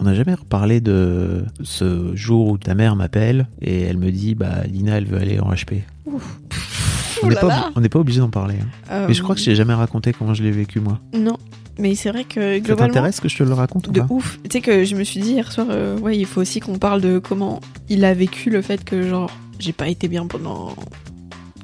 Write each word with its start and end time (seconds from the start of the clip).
On 0.00 0.04
n'a 0.04 0.14
jamais 0.14 0.34
reparlé 0.34 0.80
de 0.80 1.44
ce 1.62 2.14
jour 2.14 2.48
où 2.48 2.58
ta 2.58 2.74
mère 2.74 2.96
m'appelle 2.96 3.46
et 3.62 3.82
elle 3.82 3.96
me 3.96 4.10
dit 4.10 4.34
bah 4.34 4.62
Lina 4.70 4.98
elle 4.98 5.06
veut 5.06 5.18
aller 5.18 5.40
en 5.40 5.50
HP. 5.52 5.82
On 7.22 7.28
n'est 7.28 7.34
là 7.34 7.40
pas, 7.40 7.48
là. 7.48 7.54
obli- 7.68 7.72
on 7.76 7.80
n'est 7.80 7.88
pas 7.88 7.98
obligé 7.98 8.20
d'en 8.20 8.28
parler. 8.28 8.56
hein. 8.60 8.66
Euh, 8.90 9.06
Mais 9.08 9.14
je 9.14 9.22
crois 9.22 9.34
que 9.34 9.40
je 9.40 9.46
t'ai 9.46 9.54
jamais 9.54 9.72
raconté 9.74 10.12
comment 10.12 10.34
je 10.34 10.42
l'ai 10.42 10.50
vécu 10.50 10.80
moi. 10.80 11.00
Non, 11.14 11.38
mais 11.78 11.94
c'est 11.94 12.10
vrai 12.10 12.24
que 12.24 12.54
Ça 12.56 12.60
globalement. 12.60 12.88
t'intéresse 12.88 13.20
que 13.20 13.28
je 13.30 13.38
te 13.38 13.42
le 13.42 13.54
raconte 13.54 13.88
ou 13.88 13.92
De 13.92 14.00
pas? 14.00 14.06
ouf. 14.10 14.38
Tu 14.44 14.50
sais 14.52 14.60
que 14.60 14.84
je 14.84 14.94
me 14.96 15.02
suis 15.02 15.20
dit 15.20 15.30
hier 15.32 15.50
soir, 15.50 15.66
euh, 15.70 15.98
ouais, 15.98 16.16
il 16.18 16.26
faut 16.26 16.42
aussi 16.42 16.60
qu'on 16.60 16.78
parle 16.78 17.00
de 17.00 17.18
comment 17.18 17.60
il 17.88 18.04
a 18.04 18.12
vécu 18.12 18.50
le 18.50 18.60
fait 18.60 18.84
que, 18.84 19.02
genre, 19.08 19.30
j'ai 19.58 19.72
pas 19.72 19.88
été 19.88 20.08
bien 20.08 20.26
pendant 20.26 20.74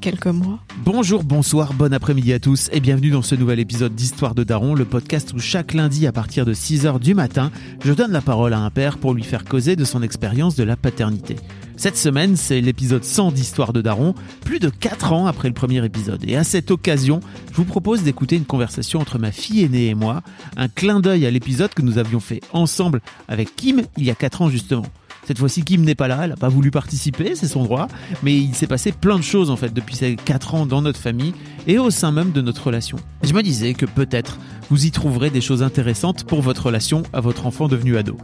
quelques 0.02 0.27
mois. 0.27 0.59
Bonjour, 0.84 1.23
bonsoir, 1.23 1.74
bon 1.74 1.95
après-midi 1.95 2.33
à 2.33 2.41
tous 2.41 2.69
et 2.73 2.80
bienvenue 2.80 3.11
dans 3.11 3.23
ce 3.23 3.37
nouvel 3.37 3.61
épisode 3.61 3.95
d'Histoire 3.95 4.34
de 4.34 4.42
Daron, 4.42 4.75
le 4.75 4.84
podcast 4.84 5.33
où 5.33 5.38
chaque 5.38 5.75
lundi 5.75 6.09
à 6.09 6.12
partir 6.12 6.45
de 6.45 6.52
6h 6.52 6.98
du 6.98 7.15
matin, 7.15 7.52
je 7.84 7.92
donne 7.92 8.11
la 8.11 8.20
parole 8.20 8.52
à 8.52 8.59
un 8.59 8.70
père 8.70 8.98
pour 8.98 9.15
lui 9.15 9.23
faire 9.23 9.44
causer 9.44 9.77
de 9.77 9.84
son 9.84 10.03
expérience 10.03 10.56
de 10.56 10.64
la 10.64 10.77
paternité. 10.77 11.36
Cette 11.77 11.97
semaine, 11.97 12.34
c'est 12.34 12.61
l'épisode 12.61 13.05
100 13.05 13.31
d'Histoire 13.31 13.72
de 13.72 13.81
Daron, 13.81 14.17
plus 14.44 14.59
de 14.59 14.70
4 14.70 15.12
ans 15.12 15.27
après 15.27 15.47
le 15.47 15.55
premier 15.55 15.84
épisode. 15.84 16.28
Et 16.28 16.37
à 16.37 16.42
cette 16.42 16.72
occasion, 16.72 17.20
je 17.53 17.56
vous 17.56 17.64
propose 17.64 18.03
d'écouter 18.03 18.34
une 18.34 18.44
conversation 18.44 18.98
entre 18.98 19.20
ma 19.20 19.31
fille 19.31 19.62
aînée 19.62 19.87
et 19.87 19.94
moi, 19.94 20.22
un 20.56 20.66
clin 20.66 20.98
d'œil 20.98 21.27
à 21.27 21.31
l'épisode 21.31 21.75
que 21.75 21.83
nous 21.83 21.98
avions 21.98 22.20
fait 22.20 22.41
ensemble 22.53 23.03
avec 23.28 23.55
Kim 23.55 23.83
il 23.97 24.05
y 24.05 24.11
a 24.11 24.16
4 24.16 24.42
ans 24.42 24.50
justement. 24.50 24.87
Cette 25.27 25.39
fois-ci, 25.39 25.62
Kim 25.62 25.83
n'est 25.83 25.95
pas 25.95 26.09
là, 26.09 26.20
elle 26.23 26.31
n'a 26.31 26.37
pas 26.37 26.48
voulu 26.48 26.70
participer, 26.70 27.37
c'est 27.37 27.47
son 27.47 27.62
droit, 27.62 27.87
mais 28.23 28.37
il 28.37 28.55
s'est 28.55 28.67
passé 28.67 28.91
plein 28.91 29.17
de 29.17 29.23
choses 29.23 29.51
en 29.51 29.56
fait 29.56 29.73
depuis 29.73 29.95
ces 29.95 30.17
4 30.17 30.55
ans 30.55 30.67
dans 30.67 30.83
notre 30.83 30.98
famille 30.98 31.33
et 31.69 31.78
au 31.78 31.91
sein 31.91 32.11
même 32.11 32.33
de 32.33 32.41
notre 32.41 32.67
relation. 32.67 32.98
Je 33.23 33.33
me 33.33 33.43
disais 33.43 33.75
que 33.75 33.87
peut-être 33.87 34.39
vous 34.69 34.84
y 34.84 34.91
trouverez 34.91 35.31
des 35.31 35.41
choses 35.41 35.62
intéressantes 35.62 36.25
pour 36.25 36.43
votre 36.43 36.67
relation 36.67 37.05
à 37.12 37.20
votre 37.20 37.47
enfant 37.47 37.69
devenu 37.69 37.97
ado. 37.97 38.17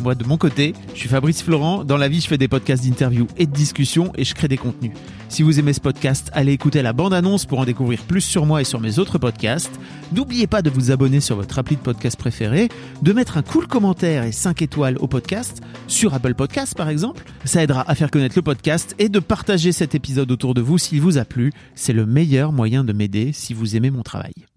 Moi, 0.00 0.14
de 0.14 0.24
mon 0.24 0.36
côté, 0.36 0.74
je 0.94 1.00
suis 1.00 1.08
Fabrice 1.08 1.42
Florent. 1.42 1.82
Dans 1.82 1.96
la 1.96 2.08
vie, 2.08 2.20
je 2.20 2.28
fais 2.28 2.38
des 2.38 2.46
podcasts 2.46 2.84
d'interviews 2.84 3.26
et 3.36 3.46
de 3.46 3.52
discussions 3.52 4.12
et 4.16 4.24
je 4.24 4.32
crée 4.34 4.46
des 4.46 4.56
contenus. 4.56 4.92
Si 5.28 5.42
vous 5.42 5.58
aimez 5.58 5.72
ce 5.72 5.80
podcast, 5.80 6.30
allez 6.32 6.52
écouter 6.52 6.82
la 6.82 6.92
bande-annonce 6.92 7.46
pour 7.46 7.58
en 7.58 7.64
découvrir 7.64 8.00
plus 8.02 8.20
sur 8.20 8.46
moi 8.46 8.60
et 8.60 8.64
sur 8.64 8.80
mes 8.80 9.00
autres 9.00 9.18
podcasts. 9.18 9.78
N'oubliez 10.12 10.46
pas 10.46 10.62
de 10.62 10.70
vous 10.70 10.92
abonner 10.92 11.20
sur 11.20 11.34
votre 11.34 11.58
appli 11.58 11.74
de 11.74 11.80
podcast 11.80 12.16
préféré, 12.16 12.68
de 13.02 13.12
mettre 13.12 13.38
un 13.38 13.42
cool 13.42 13.66
commentaire 13.66 14.22
et 14.22 14.32
5 14.32 14.62
étoiles 14.62 14.98
au 14.98 15.08
podcast, 15.08 15.60
sur 15.88 16.14
Apple 16.14 16.34
Podcasts 16.34 16.76
par 16.76 16.88
exemple. 16.88 17.24
Ça 17.44 17.62
aidera 17.62 17.84
à 17.90 17.94
faire 17.96 18.10
connaître 18.10 18.36
le 18.36 18.42
podcast 18.42 18.94
et 19.00 19.08
de 19.08 19.18
partager 19.18 19.72
cet 19.72 19.96
épisode 19.96 20.30
autour 20.30 20.54
de 20.54 20.60
vous 20.60 20.78
s'il 20.78 21.00
vous 21.00 21.18
a 21.18 21.24
plu. 21.24 21.52
C'est 21.74 21.92
le 21.92 22.06
meilleur 22.06 22.52
moyen 22.52 22.84
de 22.84 22.92
m'aider 22.92 23.32
si 23.32 23.52
vous 23.52 23.74
aimez 23.74 23.90
mon 23.90 24.02
travail. 24.02 24.47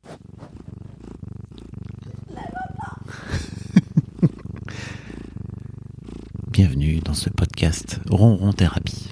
Bienvenue 6.52 7.00
dans 7.00 7.14
ce 7.14 7.30
podcast 7.30 8.00
Ronron 8.10 8.52
Thérapie. 8.54 9.10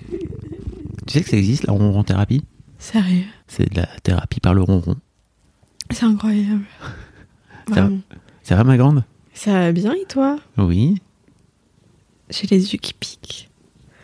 Tu 1.08 1.14
sais 1.14 1.22
que 1.24 1.30
ça 1.30 1.38
existe 1.38 1.66
la 1.68 1.74
Ronron 1.74 2.04
Thérapie? 2.04 2.44
Sérieux? 2.78 3.24
C'est 3.48 3.72
de 3.72 3.78
la 3.82 3.88
thérapie 4.04 4.40
par 4.40 4.54
le 4.54 4.62
ronron. 4.62 4.96
C'est 5.92 6.06
incroyable. 6.06 6.64
Ça, 7.68 7.74
Vraiment. 7.82 8.00
ça 8.44 8.56
va 8.56 8.64
ma 8.64 8.78
grande? 8.78 9.04
Ça 9.34 9.52
va 9.54 9.72
bien 9.72 9.94
et 9.94 10.06
toi? 10.08 10.38
Oui. 10.58 11.02
J'ai 12.30 12.48
les 12.48 12.74
yeux 12.74 12.80
qui 12.80 12.94
piquent. 12.94 13.50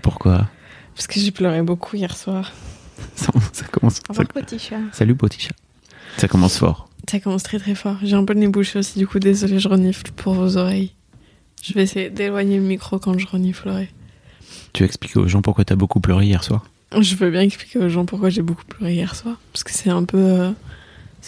Pourquoi? 0.01 0.47
Parce 0.95 1.07
que 1.07 1.19
j'ai 1.19 1.31
pleuré 1.31 1.61
beaucoup 1.61 1.95
hier 1.95 2.15
soir. 2.15 2.51
ça, 3.15 3.31
ça 3.53 3.65
commence. 3.67 3.99
Au 4.09 4.13
ça- 4.13 4.21
revoir, 4.23 4.27
petit 4.45 4.59
chat. 4.59 4.79
Salut 4.93 5.15
Poticha. 5.15 5.51
Ça 6.17 6.27
commence 6.27 6.57
fort. 6.57 6.89
Ça 7.09 7.19
commence 7.19 7.43
très 7.43 7.59
très 7.59 7.75
fort. 7.75 7.97
J'ai 8.01 8.15
un 8.15 8.23
peu 8.25 8.33
le 8.33 8.39
nez 8.39 8.47
bouché 8.47 8.79
aussi, 8.79 8.97
du 8.97 9.05
coup, 9.07 9.19
désolé, 9.19 9.59
je 9.59 9.67
renifle 9.67 10.11
pour 10.15 10.33
vos 10.33 10.57
oreilles. 10.57 10.93
Je 11.65 11.73
vais 11.73 11.83
essayer 11.83 12.09
d'éloigner 12.09 12.57
le 12.57 12.63
micro 12.63 12.99
quand 12.99 13.17
je 13.17 13.25
reniflerai. 13.25 13.89
Tu 14.73 14.83
expliques 14.83 15.15
aux 15.17 15.27
gens 15.27 15.41
pourquoi 15.41 15.65
t'as 15.65 15.75
beaucoup 15.75 15.99
pleuré 15.99 16.25
hier 16.25 16.43
soir? 16.43 16.65
Je 16.99 17.15
veux 17.15 17.31
bien 17.31 17.41
expliquer 17.41 17.79
aux 17.79 17.89
gens 17.89 18.05
pourquoi 18.05 18.29
j'ai 18.29 18.41
beaucoup 18.43 18.65
pleuré 18.65 18.93
hier 18.93 19.15
soir. 19.15 19.37
Parce 19.51 19.63
que 19.63 19.71
c'est 19.71 19.89
un 19.89 20.03
peu. 20.03 20.17
euh, 20.17 20.51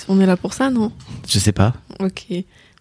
On 0.08 0.20
est 0.22 0.26
là 0.28 0.38
pour 0.38 0.53
ça, 0.53 0.70
non? 0.70 0.92
Je 1.28 1.40
sais 1.40 1.52
pas. 1.52 1.74
Ok. 2.00 2.26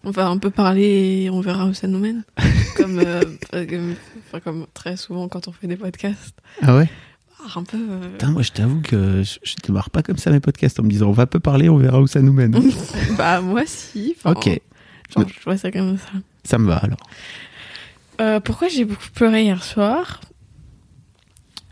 On 0.03 0.11
va 0.11 0.27
un 0.27 0.37
peu 0.37 0.51
parler 0.51 1.23
et 1.23 1.29
on 1.31 1.41
verra 1.41 1.65
où 1.65 1.73
ça 1.73 1.87
nous 1.87 1.97
mène. 1.99 2.23
comme, 2.77 2.99
euh, 2.99 3.21
comme, 3.51 3.95
enfin, 4.27 4.39
comme 4.39 4.67
très 4.73 4.95
souvent 4.95 5.27
quand 5.27 5.47
on 5.47 5.51
fait 5.51 5.67
des 5.67 5.75
podcasts. 5.77 6.35
Ah 6.61 6.77
ouais? 6.77 6.87
Ah, 7.43 7.51
Un 7.59 7.63
peu. 7.63 7.77
euh, 7.77 8.11
Putain, 8.11 8.29
moi 8.31 8.41
je 8.43 8.51
t'avoue 8.51 8.81
que 8.81 9.23
je, 9.23 9.39
je 9.43 9.55
démarre 9.65 9.89
pas 9.89 10.03
comme 10.03 10.17
ça 10.17 10.29
mes 10.31 10.39
podcasts 10.39 10.79
en 10.79 10.83
me 10.83 10.89
disant 10.89 11.07
on 11.07 11.11
va 11.13 11.25
peu 11.25 11.39
parler, 11.39 11.69
on 11.69 11.77
verra 11.77 11.99
où 12.01 12.07
ça 12.07 12.21
nous 12.21 12.33
mène. 12.33 12.55
bah, 13.17 13.41
moi, 13.41 13.63
si. 13.65 14.15
Ok, 14.25 14.45
Genre, 15.15 15.25
je 15.27 15.43
vois 15.43 15.57
ça 15.57 15.71
comme 15.71 15.97
ça. 15.97 16.09
ça 16.43 16.57
me 16.59 16.67
va 16.67 16.77
alors. 16.77 16.99
Euh, 18.19 18.39
pourquoi 18.39 18.67
j'ai 18.67 18.85
beaucoup 18.85 19.09
pleuré 19.13 19.43
hier 19.43 19.63
soir? 19.63 20.21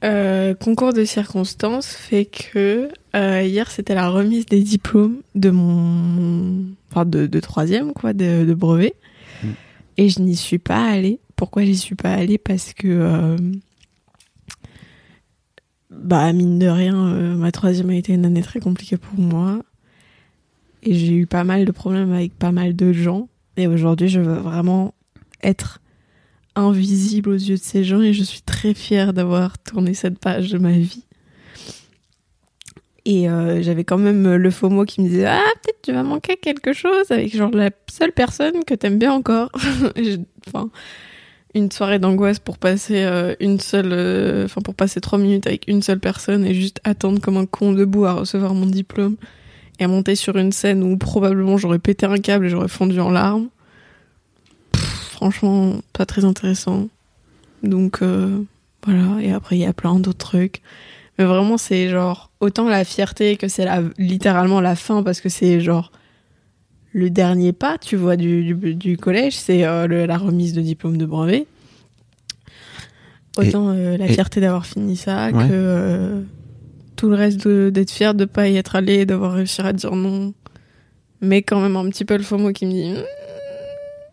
Euh, 0.04 0.54
Concours 0.54 0.94
de 0.94 1.04
circonstances 1.04 1.88
fait 1.88 2.26
que 2.26 2.90
euh, 3.16 3.42
hier 3.42 3.72
c'était 3.72 3.96
la 3.96 4.10
remise 4.10 4.46
des 4.46 4.62
diplômes 4.62 5.22
de 5.34 5.50
mon, 5.50 6.66
enfin 6.92 7.06
de, 7.06 7.26
de 7.26 7.40
troisième 7.40 7.94
quoi, 7.94 8.14
de, 8.14 8.46
de 8.46 8.54
brevet, 8.54 8.94
Mm. 9.44 9.48
et 9.98 10.10
je 10.10 10.22
n'y 10.22 10.36
suis 10.36 10.60
pas 10.60 10.86
allée. 10.88 11.20
Pourquoi 11.36 11.66
j'y 11.66 11.76
suis 11.76 11.96
pas 11.96 12.14
allée? 12.14 12.38
Parce 12.38 12.74
que 12.74 13.36
bah 15.90 16.32
mine 16.32 16.58
de 16.60 16.68
rien, 16.68 16.94
ma 17.36 17.52
troisième 17.52 17.90
a 17.90 17.96
été 17.96 18.14
une 18.14 18.26
année 18.26 18.42
très 18.42 18.60
compliquée 18.60 18.98
pour 18.98 19.20
moi, 19.20 19.62
et 20.84 20.94
j'ai 20.94 21.14
eu 21.16 21.26
pas 21.26 21.44
mal 21.44 21.66
de 21.66 21.72
problèmes 21.72 22.14
avec 22.14 22.34
pas 22.38 22.52
mal 22.52 22.76
de 22.76 22.94
gens. 22.94 23.28
Et 23.58 23.68
aujourd'hui, 23.68 24.08
je 24.08 24.20
veux 24.22 24.38
vraiment 24.38 24.94
être 25.44 25.80
invisible 26.56 27.30
aux 27.30 27.34
yeux 27.34 27.56
de 27.56 27.62
ces 27.62 27.84
gens 27.84 28.02
et 28.02 28.14
je 28.14 28.24
suis 28.24 28.42
très 28.42 28.74
fière 28.74 29.14
d'avoir 29.14 29.58
tourné 29.58 29.94
cette 29.94 30.20
page 30.20 30.52
de 30.52 30.58
ma 30.58 30.72
vie. 30.72 31.04
Et 33.06 33.30
euh, 33.30 33.62
j'avais 33.62 33.84
quand 33.84 34.00
même 34.00 34.36
le 34.36 34.52
faux 34.52 34.70
mot 34.70 34.84
qui 34.84 35.02
me 35.02 35.08
disait 35.08 35.28
Ah, 35.28 35.44
peut-être 35.62 35.82
tu 35.84 35.92
vas 35.94 36.04
manquer 36.04 36.38
quelque 36.38 36.74
chose 36.74 37.12
avec 37.12 37.36
genre 37.36 37.52
la 37.52 37.70
seule 37.92 38.12
personne 38.12 38.64
que 38.66 38.74
t'aimes 38.74 39.00
bien 39.00 39.14
encore. 39.14 39.50
Enfin, 40.48 40.70
une 41.56 41.72
soirée 41.72 41.98
d'angoisse 41.98 42.38
pour 42.38 42.60
passer 42.60 43.04
euh, 43.04 43.34
une 43.40 43.60
seule, 43.60 43.94
euh, 43.94 44.46
enfin 44.46 44.62
pour 44.62 44.76
passer 44.76 45.02
trois 45.02 45.18
minutes 45.18 45.48
avec 45.48 45.68
une 45.68 45.82
seule 45.82 46.00
personne 46.00 46.46
et 46.46 46.54
juste 46.54 46.82
attendre 46.84 47.20
comme 47.20 47.38
un 47.38 47.48
con 47.48 47.72
debout 47.74 48.06
à 48.06 48.14
recevoir 48.14 48.54
mon 48.54 48.68
diplôme 48.68 49.16
et 49.80 49.86
à 49.86 49.88
monter 49.88 50.16
sur 50.16 50.38
une 50.38 50.52
scène 50.52 50.84
où 50.84 50.98
probablement 50.98 51.58
j'aurais 51.58 51.80
pété 51.80 52.06
un 52.06 52.18
câble 52.18 52.46
et 52.46 52.50
j'aurais 52.50 52.68
fondu 52.68 53.00
en 53.00 53.10
larmes. 53.10 53.48
Franchement, 55.16 55.76
pas 55.94 56.06
très 56.06 56.26
intéressant. 56.26 56.90
Donc 57.64 58.02
euh, 58.02 58.44
voilà, 58.86 59.22
et 59.22 59.32
après 59.32 59.56
il 59.56 59.62
y 59.62 59.66
a 59.66 59.72
plein 59.72 59.96
d'autres 60.00 60.18
trucs. 60.30 60.62
Mais 61.18 61.24
vraiment, 61.24 61.58
c'est 61.58 61.88
genre 61.90 62.30
autant 62.42 62.68
la 62.68 62.84
fierté 62.84 63.38
que 63.38 63.48
c'est 63.48 63.66
littéralement 63.98 64.60
la 64.60 64.76
fin 64.76 65.02
parce 65.04 65.22
que 65.22 65.30
c'est 65.30 65.62
genre 65.62 65.94
le 66.92 67.10
dernier 67.10 67.54
pas, 67.54 67.78
tu 67.78 67.96
vois, 67.96 68.18
du, 68.18 68.44
du, 68.54 68.76
du 68.76 68.98
collège, 68.98 69.36
c'est 69.38 69.66
euh, 69.66 70.06
la 70.06 70.18
remise 70.18 70.52
de 70.54 70.62
diplôme 70.62 70.98
de 70.98 71.06
brevet. 71.06 71.46
Autant 73.38 73.70
euh, 73.70 73.98
la 73.98 74.06
et- 74.08 74.14
fierté 74.14 74.40
d'avoir 74.42 74.66
fini 74.66 74.96
ça 74.98 75.30
Ouais. 75.32 75.48
que 75.48 76.24
tout 76.96 77.10
le 77.10 77.16
reste 77.16 77.48
d'être 77.48 77.92
fier 77.92 78.14
de 78.14 78.26
pas 78.26 78.48
y 78.50 78.58
être 78.58 78.76
allé, 78.76 79.06
d'avoir 79.06 79.34
réussi 79.34 79.62
à 79.62 79.74
dire 79.74 79.96
non. 79.96 80.34
Mais 81.22 81.42
quand 81.42 81.60
même 81.62 81.76
un 81.78 81.90
petit 81.90 82.06
peu 82.06 82.18
le 82.18 82.24
faux 82.24 82.38
mot 82.38 82.52
qui 82.52 82.66
me 82.66 82.72
dit 82.72 82.94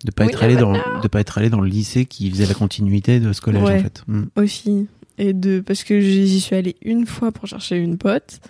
De 0.04 0.10
pas 0.10 0.24
Oui, 0.24 0.30
être 0.30 0.42
allé 0.42 0.56
dans, 0.56 0.70
voilà. 0.72 1.00
de 1.02 1.08
pas 1.08 1.20
être 1.20 1.38
allé 1.38 1.48
dans 1.50 1.60
le 1.60 1.68
lycée 1.68 2.06
qui 2.06 2.30
faisait 2.30 2.46
la 2.46 2.54
continuité 2.54 3.20
de 3.20 3.32
ce 3.32 3.40
collège 3.40 3.62
Ouais. 3.62 3.78
en 3.78 3.82
fait. 3.82 4.02
Mm. 4.06 4.22
aussi. 4.36 4.86
Et 5.18 5.32
de, 5.32 5.60
parce 5.60 5.84
que 5.84 6.00
j'y 6.00 6.40
suis 6.40 6.56
allée 6.56 6.76
une 6.82 7.06
fois 7.06 7.30
pour 7.32 7.46
chercher 7.46 7.76
une 7.76 7.98
pote. 7.98 8.40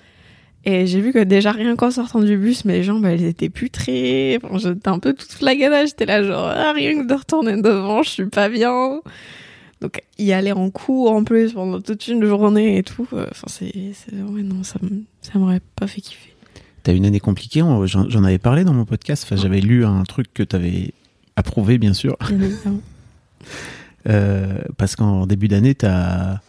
Et 0.65 0.87
j'ai 0.87 1.01
vu 1.01 1.13
que 1.13 1.19
déjà 1.19 1.51
rien 1.51 1.75
qu'en 1.75 1.91
sortant 1.91 2.21
du 2.21 2.37
bus, 2.39 2.65
mes 2.65 2.85
jambes 2.85 3.05
elles 3.05 3.25
étaient 3.25 3.49
putrées. 3.51 4.39
Enfin, 4.43 4.59
j'étais 4.59 4.89
un 4.89 5.01
peu 5.01 5.13
toute 5.13 5.33
flagada. 5.33 5.85
J'étais 5.87 6.07
là 6.07 6.23
genre 6.23 6.47
ah, 6.47 6.73
rien 6.73 7.03
que 7.03 7.09
de 7.09 7.15
retourner 7.15 7.61
devant, 7.61 8.03
je 8.05 8.11
suis 8.11 8.27
pas 8.27 8.49
bien. 8.49 9.01
Donc 9.81 10.01
y 10.19 10.33
aller 10.33 10.53
en 10.53 10.71
cours 10.71 11.11
en 11.11 11.25
plus 11.25 11.55
pendant 11.55 11.81
toute 11.81 12.07
une 12.07 12.25
journée 12.25 12.79
et 12.79 12.85
tout. 12.85 13.09
euh, 13.13 13.27
Enfin 13.33 13.49
c'est, 13.49 13.73
ouais 14.15 14.43
non 14.45 14.63
ça 14.63 14.79
ça 15.21 15.39
m'aurait 15.41 15.61
pas 15.75 15.89
fait 15.89 16.01
kiffer. 16.01 16.33
T'as 16.85 16.95
une 16.95 17.05
année 17.07 17.21
compliquée, 17.21 17.63
j'en 17.85 18.25
avais 18.25 18.39
parlé 18.39 18.63
dans 18.65 18.73
mon 18.73 18.85
podcast, 18.85 19.25
enfin, 19.25 19.35
j'avais 19.41 19.61
lu 19.61 19.85
un 19.85 20.03
truc 20.05 20.33
que 20.35 20.43
t'avais 20.45 20.93
approuvé, 21.37 21.79
bien 21.79 21.95
sûr, 21.95 22.17
évidemment. 22.31 22.81
Euh, 24.09 24.59
parce 24.79 24.97
qu'en 24.97 25.29
début 25.29 25.47
d'année, 25.47 25.77
t'as- 25.77 26.41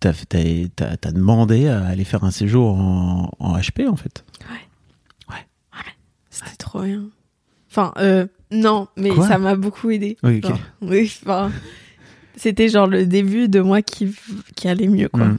t'as 0.00 1.12
demandé 1.12 1.66
à 1.68 1.82
aller 1.86 2.04
faire 2.04 2.24
un 2.24 2.30
séjour 2.30 2.74
en, 2.78 3.30
en 3.38 3.56
HP, 3.58 3.88
en 3.88 3.96
fait. 3.96 4.24
C'était 6.30 6.56
trop 6.56 6.82
bien. 6.82 7.04
Enfin, 7.70 7.92
euh, 7.98 8.26
non, 8.50 8.88
mais 8.96 9.10
Quoi? 9.14 9.28
ça 9.28 9.38
m'a 9.38 9.54
beaucoup 9.54 9.90
aidé. 9.90 10.16
Oui, 10.22 10.38
ok. 10.42 10.48
Genre, 10.50 10.58
oui, 10.80 11.12
enfin, 11.22 11.52
c'était 12.36 12.68
genre 12.70 12.86
le 12.86 13.04
début 13.06 13.48
de 13.48 13.60
moi 13.60 13.82
qui, 13.82 14.14
qui 14.56 14.68
allait 14.68 14.88
mieux, 14.88 15.08
quoi. 15.10 15.26
Mm. 15.26 15.38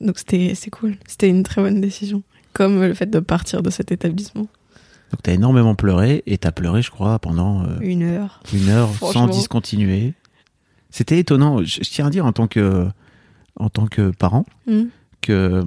Donc 0.00 0.18
c'était 0.18 0.54
cool. 0.70 0.96
C'était 1.06 1.28
une 1.28 1.44
très 1.44 1.62
bonne 1.62 1.80
décision. 1.80 2.22
Comme 2.52 2.82
le 2.82 2.94
fait 2.94 3.06
de 3.10 3.20
partir 3.20 3.62
de 3.62 3.70
cet 3.70 3.92
établissement. 3.92 4.46
Donc 5.14 5.22
t'as 5.22 5.32
énormément 5.34 5.76
pleuré, 5.76 6.24
et 6.26 6.38
t'as 6.38 6.50
pleuré, 6.50 6.82
je 6.82 6.90
crois, 6.90 7.20
pendant 7.20 7.62
euh, 7.62 7.78
Une 7.82 8.02
heure. 8.02 8.42
une 8.52 8.68
heure 8.68 8.90
sans 9.12 9.28
discontinuer. 9.28 10.14
C'était 10.90 11.20
étonnant. 11.20 11.62
Je, 11.62 11.84
je 11.84 11.88
tiens 11.90 12.08
à 12.08 12.10
dire 12.10 12.26
en 12.26 12.32
tant 12.32 12.48
que, 12.48 12.88
en 13.54 13.68
tant 13.68 13.86
que 13.86 14.10
parent 14.10 14.44
Mm. 14.66 14.82
que 15.20 15.62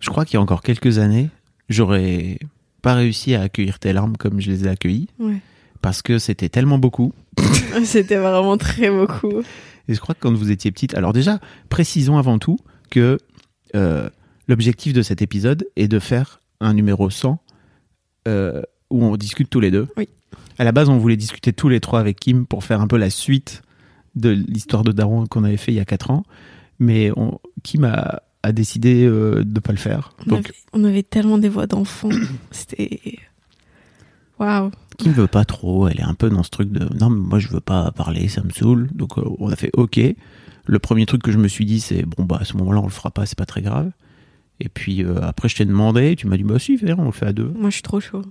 je 0.00 0.08
crois 0.08 0.24
qu'il 0.24 0.34
y 0.34 0.36
a 0.38 0.40
encore 0.40 0.62
quelques 0.62 0.98
années, 0.98 1.28
j'aurais 1.68 2.38
pas 2.80 2.94
réussi 2.94 3.34
à 3.34 3.42
accueillir 3.42 3.78
tes 3.78 3.92
larmes 3.92 4.16
comme 4.16 4.40
je 4.40 4.50
les 4.50 4.64
ai 4.64 4.68
accueillies 4.68 5.08
Ouais. 5.18 5.36
parce 5.82 6.00
que 6.00 6.18
c'était 6.18 6.48
tellement 6.48 6.78
beaucoup. 6.78 7.12
C'était 7.84 8.16
vraiment 8.16 8.56
très 8.56 8.90
beaucoup. 8.90 9.42
Et 9.86 9.94
je 9.94 10.00
crois 10.00 10.14
que 10.14 10.20
quand 10.20 10.32
vous 10.32 10.50
étiez 10.50 10.72
petite, 10.72 10.94
alors 10.94 11.12
déjà, 11.12 11.40
précisons 11.68 12.16
avant 12.16 12.38
tout 12.38 12.58
que 12.90 13.18
euh, 13.74 14.08
l'objectif 14.48 14.94
de 14.94 15.02
cet 15.02 15.20
épisode 15.20 15.66
est 15.76 15.88
de 15.88 15.98
faire 15.98 16.40
un 16.60 16.72
numéro 16.72 17.10
100 17.10 17.38
euh, 18.28 18.62
où 18.90 19.04
on 19.04 19.16
discute 19.16 19.50
tous 19.50 19.60
les 19.60 19.70
deux. 19.70 19.88
Oui. 19.96 20.08
À 20.58 20.64
la 20.64 20.72
base, 20.72 20.88
on 20.88 20.98
voulait 20.98 21.16
discuter 21.16 21.52
tous 21.52 21.68
les 21.68 21.80
trois 21.80 22.00
avec 22.00 22.18
Kim 22.18 22.46
pour 22.46 22.64
faire 22.64 22.80
un 22.80 22.86
peu 22.86 22.96
la 22.96 23.10
suite 23.10 23.62
de 24.14 24.30
l'histoire 24.30 24.82
de 24.82 24.92
Daron 24.92 25.26
qu'on 25.26 25.44
avait 25.44 25.56
fait 25.56 25.72
il 25.72 25.76
y 25.76 25.80
a 25.80 25.84
4 25.84 26.10
ans. 26.10 26.24
Mais 26.78 27.10
on, 27.16 27.38
Kim 27.62 27.84
a, 27.84 28.22
a 28.42 28.52
décidé 28.52 29.04
euh, 29.04 29.44
de 29.44 29.60
pas 29.60 29.72
le 29.72 29.78
faire. 29.78 30.12
On, 30.26 30.30
Donc, 30.30 30.46
avait, 30.46 30.54
on 30.72 30.84
avait 30.84 31.02
tellement 31.02 31.38
des 31.38 31.48
voix 31.48 31.66
d'enfants. 31.66 32.10
C'était. 32.50 33.18
Waouh. 34.38 34.70
Kim 34.98 35.12
veut 35.12 35.26
pas 35.26 35.44
trop, 35.44 35.88
elle 35.88 36.00
est 36.00 36.04
un 36.04 36.14
peu 36.14 36.30
dans 36.30 36.42
ce 36.42 36.50
truc 36.50 36.70
de 36.70 36.84
non, 36.94 37.10
mais 37.10 37.20
moi 37.20 37.38
je 37.38 37.48
veux 37.48 37.60
pas 37.60 37.90
parler, 37.90 38.28
ça 38.28 38.42
me 38.42 38.50
saoule. 38.50 38.88
Donc 38.92 39.18
euh, 39.18 39.22
on 39.38 39.50
a 39.50 39.56
fait 39.56 39.70
ok. 39.76 40.00
Le 40.64 40.78
premier 40.78 41.06
truc 41.06 41.22
que 41.22 41.32
je 41.32 41.38
me 41.38 41.48
suis 41.48 41.64
dit, 41.64 41.80
c'est 41.80 42.02
bon, 42.02 42.24
bah 42.24 42.38
à 42.40 42.44
ce 42.44 42.56
moment-là, 42.58 42.80
on 42.80 42.84
le 42.84 42.90
fera 42.90 43.10
pas, 43.10 43.26
c'est 43.26 43.38
pas 43.38 43.46
très 43.46 43.62
grave. 43.62 43.90
Et 44.60 44.68
puis 44.68 45.04
euh, 45.04 45.20
après, 45.22 45.48
je 45.48 45.56
t'ai 45.56 45.64
demandé, 45.64 46.16
tu 46.16 46.26
m'as 46.26 46.36
dit, 46.36 46.42
bah 46.44 46.58
si, 46.58 46.78
on 46.98 47.04
le 47.04 47.12
fait 47.12 47.26
à 47.26 47.32
deux. 47.32 47.52
Moi, 47.56 47.70
je 47.70 47.74
suis 47.74 47.82
trop 47.82 48.00
chaud. 48.00 48.22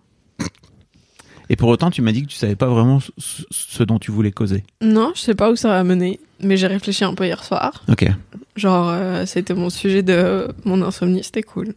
Et 1.49 1.55
pour 1.55 1.69
autant, 1.69 1.89
tu 1.89 2.01
m'as 2.01 2.11
dit 2.11 2.23
que 2.23 2.27
tu 2.27 2.35
savais 2.35 2.57
pas 2.57 2.67
vraiment 2.67 2.99
ce, 2.99 3.43
ce 3.49 3.83
dont 3.83 3.99
tu 3.99 4.11
voulais 4.11 4.31
causer. 4.33 4.65
Non, 4.81 5.13
je 5.15 5.21
sais 5.21 5.35
pas 5.35 5.49
où 5.49 5.55
ça 5.55 5.69
va 5.69 5.83
mener, 5.85 6.19
mais 6.41 6.57
j'ai 6.57 6.67
réfléchi 6.67 7.05
un 7.05 7.13
peu 7.13 7.25
hier 7.25 7.41
soir. 7.43 7.83
Ok. 7.87 8.05
Genre, 8.57 8.89
euh, 8.89 9.25
c'était 9.25 9.53
mon 9.53 9.69
sujet 9.69 10.03
de 10.03 10.49
mon 10.65 10.81
insomnie, 10.81 11.23
c'était 11.23 11.43
cool. 11.43 11.73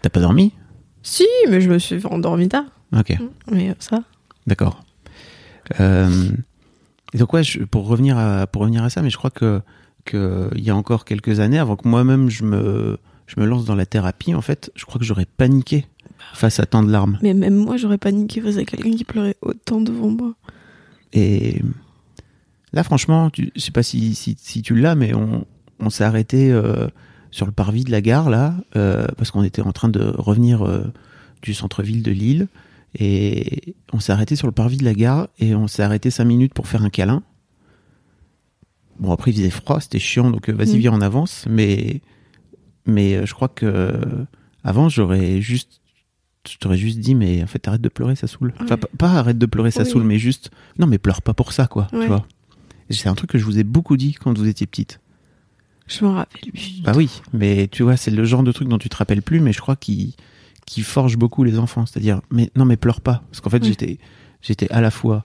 T'as 0.00 0.08
pas 0.08 0.20
dormi? 0.20 0.52
Si, 1.02 1.26
mais 1.50 1.60
je 1.60 1.68
me 1.68 1.78
suis 1.78 2.00
endormie 2.06 2.48
tard. 2.48 2.64
Ok, 2.96 3.14
Mais 3.50 3.70
euh, 3.70 3.74
ça. 3.80 4.02
d'accord. 4.46 4.82
Euh, 5.80 6.30
donc 7.12 7.32
ouais, 7.34 7.42
je- 7.42 7.64
pour 7.64 7.86
revenir 7.86 8.16
à 8.16 8.46
pour 8.46 8.62
revenir 8.62 8.82
à 8.84 8.88
ça, 8.90 9.02
mais 9.02 9.10
je 9.10 9.16
crois 9.18 9.30
que 9.30 9.60
que 10.04 10.48
il 10.54 10.62
y 10.62 10.70
a 10.70 10.76
encore 10.76 11.04
quelques 11.04 11.40
années, 11.40 11.58
avant 11.58 11.76
que 11.76 11.86
moi-même 11.88 12.30
je 12.30 12.44
me 12.44 12.98
je 13.26 13.40
me 13.40 13.46
lance 13.46 13.64
dans 13.64 13.74
la 13.74 13.86
thérapie, 13.86 14.34
en 14.34 14.40
fait, 14.42 14.70
je 14.74 14.84
crois 14.84 14.98
que 14.98 15.04
j'aurais 15.04 15.26
paniqué 15.26 15.86
face 16.34 16.60
à 16.60 16.66
tant 16.66 16.82
de 16.82 16.90
larmes. 16.90 17.18
Mais 17.22 17.34
même 17.34 17.54
moi, 17.56 17.76
j'aurais 17.76 17.98
paniqué 17.98 18.40
face 18.40 18.56
à 18.56 18.64
quelqu'un 18.64 18.92
qui 18.92 19.04
pleurait 19.04 19.36
autant 19.42 19.80
devant 19.80 20.08
moi. 20.10 20.34
Et 21.12 21.60
là, 22.72 22.82
franchement, 22.82 23.30
tu, 23.30 23.52
je 23.54 23.60
sais 23.60 23.70
pas 23.70 23.82
si, 23.82 24.14
si, 24.14 24.36
si 24.38 24.62
tu 24.62 24.74
l'as, 24.74 24.94
mais 24.94 25.14
on, 25.14 25.46
on 25.80 25.90
s'est 25.90 26.04
arrêté 26.04 26.50
euh, 26.52 26.88
sur 27.30 27.46
le 27.46 27.52
parvis 27.52 27.84
de 27.84 27.90
la 27.90 28.00
gare, 28.00 28.30
là, 28.30 28.54
euh, 28.76 29.06
parce 29.16 29.30
qu'on 29.30 29.42
était 29.44 29.62
en 29.62 29.72
train 29.72 29.88
de 29.88 30.02
revenir 30.16 30.62
euh, 30.62 30.82
du 31.42 31.54
centre-ville 31.54 32.02
de 32.02 32.10
Lille. 32.10 32.48
Et 32.98 33.74
on 33.92 33.98
s'est 34.00 34.12
arrêté 34.12 34.36
sur 34.36 34.46
le 34.46 34.52
parvis 34.52 34.76
de 34.76 34.84
la 34.84 34.94
gare 34.94 35.26
et 35.40 35.54
on 35.56 35.66
s'est 35.66 35.82
arrêté 35.82 36.10
cinq 36.10 36.26
minutes 36.26 36.54
pour 36.54 36.68
faire 36.68 36.84
un 36.84 36.90
câlin. 36.90 37.22
Bon, 39.00 39.10
après, 39.12 39.32
il 39.32 39.36
faisait 39.36 39.50
froid, 39.50 39.80
c'était 39.80 39.98
chiant, 39.98 40.30
donc 40.30 40.48
vas-y, 40.48 40.76
Mm. 40.76 40.78
viens, 40.78 40.92
on 40.92 41.00
avance. 41.00 41.44
Mais, 41.50 42.00
mais 42.86 43.14
euh, 43.16 43.26
je 43.26 43.34
crois 43.34 43.48
que 43.48 43.98
avant, 44.62 44.88
j'aurais 44.88 45.40
juste. 45.40 45.80
Je 46.48 46.58
t'aurais 46.58 46.76
juste 46.76 46.98
dit, 46.98 47.14
mais 47.14 47.42
en 47.42 47.46
fait, 47.46 47.66
arrête 47.68 47.80
de 47.80 47.88
pleurer, 47.88 48.16
ça 48.16 48.26
saoule. 48.26 48.52
Enfin, 48.60 48.76
pas, 48.76 48.88
pas 48.98 49.10
arrête 49.12 49.38
de 49.38 49.46
pleurer, 49.46 49.70
ça 49.70 49.82
Oui. 49.84 49.88
saoule, 49.90 50.02
mais 50.04 50.18
juste. 50.18 50.50
Non, 50.78 50.86
mais 50.86 50.98
pleure 50.98 51.22
pas 51.22 51.32
pour 51.32 51.52
ça, 51.54 51.66
quoi. 51.66 51.86
Tu 51.90 52.06
vois. 52.06 52.26
C'est 52.90 53.08
un 53.08 53.14
truc 53.14 53.30
que 53.30 53.38
je 53.38 53.44
vous 53.46 53.58
ai 53.58 53.64
beaucoup 53.64 53.96
dit 53.96 54.12
quand 54.12 54.36
vous 54.36 54.46
étiez 54.46 54.66
petite. 54.66 55.00
Je 55.86 56.04
m'en 56.04 56.12
rappelle 56.14 56.50
plus. 56.52 56.82
Bah 56.82 56.92
oui, 56.94 57.22
mais 57.32 57.66
tu 57.68 57.82
vois, 57.82 57.96
c'est 57.96 58.10
le 58.10 58.24
genre 58.26 58.42
de 58.42 58.52
truc 58.52 58.68
dont 58.68 58.76
tu 58.78 58.90
te 58.90 58.96
rappelles 58.96 59.22
plus, 59.22 59.40
mais 59.40 59.52
je 59.54 59.60
crois 59.60 59.76
qu'il 59.76 60.12
qui 60.66 60.82
forge 60.82 61.16
beaucoup 61.16 61.44
les 61.44 61.58
enfants. 61.58 61.86
C'est-à-dire, 61.86 62.20
mais 62.30 62.50
non, 62.56 62.64
mais 62.66 62.76
pleure 62.76 63.00
pas. 63.00 63.22
Parce 63.30 63.40
qu'en 63.40 63.50
fait, 63.50 63.62
Oui. 63.62 63.68
j'étais, 63.68 63.98
j'étais 64.42 64.70
à 64.70 64.80
la 64.82 64.90
fois 64.90 65.24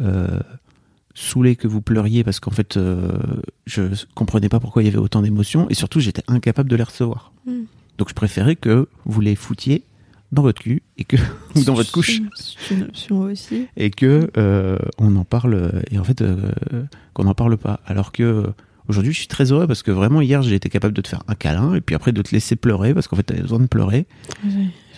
euh, 0.00 0.38
saoulé 1.14 1.56
que 1.56 1.68
vous 1.68 1.82
pleuriez 1.82 2.24
parce 2.24 2.40
qu'en 2.40 2.50
fait, 2.50 2.76
euh, 2.76 3.08
je 3.66 3.82
comprenais 4.14 4.48
pas 4.48 4.60
pourquoi 4.60 4.82
il 4.82 4.86
y 4.86 4.88
avait 4.88 4.98
autant 4.98 5.22
d'émotions 5.22 5.68
et 5.70 5.74
surtout, 5.74 6.00
j'étais 6.00 6.22
incapable 6.28 6.68
de 6.70 6.76
les 6.76 6.82
recevoir. 6.82 7.32
Mm. 7.46 7.62
Donc, 7.98 8.08
je 8.08 8.14
préférais 8.14 8.56
que 8.56 8.88
vous 9.04 9.20
les 9.20 9.34
foutiez 9.36 9.84
dans 10.32 10.42
votre 10.42 10.62
cul 10.62 10.82
et 10.96 11.04
que 11.04 11.16
ou 11.56 11.62
dans 11.64 11.74
votre 11.74 11.92
couche 11.92 12.22
C'est 12.34 12.74
une 12.74 12.84
option 12.84 13.20
aussi. 13.20 13.66
et 13.76 13.90
que 13.90 14.30
euh, 14.38 14.78
on 14.98 15.14
en 15.16 15.24
parle 15.24 15.82
et 15.90 15.98
en 15.98 16.04
fait 16.04 16.22
euh, 16.22 16.50
qu'on 17.12 17.24
n'en 17.24 17.34
parle 17.34 17.58
pas 17.58 17.80
alors 17.84 18.12
que 18.12 18.46
aujourd'hui 18.88 19.12
je 19.12 19.18
suis 19.18 19.28
très 19.28 19.52
heureux 19.52 19.66
parce 19.66 19.82
que 19.82 19.90
vraiment 19.90 20.22
hier 20.22 20.40
j'ai 20.40 20.54
été 20.54 20.70
capable 20.70 20.94
de 20.94 21.02
te 21.02 21.08
faire 21.08 21.22
un 21.28 21.34
câlin 21.34 21.74
et 21.74 21.82
puis 21.82 21.94
après 21.94 22.12
de 22.12 22.22
te 22.22 22.30
laisser 22.32 22.56
pleurer 22.56 22.94
parce 22.94 23.08
qu'en 23.08 23.16
fait 23.16 23.24
t'avais 23.24 23.42
besoin 23.42 23.58
de 23.58 23.66
pleurer 23.66 24.06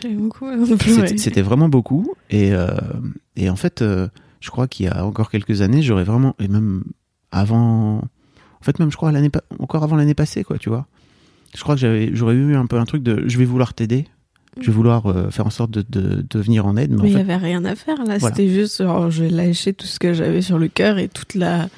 J'avais 0.00 0.14
beaucoup 0.14 0.46
de 0.46 0.76
pleurer. 0.76 1.18
c'était 1.18 1.42
vraiment 1.42 1.68
beaucoup 1.68 2.14
et 2.30 2.52
euh, 2.52 2.68
et 3.34 3.50
en 3.50 3.56
fait 3.56 3.82
je 4.44 4.50
crois 4.50 4.68
qu'il 4.68 4.84
y 4.84 4.88
a 4.90 5.06
encore 5.06 5.30
quelques 5.30 5.62
années 5.62 5.80
j'aurais 5.80 6.04
vraiment 6.04 6.36
et 6.38 6.48
même 6.48 6.84
avant 7.32 7.96
en 7.98 8.62
fait 8.62 8.78
même 8.78 8.90
je 8.92 8.96
crois 8.96 9.10
l'année 9.10 9.30
encore 9.58 9.82
avant 9.82 9.96
l'année 9.96 10.14
passée 10.14 10.44
quoi 10.44 10.58
tu 10.58 10.68
vois. 10.68 10.86
Je 11.56 11.62
crois 11.62 11.76
que 11.76 11.80
j'avais 11.80 12.10
j'aurais 12.12 12.34
eu 12.34 12.54
un 12.56 12.66
peu 12.66 12.78
un 12.78 12.84
truc 12.84 13.02
de 13.02 13.24
je 13.26 13.38
vais 13.38 13.44
vouloir 13.46 13.72
t'aider. 13.74 14.06
Je 14.60 14.66
vais 14.66 14.72
vouloir 14.72 15.06
euh, 15.06 15.30
faire 15.30 15.46
en 15.46 15.50
sorte 15.50 15.70
de, 15.72 15.84
de, 15.88 16.24
de 16.28 16.38
venir 16.40 16.64
en 16.66 16.76
aide 16.76 16.90
mais, 16.92 16.96
Mais 16.96 17.02
en 17.02 17.06
il 17.06 17.12
fait 17.12 17.24
n'y 17.24 17.32
avait 17.32 17.44
rien 17.44 17.64
à 17.64 17.74
faire 17.74 17.96
là, 18.04 18.18
Voilà. 18.18 18.36
c'était 18.36 18.48
juste 18.48 18.82
genre 18.82 19.10
je 19.10 19.24
lâchais 19.24 19.72
tout 19.72 19.86
ce 19.86 19.98
que 19.98 20.12
j'avais 20.14 20.42
sur 20.42 20.58
le 20.60 20.68
cœur 20.68 20.98
et 20.98 21.08
toute 21.08 21.34
la 21.34 21.68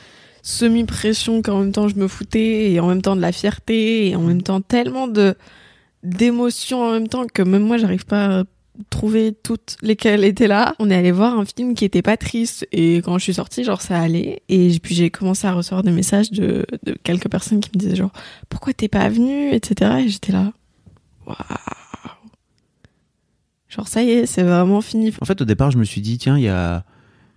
semi-pression 0.42 1.42
qu'en 1.42 1.60
même 1.60 1.72
temps 1.72 1.88
je 1.88 1.96
me 1.96 2.08
foutais 2.08 2.72
et 2.72 2.80
en 2.80 2.88
même 2.88 3.02
temps 3.02 3.16
de 3.16 3.20
la 3.20 3.32
fierté 3.32 4.08
et 4.08 4.16
en 4.16 4.22
même 4.22 4.42
temps 4.42 4.60
tellement 4.60 5.08
de 5.08 5.34
d'émotions 6.02 6.82
en 6.82 6.92
même 6.92 7.08
temps 7.08 7.26
que 7.26 7.42
même 7.42 7.62
moi 7.64 7.78
j'arrive 7.78 8.06
pas 8.06 8.44
à 8.78 8.82
trouver 8.90 9.32
toutes 9.42 9.76
lesquelles 9.82 10.24
étaient 10.24 10.46
là. 10.48 10.74
On 10.78 10.90
est 10.90 10.94
allé 10.94 11.12
voir 11.12 11.38
un 11.38 11.44
film 11.44 11.74
qui 11.74 11.84
était 11.84 12.02
pas 12.02 12.16
triste 12.16 12.66
et 12.72 12.96
quand 12.98 13.18
je 13.18 13.24
suis 13.24 13.34
sortie 13.34 13.64
genre 13.64 13.80
ça 13.82 14.00
allait 14.00 14.42
et 14.48 14.78
puis 14.80 14.94
j'ai 14.94 15.10
commencé 15.10 15.46
à 15.46 15.52
recevoir 15.52 15.82
des 15.82 15.90
messages 15.92 16.30
de, 16.30 16.66
de 16.84 16.96
quelques 17.02 17.28
personnes 17.28 17.60
qui 17.60 17.70
me 17.74 17.78
disaient 17.78 17.96
genre 17.96 18.12
pourquoi 18.48 18.72
t'es 18.72 18.88
pas 18.88 19.08
venu 19.08 19.50
etc 19.52 20.02
et 20.04 20.08
j'étais 20.08 20.32
là 20.32 20.52
waouh 21.26 21.36
genre 23.68 23.88
ça 23.88 24.02
y 24.02 24.10
est 24.10 24.26
c'est 24.26 24.42
vraiment 24.42 24.80
fini 24.80 25.12
En 25.20 25.24
fait, 25.24 25.40
au 25.40 25.44
départ, 25.44 25.70
je 25.70 25.78
me 25.78 25.84
suis 25.84 26.00
dit, 26.00 26.18
tiens, 26.18 26.36
il 26.38 26.44
y 26.44 26.48
a. 26.48 26.84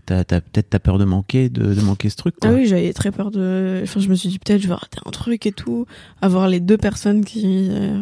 T'as, 0.05 0.23
t'as- 0.23 0.41
peut-être 0.41 0.69
t'as 0.71 0.79
peur 0.79 0.97
de 0.97 1.05
manquer, 1.05 1.49
de, 1.49 1.73
de 1.73 1.81
manquer 1.81 2.09
ce 2.09 2.15
truc, 2.15 2.35
quoi. 2.39 2.49
Ah 2.49 2.53
oui, 2.53 2.65
j'avais 2.65 2.93
très 2.93 3.11
peur 3.11 3.29
de. 3.29 3.81
Enfin, 3.83 3.99
je 3.99 4.07
me 4.09 4.15
suis 4.15 4.29
dit 4.29 4.39
peut-être 4.39 4.61
je 4.61 4.67
vais 4.67 4.73
rater 4.73 4.97
un 5.05 5.11
truc 5.11 5.45
et 5.45 5.51
tout. 5.51 5.85
Avoir 6.21 6.47
les 6.47 6.59
deux 6.59 6.77
personnes 6.77 7.23
qui 7.23 7.67
euh, 7.69 8.01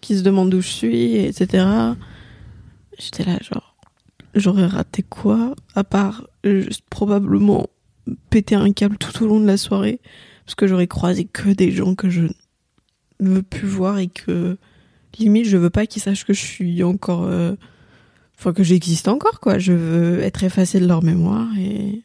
qui 0.00 0.16
se 0.18 0.22
demandent 0.22 0.52
où 0.54 0.60
je 0.60 0.66
suis, 0.68 1.16
etc. 1.16 1.64
J'étais 2.98 3.24
là, 3.24 3.38
genre, 3.42 3.76
j'aurais 4.34 4.66
raté 4.66 5.02
quoi 5.02 5.54
à 5.74 5.84
part 5.84 6.26
juste 6.44 6.82
probablement 6.90 7.66
péter 8.30 8.54
un 8.54 8.72
câble 8.72 8.96
tout 8.98 9.22
au 9.22 9.26
long 9.26 9.40
de 9.40 9.46
la 9.46 9.56
soirée 9.56 10.00
parce 10.44 10.54
que 10.54 10.66
j'aurais 10.66 10.86
croisé 10.86 11.24
que 11.24 11.50
des 11.50 11.72
gens 11.72 11.94
que 11.94 12.08
je 12.08 12.22
ne 13.20 13.28
veux 13.30 13.42
plus 13.42 13.66
voir 13.66 13.98
et 13.98 14.06
que 14.08 14.56
limite 15.18 15.46
je 15.46 15.56
veux 15.56 15.70
pas 15.70 15.86
qu'ils 15.86 16.02
sachent 16.02 16.24
que 16.24 16.32
je 16.34 16.40
suis 16.44 16.82
encore. 16.82 17.24
euh, 17.24 17.54
Enfin, 18.38 18.52
que 18.52 18.62
j'existe 18.62 19.08
encore, 19.08 19.40
quoi. 19.40 19.58
Je 19.58 19.72
veux 19.72 20.20
être 20.20 20.44
effacée 20.44 20.78
de 20.78 20.86
leur 20.86 21.02
mémoire 21.02 21.48
et 21.58 22.02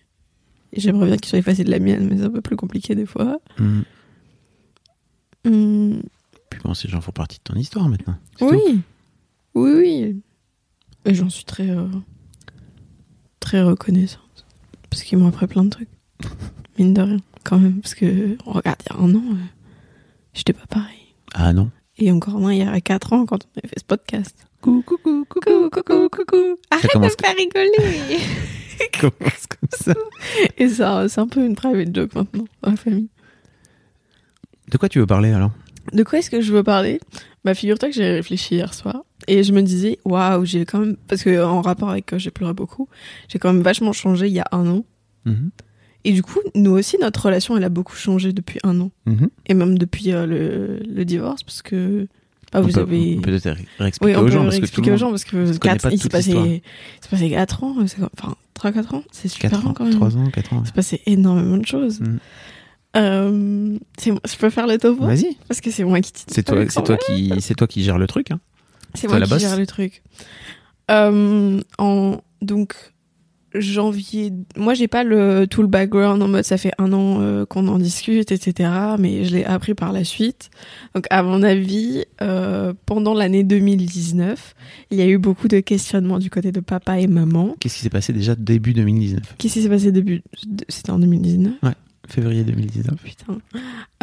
et 0.73 0.79
j'aimerais 0.79 1.07
bien 1.07 1.17
qu'ils 1.17 1.27
soient 1.29 1.39
effacés 1.39 1.65
de 1.65 1.69
la 1.69 1.79
mienne, 1.79 2.07
mais 2.09 2.17
c'est 2.17 2.23
un 2.23 2.29
peu 2.29 2.39
plus 2.39 2.55
compliqué 2.55 2.95
des 2.95 3.05
fois. 3.05 3.39
Mm. 3.59 3.81
Hum, 5.45 6.01
Puis 6.49 6.59
bon, 6.63 6.73
ces 6.73 6.87
gens 6.87 7.01
font 7.01 7.11
partie 7.11 7.37
de 7.39 7.43
ton 7.43 7.55
histoire 7.55 7.89
maintenant. 7.89 8.15
Tout. 8.37 8.49
oui, 8.49 8.79
oui, 9.55 9.71
oui. 9.73 10.21
Et 11.05 11.13
j'en 11.13 11.29
suis 11.29 11.45
très, 11.45 11.69
euh, 11.69 11.87
très 13.39 13.61
reconnaissante. 13.61 14.45
Parce 14.89 15.03
qu'ils 15.03 15.17
m'ont 15.17 15.27
appris 15.27 15.47
plein 15.47 15.63
de 15.63 15.69
trucs. 15.69 15.89
Mine 16.77 16.93
de 16.93 17.01
rien, 17.01 17.17
quand 17.43 17.57
même. 17.59 17.81
Parce 17.81 17.95
que, 17.95 18.37
regarde, 18.45 18.79
il 18.85 18.93
y 18.93 18.97
a 18.97 18.99
un 18.99 19.15
an, 19.15 19.23
euh, 19.33 19.45
j'étais 20.33 20.53
pas 20.53 20.67
pareil. 20.67 21.15
Ah 21.33 21.53
non. 21.53 21.71
Et 21.97 22.11
encore 22.11 22.39
moins 22.39 22.53
il 22.53 22.59
y 22.59 22.63
a 22.63 22.81
4 22.81 23.13
ans 23.13 23.25
quand 23.25 23.43
on 23.43 23.59
avait 23.59 23.67
fait 23.67 23.79
ce 23.79 23.85
podcast. 23.85 24.45
Coucou, 24.61 24.97
coucou, 24.97 25.25
Coucou, 25.29 25.69
coucou, 25.69 26.09
coucou. 26.09 26.57
Arrête 26.69 26.91
de 26.93 26.99
me 26.99 27.09
faire 27.09 27.35
rigoler. 27.35 28.19
commence 28.99 29.47
comme 29.47 29.69
ça. 29.71 29.93
Et 30.57 30.69
ça, 30.69 31.07
c'est 31.07 31.19
un 31.19 31.27
peu 31.27 31.45
une 31.45 31.55
private 31.55 31.93
joke 31.95 32.15
maintenant 32.15 32.45
dans 32.61 32.71
la 32.71 32.77
famille. 32.77 33.09
De 34.69 34.77
quoi 34.77 34.89
tu 34.89 34.99
veux 34.99 35.07
parler 35.07 35.31
alors? 35.31 35.51
De 35.93 36.03
quoi 36.03 36.19
est-ce 36.19 36.29
que 36.29 36.41
je 36.41 36.53
veux 36.53 36.63
parler? 36.63 36.99
Bah 37.43 37.53
figure-toi 37.53 37.89
que 37.89 37.95
j'ai 37.95 38.11
réfléchi 38.11 38.55
hier 38.55 38.73
soir 38.73 39.03
et 39.27 39.43
je 39.43 39.51
me 39.53 39.61
disais 39.61 39.99
waouh 40.05 40.45
j'ai 40.45 40.65
quand 40.65 40.79
même 40.79 40.97
parce 41.07 41.23
que 41.23 41.43
en 41.43 41.61
rapport 41.61 41.89
avec 41.89 42.11
euh, 42.13 42.17
j'ai 42.19 42.31
pleuré 42.31 42.53
beaucoup 42.53 42.87
j'ai 43.27 43.39
quand 43.39 43.51
même 43.53 43.61
vachement 43.61 43.93
changé 43.93 44.27
il 44.27 44.33
y 44.33 44.39
a 44.39 44.47
un 44.51 44.67
an 44.67 44.83
Mhm, 45.25 45.51
et 46.03 46.13
du 46.13 46.23
coup 46.23 46.39
nous 46.55 46.71
aussi 46.71 46.97
notre 46.99 47.23
relation 47.25 47.55
elle 47.55 47.63
a 47.63 47.69
beaucoup 47.69 47.95
changé 47.95 48.33
depuis 48.33 48.59
un 48.63 48.79
an 48.81 48.89
mhm. 49.05 49.29
et 49.45 49.53
même 49.53 49.77
depuis 49.77 50.11
euh, 50.11 50.25
le, 50.25 50.79
le 50.91 51.05
divorce 51.05 51.43
parce 51.43 51.61
que 51.61 52.07
bah, 52.51 52.59
On 52.59 52.63
vous 52.63 52.69
peut- 52.73 52.79
avez 52.81 53.15
on 53.19 53.21
peut 53.21 53.31
peut-être 53.39 53.57
oui 53.59 53.65
réexpliquer 53.79 54.15
on 54.17 54.21
aux 54.21 54.25
peut 54.25 54.31
gens 54.31 54.43
parce 54.43 54.59
que 54.59 54.91
aux 54.91 54.97
gens 54.97 55.09
parce 55.11 55.23
que 55.25 55.57
quatre- 55.59 55.91
il 55.93 56.01
s'est 56.01 56.09
passé 56.09 56.63
passé 57.09 57.29
4 57.29 57.63
ans 57.63 57.73
comme- 57.75 57.85
enfin 58.17 58.35
3 58.55 58.71
4 58.71 58.95
ans 58.95 59.03
c'est 59.11 59.27
super 59.27 59.51
4 59.51 59.63
long 59.63 59.69
ans, 59.69 59.73
quand 59.73 59.83
même 59.85 59.93
3 59.93 60.17
ans, 60.17 60.29
4 60.33 60.53
ans. 60.53 60.61
il 60.63 60.67
s'est 60.67 60.73
passé 60.73 61.01
énormément 61.05 61.57
de 61.57 61.65
choses 61.67 61.99
Mm. 62.01 62.17
euh, 62.97 63.77
je 64.03 64.37
peux 64.37 64.49
faire 64.49 64.67
le 64.67 64.77
topo? 64.77 65.05
Vas-y, 65.05 65.37
parce 65.47 65.61
que 65.61 65.71
c'est 65.71 65.83
moi 65.83 66.01
qui 66.01 66.11
c'est 66.27 66.43
toi, 66.43 66.65
c'est 66.67 66.83
toi 66.83 66.97
qui, 66.97 67.31
c'est 67.39 67.55
toi 67.55 67.67
qui 67.67 67.83
gère 67.83 67.97
le 67.97 68.07
truc. 68.07 68.31
Hein. 68.31 68.39
C'est 68.93 69.07
moi 69.07 69.19
la 69.19 69.25
qui 69.25 69.31
boss 69.31 69.41
gère 69.41 69.57
le 69.57 69.67
truc. 69.67 70.03
Euh, 70.89 71.61
en 71.77 72.17
donc 72.41 72.75
janvier, 73.53 74.31
moi 74.55 74.73
j'ai 74.73 74.87
pas 74.87 75.03
le 75.03 75.45
tout 75.45 75.61
le 75.61 75.67
background 75.67 76.21
en 76.21 76.27
mode 76.27 76.45
ça 76.45 76.57
fait 76.57 76.71
un 76.77 76.93
an 76.93 77.19
euh, 77.19 77.45
qu'on 77.45 77.67
en 77.67 77.77
discute, 77.79 78.31
etc. 78.31 78.69
Mais 78.97 79.25
je 79.25 79.35
l'ai 79.35 79.45
appris 79.45 79.73
par 79.73 79.91
la 79.91 80.03
suite. 80.03 80.49
Donc 80.95 81.05
à 81.09 81.23
mon 81.23 81.43
avis, 81.43 82.05
euh, 82.21 82.73
pendant 82.85 83.13
l'année 83.13 83.43
2019, 83.43 84.55
il 84.91 84.97
y 84.97 85.01
a 85.01 85.07
eu 85.07 85.17
beaucoup 85.17 85.47
de 85.47 85.59
questionnements 85.59 86.19
du 86.19 86.29
côté 86.29 86.51
de 86.51 86.59
papa 86.59 86.99
et 86.99 87.07
maman. 87.07 87.55
Qu'est-ce 87.59 87.75
qui 87.75 87.81
s'est 87.81 87.89
passé 87.89 88.13
déjà 88.13 88.35
début 88.35 88.73
2019 88.73 89.35
Qu'est-ce 89.37 89.53
qui 89.53 89.61
s'est 89.61 89.69
passé 89.69 89.91
début 89.91 90.23
C'était 90.69 90.91
en 90.91 90.99
2019. 90.99 91.53
Février 92.11 92.43
2019. 92.43 93.01
Putain. 93.01 93.37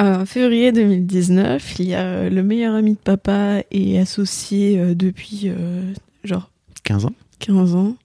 Euh, 0.01 0.25
février 0.25 0.73
2019, 0.73 1.79
il 1.79 1.89
y 1.89 1.95
a 1.95 2.05
euh, 2.05 2.31
le 2.31 2.43
meilleur 2.43 2.75
ami 2.75 2.95
de 2.95 2.99
papa 2.99 3.63
et 3.71 3.99
associé 3.99 4.79
euh, 4.79 4.95
depuis 4.95 5.43
euh, 5.45 5.93
genre 6.25 6.51
15 6.85 7.05
ans 7.05 7.13
15 7.41 7.75
ans, 7.75 7.97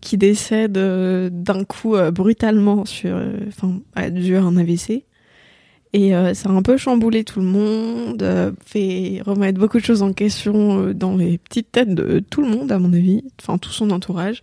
qui 0.00 0.16
décède 0.16 0.72
d'un 0.72 1.64
coup 1.64 1.94
brutalement 2.12 2.84
sur, 2.84 3.16
enfin, 3.46 3.78
a 3.94 4.10
dû 4.10 4.34
à 4.36 4.42
un 4.42 4.56
AVC. 4.56 5.04
Et 5.92 6.10
ça 6.34 6.48
a 6.48 6.52
un 6.52 6.62
peu 6.62 6.76
chamboulé 6.76 7.22
tout 7.22 7.38
le 7.38 7.46
monde, 7.46 8.54
fait 8.66 9.22
remettre 9.24 9.60
beaucoup 9.60 9.78
de 9.78 9.84
choses 9.84 10.02
en 10.02 10.12
question 10.12 10.92
dans 10.92 11.16
les 11.16 11.38
petites 11.38 11.70
têtes 11.70 11.94
de 11.94 12.18
tout 12.18 12.42
le 12.42 12.48
monde, 12.48 12.72
à 12.72 12.80
mon 12.80 12.92
avis, 12.92 13.22
enfin 13.40 13.56
tout 13.56 13.70
son 13.70 13.90
entourage. 13.90 14.42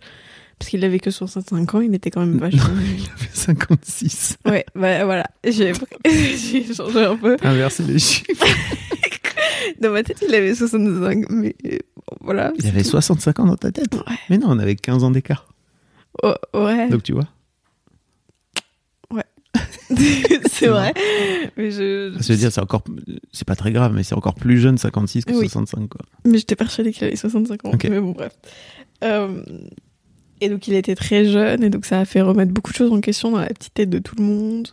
Parce 0.60 0.68
qu'il 0.68 0.84
avait 0.84 0.98
que 1.00 1.10
65 1.10 1.74
ans, 1.74 1.80
il 1.80 1.94
était 1.94 2.10
quand 2.10 2.20
même 2.20 2.36
vachement. 2.38 2.60
Il 2.78 3.02
avait 3.16 3.30
56. 3.32 4.36
ouais, 4.44 4.64
bah 4.74 5.04
voilà, 5.06 5.24
j'ai 5.42 5.72
changé 6.74 7.04
un 7.04 7.16
peu. 7.16 7.36
Inverser 7.42 7.82
les 7.84 7.98
chiffres. 7.98 8.44
Dans 9.80 9.90
ma 9.90 10.02
tête, 10.02 10.22
il 10.26 10.34
avait 10.34 10.54
65, 10.54 11.30
mais 11.30 11.54
bon, 11.64 12.02
voilà. 12.20 12.52
Il 12.58 12.66
avait 12.66 12.84
65 12.84 13.40
ans 13.40 13.46
dans 13.46 13.56
ta 13.56 13.72
tête. 13.72 13.94
Ouais. 13.94 14.16
Mais 14.28 14.36
non, 14.38 14.48
on 14.50 14.58
avait 14.58 14.76
15 14.76 15.02
ans 15.04 15.10
d'écart. 15.10 15.48
Oh, 16.22 16.34
ouais. 16.54 16.88
Donc 16.90 17.02
tu 17.02 17.12
vois. 17.14 17.24
c'est 20.50 20.68
vrai. 20.68 20.92
Mais 21.56 21.70
je, 21.70 22.14
Ça 22.20 22.32
veut 22.32 22.38
dire, 22.38 22.52
c'est 22.52 22.60
encore, 22.60 22.84
c'est 23.32 23.46
pas 23.46 23.56
très 23.56 23.72
grave, 23.72 23.92
mais 23.94 24.02
c'est 24.02 24.14
encore 24.14 24.34
plus 24.34 24.58
jeune 24.58 24.78
56 24.78 25.24
que 25.24 25.32
Oui. 25.32 25.48
65 25.48 25.88
quoi. 25.88 26.00
Mais 26.24 26.38
j'étais 26.38 26.56
persuadée 26.56 26.92
qu'il 26.92 27.04
avait 27.04 27.16
65 27.16 27.64
ans. 27.64 27.70
Ok. 27.72 27.86
Mais 27.90 28.00
bon, 28.00 28.12
bref. 28.12 28.32
Euh, 29.02 29.42
et 30.40 30.48
donc, 30.48 30.66
il 30.68 30.74
était 30.74 30.94
très 30.94 31.24
jeune, 31.24 31.62
et 31.64 31.70
donc 31.70 31.84
ça 31.84 32.00
a 32.00 32.04
fait 32.04 32.20
remettre 32.20 32.52
beaucoup 32.52 32.72
de 32.72 32.76
choses 32.76 32.92
en 32.92 33.00
question 33.00 33.30
dans 33.32 33.38
la 33.40 33.46
petite 33.48 33.74
tête 33.74 33.90
de 33.90 33.98
tout 33.98 34.14
le 34.16 34.24
monde. 34.24 34.68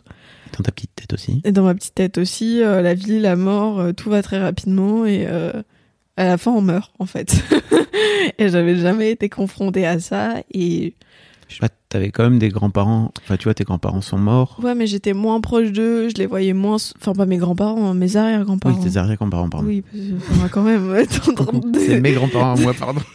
Dans 0.56 0.62
ta 0.64 0.72
petite 0.72 0.94
tête 0.94 1.12
aussi. 1.12 1.40
Et 1.44 1.52
dans 1.52 1.62
ma 1.64 1.74
petite 1.74 1.94
tête 1.94 2.18
aussi, 2.18 2.62
euh, 2.62 2.80
la 2.82 2.94
vie, 2.94 3.20
la 3.20 3.36
mort, 3.36 3.80
euh, 3.80 3.92
tout 3.92 4.10
va 4.10 4.22
très 4.22 4.40
rapidement, 4.40 5.04
et 5.04 5.26
euh, 5.28 5.52
à 6.16 6.24
la 6.24 6.38
fin, 6.38 6.50
on 6.52 6.60
meurt, 6.62 6.92
en 6.98 7.06
fait. 7.06 7.36
et 8.38 8.48
j'avais 8.48 8.76
jamais 8.76 9.10
été 9.10 9.28
confrontée 9.28 9.86
à 9.86 10.00
ça, 10.00 10.36
et 10.52 10.94
Je 11.48 11.54
sais 11.54 11.60
pas, 11.60 11.68
t'avais 11.90 12.10
quand 12.10 12.22
même 12.24 12.38
des 12.38 12.48
grands-parents. 12.48 13.12
Enfin, 13.22 13.36
tu 13.36 13.44
vois, 13.44 13.54
tes 13.54 13.64
grands-parents 13.64 14.00
sont 14.00 14.18
morts. 14.18 14.58
ouais, 14.62 14.74
mais 14.74 14.86
j'étais 14.86 15.12
moins 15.12 15.40
proche 15.40 15.70
d'eux, 15.70 16.08
je 16.08 16.14
les 16.14 16.26
voyais 16.26 16.54
moins. 16.54 16.76
Enfin, 16.98 17.12
pas 17.12 17.26
mes 17.26 17.36
grands-parents, 17.36 17.92
mes 17.94 18.16
arrière-grands-parents. 18.16 18.78
Oui, 18.82 18.90
tes 18.90 18.96
arrière-grands-parents, 18.96 19.48
pardon. 19.50 19.66
Oui, 19.68 19.82
parce 19.82 20.02
que, 20.04 20.32
enfin, 20.34 20.48
quand 20.48 20.62
même, 20.62 21.04
de- 21.72 21.78
C'est 21.78 22.00
mes 22.00 22.12
grands-parents 22.12 22.56
moi, 22.58 22.72
pardon. 22.74 23.00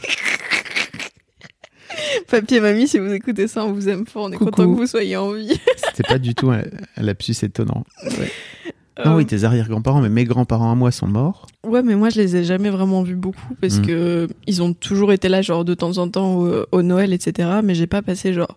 Papier 2.30 2.60
mamie, 2.60 2.88
si 2.88 3.00
vous 3.00 3.12
écoutez 3.12 3.48
ça, 3.48 3.66
on 3.66 3.72
vous 3.74 3.90
aime 3.90 4.06
fort, 4.06 4.24
on 4.26 4.32
est 4.32 4.36
Coucou. 4.38 4.52
content 4.52 4.64
que 4.74 4.78
vous 4.80 4.88
soyez 4.88 5.18
en 5.18 5.32
vie. 5.34 5.60
C'était 5.88 6.08
pas 6.08 6.20
du 6.20 6.34
tout 6.36 6.50
un, 6.52 6.62
un 6.98 7.02
lapsus 7.04 7.36
étonnant. 7.44 7.84
Non, 8.04 9.14
Euh, 9.14 9.16
oui, 9.18 9.26
tes 9.26 9.44
arrière-grands-parents, 9.44 10.02
mais 10.02 10.10
mes 10.10 10.24
grands-parents 10.24 10.72
à 10.72 10.76
moi 10.76 10.92
sont 10.92 11.08
morts. 11.08 11.48
Ouais, 11.66 11.82
mais 11.82 11.96
moi 11.96 12.10
je 12.10 12.22
les 12.22 12.36
ai 12.36 12.44
jamais 12.44 12.70
vraiment 12.70 13.02
vus 13.02 13.16
beaucoup 13.16 13.56
parce 13.60 13.80
Mm. 13.80 13.86
que 13.88 14.28
ils 14.46 14.62
ont 14.62 14.74
toujours 14.74 15.12
été 15.12 15.30
là, 15.30 15.42
genre 15.42 15.66
de 15.66 15.74
temps 15.74 15.98
en 15.98 16.08
temps 16.10 16.36
au, 16.36 16.66
au 16.72 16.82
Noël, 16.84 17.12
etc. 17.12 17.50
Mais 17.64 17.74
j'ai 17.74 17.88
pas 17.88 18.04
passé 18.04 18.34
genre 18.34 18.56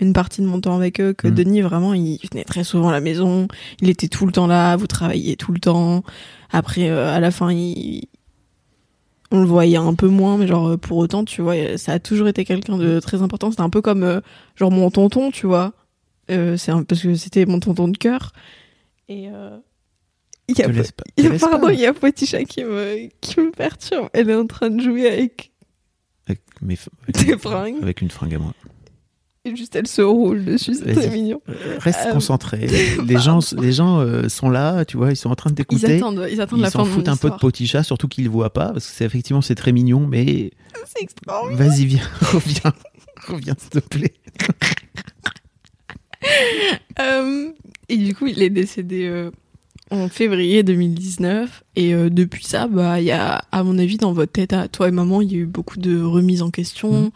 une 0.00 0.12
partie 0.12 0.42
de 0.42 0.46
mon 0.46 0.60
temps 0.60 0.76
avec 0.76 1.00
eux. 1.00 1.14
Que 1.14 1.28
Mm. 1.28 1.34
Denis, 1.34 1.60
vraiment, 1.62 1.94
il 1.94 2.18
venait 2.30 2.44
très 2.44 2.62
souvent 2.62 2.90
à 2.90 2.92
la 2.92 3.00
maison. 3.00 3.48
Il 3.80 3.88
était 3.88 4.08
tout 4.08 4.26
le 4.26 4.32
temps 4.32 4.46
là, 4.46 4.76
vous 4.76 4.86
travailliez 4.86 5.36
tout 5.36 5.52
le 5.52 5.60
temps. 5.60 6.04
Après, 6.52 6.90
euh, 6.90 7.08
à 7.14 7.18
la 7.20 7.30
fin, 7.30 7.50
il... 7.50 8.06
on 9.30 9.40
le 9.40 9.46
voyait 9.46 9.76
un 9.76 9.94
peu 9.94 10.08
moins, 10.08 10.36
mais 10.38 10.46
genre 10.46 10.68
euh, 10.68 10.76
pour 10.76 10.98
autant, 10.98 11.24
tu 11.24 11.42
vois, 11.42 11.76
ça 11.78 11.92
a 11.92 11.98
toujours 11.98 12.28
été 12.28 12.44
quelqu'un 12.44 12.76
de 12.78 13.00
très 13.00 13.22
important. 13.22 13.50
C'était 13.50 13.62
un 13.62 13.70
peu 13.70 13.82
comme 13.82 14.02
euh, 14.02 14.20
genre 14.56 14.70
mon 14.70 14.90
tonton, 14.90 15.30
tu 15.30 15.46
vois. 15.46 15.72
Euh, 16.30 16.56
c'est 16.56 16.70
un... 16.72 16.82
parce 16.84 17.02
que 17.02 17.14
c'était 17.14 17.44
mon 17.46 17.60
tonton 17.60 17.88
de 17.88 17.96
cœur. 17.98 18.32
Et 19.08 19.28
euh, 19.28 19.58
il 20.48 20.58
y 20.58 20.62
a 20.62 20.68
pas- 20.68 20.72
il 21.16 21.24
y 21.24 21.26
a- 21.26 21.30
laisse 21.30 21.40
Pardon, 21.40 21.66
pas. 21.66 21.72
il 21.72 21.80
y 21.80 21.86
a 21.86 21.92
Poticha 21.92 22.44
qui 22.44 22.64
me, 22.64 23.08
qui 23.20 23.40
me 23.40 23.50
perturbe. 23.50 24.08
Elle 24.12 24.30
est 24.30 24.34
en 24.34 24.46
train 24.46 24.70
de 24.70 24.80
jouer 24.82 25.06
avec. 25.10 25.52
Avec, 26.26 26.40
mes 26.62 26.76
fringues. 26.76 27.82
Avec 27.82 28.00
une 28.00 28.10
fringue 28.10 28.34
à 28.34 28.38
moi. 28.38 28.52
Et 29.46 29.54
juste, 29.56 29.76
elle 29.76 29.86
se 29.86 30.00
roule 30.00 30.42
dessus, 30.44 30.72
c'est 30.74 30.94
très 30.94 31.10
mignon. 31.10 31.42
Reste 31.78 31.98
Euh, 32.06 32.12
concentré. 32.12 32.66
Les 33.06 33.18
gens, 33.18 33.40
les 33.60 33.72
gens 33.72 34.00
euh, 34.00 34.28
sont 34.30 34.48
là, 34.48 34.86
tu 34.86 34.96
vois, 34.96 35.10
ils 35.10 35.16
sont 35.16 35.28
en 35.30 35.34
train 35.34 35.50
de 35.50 35.54
Ils 35.54 35.56
t'écouter. 35.56 35.96
attendent, 35.96 36.26
ils 36.30 36.40
attendent 36.40 36.60
Ils 36.60 36.62
la 36.62 36.70
fin 36.70 36.78
s'en 36.78 36.84
de 36.84 36.88
mon 36.88 36.94
foutent 36.94 37.08
un 37.08 37.12
peu 37.16 37.28
de 37.28 37.34
histoire. 37.34 37.38
Poticha, 37.40 37.82
surtout 37.82 38.08
qu'ils 38.08 38.24
le 38.24 38.30
voient 38.30 38.52
pas, 38.54 38.72
parce 38.72 38.86
que 38.86 38.92
c'est 38.94 39.04
effectivement 39.04 39.42
c'est 39.42 39.54
très 39.54 39.72
mignon, 39.72 40.06
mais 40.06 40.50
C'est 40.96 41.02
extraordinaire. 41.02 41.68
vas-y, 41.68 41.84
viens, 41.84 42.08
reviens, 42.22 42.72
reviens, 43.28 43.54
s'il 43.58 43.70
te 43.70 43.78
plaît. 43.80 44.14
Euh, 47.00 47.50
et 47.88 47.96
du 47.96 48.14
coup, 48.14 48.26
il 48.26 48.42
est 48.42 48.50
décédé 48.50 49.28
en 49.90 50.08
février 50.08 50.62
2019. 50.62 51.64
Et 51.76 51.94
euh, 51.94 52.08
depuis 52.10 52.44
ça, 52.44 52.66
bah, 52.66 53.00
il 53.00 53.06
y 53.06 53.10
a, 53.12 53.44
à 53.52 53.62
mon 53.62 53.78
avis, 53.78 53.98
dans 53.98 54.12
votre 54.12 54.32
tête, 54.32 54.52
à 54.52 54.68
toi 54.68 54.88
et 54.88 54.90
maman, 54.90 55.20
il 55.20 55.32
y 55.32 55.34
a 55.36 55.38
eu 55.38 55.46
beaucoup 55.46 55.78
de 55.78 56.00
remises 56.02 56.42
en 56.42 56.50
question. 56.50 56.92
Mhm. 56.92 57.10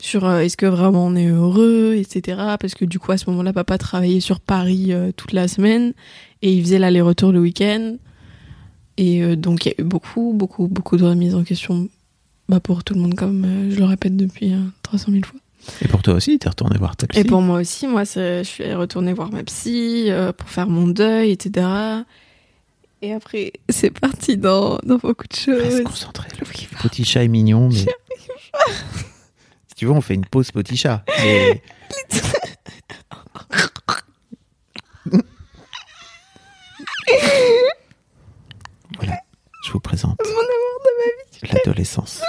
Sur 0.00 0.24
euh, 0.26 0.40
est-ce 0.40 0.56
que 0.56 0.66
vraiment 0.66 1.06
on 1.06 1.16
est 1.16 1.26
heureux, 1.26 1.94
etc. 1.96 2.38
Parce 2.60 2.74
que 2.74 2.84
du 2.84 2.98
coup, 3.00 3.10
à 3.12 3.18
ce 3.18 3.28
moment-là, 3.30 3.52
papa 3.52 3.78
travaillait 3.78 4.20
sur 4.20 4.38
Paris 4.40 4.92
euh, 4.92 5.10
toute 5.16 5.32
la 5.32 5.48
semaine 5.48 5.92
et 6.42 6.52
il 6.52 6.62
faisait 6.62 6.78
l'aller-retour 6.78 7.32
le 7.32 7.40
week-end. 7.40 7.96
Et 8.96 9.22
euh, 9.22 9.34
donc, 9.36 9.66
il 9.66 9.70
y 9.70 9.72
a 9.72 9.74
eu 9.80 9.84
beaucoup, 9.84 10.32
beaucoup, 10.34 10.68
beaucoup 10.68 10.96
de 10.96 11.04
remises 11.04 11.34
en 11.34 11.42
question 11.42 11.88
bah, 12.48 12.60
pour 12.60 12.84
tout 12.84 12.94
le 12.94 13.00
monde, 13.00 13.14
comme 13.16 13.70
je 13.70 13.76
le 13.78 13.84
répète 13.84 14.16
depuis 14.16 14.52
euh, 14.54 14.58
300 14.84 15.10
000 15.12 15.24
fois. 15.24 15.40
Et 15.82 15.88
pour 15.88 16.02
toi 16.02 16.14
aussi, 16.14 16.38
t'es 16.38 16.48
retourné 16.48 16.78
voir 16.78 16.96
ta 16.96 17.08
psy. 17.08 17.18
Et 17.20 17.24
pour 17.24 17.42
moi 17.42 17.60
aussi, 17.60 17.88
moi, 17.88 18.04
je 18.04 18.42
suis 18.44 18.72
retournée 18.74 19.12
voir 19.12 19.32
ma 19.32 19.42
psy 19.42 20.08
pour 20.36 20.48
faire 20.48 20.68
mon 20.68 20.86
deuil, 20.86 21.32
etc. 21.32 21.66
Et 23.02 23.12
après, 23.12 23.52
c'est 23.68 23.90
parti 23.90 24.36
dans, 24.36 24.78
dans 24.84 24.96
beaucoup 24.96 25.26
de 25.26 25.52
Reste 25.52 25.70
choses. 25.76 25.84
concentré. 25.84 26.28
Le 26.40 26.46
Poticha 26.80 27.22
est 27.22 27.28
mignon, 27.28 27.68
mais 27.68 27.84
tu 29.78 29.86
veux, 29.86 29.92
on 29.92 30.00
fait 30.00 30.14
une 30.14 30.26
pause 30.26 30.50
Poticha. 30.50 31.04
Mais... 31.22 31.62
voilà, 38.98 39.18
je 39.64 39.72
vous 39.72 39.80
présente 39.80 40.18
Mon 40.24 40.30
amour 40.30 40.80
de 40.84 40.90
ma 40.98 41.04
vie, 41.48 41.52
l'adolescence 41.54 42.22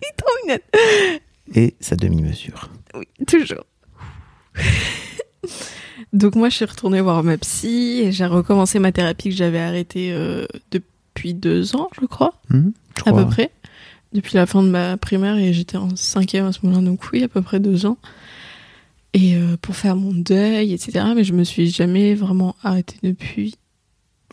il 0.00 0.06
est 0.06 0.16
trop 0.16 0.30
mignonne. 0.42 0.60
et 1.54 1.76
sa 1.80 1.96
demi-mesure. 1.96 2.68
Oui, 2.94 3.06
toujours. 3.26 3.64
Donc 6.12 6.34
moi, 6.34 6.48
je 6.50 6.56
suis 6.56 6.64
retournée 6.64 7.00
voir 7.00 7.22
ma 7.22 7.38
psy 7.38 8.00
et 8.02 8.12
j'ai 8.12 8.26
recommencé 8.26 8.78
ma 8.80 8.90
thérapie 8.92 9.30
que 9.30 9.34
j'avais 9.36 9.60
arrêtée 9.60 10.12
euh, 10.12 10.46
depuis 10.72 11.34
deux 11.34 11.74
ans, 11.76 11.88
je 12.00 12.04
crois. 12.06 12.34
Hmm, 12.50 12.70
je 12.96 13.00
à 13.02 13.12
crois. 13.12 13.24
peu 13.24 13.30
près. 13.30 13.50
Depuis 14.12 14.34
la 14.36 14.46
fin 14.46 14.62
de 14.62 14.68
ma 14.68 14.96
primaire 14.96 15.36
et 15.38 15.52
j'étais 15.52 15.76
en 15.78 15.96
cinquième 15.96 16.44
à 16.46 16.52
ce 16.52 16.58
moment-là, 16.64 16.84
donc 16.84 17.00
oui, 17.12 17.22
à 17.22 17.28
peu 17.28 17.40
près 17.42 17.60
deux 17.60 17.86
ans. 17.86 17.96
Et 19.14 19.36
euh, 19.36 19.56
pour 19.60 19.76
faire 19.76 19.96
mon 19.96 20.12
deuil, 20.12 20.72
etc. 20.72 21.04
Mais 21.14 21.24
je 21.24 21.32
me 21.32 21.44
suis 21.44 21.70
jamais 21.70 22.14
vraiment 22.14 22.54
arrêtée 22.62 22.96
depuis. 23.02 23.54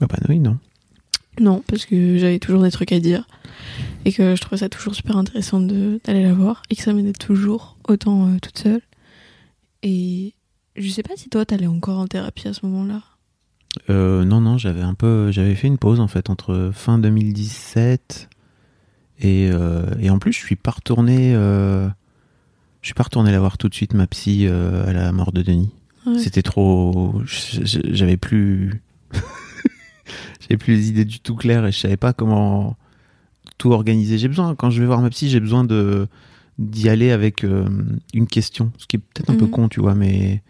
Ah 0.02 0.06
bah 0.08 0.18
oui, 0.30 0.40
non. 0.40 0.58
Non, 1.40 1.64
parce 1.68 1.86
que 1.86 2.18
j'avais 2.18 2.40
toujours 2.40 2.64
des 2.64 2.72
trucs 2.72 2.92
à 2.92 3.00
dire 3.00 3.26
et 4.06 4.12
que 4.12 4.36
je 4.36 4.42
trouvais 4.42 4.58
ça 4.58 4.70
toujours 4.70 4.96
super 4.96 5.16
intéressant 5.18 5.60
de- 5.62 6.00
d'aller 6.04 6.24
la 6.24 6.34
voir 6.34 6.64
et 6.70 6.76
que 6.76 6.82
ça 6.84 6.92
m'aidait 6.94 7.14
toujours 7.14 7.78
autant 7.88 8.28
euh, 8.28 8.38
toute 8.42 8.58
seule. 8.58 8.82
Et 9.84 10.34
je 10.76 10.90
sais 10.90 11.04
pas 11.04 11.16
si 11.16 11.30
toi 11.30 11.46
t'allais 11.46 11.68
encore 11.68 12.00
en 12.00 12.08
thérapie 12.08 12.48
à 12.48 12.54
ce 12.54 12.66
moment-là. 12.66 13.02
Euh, 13.90 14.26
non, 14.26 14.42
non, 14.42 14.58
j'avais 14.58 14.82
un 14.82 14.94
peu, 14.96 15.32
j'avais 15.32 15.56
fait 15.56 15.68
une 15.68 15.78
pause 15.78 16.00
en 16.02 16.08
fait 16.08 16.30
entre 16.30 16.72
fin 16.74 17.00
2017 17.00 18.30
et, 19.20 19.50
euh, 19.52 19.86
et 20.00 20.10
en 20.10 20.20
plus 20.20 20.32
je 20.34 20.40
suis 20.40 20.56
pas 20.56 20.72
retourné, 20.72 21.34
euh, 21.36 21.88
je 22.82 22.88
suis 22.88 22.94
pas 22.94 23.04
retourné 23.04 23.32
la 23.32 23.40
voir 23.40 23.58
tout 23.58 23.70
de 23.70 23.74
suite 23.76 23.94
ma 23.94 24.08
psy 24.08 24.46
euh, 24.48 24.88
à 24.88 24.94
la 24.94 25.12
mort 25.12 25.32
de 25.32 25.42
Denis. 25.42 25.72
Ouais. 26.06 26.18
C'était 26.18 26.42
trop, 26.42 27.22
j'avais 27.26 28.18
plus, 28.18 28.82
j'avais 30.42 30.58
plus 30.58 30.74
les 30.76 30.90
idées 30.90 31.06
du 31.06 31.20
tout 31.20 31.36
claires 31.36 31.66
et 31.66 31.72
je 31.72 31.78
savais 31.80 31.98
pas 31.98 32.14
comment 32.14 32.78
tout 33.58 33.72
organiser. 33.72 34.18
J'ai 34.18 34.28
besoin 34.30 34.56
quand 34.56 34.70
je 34.70 34.80
vais 34.80 34.86
voir 34.88 35.02
ma 35.02 35.10
psy, 35.10 35.30
j'ai 35.30 35.40
besoin 35.40 35.64
de 35.64 36.08
d'y 36.58 36.90
aller 36.90 37.12
avec 37.12 37.44
euh, 37.46 37.68
une 38.14 38.28
question, 38.28 38.72
ce 38.78 38.86
qui 38.86 38.98
est 38.98 39.00
peut-être 39.00 39.30
un 39.30 39.36
peu 39.36 39.46
Mhm. 39.46 39.52
con, 39.52 39.70
tu 39.70 39.80
vois, 39.80 39.96
mais 39.96 40.42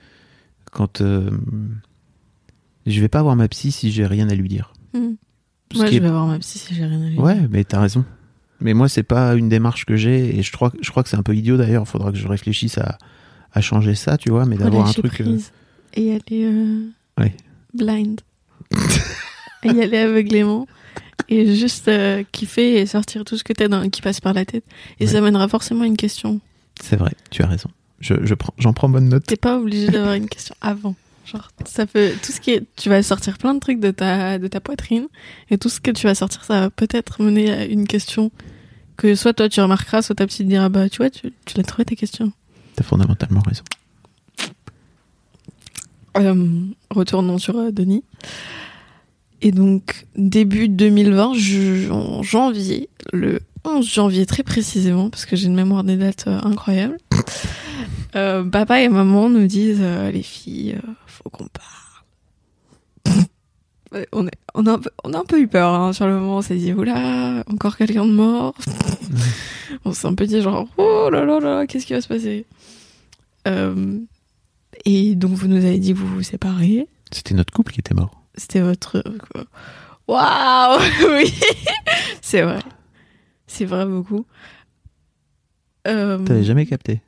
quand 0.71 1.01
euh, 1.01 1.29
je 2.87 2.99
vais 3.01 3.07
pas 3.09 3.21
voir 3.21 3.35
ma 3.35 3.47
psy 3.47 3.71
si 3.71 3.91
j'ai 3.91 4.05
rien 4.07 4.27
à 4.29 4.33
lui 4.35 4.49
dire. 4.49 4.73
Hmm. 4.93 5.13
Ce 5.71 5.77
Moi, 5.77 5.85
qui 5.87 5.93
je 5.93 5.97
est- 5.97 6.03
vais 6.03 6.09
voir 6.09 6.25
ma 6.25 6.39
psy 6.39 6.57
si 6.57 6.73
j'ai 6.73 6.85
rien 6.85 6.99
à 7.01 7.05
lui 7.05 7.15
dire. 7.15 7.23
Ouais, 7.23 7.37
mais 7.51 7.63
t'as 7.63 7.79
raison. 7.81 8.03
Mais 8.61 8.73
moi, 8.73 8.89
c'est 8.89 9.03
pas 9.03 9.35
une 9.35 9.47
démarche 9.49 9.85
que 9.85 9.95
j'ai 9.95 10.37
et 10.37 10.41
je 10.43 10.51
crois, 10.51 10.71
je 10.81 10.89
crois 10.91 11.03
que 11.03 11.09
c'est 11.09 11.17
un 11.17 11.23
peu 11.23 11.35
idiot 11.35 11.57
d'ailleurs. 11.57 11.87
Faudra 11.87 12.11
que 12.11 12.17
je 12.17 12.27
réfléchisse 12.27 12.77
à, 12.77 12.97
à 13.53 13.61
changer 13.61 13.95
ça, 13.95 14.17
tu 14.17 14.29
vois, 14.29 14.45
mais 14.45 14.57
d'avoir 14.57 14.87
un 14.87 14.91
truc. 14.93 15.21
euh, 15.21 15.37
et 15.93 16.11
aller 16.13 16.21
euh, 16.45 16.87
Ouais. 17.17 17.33
blind. 17.73 18.21
et 19.63 19.69
y 19.69 19.81
aller 19.81 19.97
aveuglément 19.97 20.67
et 21.27 21.55
juste 21.55 21.87
euh, 21.87 22.23
kiffer 22.31 22.75
et 22.79 22.85
sortir 22.85 23.23
tout 23.25 23.37
ce 23.37 23.43
que 23.43 23.53
t'as 23.53 23.67
dans, 23.67 23.87
qui 23.89 24.01
passe 24.01 24.19
par 24.21 24.33
la 24.33 24.45
tête. 24.45 24.63
Et 24.99 25.05
Ouais. 25.05 25.11
ça 25.11 25.21
mènera 25.21 25.47
forcément 25.47 25.83
à 25.83 25.87
une 25.87 25.97
question. 25.97 26.39
C'est 26.81 26.95
vrai, 26.95 27.11
tu 27.29 27.43
as 27.43 27.47
raison. 27.47 27.69
Je, 27.99 28.13
je 28.23 28.33
prends, 28.33 28.53
j'en 28.57 28.71
prends 28.73 28.87
bonne 28.89 29.09
note. 29.09 29.25
T'es 29.25 29.35
pas 29.35 29.57
obligé 29.59 29.87
d'avoir 29.87 30.13
une 30.13 30.29
question 30.29 30.55
avant. 30.61 30.95
Genre, 31.31 31.49
ça 31.65 31.85
peut, 31.85 32.11
tout 32.23 32.31
ce 32.31 32.39
qui 32.41 32.51
est, 32.51 32.63
tu 32.75 32.89
vas 32.89 33.03
sortir 33.03 33.37
plein 33.37 33.53
de 33.53 33.59
trucs 33.59 33.79
de 33.79 33.91
ta, 33.91 34.39
de 34.39 34.47
ta 34.47 34.59
poitrine, 34.59 35.07
et 35.51 35.57
tout 35.57 35.69
ce 35.69 35.79
que 35.79 35.91
tu 35.91 36.07
vas 36.07 36.15
sortir, 36.15 36.43
ça 36.43 36.59
va 36.61 36.69
peut-être 36.69 37.21
mener 37.21 37.51
à 37.51 37.65
une 37.65 37.85
question 37.87 38.31
que 38.97 39.13
soit 39.15 39.33
toi 39.33 39.47
tu 39.47 39.61
remarqueras, 39.61 40.01
soit 40.01 40.15
ta 40.15 40.25
petite 40.25 40.47
dira, 40.47 40.69
bah, 40.69 40.89
tu 40.89 40.97
vois, 40.97 41.09
tu, 41.09 41.31
tu 41.45 41.57
l'as 41.57 41.63
trouvé 41.63 41.85
ta 41.85 41.95
question. 41.95 42.31
T'as 42.75 42.83
fondamentalement 42.83 43.41
raison. 43.41 43.63
Euh, 46.17 46.61
retournons 46.89 47.37
sur 47.37 47.57
euh, 47.57 47.71
Denis. 47.71 48.03
Et 49.41 49.51
donc, 49.51 50.05
début 50.17 50.67
2020, 50.67 51.33
je- 51.35 51.89
en 51.91 52.23
janvier, 52.23 52.89
le 53.13 53.39
11 53.63 53.87
janvier 53.87 54.25
très 54.25 54.43
précisément, 54.43 55.09
parce 55.09 55.25
que 55.25 55.35
j'ai 55.35 55.45
une 55.47 55.55
mémoire 55.55 55.83
des 55.83 55.95
dates 55.95 56.25
euh, 56.27 56.39
incroyable, 56.43 56.97
euh, 58.15 58.43
papa 58.43 58.81
et 58.81 58.89
maman 58.89 59.29
nous 59.29 59.47
disent 59.47 59.79
euh, 59.81 60.11
les 60.11 60.23
filles, 60.23 60.75
euh, 60.83 60.91
faut 61.21 61.29
qu'on 61.29 61.47
parle. 61.47 63.23
On, 64.11 64.27
est, 64.27 64.35
on, 64.53 64.67
a 64.67 64.73
un 64.73 64.77
peu, 64.77 64.91
on 65.03 65.13
a 65.13 65.17
un 65.17 65.25
peu 65.25 65.39
eu 65.41 65.47
peur 65.47 65.73
hein, 65.73 65.93
sur 65.93 66.05
le 66.05 66.13
moment, 66.13 66.37
on 66.37 66.41
s'est 66.43 66.57
dit, 66.57 66.73
oula, 66.73 67.43
encore 67.51 67.75
quelqu'un 67.75 68.05
de 68.05 68.11
mort. 68.11 68.53
on 69.83 69.93
s'est 69.93 70.05
un 70.05 70.13
peu 70.13 70.27
dit 70.27 70.43
genre, 70.43 70.67
oh 70.77 71.09
là 71.11 71.25
là 71.25 71.39
là, 71.39 71.65
qu'est-ce 71.65 71.87
qui 71.87 71.93
va 71.93 72.01
se 72.01 72.07
passer? 72.07 72.45
Euh, 73.47 73.97
Et 74.85 75.15
donc 75.15 75.31
vous 75.31 75.47
nous 75.47 75.65
avez 75.65 75.79
dit 75.79 75.93
que 75.93 75.97
vous 75.97 76.07
vous 76.07 76.21
séparez. 76.21 76.87
C'était 77.11 77.33
notre 77.33 77.51
couple 77.51 77.71
qui 77.73 77.79
était 77.79 77.95
mort. 77.95 78.21
C'était 78.35 78.61
votre. 78.61 79.03
Waouh 80.07 80.79
Oui 81.09 81.33
C'est 82.21 82.43
vrai. 82.43 82.59
C'est 83.47 83.65
vrai 83.65 83.87
beaucoup. 83.87 84.27
Euh, 85.87 86.19
T'avais 86.25 86.43
jamais 86.43 86.67
capté. 86.67 87.01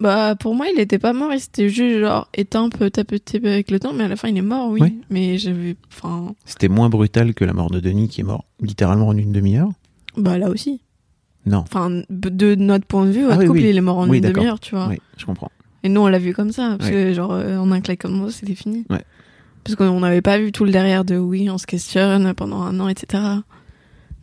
Bah, 0.00 0.36
pour 0.36 0.54
moi, 0.54 0.66
il 0.72 0.78
était 0.78 0.98
pas 1.00 1.12
mort, 1.12 1.32
il 1.32 1.40
s'était 1.40 1.68
juste 1.68 1.98
genre 2.00 2.28
éteint 2.34 2.68
petit 2.68 3.00
à 3.00 3.04
petit 3.04 3.36
avec 3.38 3.70
le 3.70 3.80
temps, 3.80 3.92
mais 3.92 4.04
à 4.04 4.08
la 4.08 4.16
fin, 4.16 4.28
il 4.28 4.36
est 4.36 4.42
mort, 4.42 4.70
oui. 4.70 4.80
Oui. 4.80 5.00
Mais 5.10 5.38
j'avais. 5.38 5.76
Enfin. 5.92 6.34
C'était 6.44 6.68
moins 6.68 6.88
brutal 6.88 7.34
que 7.34 7.44
la 7.44 7.52
mort 7.52 7.70
de 7.70 7.80
Denis 7.80 8.08
qui 8.08 8.20
est 8.20 8.24
mort 8.24 8.44
littéralement 8.60 9.08
en 9.08 9.16
une 9.16 9.32
demi-heure. 9.32 9.70
Bah, 10.16 10.38
là 10.38 10.50
aussi. 10.50 10.80
Non. 11.46 11.58
Enfin, 11.58 12.02
de 12.10 12.54
notre 12.54 12.86
point 12.86 13.06
de 13.06 13.10
vue, 13.10 13.22
votre 13.22 13.34
Ah 13.34 13.38
oui, 13.38 13.46
couple, 13.46 13.58
oui. 13.60 13.70
il 13.70 13.76
est 13.76 13.80
mort 13.80 13.98
en 13.98 14.12
une 14.12 14.20
demi-heure, 14.20 14.60
tu 14.60 14.74
vois. 14.74 14.88
Oui, 14.88 14.98
je 15.16 15.24
comprends. 15.24 15.50
Et 15.82 15.88
nous, 15.88 16.00
on 16.00 16.08
l'a 16.08 16.18
vu 16.18 16.32
comme 16.34 16.52
ça, 16.52 16.76
parce 16.78 16.90
que, 16.90 17.12
genre, 17.12 17.32
euh, 17.32 17.56
en 17.56 17.70
un 17.72 17.80
claquement 17.80 18.28
c'était 18.30 18.54
fini. 18.54 18.84
Ouais. 18.90 19.02
Parce 19.64 19.76
qu'on 19.76 20.00
n'avait 20.00 20.22
pas 20.22 20.38
vu 20.38 20.52
tout 20.52 20.64
le 20.64 20.70
derrière 20.72 21.04
de 21.04 21.16
oui, 21.16 21.50
on 21.50 21.58
se 21.58 21.66
questionne 21.66 22.34
pendant 22.34 22.62
un 22.62 22.78
an, 22.80 22.88
etc. 22.88 23.22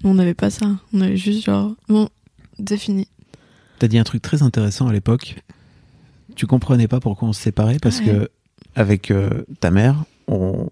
Nous, 0.04 0.10
on 0.10 0.14
n'avait 0.14 0.34
pas 0.34 0.50
ça. 0.50 0.68
On 0.94 1.02
avait 1.02 1.18
juste, 1.18 1.46
genre, 1.46 1.74
bon, 1.88 2.10
c'est 2.68 2.78
fini. 2.78 3.08
T'as 3.80 3.88
dit 3.88 3.98
un 3.98 4.04
truc 4.04 4.22
très 4.22 4.42
intéressant 4.44 4.88
à 4.88 4.94
l'époque. 4.94 5.36
Tu 6.36 6.48
comprenais 6.48 6.88
pas 6.88 7.00
pourquoi 7.00 7.30
on 7.30 7.34
se 7.34 7.42
séparait 7.42 7.78
parce 7.82 8.00
Ouais. 8.00 8.06
que 8.06 8.30
avec 8.76 9.10
euh, 9.12 9.44
ta 9.60 9.72
mère, 9.72 10.04
on, 10.28 10.70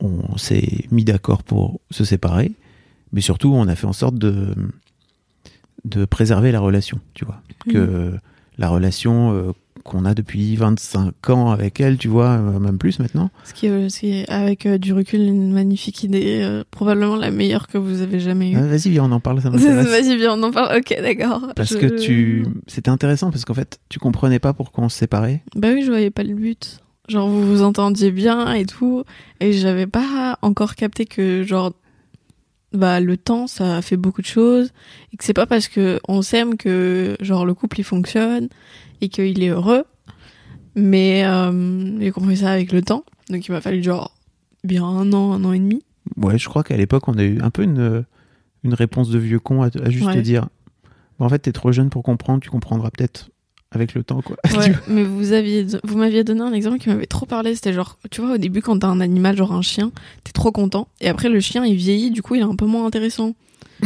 on 0.00 0.36
s'est 0.36 0.86
mis 0.90 1.04
d'accord 1.04 1.42
pour 1.42 1.80
se 1.90 2.04
séparer, 2.04 2.52
mais 3.12 3.20
surtout 3.20 3.52
on 3.54 3.66
a 3.68 3.74
fait 3.76 3.86
en 3.86 3.92
sorte 3.92 4.16
de 4.16 4.54
de 5.84 6.04
préserver 6.04 6.50
la 6.52 6.60
relation, 6.60 6.98
tu 7.14 7.24
vois, 7.24 7.40
que 7.70 8.18
la 8.58 8.68
relation 8.68 9.32
euh, 9.32 9.52
qu'on 9.88 10.04
a 10.04 10.14
depuis 10.14 10.54
25 10.56 11.30
ans 11.30 11.50
avec 11.50 11.80
elle, 11.80 11.96
tu 11.98 12.08
vois, 12.08 12.28
euh, 12.30 12.58
même 12.58 12.78
plus 12.78 12.98
maintenant. 12.98 13.30
Ce 13.44 13.52
qui 13.54 13.66
est, 13.66 13.88
qui 13.98 14.10
est, 14.10 14.28
avec 14.30 14.66
euh, 14.66 14.78
du 14.78 14.92
recul, 14.92 15.20
une 15.22 15.52
magnifique 15.52 16.02
idée, 16.04 16.40
euh, 16.42 16.62
probablement 16.70 17.16
la 17.16 17.30
meilleure 17.30 17.66
que 17.66 17.78
vous 17.78 18.02
avez 18.02 18.20
jamais 18.20 18.50
eue. 18.52 18.56
Ah, 18.56 18.66
Vas-y, 18.66 18.90
viens, 18.90 19.04
on 19.04 19.12
en 19.12 19.20
parle, 19.20 19.40
ça 19.40 19.50
m'intéresse. 19.50 19.86
Vas-y, 19.86 20.16
viens, 20.16 20.34
on 20.38 20.42
en 20.42 20.50
parle. 20.50 20.78
Ok, 20.78 20.94
d'accord. 21.00 21.48
Parce 21.56 21.72
Je- 21.72 21.78
que 21.78 21.98
tu, 22.00 22.46
c'était 22.66 22.90
intéressant 22.90 23.30
parce 23.30 23.44
qu'en 23.44 23.54
fait, 23.54 23.78
tu 23.88 23.98
comprenais 23.98 24.38
pas 24.38 24.52
pourquoi 24.52 24.84
on 24.84 24.88
se 24.88 24.98
séparait. 24.98 25.42
Bah 25.56 25.68
oui, 25.72 25.82
je 25.82 25.88
voyais 25.90 26.10
pas 26.10 26.22
le 26.22 26.34
but. 26.34 26.80
Genre, 27.08 27.26
vous 27.28 27.42
vous 27.42 27.62
entendiez 27.62 28.10
bien 28.10 28.52
et 28.52 28.66
tout. 28.66 29.02
Et 29.40 29.52
j'avais 29.54 29.86
pas 29.86 30.38
encore 30.42 30.74
capté 30.74 31.06
que, 31.06 31.42
genre, 31.42 31.72
bah, 32.72 33.00
le 33.00 33.16
temps, 33.16 33.46
ça 33.46 33.80
fait 33.82 33.96
beaucoup 33.96 34.20
de 34.20 34.26
choses. 34.26 34.72
Et 35.12 35.16
que 35.16 35.24
c'est 35.24 35.34
pas 35.34 35.46
parce 35.46 35.68
que 35.68 36.00
on 36.08 36.22
s'aime 36.22 36.56
que, 36.56 37.16
genre, 37.20 37.46
le 37.46 37.54
couple, 37.54 37.80
il 37.80 37.84
fonctionne 37.84 38.48
et 39.00 39.08
qu'il 39.08 39.42
est 39.42 39.48
heureux. 39.48 39.84
Mais, 40.74 41.24
euh, 41.24 41.98
j'ai 42.00 42.10
compris 42.10 42.36
ça 42.38 42.52
avec 42.52 42.72
le 42.72 42.82
temps. 42.82 43.04
Donc, 43.30 43.46
il 43.46 43.52
m'a 43.52 43.60
fallu, 43.60 43.82
genre, 43.82 44.14
bien 44.64 44.84
un 44.84 45.12
an, 45.12 45.32
un 45.32 45.44
an 45.44 45.52
et 45.52 45.58
demi. 45.58 45.82
Ouais, 46.16 46.38
je 46.38 46.48
crois 46.48 46.62
qu'à 46.62 46.76
l'époque, 46.76 47.08
on 47.08 47.18
a 47.18 47.24
eu 47.24 47.40
un 47.40 47.50
peu 47.50 47.62
une, 47.62 48.04
une 48.64 48.74
réponse 48.74 49.10
de 49.10 49.18
vieux 49.18 49.40
con 49.40 49.62
à, 49.62 49.66
à 49.66 49.90
juste 49.90 50.06
Ouais. 50.06 50.14
te 50.14 50.18
dire 50.20 50.48
Bon, 51.18 51.26
En 51.26 51.28
fait, 51.28 51.40
t'es 51.40 51.52
trop 51.52 51.72
jeune 51.72 51.90
pour 51.90 52.02
comprendre, 52.02 52.40
tu 52.40 52.48
comprendras 52.50 52.90
peut-être 52.90 53.30
avec 53.70 53.94
le 53.94 54.02
temps, 54.02 54.22
quoi. 54.22 54.36
Ouais, 54.56 54.72
mais 54.88 55.02
vous 55.04 55.32
aviez, 55.32 55.66
vous 55.84 55.98
m'aviez 55.98 56.24
donné 56.24 56.40
un 56.40 56.52
exemple 56.52 56.78
qui 56.78 56.88
m'avait 56.88 57.06
trop 57.06 57.26
parlé. 57.26 57.54
C'était 57.54 57.72
genre, 57.72 57.98
tu 58.10 58.20
vois, 58.20 58.34
au 58.34 58.38
début, 58.38 58.62
quand 58.62 58.78
t'as 58.78 58.88
un 58.88 59.00
animal, 59.00 59.36
genre 59.36 59.52
un 59.52 59.62
chien, 59.62 59.92
t'es 60.24 60.32
trop 60.32 60.52
content. 60.52 60.88
Et 61.00 61.08
après, 61.08 61.28
le 61.28 61.40
chien, 61.40 61.64
il 61.64 61.76
vieillit, 61.76 62.10
du 62.10 62.22
coup, 62.22 62.34
il 62.34 62.40
est 62.40 62.44
un 62.44 62.56
peu 62.56 62.66
moins 62.66 62.86
intéressant. 62.86 63.34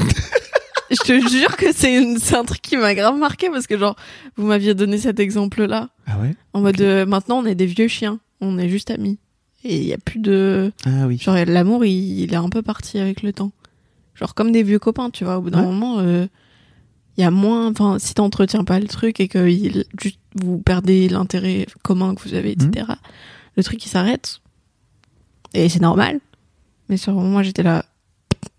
Je 0.90 0.96
te 0.96 1.28
jure 1.28 1.56
que 1.56 1.72
c'est 1.72 2.34
un 2.36 2.44
truc 2.44 2.60
qui 2.60 2.76
m'a 2.76 2.94
grave 2.94 3.16
marqué 3.16 3.48
parce 3.48 3.66
que, 3.66 3.78
genre, 3.78 3.96
vous 4.36 4.46
m'aviez 4.46 4.74
donné 4.74 4.98
cet 4.98 5.20
exemple-là. 5.20 5.88
Ah 6.06 6.18
ouais? 6.20 6.34
En 6.52 6.60
mode, 6.60 6.80
euh, 6.82 7.06
maintenant, 7.06 7.38
on 7.38 7.46
est 7.46 7.54
des 7.54 7.64
vieux 7.66 7.88
chiens. 7.88 8.20
On 8.42 8.58
est 8.58 8.68
juste 8.68 8.90
amis. 8.90 9.18
Et 9.64 9.76
il 9.78 9.84
y 9.84 9.92
a 9.94 9.98
plus 9.98 10.18
de. 10.20 10.70
Ah 10.84 11.06
oui. 11.06 11.16
Genre, 11.18 11.36
l'amour, 11.46 11.84
il, 11.86 12.20
il 12.20 12.32
est 12.32 12.36
un 12.36 12.50
peu 12.50 12.60
parti 12.62 12.98
avec 12.98 13.22
le 13.22 13.32
temps. 13.32 13.52
Genre, 14.14 14.34
comme 14.34 14.52
des 14.52 14.62
vieux 14.62 14.78
copains, 14.78 15.08
tu 15.08 15.24
vois. 15.24 15.38
Au 15.38 15.40
bout 15.40 15.50
d'un 15.50 15.60
Ouais. 15.60 15.66
moment, 15.66 16.00
euh, 16.00 16.26
il 17.16 17.20
y 17.22 17.24
a 17.24 17.30
moins. 17.30 17.70
Enfin, 17.70 17.98
si 17.98 18.14
t'entretiens 18.14 18.64
pas 18.64 18.80
le 18.80 18.86
truc 18.88 19.20
et 19.20 19.28
que 19.28 19.48
il, 19.48 19.84
juste, 20.00 20.18
vous 20.34 20.58
perdez 20.58 21.08
l'intérêt 21.08 21.66
commun 21.82 22.14
que 22.14 22.22
vous 22.26 22.34
avez, 22.34 22.52
etc., 22.52 22.86
le 23.56 23.62
truc, 23.64 23.84
il 23.84 23.88
s'arrête. 23.88 24.40
Et 25.54 25.68
c'est 25.68 25.80
normal. 25.82 26.20
Mais 26.88 26.96
sur 26.96 27.12
moi, 27.14 27.42
j'étais 27.42 27.62
là. 27.62 27.84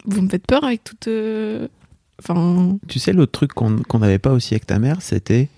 Vous 0.05 0.21
me 0.21 0.29
faites 0.29 0.45
peur 0.45 0.63
avec 0.63 0.83
toute. 0.83 1.07
euh, 1.07 1.67
Enfin. 2.19 2.77
Tu 2.87 2.99
sais, 2.99 3.11
l'autre 3.11 3.31
truc 3.31 3.53
qu'on 3.53 3.77
qu'on 3.81 3.99
n'avait 3.99 4.19
pas 4.19 4.31
aussi 4.33 4.53
avec 4.53 4.67
ta 4.67 4.77
mère, 4.79 5.01
c'était. 5.01 5.49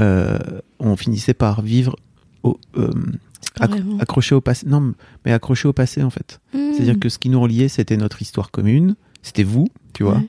euh, 0.00 0.38
on 0.78 0.96
finissait 0.96 1.34
par 1.34 1.62
vivre 1.62 1.96
au, 2.42 2.58
euh, 2.76 2.90
acc- 3.60 4.00
accroché 4.00 4.34
au 4.34 4.40
passé. 4.40 4.66
Non, 4.66 4.92
mais 5.24 5.32
accroché 5.32 5.68
au 5.68 5.72
passé, 5.72 6.02
en 6.02 6.10
fait. 6.10 6.40
C'est-à-dire 6.52 6.96
Hmm. 6.96 6.98
que 6.98 7.08
ce 7.08 7.18
qui 7.18 7.28
nous 7.30 7.40
reliait, 7.40 7.68
c'était 7.68 7.96
notre 7.96 8.20
histoire 8.20 8.50
commune, 8.50 8.96
c'était 9.22 9.44
vous, 9.44 9.68
tu 9.94 10.02
vois. 10.02 10.16
Ouais. 10.16 10.28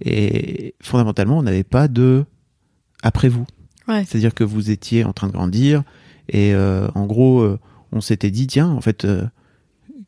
Et 0.00 0.74
fondamentalement, 0.80 1.38
on 1.38 1.42
n'avait 1.42 1.64
pas 1.64 1.88
de 1.88 2.24
après 3.02 3.28
vous. 3.28 3.46
Ouais. 3.88 4.04
C'est-à-dire 4.04 4.34
que 4.34 4.44
vous 4.44 4.70
étiez 4.70 5.04
en 5.04 5.12
train 5.12 5.26
de 5.26 5.32
grandir 5.32 5.82
et 6.28 6.54
euh, 6.54 6.88
en 6.94 7.06
gros, 7.06 7.40
euh, 7.40 7.58
on 7.92 8.00
s'était 8.00 8.30
dit 8.30 8.46
tiens, 8.46 8.68
en 8.68 8.80
fait, 8.80 9.04
euh, 9.04 9.26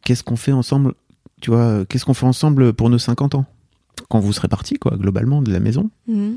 qu'est-ce 0.02 0.24
qu'on 0.24 0.36
fait 0.36 0.52
ensemble 0.52 0.94
Tu 1.40 1.50
vois, 1.50 1.84
qu'est-ce 1.86 2.04
qu'on 2.04 2.14
fait 2.14 2.26
ensemble 2.26 2.72
pour 2.72 2.90
nos 2.90 2.98
50 2.98 3.34
ans? 3.34 3.44
Quand 4.08 4.20
vous 4.20 4.32
serez 4.32 4.48
partis, 4.48 4.78
quoi, 4.78 4.96
globalement, 4.96 5.42
de 5.42 5.52
la 5.52 5.60
maison 5.60 5.90
Hmm. 6.06 6.34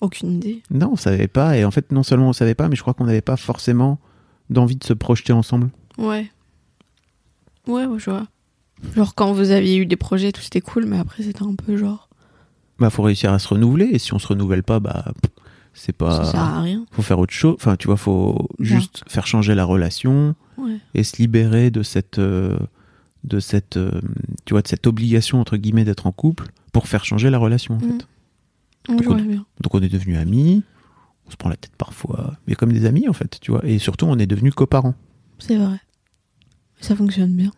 Aucune 0.00 0.36
idée. 0.36 0.62
Non, 0.70 0.90
on 0.92 0.96
savait 0.96 1.28
pas. 1.28 1.56
Et 1.56 1.64
en 1.64 1.70
fait, 1.70 1.90
non 1.90 2.02
seulement 2.04 2.28
on 2.28 2.32
savait 2.32 2.54
pas, 2.54 2.68
mais 2.68 2.76
je 2.76 2.82
crois 2.82 2.94
qu'on 2.94 3.04
n'avait 3.06 3.20
pas 3.20 3.36
forcément 3.36 3.98
d'envie 4.48 4.76
de 4.76 4.84
se 4.84 4.92
projeter 4.92 5.32
ensemble. 5.32 5.70
Ouais. 5.98 6.30
Ouais, 7.66 7.84
ouais, 7.84 7.98
je 7.98 8.10
vois. 8.10 8.26
Genre 8.94 9.14
quand 9.16 9.32
vous 9.32 9.50
aviez 9.50 9.76
eu 9.76 9.86
des 9.86 9.96
projets, 9.96 10.30
tout 10.30 10.40
c'était 10.40 10.60
cool, 10.60 10.86
mais 10.86 10.98
après 10.98 11.24
c'était 11.24 11.42
un 11.42 11.54
peu 11.54 11.76
genre. 11.76 12.07
Bah, 12.78 12.90
faut 12.90 13.02
réussir 13.02 13.32
à 13.32 13.38
se 13.38 13.48
renouveler. 13.48 13.86
Et 13.92 13.98
si 13.98 14.14
on 14.14 14.18
se 14.18 14.26
renouvelle 14.28 14.62
pas, 14.62 14.78
bah, 14.80 15.12
c'est 15.74 15.92
pas. 15.96 16.24
Ça 16.24 16.30
sert 16.32 16.40
à 16.40 16.60
rien. 16.62 16.84
Faut 16.92 17.02
faire 17.02 17.18
autre 17.18 17.32
chose. 17.34 17.54
Enfin, 17.56 17.76
tu 17.76 17.86
vois, 17.88 17.96
faut 17.96 18.48
juste 18.58 19.02
faire 19.08 19.26
changer 19.26 19.54
la 19.54 19.64
relation 19.64 20.34
Ouais. 20.56 20.78
et 20.94 21.04
se 21.04 21.16
libérer 21.18 21.70
de 21.70 21.82
cette, 21.82 22.18
euh, 22.18 22.58
de 23.24 23.38
cette, 23.40 23.76
euh, 23.76 24.00
tu 24.44 24.54
vois, 24.54 24.62
de 24.62 24.68
cette 24.68 24.86
obligation 24.88 25.40
entre 25.40 25.56
guillemets 25.56 25.84
d'être 25.84 26.06
en 26.06 26.12
couple 26.12 26.46
pour 26.72 26.88
faire 26.88 27.04
changer 27.04 27.30
la 27.30 27.38
relation 27.38 27.74
en 27.74 27.78
Mhm. 27.78 27.98
fait. 28.00 28.06
Donc 29.60 29.74
on 29.74 29.80
est 29.82 29.88
devenus 29.88 30.18
amis. 30.18 30.62
On 31.26 31.30
se 31.30 31.36
prend 31.36 31.50
la 31.50 31.56
tête 31.56 31.72
parfois, 31.76 32.34
mais 32.46 32.54
comme 32.54 32.72
des 32.72 32.86
amis 32.86 33.06
en 33.08 33.12
fait, 33.12 33.38
tu 33.40 33.50
vois. 33.50 33.60
Et 33.66 33.78
surtout, 33.78 34.06
on 34.06 34.18
est 34.18 34.26
devenus 34.26 34.54
coparents. 34.54 34.94
C'est 35.38 35.56
vrai. 35.58 35.78
Ça 36.80 36.96
fonctionne 36.96 37.34
bien. 37.34 37.50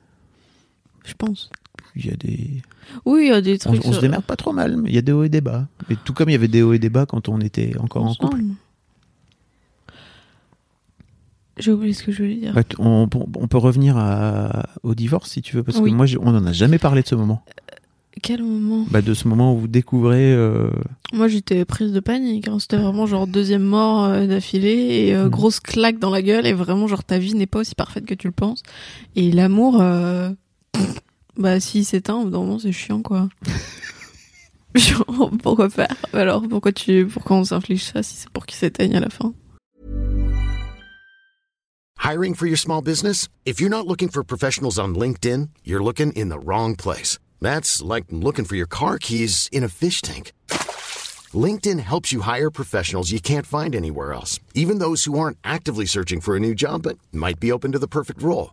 Je 1.05 1.15
pense. 1.15 1.51
Il 1.97 2.07
y 2.07 2.11
a 2.11 2.17
des, 2.17 2.63
Oui, 3.05 3.23
il 3.25 3.29
y 3.29 3.33
a 3.33 3.41
des 3.41 3.59
trucs. 3.59 3.81
on 3.85 3.89
se 3.89 3.93
sur- 3.93 4.01
démerde 4.03 4.25
pas 4.25 4.37
trop 4.37 4.53
mal, 4.53 4.77
mais 4.77 4.91
il 4.91 4.95
y 4.95 4.99
a 4.99 5.03
des 5.03 5.13
hauts 5.13 5.25
et 5.25 5.29
des 5.29 5.41
bas. 5.41 5.67
Et 5.91 5.97
tout 5.97 6.13
comme 6.13 6.29
il 6.29 6.33
y 6.33 6.37
avait 6.37 6.49
des 6.49 6.63
hauts 6.63 6.73
et 6.73 6.79
des 6.79 6.89
bas 6.91 7.07
quand 7.07 7.29
on 7.29 7.41
était 7.41 7.77
encore 7.79 8.05
en 8.05 8.15
couple. 8.15 8.41
J'ai 11.59 11.73
oublié 11.73 11.93
ce 11.93 12.03
que 12.05 12.13
je 12.13 12.23
voulais 12.23 12.37
dire. 12.37 12.57
Ouais, 12.57 12.65
on, 12.79 13.07
on 13.37 13.49
peut 13.49 13.59
revenir 13.59 13.97
à- 13.99 14.67
au 14.83 14.95
divorce 14.95 15.31
si 15.31 15.43
tu 15.43 15.57
veux, 15.57 15.63
parce 15.63 15.79
Oui. 15.79 15.91
que 15.91 15.97
moi, 15.97 16.07
on 16.21 16.33
n'en 16.33 16.47
a 16.47 16.53
jamais 16.53 16.79
parlé 16.79 17.03
de 17.03 17.07
ce 17.09 17.15
moment. 17.15 17.43
Quel 18.23 18.43
moment? 18.43 18.87
Bah, 18.91 19.03
de 19.03 19.15
ce 19.15 19.29
moment 19.29 19.55
où 19.55 19.59
vous 19.59 19.69
découvrez. 19.69 20.33
euh, 20.33 20.71
Moi, 21.13 21.29
j'étais 21.29 21.65
prise 21.65 21.93
de 21.93 22.01
panique. 22.01 22.49
hein. 22.49 22.59
C'était 22.59 22.77
vraiment 22.77 23.07
genre 23.07 23.27
deuxième 23.27 23.63
mort 23.63 24.05
euh, 24.05 24.27
d'affilée 24.27 25.07
et 25.09 25.15
euh, 25.15 25.25
Mhm. 25.25 25.31
grosse 25.31 25.61
claque 25.61 25.99
dans 25.99 26.11
la 26.11 26.23
gueule. 26.23 26.47
Et 26.47 26.53
vraiment, 26.53 26.87
genre, 26.87 27.05
ta 27.05 27.19
vie 27.19 27.35
n'est 27.35 27.47
pas 27.47 27.61
aussi 27.61 27.75
parfaite 27.75 28.05
que 28.07 28.15
tu 28.15 28.27
le 28.27 28.33
penses. 28.33 28.63
Et 29.17 29.31
l'amour, 29.33 29.79
euh, 29.81 30.31
bah, 31.41 31.59
s'il 31.59 31.85
s'éteint, 31.85 32.17
au 32.17 32.25
bout 32.25 32.31
d'un 32.31 32.39
moment, 32.39 32.59
c'est 32.59 32.71
chiant, 32.71 33.03
quoi. 33.03 33.29
Genre, 34.75 35.31
pourquoi 35.43 35.71
faire? 35.71 35.97
Alors, 36.13 36.47
pourquoi 36.49 36.71
tu, 36.71 37.07
pourquoi 37.07 37.39
on 37.39 37.45
s'inflige 37.45 37.85
ça 37.85 38.03
si 38.03 38.15
c'est 38.17 38.31
pour 38.31 38.47
qu'il 38.47 38.57
s'éteigne 38.57 38.95
à 38.95 39.01
la 39.01 39.09
fin? 39.09 39.35
Hiring 41.99 42.35
for 42.35 42.47
your 42.47 42.59
small 42.59 42.83
business? 42.83 43.29
If 43.45 43.61
you're 43.61 43.71
not 43.71 43.87
looking 43.87 44.09
for 44.09 44.23
professionals 44.23 44.79
on 44.79 44.95
LinkedIn, 44.95 45.49
you're 45.65 45.83
looking 45.83 46.13
in 46.13 46.29
the 46.29 46.39
wrong 46.39 46.77
place. 46.77 47.19
That's 47.41 47.83
like 47.83 48.05
looking 48.11 48.45
for 48.45 48.57
your 48.57 48.69
car 48.69 48.99
keys 48.99 49.49
in 49.51 49.65
a 49.65 49.69
fish 49.69 50.03
tank. 50.03 50.33
LinkedIn 51.33 51.81
helps 51.81 52.13
you 52.13 52.23
hire 52.23 52.51
professionals 52.51 53.11
you 53.11 53.21
can't 53.21 53.47
find 53.47 53.75
anywhere 53.75 54.13
else, 54.13 54.41
even 54.55 54.79
those 54.79 55.05
who 55.05 55.19
aren't 55.19 55.39
actively 55.45 55.87
searching 55.87 56.21
for 56.21 56.37
a 56.37 56.41
new 56.41 56.55
job 56.55 56.83
but 56.83 56.99
might 57.13 57.39
be 57.41 57.53
open 57.53 57.73
to 57.73 57.79
the 57.79 57.89
perfect 57.89 58.23
role. 58.23 58.53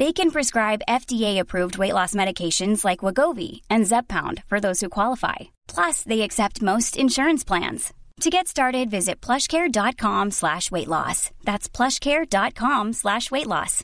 They 0.00 0.12
can 0.12 0.30
prescribe 0.32 0.80
FDA-approved 0.88 1.78
weight 1.78 1.92
loss 1.92 2.14
medications 2.14 2.84
like 2.84 3.00
Wagovi 3.00 3.60
and 3.70 3.84
Zepbound 3.86 4.42
for 4.48 4.58
those 4.60 4.80
who 4.80 4.88
qualify. 4.88 5.50
Plus, 5.68 6.02
they 6.02 6.22
accept 6.22 6.62
most 6.62 6.96
insurance 6.96 7.44
plans. 7.44 7.92
To 8.22 8.30
get 8.30 8.48
started, 8.48 8.90
visit 8.90 9.20
plushcare.com 9.20 10.30
slash 10.32 10.70
weight 10.72 10.88
loss. 10.88 11.30
That's 11.44 11.68
plushcare.com 11.68 12.92
slash 12.92 13.30
weight 13.30 13.46
loss. 13.46 13.82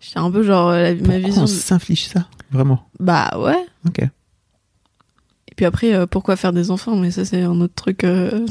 J'étais 0.00 0.18
un 0.20 0.30
peu 0.30 0.42
genre, 0.44 0.70
euh, 0.70 0.82
la- 0.82 0.94
ma 0.94 0.98
Pourquoi 1.00 1.18
vision. 1.18 1.42
on 1.42 1.46
s'inflige 1.48 2.06
ça 2.08 2.26
Vraiment? 2.52 2.80
Bah 3.00 3.30
ouais. 3.36 3.66
Ok. 3.86 3.98
Et 4.00 5.54
puis 5.56 5.66
après, 5.66 5.92
euh, 5.92 6.06
pourquoi 6.06 6.36
faire 6.36 6.52
des 6.52 6.70
enfants? 6.70 6.94
Mais 6.96 7.10
ça, 7.10 7.24
c'est 7.24 7.42
un 7.42 7.60
autre 7.60 7.74
truc 7.74 8.04
euh, 8.04 8.46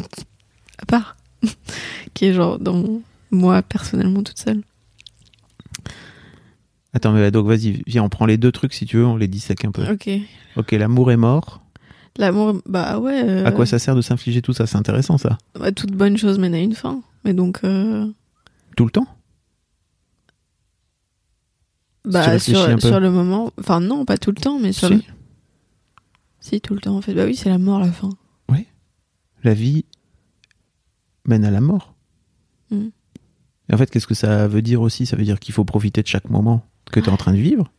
à 0.77 0.85
part. 0.85 1.15
qui 2.13 2.25
est 2.25 2.33
genre 2.33 2.59
dans 2.59 3.01
moi, 3.31 3.61
personnellement, 3.61 4.23
toute 4.23 4.39
seule. 4.39 4.61
Attends, 6.93 7.11
mais 7.13 7.29
donc 7.31 7.45
vas-y, 7.47 7.83
viens, 7.85 8.03
on 8.03 8.09
prend 8.09 8.25
les 8.25 8.37
deux 8.37 8.51
trucs 8.51 8.73
si 8.73 8.85
tu 8.85 8.97
veux, 8.97 9.05
on 9.05 9.17
les 9.17 9.27
dissèque 9.27 9.65
un 9.65 9.71
peu. 9.71 9.87
Ok. 9.91 10.09
Ok, 10.55 10.71
l'amour 10.71 11.11
est 11.11 11.17
mort. 11.17 11.61
L'amour, 12.17 12.61
bah 12.65 12.97
ouais. 12.99 13.21
euh, 13.23 13.45
À 13.45 13.51
quoi 13.51 13.65
ça 13.67 13.77
sert 13.77 13.95
de 13.95 14.01
s'infliger 14.01 14.41
tout 14.41 14.53
ça? 14.53 14.65
C'est 14.65 14.77
intéressant 14.77 15.17
ça. 15.19 15.37
bah, 15.59 15.71
toute 15.71 15.91
bonne 15.91 16.17
chose 16.17 16.39
mène 16.39 16.55
à 16.55 16.59
une 16.59 16.73
fin. 16.73 17.01
Mais 17.23 17.33
donc, 17.33 17.59
euh, 17.63 18.07
Tout 18.75 18.85
le 18.85 18.91
temps? 18.91 19.07
Bah, 22.05 22.39
sur, 22.39 22.79
sur 22.81 22.99
le 23.01 23.11
moment, 23.11 23.51
enfin 23.59 23.81
non, 23.81 24.05
pas 24.05 24.17
tout 24.17 24.31
le 24.31 24.37
temps, 24.41 24.59
mais 24.59 24.71
sur 24.71 24.87
Si. 24.87 24.93
le... 24.95 25.01
Si, 26.39 26.61
tout 26.61 26.73
le 26.73 26.79
temps 26.79 26.95
en 26.95 27.01
fait. 27.01 27.13
Bah 27.13 27.25
oui, 27.25 27.35
c'est 27.35 27.49
la 27.49 27.57
mort 27.57 27.79
la 27.79 27.91
fin. 27.91 28.09
La 29.43 29.53
vie 29.53 29.85
mène 31.25 31.45
à 31.45 31.51
la 31.51 31.61
mort. 31.61 31.93
Mhm. 32.71 32.89
Et 33.69 33.73
en 33.73 33.77
fait, 33.77 33.89
qu'est-ce 33.89 34.07
que 34.07 34.13
ça 34.15 34.47
veut 34.47 34.61
dire 34.61 34.81
aussi? 34.81 35.05
Ça 35.05 35.15
veut 35.17 35.23
dire 35.25 35.39
qu'il 35.39 35.53
faut 35.53 35.65
profiter 35.65 36.01
de 36.01 36.07
chaque 36.07 36.29
moment 36.29 36.65
que 36.91 36.99
tu 36.99 37.07
es 37.07 37.11
en 37.11 37.17
train 37.17 37.33
de 37.33 37.37
vivre. 37.39 37.71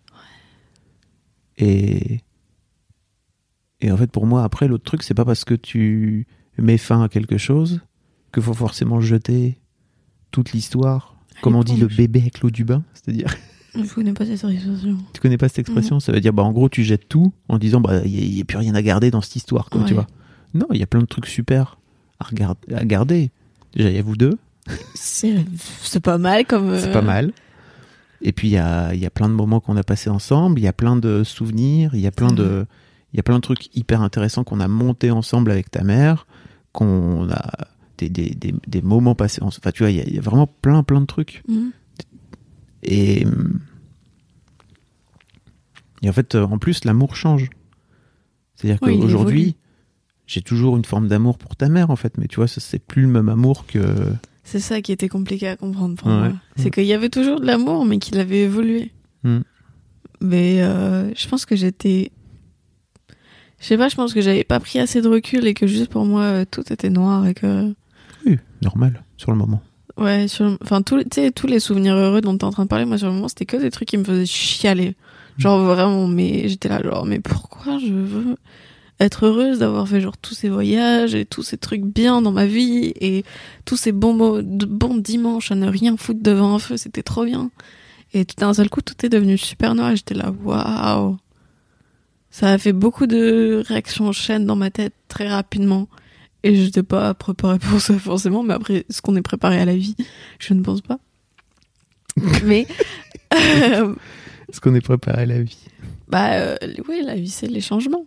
Et 1.57 2.21
et 3.81 3.93
en 3.93 3.97
fait, 3.97 4.11
pour 4.11 4.27
moi, 4.27 4.43
après, 4.43 4.67
l'autre 4.67 4.83
truc, 4.85 5.03
c'est 5.05 5.15
pas 5.15 5.25
parce 5.25 5.45
que 5.45 5.55
tu 5.55 6.27
mets 6.59 6.79
fin 6.79 7.03
à 7.05 7.09
quelque 7.09 7.39
chose 7.39 7.81
qu'il 8.35 8.43
faut 8.43 8.53
forcément 8.55 9.01
jeter 9.01 9.59
toute 10.33 10.53
l'histoire. 10.53 11.15
Comme 11.43 11.55
on 11.55 11.63
dit, 11.63 11.77
le 11.77 11.87
bébé 11.87 12.21
avec 12.21 12.41
l'eau 12.41 12.51
du 12.51 12.65
bain. 12.65 12.83
C'est-à-dire, 12.93 13.33
Je 13.77 13.95
connais 13.95 14.13
pas 14.13 14.25
cette 14.27 14.43
expression. 14.43 14.99
tu 15.15 15.21
connais 15.21 15.39
pas 15.39 15.49
cette 15.49 15.61
expression? 15.61 16.01
Ça 16.01 16.11
veut 16.11 16.21
dire, 16.21 16.33
bah, 16.33 16.43
en 16.43 16.51
gros, 16.53 16.69
tu 16.69 16.83
jettes 16.83 17.09
tout 17.09 17.33
en 17.49 17.59
disant, 17.59 17.81
bah, 17.81 18.05
il 18.05 18.35
n'y 18.35 18.41
a, 18.41 18.45
plus 18.45 18.59
rien 18.59 18.75
à 18.75 18.83
garder 18.83 19.13
dans 19.13 19.21
cette 19.21 19.37
histoire, 19.37 19.71
quoi, 19.71 19.83
tu 19.85 19.89
Ouais. 19.89 19.95
vois. 19.95 20.07
Non, 20.55 20.67
il 20.73 20.81
y 20.81 20.83
a 20.83 20.87
plein 20.89 21.01
de 21.01 21.07
trucs 21.07 21.27
super 21.27 21.79
à, 22.19 22.25
regard- 22.25 22.57
à 22.75 22.85
garder. 22.85 23.31
Déjà, 23.77 23.91
il 23.91 23.95
y 23.95 23.99
a 23.99 24.03
vous 24.03 24.17
deux, 24.17 24.37
C'est 24.95 26.01
pas 26.01 26.19
mal 26.19 26.47
comme. 26.47 26.79
c'est 26.79 26.89
euh, 26.89 26.93
pas 26.93 27.03
mal. 27.03 27.33
Et 28.21 28.33
puis, 28.33 28.49
il 28.49 28.53
y 28.53 28.59
a, 28.59 28.95
y 28.95 29.07
a 29.07 29.11
plein 29.11 29.29
de 29.29 29.35
moments 29.35 29.61
qu'on 29.61 29.77
a 29.77 29.85
passés 29.85 30.11
ensemble, 30.11 30.59
il 30.59 30.65
y 30.65 30.69
a 30.69 30.73
plein 30.73 30.97
de 30.97 31.23
souvenirs, 31.25 31.91
il 31.95 32.01
y 32.01 32.07
a 32.07 32.11
plein 32.11 32.33
de, 32.33 32.67
il 33.13 33.17
y 33.17 33.21
a 33.21 33.23
plein 33.23 33.37
de 33.37 33.41
trucs 33.43 33.75
hyper 33.77 34.03
intéressants 34.03 34.43
qu'on 34.45 34.61
a 34.61 34.69
montés 34.69 35.11
ensemble 35.11 35.51
avec 35.51 35.71
ta 35.71 35.85
mère, 35.85 36.27
qu'on 36.73 37.31
a 37.31 37.69
des, 37.97 38.09
des, 38.09 38.31
des, 38.31 38.55
des 38.67 38.83
moments 38.83 39.15
passés 39.15 39.41
ensemble. 39.43 39.61
Enfin, 39.63 39.73
tu 39.73 39.85
vois, 39.85 39.91
il 39.91 39.97
y, 39.97 40.01
a, 40.01 40.05
il 40.05 40.15
y 40.15 40.19
a 40.19 40.21
vraiment 40.23 40.49
plein, 40.49 40.83
plein 40.83 41.01
de 41.01 41.07
trucs. 41.07 41.43
Mhm. 41.49 41.73
Et, 42.83 43.25
hum, 43.25 43.61
et 46.03 46.09
en 46.09 46.13
fait, 46.13 46.35
euh, 46.35 46.45
en 46.45 46.59
plus, 46.59 46.85
l'amour 46.85 47.17
change. 47.17 47.51
C'est-à-dire 48.55 48.79
Oui, 48.83 48.99
qu'aujourd'hui, 48.99 49.57
j'ai 50.27 50.43
toujours 50.43 50.77
une 50.77 50.85
forme 50.85 51.09
d'amour 51.09 51.39
pour 51.39 51.57
ta 51.57 51.69
mère, 51.69 51.91
en 51.91 51.97
fait, 51.97 52.19
mais 52.19 52.27
tu 52.27 52.37
vois, 52.37 52.49
c'est 52.49 52.79
plus 52.79 53.03
le 53.03 53.09
même 53.09 53.29
amour 53.29 53.67
que. 53.67 54.13
C'est 54.51 54.61
ça 54.61 54.81
qui 54.81 54.93
était 54.93 55.11
compliqué 55.11 55.47
à 55.47 55.57
comprendre 55.57 55.95
pour 55.97 56.09
Ouais. 56.09 56.15
moi. 56.31 56.33
C'est 56.57 56.71
qu'il 56.71 56.87
y 56.87 56.95
avait 56.95 57.11
toujours 57.11 57.39
de 57.39 57.45
l'amour, 57.45 57.85
mais 57.85 57.99
qu'il 57.99 58.19
avait 58.19 58.41
évolué. 58.45 58.93
Mm. 59.23 59.41
Mais 60.23 60.63
euh, 60.63 61.13
je 61.15 61.29
pense 61.29 61.45
que 61.45 61.55
j'étais. 61.55 62.11
Je 63.61 63.67
sais 63.67 63.77
pas, 63.77 63.89
je 63.91 63.97
pense 63.97 64.15
que 64.15 64.23
j'avais 64.23 64.45
pas 64.45 64.59
pris 64.59 64.79
assez 64.79 65.03
de 65.03 65.09
recul 65.09 65.47
et 65.47 65.53
que 65.53 65.67
juste 65.67 65.91
pour 65.91 66.07
moi, 66.07 66.23
euh, 66.23 66.45
tout 66.51 66.73
était 66.73 66.89
noir 66.89 67.27
et 67.27 67.35
que. 67.35 67.75
Oui, 68.25 68.39
normal, 68.63 69.03
sur 69.19 69.33
le 69.33 69.37
moment. 69.37 69.61
Ouais, 69.99 70.29
sur 70.29 70.47
le- 70.47 70.59
enfin, 70.63 70.81
sais, 71.13 71.31
tous 71.31 71.47
les 71.47 71.61
souvenirs 71.61 71.95
heureux 71.97 72.21
dont 72.23 72.39
t'es 72.39 72.45
en 72.45 72.51
train 72.51 72.63
de 72.65 72.69
parler, 72.69 72.87
moi, 72.87 72.97
sur 72.97 73.09
le 73.09 73.13
moment, 73.15 73.29
c'était 73.29 73.45
que 73.47 73.57
des 73.59 73.71
trucs 73.71 73.89
qui 73.89 73.99
me 73.99 74.05
faisaient 74.05 74.25
chialer. 74.27 74.97
Genre 75.37 75.61
vraiment, 75.63 76.07
mais 76.09 76.49
j'étais 76.49 76.69
là, 76.71 76.83
genre, 76.83 77.05
mais 77.05 77.21
pourquoi 77.21 77.79
je 77.79 77.93
veux 77.93 78.37
être 79.01 79.27
heureuse 79.27 79.61
d'avoir 79.61 79.87
fait 79.87 80.01
genre 80.01 80.17
tous 80.17 80.35
ces 80.35 80.49
voyages 80.49 81.15
et 81.15 81.25
tous 81.25 81.43
ces 81.43 81.57
trucs 81.57 81.83
bien 81.83 82.21
dans 82.21 82.33
ma 82.33 82.47
vie 82.47 82.93
et 83.01 83.25
tous 83.65 83.77
ces 83.77 83.93
bons, 83.93 84.13
mots, 84.13 84.43
de 84.43 84.67
bons 84.67 84.97
dimanches 84.97 85.53
à 85.53 85.55
ne 85.55 85.69
rien 85.69 85.97
foutre 85.97 86.23
devant 86.23 86.55
un 86.55 86.59
feu, 86.59 86.77
c'était 86.77 87.03
trop 87.03 87.25
bien. 87.25 87.51
Et 88.13 88.25
tout 88.25 88.37
d'un 88.39 88.55
seul 88.55 88.69
coup, 88.71 88.81
tout 88.81 88.95
est 89.05 89.09
devenu 89.09 89.39
super 89.39 89.75
noir 89.75 89.95
j'étais 89.95 90.15
là, 90.15 90.33
waouh. 90.43 91.17
Ça 92.31 92.53
a 92.53 92.59
fait 92.59 92.73
beaucoup 92.73 93.07
de 93.07 93.63
réactions 93.67 94.09
en 94.09 94.13
chaîne 94.13 94.47
dans 94.47 94.57
ma 94.57 94.71
tête 94.71 94.95
très 95.09 95.29
rapidement. 95.29 95.89
Et 96.43 96.55
j'étais 96.55 96.83
pas 96.83 97.15
préparée 97.15 97.59
pour 97.59 97.81
ça 97.81 97.99
forcément, 97.99 98.43
mais 98.43 98.55
après, 98.55 98.87
est-ce 98.89 99.03
qu'on 99.03 99.17
est 99.17 99.23
préparé 99.23 99.61
à 99.61 99.65
la 99.65 99.77
vie 99.77 99.97
Je 100.39 100.55
ne 100.55 100.63
pense 100.63 100.81
pas. 100.81 100.99
mais, 102.45 102.67
euh, 103.35 103.95
Est-ce 104.49 104.61
qu'on 104.61 104.75
est 104.75 104.81
préparé 104.81 105.23
à 105.23 105.27
la 105.27 105.43
vie 105.43 105.59
bah 106.09 106.33
euh, 106.35 106.57
oui, 106.89 107.03
la 107.05 107.17
vie 107.17 107.29
c'est 107.29 107.47
les 107.47 107.61
changements. 107.61 108.07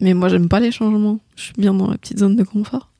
Mais 0.00 0.14
moi 0.14 0.28
j'aime 0.28 0.48
pas 0.48 0.60
les 0.60 0.72
changements. 0.72 1.20
Je 1.36 1.42
suis 1.42 1.54
bien 1.58 1.74
dans 1.74 1.90
la 1.90 1.98
petite 1.98 2.18
zone 2.18 2.36
de 2.36 2.42
confort. 2.44 2.90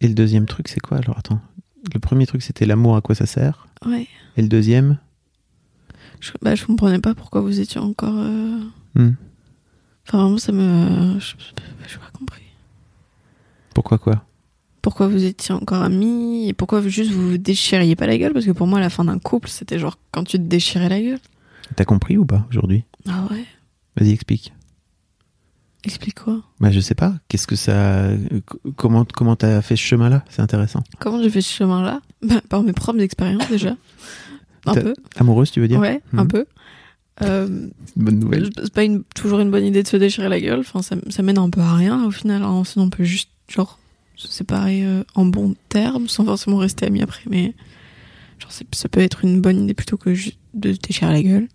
Et 0.00 0.08
le 0.08 0.14
deuxième 0.14 0.46
truc, 0.46 0.68
c'est 0.68 0.80
quoi? 0.80 0.98
Alors 0.98 1.18
Attends. 1.18 1.40
Le 1.92 2.00
premier 2.00 2.26
truc, 2.26 2.42
c'était 2.42 2.64
l'amour, 2.66 2.96
à 2.96 3.02
quoi 3.02 3.14
ça 3.14 3.26
sert? 3.26 3.66
Ouais. 3.84 4.06
Et 4.36 4.42
le 4.42 4.48
deuxième? 4.48 4.98
Je, 6.20 6.32
bah, 6.40 6.54
je 6.54 6.64
comprenais 6.64 6.98
pas 6.98 7.14
pourquoi 7.14 7.42
vous 7.42 7.60
étiez 7.60 7.80
encore. 7.80 8.14
euh, 8.16 8.60
Hmm. 8.94 9.10
Enfin, 10.06 10.18
vraiment, 10.22 10.38
ça 10.38 10.52
me. 10.52 11.18
Je 11.20 11.34
n'ai 11.34 11.98
pas 12.00 12.10
compris. 12.18 12.42
Pourquoi 13.74 13.98
quoi? 13.98 14.24
Pourquoi 14.82 15.08
vous 15.08 15.24
étiez 15.24 15.54
encore 15.54 15.82
amis 15.82 16.48
et 16.48 16.52
pourquoi 16.52 16.80
juste 16.86 17.10
vous 17.10 17.30
vous 17.32 17.38
déchiriez 17.38 17.96
pas 17.96 18.06
la 18.06 18.16
gueule? 18.18 18.32
Parce 18.32 18.44
que 18.46 18.52
pour 18.52 18.66
moi, 18.66 18.80
la 18.80 18.90
fin 18.90 19.04
d'un 19.04 19.18
couple, 19.18 19.48
c'était 19.48 19.78
genre 19.78 19.98
quand 20.12 20.24
tu 20.24 20.36
te 20.38 20.42
déchirais 20.44 20.88
la 20.88 21.00
gueule. 21.00 21.18
T'as 21.76 21.84
compris 21.84 22.16
ou 22.16 22.24
pas 22.24 22.46
aujourd'hui? 22.50 22.84
Ah 23.08 23.26
ouais? 23.30 23.44
Vas-y, 23.96 24.10
explique. 24.12 24.52
Explique 25.84 26.14
quoi? 26.20 26.40
Bah, 26.60 26.70
je 26.70 26.80
sais 26.80 26.94
pas. 26.94 27.14
Qu'est-ce 27.28 27.46
que 27.46 27.56
ça. 27.56 28.08
Comment 28.76 29.04
comment 29.04 29.36
t'as 29.36 29.60
fait 29.60 29.76
ce 29.76 29.82
chemin-là? 29.82 30.24
C'est 30.30 30.40
intéressant. 30.40 30.82
Comment 30.98 31.22
j'ai 31.22 31.28
fait 31.28 31.42
ce 31.42 31.52
chemin-là? 31.52 32.00
Bah, 32.22 32.40
Par 32.48 32.62
mes 32.62 32.72
propres 32.72 33.00
expériences 33.00 33.48
déjà. 33.50 33.76
Un 34.66 34.72
peu. 34.74 34.94
Amoureuse, 35.16 35.50
tu 35.50 35.60
veux 35.60 35.68
dire? 35.68 35.78
Ouais, 35.78 36.00
un 36.14 36.22
Mhm. 36.22 36.28
peu. 36.28 36.46
Euh, 37.22 37.68
Bonne 37.96 38.18
nouvelle. 38.18 38.50
c'est 38.56 38.72
pas 38.72 38.82
une- 38.82 39.04
toujours 39.14 39.40
une 39.40 39.50
bonne 39.50 39.64
idée 39.64 39.82
de 39.82 39.88
se 39.88 39.98
déchirer 39.98 40.28
la 40.30 40.40
gueule. 40.40 40.60
Enfin, 40.60 40.80
ça, 40.80 40.96
ça 41.10 41.22
mène 41.22 41.36
un 41.38 41.50
peu 41.50 41.60
à 41.60 41.74
rien 41.74 42.02
au 42.04 42.10
final. 42.10 42.42
hein. 42.42 42.62
Sinon, 42.64 42.86
on 42.86 42.90
peut 42.90 43.04
juste 43.04 43.28
genre 43.48 43.78
se 44.16 44.26
séparer 44.28 44.84
euh, 44.86 45.04
en 45.14 45.26
bons 45.26 45.54
termes 45.68 46.08
sans 46.08 46.24
forcément 46.24 46.56
rester 46.56 46.86
amis 46.86 47.02
après. 47.02 47.20
Mais 47.28 47.54
genre, 48.38 48.50
ça 48.72 48.88
peut 48.88 49.00
être 49.00 49.22
une 49.22 49.42
bonne 49.42 49.64
idée 49.64 49.74
plutôt 49.74 49.98
que 49.98 50.14
juste 50.14 50.38
de 50.54 50.72
se 50.72 50.78
déchirer 50.78 51.12
la 51.12 51.22
gueule. 51.22 51.48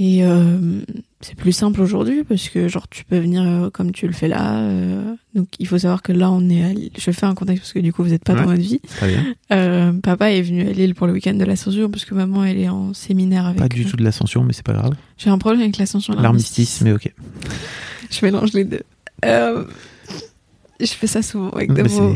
Et 0.00 0.24
euh, 0.24 0.80
c'est 1.20 1.34
plus 1.34 1.50
simple 1.50 1.80
aujourd'hui 1.80 2.22
parce 2.22 2.48
que 2.50 2.68
genre 2.68 2.86
tu 2.88 3.04
peux 3.04 3.18
venir 3.18 3.42
euh, 3.42 3.68
comme 3.68 3.90
tu 3.90 4.06
le 4.06 4.12
fais 4.12 4.28
là. 4.28 4.58
euh, 4.60 5.02
donc 5.34 5.48
il 5.58 5.66
faut 5.66 5.76
savoir 5.78 6.02
que 6.02 6.12
là 6.12 6.30
on 6.30 6.48
est 6.48 6.62
à 6.62 6.72
Lille. 6.72 6.90
Je 6.96 7.10
fais 7.10 7.26
un 7.26 7.34
contexte 7.34 7.62
parce 7.64 7.72
que 7.72 7.80
du 7.80 7.92
coup 7.92 8.04
vous 8.04 8.10
n'êtes 8.10 8.22
pas 8.22 8.34
Ouais. 8.34 8.40
dans 8.42 8.46
votre 8.46 8.60
vie. 8.62 8.80
Très 8.80 9.08
bien. 9.08 9.94
Papa 10.00 10.30
est 10.30 10.42
venu 10.42 10.68
à 10.68 10.72
Lille 10.72 10.94
pour 10.94 11.08
le 11.08 11.14
week-end 11.14 11.34
de 11.34 11.44
l'ascension 11.44 11.90
parce 11.90 12.04
que 12.04 12.14
maman 12.14 12.44
elle 12.44 12.58
est 12.58 12.68
en 12.68 12.94
séminaire 12.94 13.46
avec. 13.46 13.58
Pas 13.58 13.68
du 13.68 13.84
tout 13.86 13.96
de 13.96 14.04
l'ascension, 14.04 14.44
mais 14.44 14.52
c'est 14.52 14.64
pas 14.64 14.74
grave. 14.74 14.94
J'ai 15.16 15.30
un 15.30 15.38
problème 15.38 15.62
avec 15.62 15.78
l'ascension. 15.78 16.14
L'armistice, 16.14 16.80
mais 16.82 16.92
ok. 16.92 17.12
Je 18.10 18.24
mélange 18.24 18.52
les 18.52 18.64
deux. 18.64 18.82
Je 20.80 20.86
fais 20.86 21.06
ça 21.08 21.22
souvent 21.22 21.50
avec 21.50 21.72
des 21.72 21.82
mots. 21.82 22.14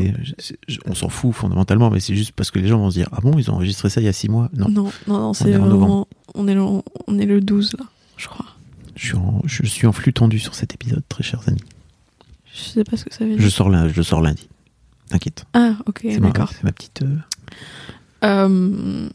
je- 0.67 0.79
on 0.85 0.95
s'en 0.95 1.09
fout 1.09 1.33
fondamentalement, 1.33 1.89
mais 1.89 1.99
c'est 1.99 2.15
juste 2.15 2.31
parce 2.31 2.49
que 2.49 2.59
les 2.59 2.67
gens 2.67 2.77
vont 2.79 2.89
se 2.91 2.95
dire 2.97 3.09
Ah 3.11 3.19
bon, 3.21 3.37
ils 3.37 3.51
ont 3.51 3.55
enregistré 3.55 3.89
ça 3.89 3.99
il 3.99 4.05
y 4.05 4.07
a 4.07 4.13
six 4.13 4.29
mois? 4.29 4.49
Non, 4.53 4.69
Non, 4.69 4.91
non, 5.07 5.19
non, 5.19 5.33
c'est 5.33 5.49
est 5.49 5.55
en 5.55 5.59
vraiment. 5.59 5.73
novembre. 5.79 6.07
On 6.35 6.47
est, 6.47 6.53
le, 6.55 6.61
on 6.61 6.83
est 7.19 7.25
le 7.25 7.41
12 7.41 7.73
là, 7.77 7.85
je 8.17 8.27
crois. 8.27 8.45
je 8.95 9.05
suis, 9.07 9.15
en, 9.17 9.41
je 9.45 9.65
suis 9.65 9.85
en 9.85 9.91
flux 9.91 10.13
tendu 10.13 10.39
sur 10.39 10.55
cet 10.55 10.73
épisode, 10.73 11.03
très 11.09 11.23
chers 11.23 11.47
amis. 11.47 11.59
Je 12.53 12.59
sais 12.61 12.83
pas 12.83 12.95
ce 12.97 13.05
que 13.05 13.13
ça 13.13 13.25
veut 13.25 13.33
Je 13.33 13.37
dire. 13.37 13.51
sors, 13.51 13.87
je 13.89 14.01
sors 14.01 14.21
lundi. 14.21 14.47
T'inquiète. 15.09 15.45
Ah, 15.53 15.73
ok, 15.85 15.99
c'est 16.03 16.19
ma, 16.19 16.27
d'accord. 16.27 16.49
c'est 16.53 16.63
ma 16.63 16.71
petite. 16.71 17.01
euh, 17.03 17.17
Euh, 18.23 19.09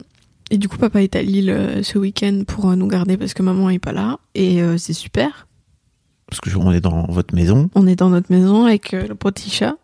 et 0.51 0.57
du 0.57 0.67
coup, 0.69 0.77
papa 0.77 1.01
est 1.01 1.15
à 1.15 1.21
Lille 1.21 1.49
euh, 1.49 1.83
ce 1.83 1.97
week-end 1.97 2.43
pour 2.47 2.75
nous 2.75 2.87
garder 2.87 3.17
parce 3.17 3.33
que 3.33 3.43
maman 3.43 3.69
est 3.69 3.79
pas 3.79 3.91
là. 3.91 4.19
Et 4.35 4.61
euh, 4.61 4.77
c'est 4.77 4.93
super. 4.93 5.47
Parce 6.29 6.39
que 6.41 6.49
je- 6.49 6.57
on 6.57 6.71
est 6.71 6.81
dans 6.81 7.05
votre 7.07 7.33
maison, 7.35 7.69
On 7.75 7.87
est 7.87 7.95
dans 7.95 8.09
notre 8.09 8.31
maison 8.31 8.65
avec 8.65 8.93
euh, 8.93 9.07
le 9.07 9.15
petit 9.15 9.49
chat 9.49 9.75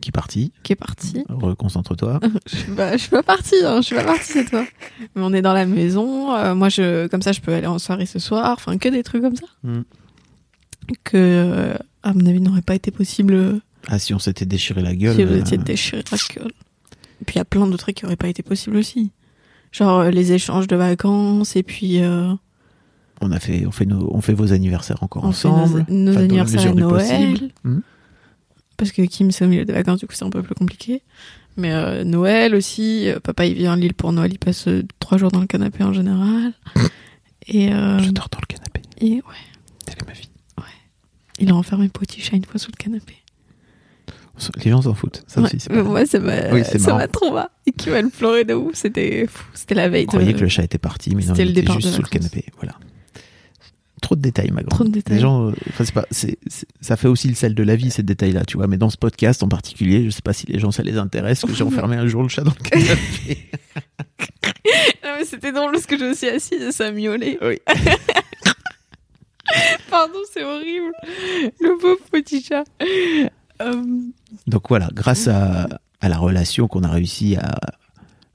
qui 0.00 0.10
est 0.10 0.12
parti. 0.12 0.52
qui 0.62 0.72
est 0.72 0.76
parti. 0.76 1.24
Reconcentre-toi. 1.30 2.20
je 2.46 2.56
suis 2.56 2.72
pas, 2.72 2.92
je 2.96 3.02
suis 3.02 3.10
pas 3.10 3.22
partie, 3.22 3.54
hein, 3.64 3.76
je 3.80 3.86
suis 3.86 3.94
pas 3.96 4.04
partie, 4.04 4.32
c'est 4.32 4.44
toi. 4.44 4.64
Mais 5.14 5.22
on 5.22 5.32
est 5.32 5.40
dans 5.42 5.54
la 5.54 5.64
maison. 5.66 6.34
euh, 6.34 6.54
moi, 6.54 6.68
je, 6.68 7.06
comme 7.06 7.22
ça, 7.22 7.32
je 7.32 7.40
peux 7.40 7.54
aller 7.54 7.66
en 7.66 7.78
soirée 7.78 8.04
ce 8.06 8.18
soir. 8.18 8.52
Enfin, 8.56 8.76
que 8.76 8.88
des 8.88 9.02
trucs 9.02 9.22
comme 9.22 9.36
ça. 9.36 9.46
Mm. 9.62 9.80
Que, 11.04 11.16
euh, 11.16 11.74
à 12.02 12.12
mon 12.12 12.26
avis, 12.26 12.40
n'aurait 12.40 12.60
pas 12.62 12.74
été 12.74 12.90
possible 12.90 13.60
Ah, 13.88 13.98
si 13.98 14.12
on 14.12 14.18
s'était 14.18 14.44
déchiré 14.46 14.82
la 14.82 14.94
gueule. 14.94 15.16
si 15.16 15.24
vous 15.24 15.34
étiez 15.36 15.56
déchiré 15.56 16.02
la 16.10 16.18
gueule. 16.34 16.52
Et 17.22 17.24
puis, 17.24 17.36
il 17.36 17.38
y 17.38 17.40
a 17.40 17.44
plein 17.46 17.66
de 17.66 17.76
trucs 17.78 17.96
qui 17.96 18.04
auraient 18.04 18.16
pas 18.16 18.28
été 18.28 18.42
possibles 18.42 18.76
aussi. 18.76 19.10
Genre, 19.72 20.04
les 20.04 20.32
échanges 20.32 20.66
de 20.66 20.76
vacances, 20.76 21.56
et 21.56 21.62
puis, 21.62 22.02
euh, 22.02 22.32
on, 23.20 23.30
a 23.32 23.40
fait, 23.40 23.64
on, 23.66 23.70
fait 23.70 23.86
nos, 23.86 24.08
on 24.14 24.20
fait 24.20 24.34
vos 24.34 24.52
anniversaires 24.52 25.02
encore 25.02 25.24
on 25.24 25.28
ensemble. 25.28 25.84
nos, 25.88 26.12
Enfin, 26.12 26.20
anniversaires 26.22 26.70
à 26.70 26.74
Noël. 26.74 27.30
possible. 27.32 27.52
Mm. 27.64 27.78
Parce 28.76 28.92
que 28.92 29.02
Kim, 29.02 29.30
c'est 29.30 29.44
au 29.44 29.48
milieu 29.48 29.64
des 29.64 29.72
vacances, 29.72 30.00
du 30.00 30.06
coup, 30.06 30.14
c'est 30.14 30.24
un 30.24 30.30
peu 30.30 30.42
plus 30.42 30.54
compliqué. 30.54 31.02
Mais 31.56 31.72
euh, 31.72 32.02
Noël 32.04 32.54
aussi. 32.54 33.08
euh, 33.08 33.20
papa, 33.20 33.46
il 33.46 33.54
vient 33.54 33.72
à 33.74 33.76
Lille 33.76 33.94
pour 33.94 34.12
Noël. 34.12 34.32
Il 34.32 34.38
passe 34.38 34.66
euh, 34.66 34.82
trois 34.98 35.16
jours 35.18 35.30
dans 35.30 35.40
le 35.40 35.46
canapé 35.46 35.84
en 35.84 35.92
général. 35.92 36.52
Et, 37.46 37.72
euh, 37.72 37.98
Je 38.00 38.10
dors 38.10 38.28
dans 38.30 38.38
le 38.40 38.46
canapé. 38.46 38.80
et 39.00 39.16
ouais, 39.16 39.22
Telle 39.84 39.96
est 40.00 40.06
ma 40.06 40.12
vie. 40.14 40.28
il 41.38 41.50
a 41.50 41.54
enfermé 41.54 41.88
Petit 41.90 42.20
Chat 42.22 42.36
une 42.36 42.44
fois 42.46 42.58
sous 42.58 42.70
le 42.70 42.82
canapé. 42.82 43.16
Les 44.64 44.70
gens 44.70 44.82
s'en 44.82 44.94
foutent. 44.94 45.22
Ça 45.28 45.40
Ouais, 45.42 45.54
aussi, 45.54 45.68
mais 45.70 45.82
moi, 45.82 46.04
ça 46.06 46.18
m'a 46.18 46.50
Oui, 46.52 46.62
ça 46.64 46.94
m'a 46.94 47.06
trop 47.06 47.32
marre. 47.32 47.50
Et 47.66 47.72
pleurait 47.72 48.44
de 48.44 48.54
ouf. 48.54 48.74
C'était 48.74 49.26
fou. 49.28 49.44
C'était 49.54 49.74
la 49.76 49.88
veille. 49.88 50.04
Je 50.04 50.08
croyais 50.08 50.32
de- 50.32 50.38
que 50.38 50.42
le 50.42 50.48
chat 50.48 50.64
était 50.64 50.78
parti, 50.78 51.14
mais 51.14 51.24
non, 51.24 51.34
il 51.34 51.56
était 51.56 51.70
juste 51.72 51.90
sous 51.90 52.02
le 52.02 52.08
canapé. 52.08 52.44
Voilà. 52.56 52.74
Détails, 54.24 54.50
ma 54.50 54.62
grande. 54.62 54.70
Trop 54.70 54.84
de 54.84 54.88
détails. 54.90 55.16
Les 55.16 55.20
gens, 55.22 55.48
euh, 55.48 55.52
enfin, 55.68 55.84
c'est 55.84 55.92
pas, 55.94 56.06
c'est, 56.10 56.38
ça 56.80 56.96
fait 56.96 57.08
aussi 57.08 57.28
le 57.28 57.34
sel 57.34 57.54
de 57.54 57.62
la 57.62 57.76
vie, 57.76 57.90
ces 57.90 58.02
détails-là, 58.02 58.44
tu 58.44 58.56
vois. 58.56 58.66
Mais 58.66 58.76
dans 58.78 58.88
ce 58.90 58.96
podcast 58.96 59.42
en 59.42 59.48
particulier, 59.48 60.04
je 60.04 60.10
sais 60.10 60.22
pas 60.22 60.32
si 60.32 60.46
les 60.46 60.58
gens 60.58 60.70
ça 60.70 60.82
les 60.82 60.96
intéresse, 60.98 61.42
que 61.42 61.52
j'ai 61.54 61.62
enfermé 61.70 61.96
un 61.96 62.06
jour 62.06 62.22
le 62.22 62.28
chat 62.28 62.42
dans 62.42 62.54
le 62.58 62.68
canapé. 62.68 63.50
Non, 65.04 65.10
mais 65.18 65.24
c'était 65.26 65.52
drôle 65.52 65.72
parce 65.72 65.86
que 65.86 65.98
je 65.98 66.04
me 66.04 66.14
suis 66.14 66.28
assise 66.28 66.60
et 66.62 66.72
ça 66.72 66.90
miaulait. 66.90 67.38
Oui. 67.42 67.58
Pardon, 69.90 70.18
c'est 70.32 70.42
horrible. 70.42 70.92
Le 71.60 71.78
pauvre 71.78 72.00
petit 72.10 72.42
chat. 72.42 72.64
Euh, 73.62 73.82
Donc 74.46 74.68
voilà, 74.68 74.88
grâce 74.92 75.28
à, 75.28 75.68
à 76.00 76.08
la 76.08 76.16
relation 76.18 76.66
qu'on 76.66 76.82
a 76.82 76.88
réussi 76.88 77.36
à, 77.36 77.54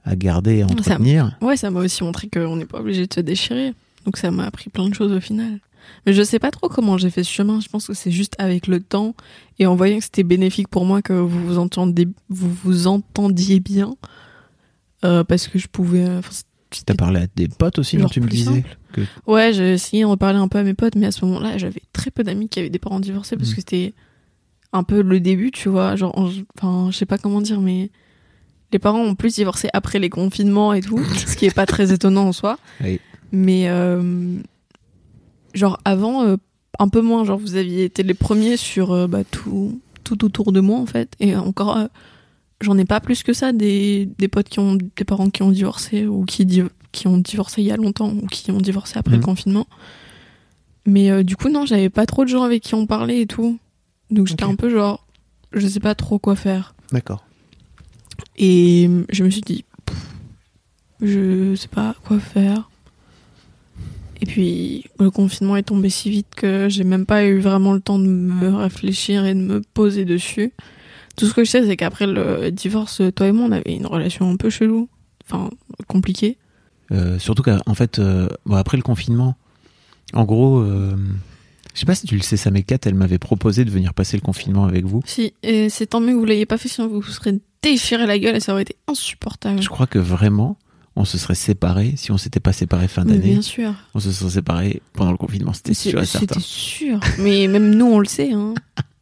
à 0.04 0.16
garder 0.16 0.58
et 0.58 0.64
entretenir, 0.64 1.36
Ouais, 1.40 1.56
ça 1.56 1.70
m'a 1.70 1.80
aussi 1.80 2.04
montré 2.04 2.28
qu'on 2.28 2.56
n'est 2.56 2.64
pas 2.66 2.78
obligé 2.78 3.06
de 3.06 3.12
se 3.14 3.20
déchirer. 3.20 3.74
Donc 4.06 4.16
ça 4.16 4.30
m'a 4.30 4.44
appris 4.44 4.70
plein 4.70 4.88
de 4.88 4.94
choses 4.94 5.12
au 5.12 5.20
final. 5.20 5.58
Mais 6.06 6.12
je 6.12 6.22
sais 6.22 6.38
pas 6.38 6.50
trop 6.50 6.68
comment 6.68 6.98
j'ai 6.98 7.10
fait 7.10 7.24
ce 7.24 7.30
chemin. 7.32 7.60
Je 7.60 7.68
pense 7.68 7.86
que 7.86 7.94
c'est 7.94 8.10
juste 8.10 8.34
avec 8.38 8.66
le 8.66 8.80
temps 8.80 9.14
et 9.58 9.66
en 9.66 9.74
voyant 9.76 9.98
que 9.98 10.04
c'était 10.04 10.22
bénéfique 10.22 10.68
pour 10.68 10.84
moi 10.84 11.02
que 11.02 11.12
vous 11.12 11.46
vous 11.46 11.58
entendiez, 11.58 12.08
vous 12.28 12.50
vous 12.64 12.86
entendiez 12.86 13.60
bien. 13.60 13.94
Euh, 15.04 15.24
parce 15.24 15.48
que 15.48 15.58
je 15.58 15.66
pouvais. 15.66 16.04
euh, 16.04 16.18
enfin, 16.18 16.30
t'as 16.84 16.94
parlé 16.94 17.20
à 17.22 17.26
des 17.34 17.48
potes 17.48 17.78
aussi, 17.78 17.96
non 17.96 18.06
tu 18.08 18.20
me 18.20 18.28
disais 18.28 18.64
que 18.92 19.00
Ouais, 19.26 19.52
j'ai 19.54 19.72
essayé 19.72 20.02
de 20.02 20.08
reparler 20.08 20.38
un 20.38 20.46
peu 20.48 20.58
à 20.58 20.62
mes 20.62 20.74
potes, 20.74 20.94
mais 20.94 21.06
à 21.06 21.12
ce 21.12 21.24
moment-là, 21.24 21.56
j'avais 21.58 21.80
très 21.92 22.10
peu 22.10 22.22
d'amis 22.22 22.48
qui 22.48 22.58
avaient 22.60 22.68
des 22.70 22.78
parents 22.78 23.00
divorcés 23.00 23.36
parce 23.36 23.50
Mm. 23.50 23.54
que 23.54 23.60
c'était 23.60 23.94
un 24.72 24.82
peu 24.84 25.00
le 25.02 25.18
début, 25.20 25.50
tu 25.52 25.68
vois. 25.70 25.96
Genre, 25.96 26.16
en- 26.18 26.30
enfin, 26.58 26.90
je 26.92 26.96
sais 26.98 27.06
pas 27.06 27.16
comment 27.18 27.40
dire, 27.40 27.60
mais 27.60 27.90
les 28.72 28.78
parents 28.78 29.00
ont 29.00 29.14
plus 29.14 29.34
divorcé 29.36 29.68
après 29.72 29.98
les 29.98 30.10
confinements 30.10 30.72
et 30.74 30.80
tout, 30.82 31.02
ce 31.26 31.34
qui 31.34 31.46
est 31.46 31.54
pas 31.54 31.66
très 31.66 31.92
étonnant 31.92 32.28
en 32.28 32.32
soi. 32.32 32.58
Oui. 32.84 33.00
Mais 33.32 33.68
euh, 33.68 34.36
genre 35.54 35.78
avant, 35.84 36.24
euh, 36.24 36.36
un 36.78 36.88
peu 36.88 37.00
moins. 37.00 37.24
Genre, 37.24 37.38
vous 37.38 37.56
aviez 37.56 37.84
été 37.84 38.02
les 38.02 38.14
premiers 38.14 38.56
sur 38.56 38.92
euh, 38.92 39.06
bah, 39.06 39.24
tout, 39.24 39.80
tout 40.04 40.24
autour 40.24 40.52
de 40.52 40.60
moi 40.60 40.78
en 40.78 40.86
fait, 40.86 41.14
et 41.20 41.36
encore. 41.36 41.76
euh, 41.76 41.86
J'en 42.62 42.76
ai 42.76 42.84
pas 42.84 43.00
plus 43.00 43.22
que 43.22 43.32
ça 43.32 43.52
des, 43.52 44.06
des 44.18 44.28
potes 44.28 44.50
qui 44.50 44.58
ont 44.58 44.74
des 44.76 45.04
parents 45.06 45.30
qui 45.30 45.42
ont 45.42 45.50
divorcé 45.50 46.06
ou 46.06 46.26
qui, 46.26 46.44
div- 46.44 46.68
qui 46.92 47.06
ont 47.08 47.16
divorcé 47.16 47.62
il 47.62 47.66
y 47.68 47.72
a 47.72 47.76
longtemps 47.78 48.10
ou 48.12 48.26
qui 48.26 48.50
ont 48.50 48.58
divorcé 48.60 48.98
après 48.98 49.12
Mhm. 49.14 49.20
le 49.20 49.24
confinement. 49.24 49.66
Mais 50.84 51.24
du 51.24 51.36
coup, 51.36 51.48
non, 51.48 51.64
j'avais 51.64 51.88
pas 51.88 52.04
trop 52.04 52.22
de 52.24 52.28
gens 52.28 52.42
avec 52.42 52.62
qui 52.62 52.74
on 52.74 52.86
parlait 52.86 53.22
et 53.22 53.26
tout. 53.26 53.58
Donc 54.10 54.26
j'étais 54.26 54.44
un 54.44 54.56
peu 54.56 54.68
genre, 54.68 55.06
je 55.52 55.66
sais 55.66 55.80
pas 55.80 55.94
trop 55.94 56.18
quoi 56.18 56.36
faire. 56.36 56.74
D'accord. 56.92 57.24
Et 58.36 58.90
je 59.10 59.24
me 59.24 59.30
suis 59.30 59.40
dit, 59.40 59.64
pff, 59.86 60.06
je 61.02 61.54
sais 61.54 61.68
pas 61.68 61.94
quoi 62.06 62.18
faire. 62.18 62.69
Et 64.22 64.26
puis 64.26 64.84
le 64.98 65.10
confinement 65.10 65.56
est 65.56 65.62
tombé 65.62 65.88
si 65.88 66.10
vite 66.10 66.34
que 66.36 66.68
j'ai 66.68 66.84
même 66.84 67.06
pas 67.06 67.24
eu 67.24 67.38
vraiment 67.38 67.72
le 67.72 67.80
temps 67.80 67.98
de 67.98 68.06
me 68.06 68.54
réfléchir 68.54 69.24
et 69.24 69.34
de 69.34 69.40
me 69.40 69.60
poser 69.60 70.04
dessus. 70.04 70.52
Tout 71.16 71.26
ce 71.26 71.34
que 71.34 71.44
je 71.44 71.50
sais, 71.50 71.66
c'est 71.66 71.76
qu'après 71.76 72.06
le 72.06 72.50
divorce, 72.50 73.02
toi 73.14 73.26
et 73.26 73.32
moi, 73.32 73.46
on 73.48 73.52
avait 73.52 73.74
une 73.74 73.86
relation 73.86 74.30
un 74.30 74.36
peu 74.36 74.50
chelou. 74.50 74.88
Enfin, 75.26 75.50
compliquée. 75.86 76.38
Euh, 76.92 77.18
surtout 77.18 77.42
qu'en 77.42 77.74
fait, 77.74 77.98
euh, 77.98 78.28
bon, 78.46 78.56
après 78.56 78.76
le 78.76 78.82
confinement, 78.82 79.36
en 80.12 80.24
gros, 80.24 80.58
euh, 80.58 80.96
je 81.74 81.80
sais 81.80 81.86
pas 81.86 81.94
si 81.94 82.06
tu 82.06 82.16
le 82.16 82.22
sais, 82.22 82.36
ça, 82.36 82.50
mais 82.50 82.62
Kat, 82.62 82.78
elle 82.84 82.94
m'avait 82.94 83.18
proposé 83.18 83.64
de 83.64 83.70
venir 83.70 83.94
passer 83.94 84.16
le 84.16 84.22
confinement 84.22 84.64
avec 84.64 84.84
vous. 84.84 85.02
Si, 85.06 85.34
et 85.42 85.68
c'est 85.68 85.86
tant 85.86 86.00
mieux 86.00 86.12
que 86.12 86.18
vous 86.18 86.24
l'ayez 86.24 86.46
pas 86.46 86.58
fait, 86.58 86.68
sinon 86.68 86.88
vous 86.88 87.00
vous 87.00 87.10
serez 87.10 87.38
déchiré 87.62 88.06
la 88.06 88.18
gueule 88.18 88.36
et 88.36 88.40
ça 88.40 88.52
aurait 88.52 88.62
été 88.62 88.76
insupportable. 88.88 89.62
Je 89.62 89.68
crois 89.68 89.86
que 89.86 89.98
vraiment, 89.98 90.56
on 91.00 91.04
se 91.04 91.18
serait 91.18 91.34
séparés 91.34 91.94
si 91.96 92.12
on 92.12 92.18
s'était 92.18 92.40
pas 92.40 92.52
séparés 92.52 92.88
fin 92.88 93.04
d'année. 93.04 93.32
bien 93.32 93.42
sûr. 93.42 93.74
On 93.94 94.00
se 94.00 94.12
serait 94.12 94.30
séparés 94.30 94.82
pendant 94.92 95.10
le 95.12 95.16
confinement, 95.16 95.52
c'était 95.52 95.74
sûr 95.74 96.00
et 96.00 96.06
C'était 96.06 96.38
sûr. 96.38 97.00
Mais 97.18 97.48
même 97.48 97.74
nous, 97.74 97.86
on 97.86 97.98
le 97.98 98.06
sait. 98.06 98.32
Hein. 98.32 98.54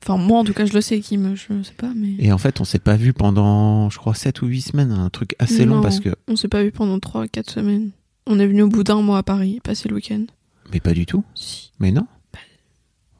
Enfin, 0.03 0.17
moi, 0.17 0.39
en 0.39 0.45
tout 0.45 0.55
cas, 0.55 0.65
je 0.65 0.73
le 0.73 0.81
sais, 0.81 1.01
Kim. 1.01 1.35
Je 1.35 1.63
sais 1.63 1.75
pas, 1.77 1.93
mais. 1.95 2.15
Et 2.19 2.33
en 2.33 2.39
fait, 2.39 2.61
on 2.61 2.65
s'est 2.65 2.79
pas 2.79 2.97
vu 2.97 3.13
pendant, 3.13 3.91
je 3.91 3.99
crois, 3.99 4.15
7 4.15 4.43
ou 4.43 4.47
8 4.47 4.61
semaines, 4.61 4.93
un 4.93 5.11
truc 5.11 5.35
assez 5.39 5.65
long 5.65 5.83
parce 5.83 6.01
que. 6.01 6.11
On 6.29 6.37
s'est 6.37 6.49
pas 6.49 6.63
vu 6.63 6.71
pendant 6.71 6.99
3-4 6.99 7.51
semaines. 7.51 7.91
On 8.27 8.39
est 8.39 8.47
venu 8.47 8.63
au 8.63 8.69
bout 8.69 8.85
d'un 8.85 9.03
mois 9.03 9.19
à 9.19 9.23
Paris, 9.23 9.61
passer 9.63 9.89
le 9.89 9.97
week-end. 9.97 10.25
Mais 10.73 10.81
pas 10.81 10.93
du 10.93 11.05
tout. 11.05 11.25
Si. 11.35 11.73
Mais 11.81 11.91
non. 11.91 12.07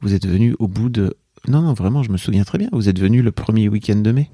Vous 0.01 0.13
êtes 0.13 0.25
venu 0.25 0.55
au 0.59 0.67
bout 0.67 0.89
de. 0.89 1.17
Non, 1.47 1.61
non, 1.61 1.73
vraiment, 1.73 2.03
je 2.03 2.11
me 2.11 2.17
souviens 2.17 2.43
très 2.43 2.57
bien. 2.57 2.69
Vous 2.71 2.87
êtes 2.87 2.99
venu 2.99 3.21
le 3.21 3.31
premier 3.31 3.67
week-end 3.67 3.97
de 3.97 4.11
mai. 4.11 4.29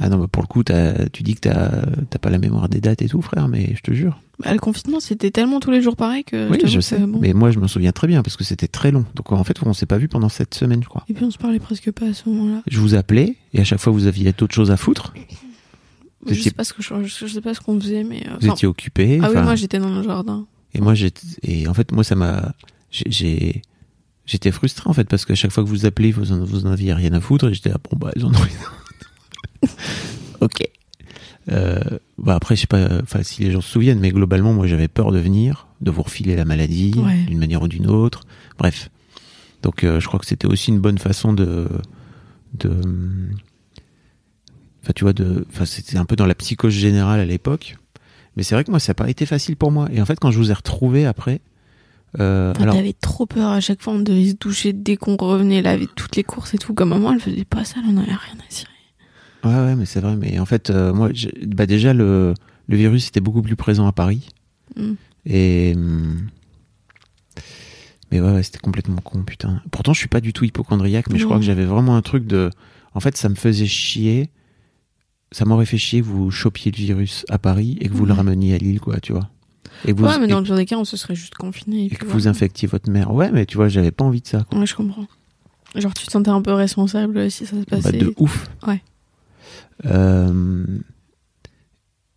Ah 0.00 0.08
non, 0.08 0.18
bah 0.18 0.26
pour 0.30 0.42
le 0.42 0.46
coup, 0.46 0.62
t'as- 0.62 1.08
tu 1.08 1.22
dis 1.22 1.34
que 1.34 1.40
t'as 1.40 2.18
pas 2.20 2.30
la 2.30 2.38
mémoire 2.38 2.68
des 2.68 2.80
dates 2.80 3.02
et 3.02 3.08
tout, 3.08 3.20
frère, 3.22 3.48
mais 3.48 3.74
je 3.76 3.80
te 3.82 3.92
jure. 3.92 4.20
Bah, 4.42 4.52
le 4.52 4.58
confinement, 4.60 5.00
c'était 5.00 5.30
tellement 5.32 5.58
tous 5.58 5.70
les 5.72 5.82
jours 5.82 5.96
pareil 5.96 6.22
que. 6.24 6.48
oui, 6.50 6.58
je 6.64 6.76
que, 6.76 6.80
sais. 6.80 6.98
bon. 6.98 7.18
Mais 7.20 7.32
moi, 7.32 7.50
je 7.50 7.58
m'en 7.58 7.66
souviens 7.68 7.90
très 7.92 8.06
bien 8.06 8.22
parce 8.22 8.36
que 8.36 8.44
c'était 8.44 8.68
très 8.68 8.92
long. 8.92 9.04
Donc 9.16 9.32
en 9.32 9.42
fait, 9.42 9.56
on 9.66 9.72
s'est 9.72 9.86
pas 9.86 9.98
vu 9.98 10.06
pendant 10.08 10.28
cette 10.28 10.54
semaine, 10.54 10.82
je 10.82 10.88
crois. 10.88 11.04
Et 11.08 11.14
puis 11.14 11.24
on 11.24 11.30
se 11.32 11.38
parlait 11.38 11.58
presque 11.58 11.90
pas 11.90 12.06
à 12.06 12.14
ce 12.14 12.28
moment-là. 12.28 12.62
Je 12.68 12.78
vous 12.78 12.94
appelais 12.94 13.36
et 13.54 13.60
à 13.60 13.64
chaque 13.64 13.80
fois, 13.80 13.92
vous 13.92 14.06
aviez 14.06 14.32
d'autres 14.32 14.54
choses 14.54 14.70
à 14.70 14.76
foutre. 14.76 15.12
Je 16.26 16.34
sais 16.34 16.50
pas 16.50 16.64
ce 16.64 16.72
que 16.72 16.82
je, 16.82 16.94
je 17.04 17.26
sais 17.26 17.40
pas 17.40 17.54
ce 17.54 17.60
qu'on 17.60 17.80
faisait, 17.80 18.04
mais. 18.04 18.24
euh, 18.28 18.36
Vous 18.40 18.48
étiez 18.48 18.68
occupés. 18.68 19.18
ah 19.22 19.30
oui, 19.34 19.40
moi 19.42 19.54
j'étais 19.54 19.78
dans 19.78 19.88
le 19.94 20.02
jardin. 20.02 20.46
Et 20.74 20.80
moi, 20.80 20.94
j'étais, 20.94 21.22
et 21.42 21.66
en 21.66 21.74
fait, 21.74 21.92
moi, 21.92 22.04
ça 22.04 22.14
m'a, 22.14 22.52
j'ai- 22.90 23.62
j'étais 24.26 24.50
frustré, 24.52 24.90
en 24.90 24.92
fait, 24.92 25.08
parce 25.08 25.24
qu'à 25.24 25.34
chaque 25.34 25.50
fois 25.52 25.64
que 25.64 25.68
vous 25.68 25.86
appelez, 25.86 26.12
vous 26.12 26.30
en, 26.32 26.44
vous 26.44 26.66
en 26.66 26.70
aviez 26.72 26.92
rien 26.92 27.12
à 27.14 27.20
foutre, 27.20 27.48
et 27.48 27.54
j'étais 27.54 27.70
là, 27.70 27.76
bon, 27.90 27.96
bah, 27.98 28.10
ils 28.16 28.24
en 28.24 28.28
ont 28.28 28.32
rien. 28.32 28.46
ok. 30.40 30.68
Euh, 31.50 31.80
bah, 32.18 32.34
après, 32.34 32.56
je 32.56 32.62
sais 32.62 32.66
pas, 32.66 32.88
si 33.22 33.42
les 33.42 33.50
gens 33.50 33.60
se 33.60 33.70
souviennent, 33.70 34.00
mais 34.00 34.10
globalement, 34.10 34.52
moi, 34.52 34.66
j'avais 34.66 34.88
peur 34.88 35.12
de 35.12 35.18
venir, 35.18 35.66
de 35.80 35.90
vous 35.90 36.02
refiler 36.02 36.36
la 36.36 36.44
maladie, 36.44 36.92
Ouais. 36.96 37.22
d'une 37.26 37.38
manière 37.38 37.62
ou 37.62 37.68
d'une 37.68 37.86
autre. 37.88 38.20
Bref. 38.58 38.90
Donc, 39.62 39.82
euh, 39.84 39.98
je 40.00 40.06
crois 40.06 40.20
que 40.20 40.26
c'était 40.26 40.46
aussi 40.46 40.70
une 40.70 40.78
bonne 40.80 40.98
façon 40.98 41.32
de, 41.32 41.66
de, 42.54 42.70
enfin, 44.82 44.92
tu 44.94 45.04
vois, 45.04 45.12
de, 45.12 45.46
enfin, 45.50 45.64
c'était 45.64 45.96
un 45.96 46.04
peu 46.04 46.16
dans 46.16 46.26
la 46.26 46.34
psychose 46.34 46.72
générale 46.74 47.20
à 47.20 47.24
l'époque. 47.24 47.76
Mais 48.36 48.42
c'est 48.42 48.54
vrai 48.54 48.62
que 48.64 48.70
moi, 48.70 48.78
ça 48.78 48.90
n'a 48.90 48.94
pas 48.94 49.10
été 49.10 49.26
facile 49.26 49.56
pour 49.56 49.72
moi. 49.72 49.88
Et 49.92 50.00
en 50.00 50.06
fait, 50.06 50.18
quand 50.20 50.30
je 50.30 50.38
vous 50.38 50.50
ai 50.50 50.54
retrouvé 50.54 51.06
après, 51.06 51.40
euh, 52.20 52.52
Enfin, 52.52 52.62
alors, 52.62 52.74
T'avais 52.76 52.94
trop 52.94 53.26
peur 53.26 53.50
à 53.50 53.60
chaque 53.60 53.82
fois, 53.82 53.92
on 53.94 53.98
devait 53.98 54.28
se 54.28 54.34
doucher 54.34 54.72
dès 54.72 54.96
qu'on 54.96 55.16
revenait, 55.16 55.60
laver 55.60 55.88
toutes 55.94 56.16
les 56.16 56.24
courses 56.24 56.54
et 56.54 56.58
tout. 56.58 56.72
Comme 56.72 56.90
maman, 56.90 57.12
elle 57.12 57.20
faisait 57.20 57.44
pas 57.44 57.64
ça, 57.64 57.76
elle 57.82 57.90
en 57.90 57.96
avait 58.00 58.06
rien 58.12 58.36
à 58.38 58.50
cirer. 58.50 58.70
Ouais, 59.44 59.50
ouais, 59.54 59.76
mais 59.76 59.86
c'est 59.86 60.00
vrai. 60.00 60.16
Mais 60.16 60.38
en 60.38 60.46
fait, 60.46 60.70
euh, 60.70 60.92
moi, 60.92 61.10
bah 61.46 61.66
déjà, 61.66 61.92
le, 61.92 62.34
le 62.68 62.76
virus 62.76 63.08
était 63.08 63.20
beaucoup 63.20 63.42
plus 63.42 63.56
présent 63.56 63.86
à 63.86 63.92
Paris. 63.92 64.28
Mm. 64.76 64.92
Et. 65.26 65.72
hum, 65.76 66.28
Mais 68.10 68.20
ouais, 68.20 68.32
ouais, 68.32 68.42
c'était 68.42 68.58
complètement 68.58 69.00
con, 69.02 69.22
putain. 69.22 69.62
Pourtant, 69.70 69.92
je 69.92 69.98
suis 69.98 70.08
pas 70.08 70.20
du 70.20 70.32
tout 70.32 70.44
hypochondriaque, 70.44 71.10
mais 71.10 71.18
je 71.18 71.24
crois 71.24 71.36
que 71.38 71.44
j'avais 71.44 71.64
vraiment 71.66 71.96
un 71.96 72.02
truc 72.02 72.26
de. 72.26 72.50
En 72.94 73.00
fait, 73.00 73.16
ça 73.16 73.28
me 73.28 73.34
faisait 73.34 73.66
chier. 73.66 74.30
Ça 75.30 75.44
m'aurait 75.44 75.66
fait 75.66 75.76
chier 75.76 76.00
que 76.00 76.06
vous 76.06 76.30
chopiez 76.30 76.72
le 76.72 76.76
virus 76.78 77.26
à 77.28 77.38
Paris 77.38 77.76
et 77.82 77.88
que 77.88 77.92
vous 77.92 78.06
le 78.06 78.14
rameniez 78.14 78.54
à 78.54 78.58
Lille, 78.58 78.80
quoi, 78.80 78.98
tu 78.98 79.12
vois. 79.12 79.28
Et 79.84 79.92
vous, 79.92 80.06
ouais, 80.06 80.18
mais 80.18 80.26
dans 80.26 80.38
le 80.38 80.44
pire 80.44 80.56
des 80.56 80.64
cas, 80.64 80.76
on 80.78 80.86
se 80.86 80.96
serait 80.96 81.14
juste 81.14 81.34
confiné. 81.34 81.84
et 81.84 81.90
que 81.90 82.06
vous 82.06 82.26
infectiez 82.28 82.66
votre 82.66 82.90
mère. 82.90 83.12
Ouais, 83.12 83.30
mais 83.30 83.44
tu 83.44 83.58
vois, 83.58 83.68
j'avais 83.68 83.90
pas 83.90 84.04
envie 84.04 84.22
de 84.22 84.26
ça, 84.26 84.44
quoi. 84.48 84.58
Ouais, 84.58 84.66
je 84.66 84.74
comprends. 84.74 85.06
Genre, 85.74 85.92
tu 85.92 86.06
te 86.06 86.10
sentais 86.10 86.30
un 86.30 86.40
peu 86.40 86.54
responsable 86.54 87.30
si 87.30 87.44
ça 87.44 87.50
se 87.50 87.56
Bah, 87.56 87.76
passait. 87.82 87.98
de 87.98 88.14
ouf. 88.16 88.48
Ouais. 88.66 88.82
Euh, 89.86 90.64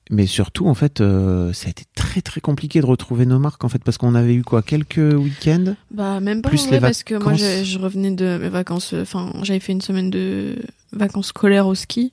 Mais 0.10 0.26
surtout, 0.26 0.67
en 0.67 0.74
fait, 0.74 1.00
euh, 1.00 1.54
ça 1.54 1.67
a 1.67 1.69
été 1.69 1.86
très 1.95 2.21
très 2.21 2.41
compliqué 2.41 2.82
de 2.82 2.86
retrouver 2.86 3.26
nos 3.26 3.39
marques, 3.39 3.63
en 3.63 3.69
fait, 3.69 3.82
parce 3.84 3.97
qu'on 3.97 4.13
avait 4.13 4.34
eu 4.36 4.43
quoi 4.43 4.62
Quelques 4.62 4.97
week-ends 4.97 5.76
Bah, 5.89 6.19
même 6.19 6.41
pas 6.41 6.50
Plus 6.50 6.63
en 6.67 6.71
les 6.71 6.80
vrai, 6.80 6.89
parce 6.89 7.04
que 7.04 7.15
moi, 7.15 7.34
je, 7.34 7.63
je 7.63 7.80
revenais 7.80 8.12
de 8.12 8.38
mes 8.41 8.50
vacances. 8.50 8.93
Enfin, 8.93 9.32
j'avais 9.43 9.62
fait 9.62 9.71
une 9.71 9.82
semaine 9.82 10.10
de 10.10 10.58
vacances 10.91 11.28
scolaires 11.28 11.67
au 11.67 11.76
ski. 11.76 12.12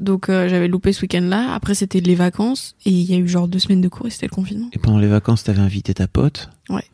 Donc, 0.00 0.28
euh, 0.28 0.48
j'avais 0.48 0.68
loupé 0.68 0.92
ce 0.92 1.02
week-end-là. 1.02 1.52
Après, 1.54 1.74
c'était 1.74 2.00
les 2.00 2.14
vacances. 2.14 2.74
Et 2.86 2.90
il 2.90 3.02
y 3.10 3.14
a 3.14 3.18
eu 3.18 3.28
genre 3.28 3.46
deux 3.46 3.58
semaines 3.58 3.82
de 3.82 3.88
cours 3.88 4.06
et 4.06 4.10
c'était 4.10 4.26
le 4.26 4.34
confinement. 4.34 4.68
Et 4.72 4.78
pendant 4.78 4.98
les 4.98 5.06
vacances, 5.06 5.44
t'avais 5.44 5.60
invité 5.60 5.92
ta 5.94 6.08
pote. 6.08 6.48
Ouais. 6.70 6.84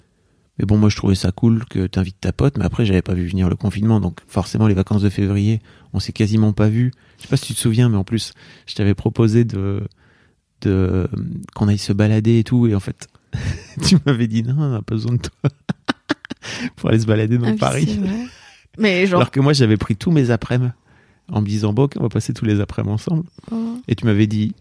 Mais 0.58 0.66
bon, 0.66 0.76
moi, 0.76 0.90
je 0.90 0.96
trouvais 0.96 1.14
ça 1.14 1.30
cool 1.32 1.64
que 1.64 1.86
t'invites 1.86 2.20
ta 2.20 2.32
pote, 2.32 2.58
mais 2.58 2.64
après, 2.64 2.84
j'avais 2.84 3.00
pas 3.00 3.14
vu 3.14 3.26
venir 3.26 3.48
le 3.48 3.56
confinement, 3.56 4.00
donc 4.00 4.18
forcément, 4.26 4.66
les 4.66 4.74
vacances 4.74 5.00
de 5.00 5.08
février, 5.08 5.60
on 5.92 6.00
s'est 6.00 6.12
quasiment 6.12 6.53
pas 6.53 6.68
vu. 6.68 6.92
Je 7.18 7.22
sais 7.22 7.29
pas 7.29 7.37
si 7.37 7.46
tu 7.46 7.55
te 7.55 7.59
souviens, 7.61 7.88
mais 7.88 7.96
en 7.96 8.05
plus, 8.05 8.33
je 8.66 8.74
t'avais 8.74 8.94
proposé 8.94 9.44
de, 9.44 9.83
de 10.62 11.09
qu'on 11.55 11.68
aille 11.68 11.79
se 11.79 11.92
balader 11.92 12.38
et 12.38 12.44
tout, 12.44 12.66
et 12.66 12.74
en 12.74 12.81
fait, 12.81 13.09
tu 13.87 13.96
m'avais 14.07 14.26
dit 14.26 14.42
non, 14.42 14.55
on 14.59 14.74
a 14.74 14.83
pas 14.83 14.94
besoin 14.94 15.12
de 15.14 15.18
toi 15.22 15.50
pour 16.76 16.90
aller 16.90 17.00
se 17.00 17.07
balader 17.07 17.38
dans 17.38 17.48
Ah 17.48 17.57
Paris. 17.59 18.00
Mais 18.79 19.07
genre. 19.07 19.20
Alors 19.20 19.31
que 19.31 19.40
moi, 19.40 19.53
j'avais 19.53 19.76
pris 19.76 19.96
tous 19.96 20.11
mes 20.11 20.31
après-midi 20.31 20.72
en 21.33 21.40
me 21.42 21.46
disant 21.46 21.72
bon, 21.72 21.85
ok, 21.85 21.94
on 21.98 22.03
va 22.05 22.09
passer 22.09 22.33
tous 22.35 22.44
les 22.44 22.61
après-midi 22.61 22.92
ensemble. 22.94 23.24
oh. 23.53 23.76
Et 23.88 23.94
tu 23.94 24.05
m'avais 24.07 24.26
dit 24.26 24.55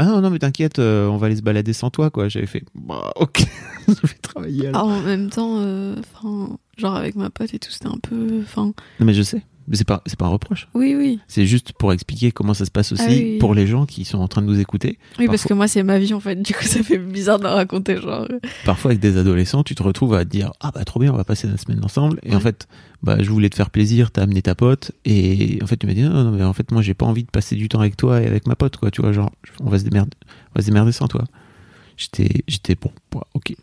ah 0.00 0.04
non 0.04 0.20
non 0.20 0.30
mais 0.30 0.38
t'inquiète, 0.38 0.78
euh, 0.78 1.08
on 1.08 1.16
va 1.16 1.26
aller 1.26 1.34
se 1.36 1.42
balader 1.42 1.72
sans 1.72 1.90
toi 1.90 2.10
quoi. 2.10 2.28
J'avais 2.28 2.46
fait 2.46 2.62
bah 2.74 3.12
ok, 3.16 3.42
je 3.88 3.92
vais 4.06 4.14
travailler. 4.22 4.68
alors. 4.68 4.82
Ah, 4.82 4.84
en 4.84 5.00
même 5.02 5.28
temps, 5.28 5.56
euh, 5.58 5.96
genre 6.76 6.94
avec 6.94 7.16
ma 7.16 7.30
pote 7.30 7.52
et 7.52 7.58
tout, 7.58 7.70
c'était 7.72 7.88
un 7.88 7.98
peu. 8.00 8.40
Enfin, 8.42 8.66
Non 9.00 9.06
mais 9.06 9.14
je 9.14 9.22
sais, 9.22 9.42
c'est 9.76 9.86
pas 9.86 10.02
c'est 10.06 10.18
pas 10.18 10.26
un 10.26 10.30
reproche. 10.30 10.68
oui, 10.74 10.94
oui. 10.96 11.20
C'est 11.28 11.46
juste 11.46 11.72
pour 11.72 11.92
expliquer 11.92 12.32
comment 12.32 12.54
ça 12.54 12.64
se 12.64 12.70
passe 12.70 12.92
aussi 12.92 13.02
Ah 13.06 13.10
oui. 13.10 13.38
pour 13.38 13.54
les 13.54 13.66
gens 13.66 13.86
qui 13.86 14.04
sont 14.04 14.18
en 14.18 14.28
train 14.28 14.40
de 14.42 14.46
nous 14.46 14.58
écouter. 14.60 14.98
Oui, 15.18 15.26
parce 15.26 15.42
Parfois- 15.42 15.48
que 15.48 15.54
moi, 15.54 15.68
c'est 15.68 15.82
ma 15.82 15.98
vie 15.98 16.14
en 16.14 16.20
fait. 16.20 16.36
Du 16.42 16.54
coup, 16.54 16.62
ça 16.64 16.82
fait 16.82 16.98
bizarre 16.98 17.38
de 17.38 17.44
la 17.44 17.54
raconter. 17.54 17.96
Genre, 18.00 18.26
Parfois 18.64 18.90
avec 18.92 19.00
des 19.00 19.16
adolescents, 19.16 19.62
tu 19.62 19.74
te 19.74 19.82
retrouves 19.82 20.14
à 20.14 20.24
te 20.24 20.30
dire 20.30 20.52
ah 20.60 20.70
bah 20.74 20.84
trop 20.84 21.00
bien, 21.00 21.12
on 21.12 21.16
va 21.16 21.24
passer 21.24 21.46
la 21.48 21.56
semaine 21.56 21.84
ensemble. 21.84 22.20
Et 22.22 22.34
en 22.34 22.40
fait, 22.40 22.68
bah 23.02 23.16
je 23.20 23.30
voulais 23.30 23.48
te 23.50 23.56
faire 23.56 23.70
plaisir, 23.70 24.10
t'as 24.10 24.22
amené 24.22 24.42
ta 24.42 24.54
pote 24.54 24.92
et 25.04 25.58
en 25.62 25.66
fait 25.66 25.76
tu 25.76 25.86
m'as 25.86 25.94
dit 25.94 26.02
non, 26.02 26.24
non 26.24 26.30
mais 26.32 26.42
en 26.42 26.52
fait 26.52 26.72
moi 26.72 26.82
j'ai 26.82 26.94
pas 26.94 27.06
envie 27.06 27.22
de 27.22 27.30
passer 27.30 27.54
du 27.54 27.68
temps 27.68 27.78
avec 27.80 27.96
toi 27.96 28.20
et 28.20 28.26
avec 28.26 28.46
ma 28.48 28.56
pote 28.56 28.76
quoi. 28.76 28.90
Tu 28.90 29.02
vois 29.02 29.12
genre 29.12 29.30
on 29.60 29.70
va 29.70 29.78
se 29.78 29.84
démerder, 29.84 30.10
on 30.50 30.58
va 30.58 30.62
se 30.62 30.66
démerder 30.66 30.92
sans 30.92 31.06
toi. 31.08 31.24
J'étais 31.96 32.42
j'étais 32.48 32.74
bon, 32.76 32.90
bah, 33.12 33.26
ok. 33.34 33.54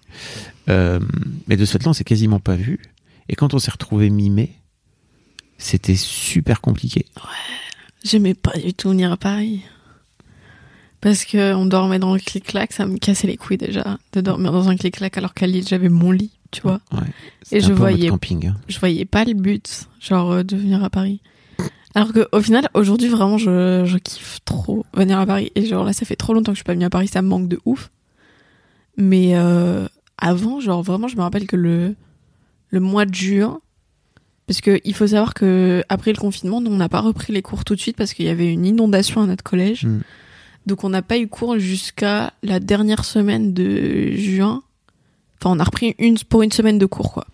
Euh, 0.70 1.00
mais 1.48 1.58
de 1.58 1.64
ce 1.66 1.72
fait-là, 1.74 1.90
on 1.90 1.94
s'est 1.94 2.04
quasiment 2.04 2.40
pas 2.40 2.56
vu. 2.56 2.80
Et 3.30 3.36
quand 3.36 3.54
on 3.54 3.60
s'est 3.60 3.72
retrouvé 3.72 4.10
mi-mai, 4.10 4.52
c'était 5.58 5.96
super 5.96 6.62
compliqué. 6.62 7.06
j'aimais 8.04 8.34
pas 8.34 8.58
du 8.58 8.74
tout 8.74 8.90
venir 8.90 9.12
à 9.12 9.18
Paris. 9.18 9.62
Parce 11.02 11.24
que 11.26 11.54
on 11.54 11.66
dormait 11.68 12.00
dans 12.00 12.14
le 12.14 12.20
clic-clac, 12.20 12.74
ça 12.74 12.88
me 12.88 12.98
cassait 12.98 13.28
les 13.28 13.38
couilles 13.38 13.58
déjà 13.58 13.98
de 14.14 14.22
dormir 14.22 14.52
dans 14.52 14.70
un 14.70 14.76
clic-clac 14.76 15.16
alors 15.18 15.34
qu'à 15.36 15.46
Lille 15.46 15.66
j'avais 15.68 15.90
mon 15.90 16.12
lit, 16.12 16.32
tu 16.52 16.62
vois. 16.62 16.80
Ouais. 16.92 17.00
C'était 17.44 17.62
je 17.62 17.74
voyais- 17.74 18.10
camping. 18.10 18.48
hein. 18.48 18.56
Je 18.68 18.80
voyais 18.80 19.06
pas 19.06 19.24
le 19.24 19.34
but, 19.34 19.88
genre 20.00 20.32
euh, 20.32 20.44
de 20.44 20.56
venir 20.58 20.84
à 20.84 20.90
Paris. 20.90 21.22
Alors 21.94 22.12
que 22.12 22.28
au 22.32 22.42
final, 22.42 22.68
aujourd'hui 22.74 23.08
vraiment, 23.08 23.38
je, 23.38 23.84
je 23.86 23.98
kiffe 24.00 24.40
trop 24.46 24.84
venir 24.94 25.20
à 25.20 25.26
Paris. 25.26 25.52
Et 25.56 25.66
genre 25.66 25.86
là, 25.86 25.94
ça 25.94 26.06
fait 26.06 26.16
trop 26.16 26.34
longtemps 26.34 26.52
que 26.52 26.56
je 26.56 26.60
suis 26.60 26.64
pas 26.66 26.74
venue 26.74 26.86
à 26.86 26.90
Paris, 26.90 27.08
ça 27.08 27.22
me 27.22 27.28
manque 27.28 27.48
de 27.48 27.60
ouf. 27.66 27.92
Mais 28.98 29.36
euh, 29.36 29.88
avant, 30.18 30.60
genre 30.60 30.82
vraiment, 30.82 31.08
je 31.08 31.16
me 31.18 31.22
rappelle 31.22 31.46
que 31.48 31.56
le 31.56 31.96
le 32.70 32.80
mois 32.80 33.06
de 33.06 33.14
juin, 33.14 33.62
parce 34.48 34.62
que 34.62 34.80
il 34.84 34.94
faut 34.94 35.08
savoir 35.08 35.34
que 35.34 35.84
après 35.90 36.12
le 36.12 36.18
confinement, 36.18 36.62
nous, 36.62 36.72
on 36.72 36.78
n'a 36.78 36.90
pas 36.90 37.02
repris 37.02 37.34
les 37.34 37.42
cours 37.42 37.66
tout 37.66 37.76
de 37.76 37.80
suite 37.80 37.98
parce 37.98 38.14
qu'il 38.14 38.26
y 38.26 38.30
avait 38.30 38.52
une 38.52 38.66
inondation 38.66 39.22
à 39.22 39.26
notre 39.26 39.44
collège. 39.44 39.86
Mm. 39.86 40.02
Donc 40.66 40.84
on 40.84 40.90
n'a 40.90 41.02
pas 41.02 41.18
eu 41.18 41.28
cours 41.28 41.60
jusqu'à 41.60 42.34
la 42.44 42.60
dernière 42.60 43.06
semaine 43.06 43.54
de 43.54 44.12
juin. 44.16 44.64
Enfin, 45.40 45.56
on 45.56 45.60
a 45.60 45.64
repris 45.64 45.96
une 46.00 46.18
pour 46.20 46.44
une 46.44 46.52
semaine 46.52 46.78
de 46.78 46.86
cours, 46.86 47.14
quoi. 47.14 47.26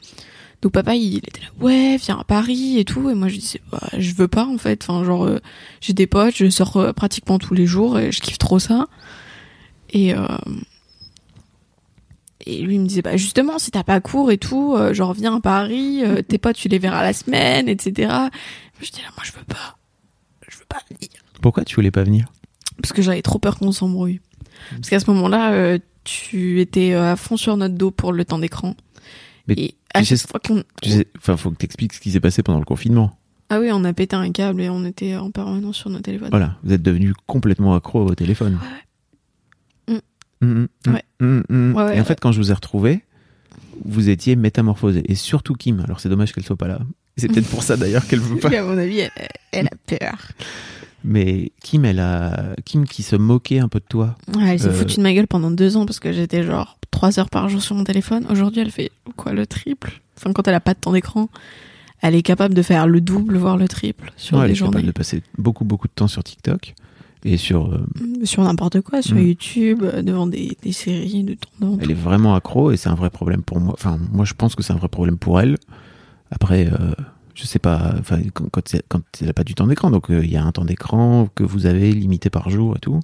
Donc 0.62 0.74
papa, 0.74 0.96
il 0.96 1.18
était 1.18 1.42
là, 1.42 1.48
ouais, 1.60 1.98
viens 1.98 2.20
à 2.20 2.24
Paris 2.24 2.78
et 2.78 2.86
tout. 2.86 3.10
Et 3.10 3.16
moi, 3.16 3.30
je 3.30 3.38
disais, 3.38 3.62
bah, 3.72 3.80
je 3.98 4.14
veux 4.14 4.28
pas, 4.28 4.46
en 4.46 4.58
fait. 4.58 4.84
Enfin, 4.84 5.04
genre, 5.04 5.26
euh, 5.26 5.40
j'ai 5.80 5.94
des 5.94 6.08
potes, 6.08 6.36
je 6.36 6.50
sors 6.50 6.78
euh, 6.78 6.94
pratiquement 6.94 7.40
tous 7.40 7.56
les 7.56 7.66
jours 7.66 7.98
et 7.98 8.12
je 8.12 8.22
kiffe 8.22 8.38
trop 8.38 8.60
ça. 8.60 8.88
Et, 9.92 10.14
euh, 10.14 10.28
et 12.46 12.62
lui, 12.62 12.76
il 12.76 12.82
me 12.82 12.88
disait, 12.88 13.02
bah, 13.02 13.18
justement, 13.18 13.60
si 13.60 13.72
t'as 13.72 13.84
pas 13.84 14.00
cours 14.02 14.32
et 14.32 14.38
tout, 14.38 14.76
euh, 14.76 14.94
genre, 14.94 15.14
viens 15.14 15.38
à 15.38 15.42
Paris, 15.42 16.04
euh, 16.04 16.22
tes 16.28 16.38
potes, 16.38 16.56
tu 16.56 16.68
les 16.68 16.80
verras 16.80 17.04
la 17.04 17.14
semaine, 17.14 17.68
etc. 17.68 18.08
Moi, 18.10 18.30
j'étais 18.82 19.02
là, 19.02 19.10
moi, 19.16 19.24
je 19.24 19.32
veux 19.32 19.46
pas. 19.46 19.78
Je 20.48 20.58
veux 20.58 20.66
pas 20.68 20.82
venir 20.90 21.10
Pourquoi 21.42 21.64
tu 21.64 21.76
voulais 21.76 21.92
pas 21.92 22.04
venir? 22.04 22.26
Parce 22.82 22.94
que 22.94 23.02
j'avais 23.02 23.22
trop 23.22 23.40
peur 23.40 23.58
qu'on 23.58 23.72
s'embrouille. 23.72 24.20
Parce 24.72 24.90
qu'à 24.90 25.00
ce 25.00 25.10
moment-là, 25.12 25.54
euh, 25.54 25.80
tu 26.04 26.60
étais 26.60 26.94
euh, 26.94 27.14
à 27.14 27.16
fond 27.16 27.38
sur 27.38 27.58
notre 27.58 27.76
dos 27.76 27.92
pour 27.92 28.14
le 28.14 28.26
temps 28.26 28.40
d'écran. 28.40 28.76
Mais 29.48 29.56
Et 29.58 29.76
tu 29.96 30.06
sais 30.06 30.28
qu'on... 30.46 30.64
Tu 30.82 30.90
sais, 30.90 31.08
enfin, 31.18 31.38
faut 31.38 31.52
que 31.52 31.58
t'expliques 31.58 31.94
ce 31.94 32.00
qui 32.00 32.12
s'est 32.12 32.20
passé 32.20 32.44
pendant 32.44 32.60
le 32.60 32.66
confinement. 32.66 33.18
Ah 33.50 33.60
oui, 33.60 33.70
on 33.72 33.84
a 33.84 33.94
pété 33.94 34.16
un 34.16 34.32
câble 34.32 34.62
et 34.62 34.70
on 34.70 34.86
était 34.86 35.18
en 35.18 35.30
permanence 35.32 35.76
sur 35.76 35.90
nos 35.90 36.00
téléphones. 36.00 36.30
Voilà, 36.30 36.56
vous 36.64 36.72
êtes 36.74 36.82
devenu 36.82 37.14
complètement 37.28 37.76
accro 37.76 38.06
au 38.06 38.16
téléphone. 38.16 38.54
Ouais. 38.54 38.84
Ouais. 40.42 41.04
mm. 41.20 41.74
Ouais, 41.76 41.84
ouais, 41.84 41.98
Et 41.98 42.02
en 42.02 42.06
fait, 42.06 42.20
quand 42.20 42.32
je 42.32 42.40
vous 42.40 42.52
ai 42.52 42.54
retrouvé, 42.54 43.04
vous 43.86 44.10
étiez 44.10 44.36
métamorphosé. 44.36 45.04
Et 45.12 45.16
surtout 45.16 45.54
Kim. 45.56 45.80
Alors 45.82 46.00
c'est 46.00 46.10
dommage 46.10 46.34
qu'elle 46.34 46.44
soit 46.44 46.56
pas 46.58 46.68
là. 46.68 46.80
C'est 47.18 47.28
peut-être 47.28 47.50
pour 47.50 47.64
ça 47.64 47.78
d'ailleurs 47.78 48.06
qu'elle 48.08 48.20
veut 48.20 48.38
pas. 48.40 48.50
À 48.50 48.64
mon 48.64 48.78
avis, 48.78 49.00
elle, 49.00 49.12
elle 49.52 49.68
a 49.68 49.98
peur. 49.98 50.18
Mais 51.04 51.52
Kim, 51.64 51.84
elle 51.86 52.00
a 52.00 52.56
Kim 52.64 52.86
qui 52.86 53.02
se 53.04 53.16
moquait 53.16 53.60
un 53.60 53.68
peu 53.68 53.80
de 53.80 53.86
toi. 53.90 54.16
Elle 54.40 54.60
s'est 54.60 54.68
Euh, 54.68 54.72
foutue 54.74 54.98
de 54.98 55.02
ma 55.02 55.14
gueule 55.14 55.28
pendant 55.28 55.50
deux 55.52 55.76
ans 55.78 55.86
parce 55.86 56.00
que 56.00 56.12
j'étais 56.14 56.44
genre 56.44 56.78
trois 56.92 57.20
heures 57.20 57.30
par 57.30 57.50
jour 57.50 57.62
sur 57.62 57.76
mon 57.76 57.84
téléphone. 57.84 58.26
Aujourd'hui, 58.30 58.62
elle 58.62 58.72
fait 58.72 58.92
quoi, 59.18 59.34
le 59.34 59.48
triple? 59.48 60.02
Enfin, 60.18 60.32
quand 60.32 60.48
elle 60.48 60.54
a 60.54 60.60
pas 60.60 60.76
de 60.76 60.80
temps 60.80 60.92
d'écran, 60.94 61.30
elle 62.02 62.14
est 62.16 62.22
capable 62.22 62.54
de 62.54 62.62
faire 62.62 62.86
le 62.88 63.02
double, 63.02 63.38
voire 63.38 63.58
le 63.58 63.68
triple 63.68 64.12
sur 64.16 64.38
Ouais, 64.38 64.44
elle 64.46 64.52
des 64.52 64.54
est 64.54 64.60
capable 64.60 64.74
journées. 64.78 64.88
de 64.88 64.92
passer 64.92 65.24
beaucoup 65.40 65.66
beaucoup 65.66 65.88
de 65.88 65.94
temps 65.94 66.08
sur 66.08 66.24
TikTok 66.24 66.76
et 67.26 67.38
sur. 67.38 67.68
euh, 67.74 67.86
Sur 68.24 68.44
n'importe 68.44 68.82
quoi, 68.82 69.02
sur 69.02 69.16
Mm. 69.18 69.22
YouTube, 69.28 69.84
euh, 69.84 70.02
devant 70.02 70.28
des, 70.28 70.58
des 70.64 70.72
séries, 70.72 71.24
de 71.24 71.36
temps 71.60 71.78
elle 71.82 71.92
est 71.92 71.96
vraiment 71.96 72.36
accro 72.36 72.72
et 72.72 72.78
c'est 72.78 72.90
un 72.90 72.96
vrai 72.96 73.10
problème 73.10 73.42
pour 73.44 73.60
moi. 73.60 73.74
Enfin, 73.74 74.00
moi 74.12 74.26
je 74.26 74.34
pense 74.34 74.56
que 74.56 74.64
c'est 74.64 74.74
un 74.74 74.78
vrai 74.78 74.90
problème 74.90 75.18
pour 75.18 75.40
elle. 75.40 75.58
Après, 76.32 76.68
euh, 76.72 76.92
je 77.36 77.46
sais 77.46 77.60
pas, 77.60 77.94
enfin, 78.00 78.20
quand, 78.34 78.50
quand, 78.88 79.04
il 79.22 79.28
n'a 79.28 79.34
pas 79.34 79.44
du 79.44 79.54
temps 79.56 79.68
d'écran, 79.68 79.92
donc 79.92 80.10
euh, 80.12 80.24
il 80.24 80.32
y 80.32 80.38
a 80.38 80.44
un 80.44 80.52
temps 80.52 80.66
d'écran 80.66 81.28
que 81.36 81.44
vous 81.44 81.66
avez 81.66 81.92
limité 81.92 82.30
par 82.30 82.50
jour 82.50 82.76
et 82.78 82.80
tout. 82.80 83.00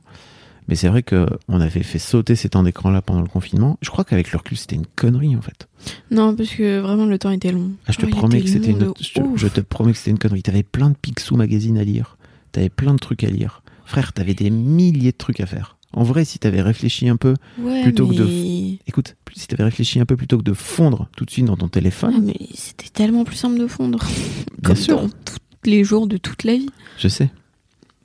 Mais 0.69 0.75
c'est 0.75 0.89
vrai 0.89 1.01
que 1.01 1.25
on 1.47 1.61
avait 1.61 1.81
fait 1.81 1.97
sauter 1.99 2.35
ces 2.35 2.49
temps 2.49 2.61
d'écran 2.63 2.89
là 2.91 3.01
pendant 3.01 3.21
le 3.21 3.27
confinement. 3.29 3.77
Je 3.81 3.89
crois 3.89 4.03
qu'avec 4.03 4.33
le 4.33 4.37
recul, 4.37 4.57
c'était 4.57 4.75
une 4.75 4.85
connerie 4.97 5.33
en 5.37 5.41
fait. 5.41 5.69
Non, 6.11 6.35
parce 6.35 6.49
que 6.49 6.79
vraiment 6.81 7.05
le 7.05 7.17
temps 7.17 7.31
était 7.31 7.53
long. 7.53 7.71
Ah, 7.87 7.93
je 7.93 7.97
te 7.99 8.05
Oh, 8.05 8.09
promets 8.09 8.41
que 8.41 8.49
c'était 8.49 8.71
une. 8.71 8.91
Je 8.99 9.21
je 9.37 9.47
te 9.47 9.61
promets 9.61 9.93
que 9.93 9.97
c'était 9.97 10.11
une 10.11 10.19
connerie. 10.19 10.43
T'avais 10.43 10.63
plein 10.63 10.89
de 10.89 10.95
Picsou 11.01 11.37
magazine 11.37 11.77
à 11.77 11.85
lire. 11.85 12.17
T'avais 12.51 12.67
plein 12.69 12.93
de 12.93 12.99
trucs 12.99 13.23
à 13.23 13.29
lire. 13.29 13.61
Frère, 13.87 14.11
t'avais 14.13 14.33
des 14.33 14.49
milliers 14.49 15.11
de 15.13 15.17
trucs 15.17 15.39
à 15.39 15.45
faire. 15.45 15.77
En 15.93 16.03
vrai, 16.03 16.25
si 16.25 16.37
t'avais 16.39 16.61
réfléchi 16.61 17.07
un 17.07 17.15
peu, 17.15 17.33
Ouais, 17.57 17.81
plutôt 17.83 18.05
que 18.07 18.13
de- 18.13 18.77
écoute, 18.87 19.15
si 19.33 19.47
t'avais 19.47 19.63
réfléchi 19.63 19.99
un 20.01 20.05
peu 20.05 20.17
plutôt 20.17 20.37
que 20.37 20.43
de 20.43 20.53
fondre 20.53 21.07
tout 21.15 21.23
de 21.23 21.31
suite 21.31 21.45
dans 21.45 21.55
ton 21.55 21.69
téléphone, 21.69 22.13
Ah, 22.17 22.19
mais 22.21 22.35
c'était 22.53 22.89
tellement 22.89 23.23
plus 23.23 23.37
simple 23.37 23.57
de 23.57 23.67
fondre. 23.67 23.99
Bien 23.99 24.53
Comme 24.63 24.75
sûr. 24.75 25.01
dans 25.01 25.07
tous 25.09 25.37
les 25.69 25.83
jours 25.85 26.05
de 26.07 26.17
toute 26.17 26.43
la 26.43 26.55
vie. 26.57 26.69
je 26.97 27.07
sais. 27.07 27.29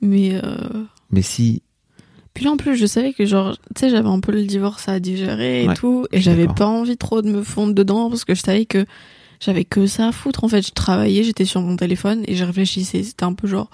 Mais 0.01 0.39
euh, 0.43 0.83
Mais 1.11 1.21
si 1.21 1.61
puis 2.33 2.45
là 2.45 2.51
en 2.51 2.57
plus 2.57 2.75
je 2.75 2.85
savais 2.87 3.13
que 3.13 3.25
genre 3.27 3.55
tu 3.75 3.81
sais 3.81 3.89
j'avais 3.91 4.09
un 4.09 4.19
peu 4.19 4.31
le 4.31 4.43
divorce 4.43 4.89
à 4.89 4.99
digérer 4.99 5.65
et 5.65 5.67
Ouais, 5.67 5.75
tout 5.75 6.07
et 6.11 6.19
j'avais 6.19 6.47
pas 6.47 6.65
envie 6.65 6.97
trop 6.97 7.21
de 7.21 7.29
me 7.29 7.43
fondre 7.43 7.75
dedans 7.75 8.09
parce 8.09 8.25
que 8.25 8.33
je 8.33 8.41
savais 8.41 8.65
que 8.65 8.85
j'avais 9.39 9.65
que 9.65 9.85
ça 9.85 10.07
à 10.07 10.11
foutre 10.11 10.43
en 10.43 10.47
fait 10.47 10.65
je 10.65 10.71
travaillais 10.71 11.21
j'étais 11.23 11.45
sur 11.45 11.61
mon 11.61 11.75
téléphone 11.75 12.23
et 12.27 12.35
je 12.35 12.43
réfléchissais 12.43 13.03
c'était 13.03 13.23
un 13.23 13.33
peu 13.33 13.47
genre 13.47 13.69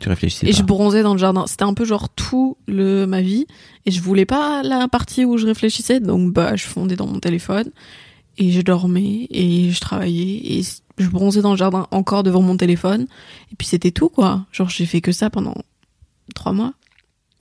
tu 0.00 0.08
réfléchissais 0.08 0.46
et 0.46 0.50
pas. 0.50 0.56
je 0.56 0.62
bronzais 0.62 1.02
dans 1.02 1.12
le 1.12 1.18
jardin 1.18 1.46
c'était 1.46 1.64
un 1.64 1.74
peu 1.74 1.84
genre 1.84 2.08
tout 2.08 2.56
le 2.66 3.06
ma 3.06 3.20
vie 3.20 3.46
et 3.86 3.90
je 3.90 4.00
voulais 4.00 4.26
pas 4.26 4.62
la 4.62 4.88
partie 4.88 5.24
où 5.24 5.36
je 5.36 5.46
réfléchissais 5.46 6.00
donc 6.00 6.32
bah 6.32 6.56
je 6.56 6.64
fondais 6.64 6.96
dans 6.96 7.06
mon 7.06 7.20
téléphone 7.20 7.70
et 8.38 8.50
je 8.50 8.60
dormais 8.60 9.26
et 9.30 9.70
je 9.70 9.80
travaillais 9.80 10.58
et 10.58 10.62
je 10.98 11.08
bronzais 11.08 11.42
dans 11.42 11.52
le 11.52 11.56
jardin 11.56 11.86
encore 11.90 12.22
devant 12.22 12.42
mon 12.42 12.56
téléphone 12.56 13.06
et 13.52 13.56
puis 13.56 13.66
c'était 13.66 13.90
tout 13.92 14.08
quoi 14.08 14.46
genre 14.52 14.68
j'ai 14.68 14.86
fait 14.86 15.00
que 15.00 15.12
ça 15.12 15.30
pendant 15.30 15.54
trois 16.34 16.52
mois 16.52 16.74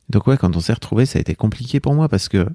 Donc 0.10 0.28
ouais, 0.28 0.38
quand 0.38 0.56
on 0.56 0.60
s'est 0.60 0.74
retrouvés, 0.74 1.06
ça 1.06 1.20
a 1.20 1.22
été 1.22 1.36
compliqué 1.36 1.80
pour 1.80 1.94
moi 1.94 2.10
parce 2.10 2.28
que 2.30 2.48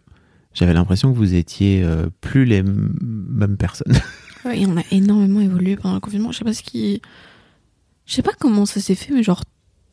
j'avais 0.53 0.75
l'impression 0.75 1.13
que 1.13 1.17
vous 1.17 1.35
étiez 1.35 1.83
euh, 1.83 2.09
plus 2.21 2.45
les 2.45 2.63
mêmes 2.63 3.57
personnes. 3.57 3.93
Ouais, 4.45 4.61
et 4.61 4.67
on 4.67 4.77
a 4.77 4.83
énormément 4.91 5.41
évolué 5.41 5.75
pendant 5.75 5.95
le 5.95 6.01
confinement. 6.01 6.31
Je 6.31 6.37
sais 6.37 6.45
pas 6.45 6.53
ce 6.53 6.63
qui. 6.63 7.01
Je 8.05 8.13
sais 8.13 8.21
pas 8.21 8.35
comment 8.39 8.67
ça 8.67 8.79
s'est 8.79 8.95
fait, 8.95 9.15
mais 9.15 9.23
genre, 9.23 9.43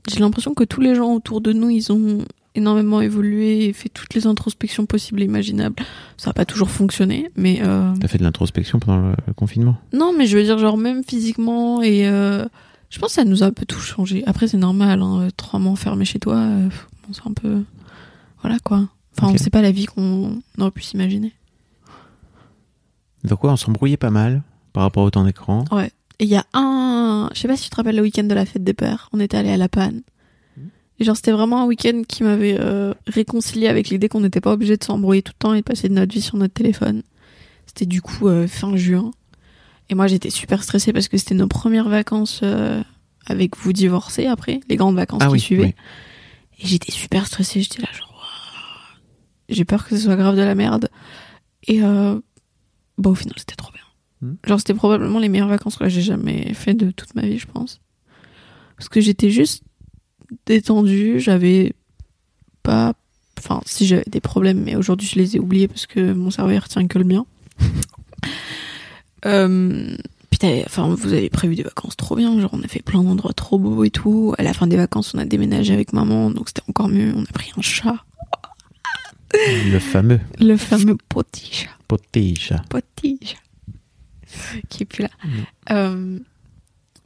j'ai 0.09 0.19
l'impression 0.19 0.53
que 0.53 0.63
tous 0.63 0.81
les 0.81 0.95
gens 0.95 1.13
autour 1.13 1.41
de 1.41 1.53
nous, 1.53 1.69
ils 1.69 1.91
ont 1.91 2.25
énormément 2.55 2.99
évolué 3.01 3.65
et 3.67 3.73
fait 3.73 3.87
toutes 3.89 4.13
les 4.13 4.27
introspections 4.27 4.85
possibles 4.85 5.21
et 5.21 5.25
imaginables. 5.25 5.75
Ça 6.17 6.31
a 6.31 6.33
pas 6.33 6.45
toujours 6.45 6.69
fonctionné, 6.69 7.31
mais. 7.35 7.59
euh, 7.63 7.93
T'as 7.99 8.07
fait 8.07 8.17
de 8.17 8.23
l'introspection 8.23 8.79
pendant 8.79 9.11
le, 9.27 9.33
confinement? 9.35 9.77
Non, 9.93 10.13
mais 10.17 10.25
je 10.25 10.37
veux 10.37 10.43
dire, 10.43 10.57
genre, 10.57 10.77
même 10.77 11.03
physiquement 11.03 11.81
et. 11.81 12.07
euh, 12.07 12.45
Je 12.89 12.99
pense 12.99 13.09
que 13.09 13.15
ça 13.15 13.23
nous 13.23 13.43
a 13.43 13.45
un 13.47 13.51
peu 13.53 13.65
tout 13.65 13.79
changé. 13.79 14.23
Après, 14.25 14.47
c'est 14.49 14.57
normal, 14.57 15.01
hein, 15.01 15.29
trois 15.37 15.59
mois 15.59 15.71
enfermés 15.71 16.03
chez 16.05 16.19
toi, 16.19 16.35
euh, 16.35 16.67
bon, 17.07 17.13
c'est 17.13 17.25
un 17.25 17.33
peu. 17.33 17.63
Voilà 18.41 18.57
quoi. 18.59 18.87
Enfin, 19.17 19.27
Ok. 19.27 19.35
on 19.35 19.37
sait 19.37 19.49
pas 19.49 19.61
la 19.61 19.71
vie 19.71 19.85
qu'on 19.85 20.41
aurait 20.57 20.71
pu 20.71 20.81
s'imaginer. 20.83 21.31
Donc 23.23 23.43
ouais, 23.43 23.49
on 23.49 23.55
s'embrouillait 23.55 23.97
pas 23.97 24.09
mal 24.09 24.41
par 24.73 24.83
rapport 24.83 25.03
au 25.03 25.09
temps 25.11 25.23
d'écran? 25.23 25.63
Ouais. 25.71 25.91
Et 26.21 26.25
il 26.25 26.29
y 26.29 26.35
a 26.35 26.45
un, 26.53 27.29
je 27.33 27.39
sais 27.39 27.47
pas 27.47 27.57
si 27.57 27.63
tu 27.63 27.69
te 27.71 27.75
rappelles 27.77 27.95
le 27.95 28.03
week-end 28.03 28.23
de 28.23 28.33
la 28.35 28.45
fête 28.45 28.63
des 28.63 28.75
pères, 28.75 29.09
on 29.11 29.19
était 29.19 29.37
allé 29.37 29.49
à 29.49 29.57
La 29.57 29.67
Panne. 29.67 30.03
Et 30.99 31.03
genre 31.03 31.15
c'était 31.15 31.31
vraiment 31.31 31.63
un 31.63 31.65
week-end 31.65 32.03
qui 32.07 32.21
m'avait 32.21 32.57
euh, 32.59 32.93
réconcilié 33.07 33.67
avec 33.67 33.89
l'idée 33.89 34.07
qu'on 34.07 34.21
n'était 34.21 34.39
pas 34.39 34.51
obligé 34.53 34.77
de 34.77 34.83
s'embrouiller 34.83 35.23
tout 35.23 35.33
le 35.35 35.39
temps 35.39 35.53
et 35.55 35.61
de 35.61 35.63
passer 35.65 35.89
de 35.89 35.95
notre 35.95 36.13
vie 36.13 36.21
sur 36.21 36.37
notre 36.37 36.53
téléphone. 36.53 37.01
C'était 37.65 37.87
du 37.87 38.03
coup 38.03 38.27
euh, 38.27 38.47
fin 38.47 38.75
juin. 38.75 39.09
Et 39.89 39.95
moi 39.95 40.05
j'étais 40.05 40.29
super 40.29 40.63
stressée 40.63 40.93
parce 40.93 41.07
que 41.07 41.17
c'était 41.17 41.33
nos 41.33 41.47
premières 41.47 41.89
vacances 41.89 42.41
euh, 42.43 42.83
avec 43.25 43.57
vous 43.57 43.73
divorcés 43.73 44.27
après, 44.27 44.59
les 44.69 44.75
grandes 44.75 44.95
vacances 44.95 45.21
Ah 45.23 45.27
qui 45.27 45.31
oui, 45.33 45.39
suivaient. 45.39 45.63
oui. 45.63 45.73
Et 46.63 46.67
j'étais 46.67 46.91
super 46.91 47.25
stressée, 47.25 47.63
j'étais 47.63 47.81
là 47.81 47.87
genre 47.97 48.09
j'ai 49.49 49.65
peur 49.65 49.83
que 49.85 49.97
ce 49.97 50.03
soit 50.03 50.15
grave 50.15 50.35
de 50.35 50.41
la 50.43 50.53
merde. 50.53 50.87
Et 51.67 51.81
bah 51.81 53.09
au 53.09 53.15
final 53.15 53.33
c'était 53.37 53.55
trop 53.55 53.71
bien. 53.71 53.80
Hmm. 54.21 54.33
Genre 54.45 54.59
c'était 54.59 54.73
probablement 54.75 55.19
les 55.19 55.29
meilleures 55.29 55.47
vacances 55.47 55.77
que 55.77 55.89
j'ai 55.89 56.01
jamais 56.01 56.53
fait 56.53 56.73
de 56.75 56.91
toute 56.91 57.15
ma 57.15 57.23
vie 57.23 57.39
je 57.39 57.47
pense. 57.47 57.79
Parce 58.77 58.87
que 58.89 59.01
j'étais 59.01 59.29
juste 59.31 59.63
détendue, 60.45 61.19
j'avais 61.19 61.73
pas 62.63 62.93
enfin 63.39 63.61
si 63.65 63.85
j'avais 63.87 64.03
des 64.07 64.21
problèmes 64.21 64.61
mais 64.63 64.75
aujourd'hui 64.75 65.07
je 65.07 65.15
les 65.17 65.35
ai 65.35 65.39
oubliés 65.39 65.67
parce 65.67 65.87
que 65.87 66.13
mon 66.13 66.29
cerveau 66.29 66.53
retient 66.59 66.85
que 66.87 66.97
le 66.99 67.03
bien. 67.03 67.25
euh, 69.25 69.95
puis 70.29 70.37
t'avais- 70.39 70.63
enfin 70.65 70.87
vous 70.93 71.13
avez 71.13 71.29
prévu 71.29 71.55
des 71.55 71.63
vacances 71.63 71.97
trop 71.97 72.15
bien, 72.15 72.39
genre 72.39 72.51
on 72.53 72.61
a 72.63 72.67
fait 72.67 72.81
plein 72.81 73.03
d'endroits 73.03 73.33
trop 73.33 73.57
beaux 73.59 73.83
et 73.83 73.89
tout. 73.91 74.33
À 74.37 74.43
la 74.43 74.53
fin 74.53 74.67
des 74.67 74.77
vacances 74.77 75.13
on 75.15 75.17
a 75.19 75.25
déménagé 75.25 75.73
avec 75.73 75.93
maman 75.93 76.29
donc 76.31 76.47
c'était 76.49 76.63
encore 76.67 76.87
mieux, 76.89 77.13
on 77.15 77.23
a 77.23 77.31
pris 77.33 77.51
un 77.57 77.61
chat, 77.61 78.03
Le 79.71 79.79
fameux 79.79 80.19
le 80.39 80.57
fameux 80.57 80.97
petit 81.09 81.51
chat. 81.51 81.69
potige. 82.69 83.35
qui 84.69 84.83
est 84.83 84.85
plus 84.85 85.03
là. 85.03 85.09
Euh, 85.71 86.19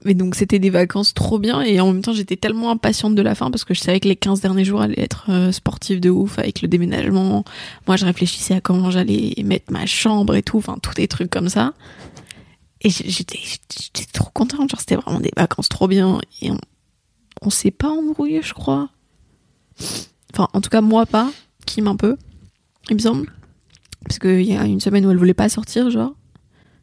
mais 0.04 0.14
donc 0.14 0.36
c'était 0.36 0.60
des 0.60 0.70
vacances 0.70 1.14
trop 1.14 1.40
bien 1.40 1.62
et 1.62 1.80
en 1.80 1.92
même 1.92 2.02
temps 2.02 2.14
j'étais 2.14 2.36
tellement 2.36 2.70
impatiente 2.70 3.16
de 3.16 3.22
la 3.22 3.34
fin 3.34 3.50
parce 3.50 3.64
que 3.64 3.74
je 3.74 3.80
savais 3.80 4.00
que 4.00 4.08
les 4.08 4.16
15 4.16 4.42
derniers 4.42 4.64
jours 4.64 4.82
allaient 4.82 5.02
être 5.02 5.26
euh, 5.30 5.52
sportifs 5.52 6.00
de 6.00 6.10
ouf 6.10 6.38
avec 6.38 6.62
le 6.62 6.68
déménagement. 6.68 7.44
Moi 7.88 7.98
je 7.98 8.06
réfléchissais 8.06 8.54
à 8.54 8.62
comment 8.62 8.92
j'allais 8.92 9.34
mettre 9.44 9.72
ma 9.72 9.86
chambre 9.86 10.36
et 10.36 10.44
tout, 10.44 10.58
enfin 10.58 10.78
tous 10.82 10.94
des 10.94 11.08
trucs 11.08 11.30
comme 11.30 11.50
ça. 11.50 11.74
Et 12.82 12.90
j'étais 12.90 13.40
trop 14.14 14.30
contente, 14.32 14.70
genre 14.70 14.80
c'était 14.80 14.96
vraiment 14.96 15.20
des 15.20 15.32
vacances 15.36 15.70
trop 15.70 15.88
bien 15.88 16.20
et 16.42 16.52
on, 16.52 16.60
on 17.42 17.50
s'est 17.50 17.72
pas 17.72 17.90
embrouillé 17.90 18.42
je 18.44 18.54
crois. 18.54 18.90
Enfin 20.34 20.48
en 20.54 20.62
tout 20.62 20.70
cas 20.70 20.82
moi 20.82 21.08
pas, 21.08 21.32
Kim 21.66 21.88
un 21.88 21.96
peu, 21.96 22.16
il 22.90 22.96
me 22.96 23.02
semble. 23.02 23.32
Parce 24.06 24.20
qu'il 24.20 24.44
y 24.44 24.56
a 24.56 24.66
une 24.66 24.80
semaine 24.80 25.06
où 25.06 25.12
elle 25.12 25.18
voulait 25.18 25.34
pas 25.34 25.50
sortir, 25.50 25.90
genre. 25.90 26.14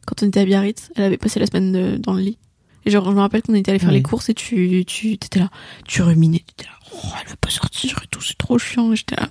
Quand 0.05 0.21
on 0.23 0.27
était 0.27 0.41
à 0.41 0.45
Biarritz, 0.45 0.89
elle 0.95 1.03
avait 1.03 1.17
passé 1.17 1.39
la 1.39 1.45
semaine 1.45 1.71
de- 1.71 1.97
dans 1.97 2.13
le 2.13 2.21
lit. 2.21 2.37
Et 2.85 2.91
genre, 2.91 3.05
je 3.05 3.11
me 3.15 3.19
rappelle 3.19 3.41
qu'on 3.41 3.53
était 3.53 3.71
allé 3.71 3.79
faire 3.79 3.89
Oui. 3.89 3.95
les 3.95 4.01
courses 4.03 4.27
et 4.29 4.33
tu, 4.33 4.83
tu, 4.85 5.17
t'étais 5.17 5.39
là, 5.39 5.49
tu 5.87 6.01
ruminais, 6.01 6.43
t'étais 6.45 6.69
là, 6.69 6.75
oh, 6.93 7.07
elle 7.21 7.29
veut 7.29 7.37
pas 7.39 7.49
sortir 7.49 7.97
et 8.03 8.07
tout, 8.07 8.21
c'est 8.21 8.37
trop 8.37 8.57
chiant. 8.57 8.93
J'étais 8.93 9.15
là, 9.15 9.29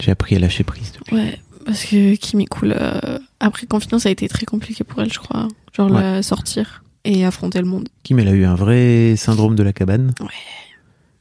J'ai 0.00 0.10
appris 0.10 0.36
à 0.36 0.38
lâcher 0.38 0.64
prise. 0.64 0.92
depuis. 0.92 1.14
ouais, 1.16 1.38
parce 1.64 1.84
que 1.84 2.14
Kim 2.16 2.40
est 2.40 2.46
cool. 2.46 2.74
euh, 2.78 3.18
après 3.40 3.66
confinement, 3.66 3.98
ça 3.98 4.08
a 4.08 4.12
été 4.12 4.28
très 4.28 4.46
compliqué 4.46 4.84
pour 4.84 5.00
elle, 5.02 5.12
je 5.12 5.18
crois. 5.18 5.48
Genre, 5.74 5.90
Ouais. 5.90 6.00
la 6.00 6.22
sortir 6.22 6.82
et 7.04 7.24
affronter 7.24 7.58
le 7.60 7.66
monde. 7.66 7.88
Kim, 8.02 8.18
elle 8.18 8.28
a 8.28 8.32
eu 8.32 8.44
un 8.44 8.54
vrai 8.54 9.14
syndrome 9.16 9.54
de 9.54 9.62
la 9.62 9.72
cabane. 9.72 10.14
Ouais. 10.20 10.26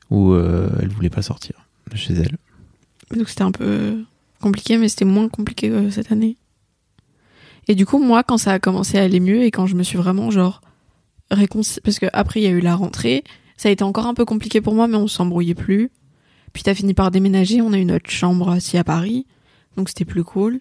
Où 0.09 0.31
euh, 0.33 0.69
elle 0.81 0.89
voulait 0.89 1.09
pas 1.09 1.21
sortir 1.21 1.55
de 1.91 1.97
chez 1.97 2.13
elle. 2.13 2.37
Donc 3.17 3.29
c'était 3.29 3.41
un 3.43 3.51
peu 3.51 4.03
compliqué, 4.41 4.77
mais 4.77 4.87
c'était 4.89 5.05
moins 5.05 5.27
compliqué 5.27 5.69
euh, 5.69 5.89
cette 5.91 6.11
année. 6.11 6.37
Et 7.67 7.75
du 7.75 7.85
coup, 7.85 7.99
moi, 7.99 8.23
quand 8.23 8.37
ça 8.37 8.51
a 8.51 8.59
commencé 8.59 8.97
à 8.97 9.03
aller 9.03 9.19
mieux 9.19 9.43
et 9.43 9.51
quand 9.51 9.65
je 9.65 9.75
me 9.75 9.83
suis 9.83 9.97
vraiment 9.97 10.31
genre 10.31 10.61
réconciliée, 11.31 11.81
parce 11.83 11.99
que 11.99 12.07
après 12.13 12.41
il 12.41 12.43
y 12.43 12.47
a 12.47 12.51
eu 12.51 12.59
la 12.59 12.75
rentrée, 12.75 13.23
ça 13.57 13.69
a 13.69 13.71
été 13.71 13.83
encore 13.83 14.07
un 14.07 14.13
peu 14.13 14.25
compliqué 14.25 14.61
pour 14.61 14.73
moi, 14.73 14.87
mais 14.87 14.97
on 14.97 15.07
s'embrouillait 15.07 15.55
plus. 15.55 15.89
Puis 16.51 16.63
t'as 16.63 16.75
fini 16.75 16.93
par 16.93 17.11
déménager, 17.11 17.61
on 17.61 17.73
a 17.73 17.77
eu 17.77 17.85
notre 17.85 18.09
chambre 18.09 18.49
assis 18.49 18.77
à 18.77 18.83
Paris, 18.83 19.25
donc 19.77 19.89
c'était 19.89 20.05
plus 20.05 20.23
cool. 20.23 20.59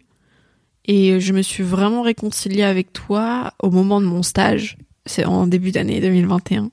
Et 0.85 1.21
je 1.21 1.33
me 1.33 1.43
suis 1.43 1.63
vraiment 1.63 2.03
réconciliée 2.03 2.63
avec 2.63 2.93
toi 2.93 3.55
au 3.63 3.71
moment 3.71 4.01
de 4.01 4.07
mon 4.07 4.23
stage. 4.23 4.79
C'est 5.07 5.25
en 5.25 5.47
début 5.47 5.71
d'année 5.71 6.01
2021. 6.01 6.71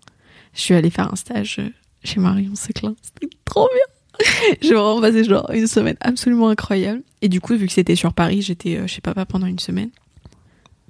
Je 0.53 0.59
suis 0.59 0.73
allée 0.73 0.89
faire 0.89 1.11
un 1.11 1.15
stage 1.15 1.61
chez 2.03 2.19
Marion 2.19 2.55
Seclin. 2.55 2.95
C'était 3.01 3.35
trop 3.45 3.67
bien. 3.67 4.25
J'ai 4.61 4.73
vraiment 4.73 5.01
passé 5.01 5.23
genre 5.23 5.49
une 5.51 5.67
semaine 5.67 5.97
absolument 5.99 6.49
incroyable. 6.49 7.03
Et 7.21 7.29
du 7.29 7.39
coup, 7.39 7.55
vu 7.55 7.67
que 7.67 7.73
c'était 7.73 7.95
sur 7.95 8.13
Paris, 8.13 8.41
j'étais 8.41 8.77
euh, 8.77 8.87
chez 8.87 9.01
papa 9.01 9.25
pendant 9.25 9.45
une 9.45 9.59
semaine. 9.59 9.91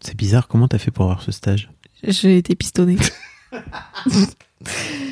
C'est 0.02 0.16
bizarre, 0.16 0.48
comment 0.48 0.68
t'as 0.68 0.78
fait 0.78 0.92
pour 0.92 1.06
avoir 1.06 1.22
ce 1.22 1.32
stage? 1.32 1.70
J'ai 2.04 2.38
été 2.38 2.56
pistonnée. 2.56 2.98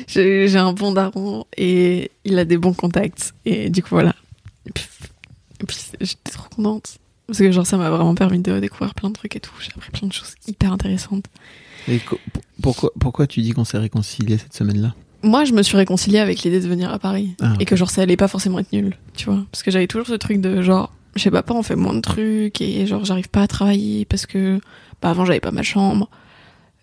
J'ai 0.06 0.56
un 0.56 0.72
bon 0.72 0.92
daron 0.92 1.44
et 1.56 2.10
il 2.24 2.38
a 2.38 2.44
des 2.44 2.56
bons 2.58 2.72
contacts. 2.72 3.34
Et 3.44 3.70
du 3.70 3.82
coup, 3.82 3.90
voilà. 3.90 4.14
Et 4.66 4.70
puis, 4.72 4.86
puis, 5.66 5.76
j'étais 6.00 6.30
trop 6.32 6.48
contente. 6.48 6.98
Parce 7.26 7.40
que 7.40 7.52
genre, 7.52 7.66
ça 7.66 7.76
m'a 7.76 7.90
vraiment 7.90 8.14
permis 8.14 8.38
de 8.38 8.58
découvrir 8.58 8.94
plein 8.94 9.10
de 9.10 9.14
trucs 9.14 9.36
et 9.36 9.40
tout. 9.40 9.52
J'ai 9.60 9.70
appris 9.76 9.90
plein 9.90 10.08
de 10.08 10.12
choses 10.12 10.34
hyper 10.46 10.72
intéressantes. 10.72 11.26
Et 11.86 12.00
pourquoi, 12.62 12.90
pourquoi 12.98 13.26
tu 13.26 13.40
dis 13.42 13.52
qu'on 13.52 13.64
s'est 13.64 13.78
réconcilié 13.78 14.38
cette 14.38 14.54
semaine-là? 14.54 14.94
Moi, 15.22 15.44
je 15.44 15.52
me 15.52 15.62
suis 15.62 15.76
réconciliée 15.76 16.20
avec 16.20 16.42
l'idée 16.42 16.60
de 16.60 16.68
venir 16.68 16.90
à 16.92 16.98
Paris. 16.98 17.34
Ah, 17.42 17.54
Et 17.60 17.64
que 17.64 17.76
genre, 17.76 17.90
ça 17.90 18.02
allait 18.02 18.16
pas 18.16 18.28
forcément 18.28 18.58
être 18.60 18.72
nul, 18.72 18.96
tu 19.14 19.26
vois. 19.26 19.44
Parce 19.50 19.62
que 19.62 19.70
j'avais 19.70 19.86
toujours 19.88 20.06
ce 20.06 20.14
truc 20.14 20.40
de 20.40 20.62
genre, 20.62 20.92
je 21.16 21.22
sais 21.22 21.30
pas, 21.30 21.42
on 21.50 21.62
fait 21.62 21.76
moins 21.76 21.94
de 21.94 22.00
trucs 22.00 22.60
et 22.60 22.86
genre, 22.86 23.04
j'arrive 23.04 23.28
pas 23.28 23.42
à 23.42 23.46
travailler 23.46 24.04
parce 24.04 24.26
que, 24.26 24.60
bah, 25.02 25.10
avant, 25.10 25.24
j'avais 25.24 25.40
pas 25.40 25.50
ma 25.50 25.62
chambre. 25.62 26.10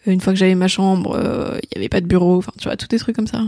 Une 0.06 0.22
fois 0.22 0.34
que 0.34 0.40
j'avais 0.40 0.56
ma 0.56 0.68
chambre, 0.68 1.16
euh, 1.16 1.58
il 1.64 1.76
y 1.76 1.78
avait 1.80 1.90
pas 1.90 2.02
de 2.02 2.06
bureau. 2.06 2.38
Enfin, 2.38 2.52
tu 2.58 2.66
vois, 2.66 2.78
tous 2.78 2.88
des 2.88 3.00
trucs 3.00 3.16
comme 3.16 3.28
ça. 3.28 3.42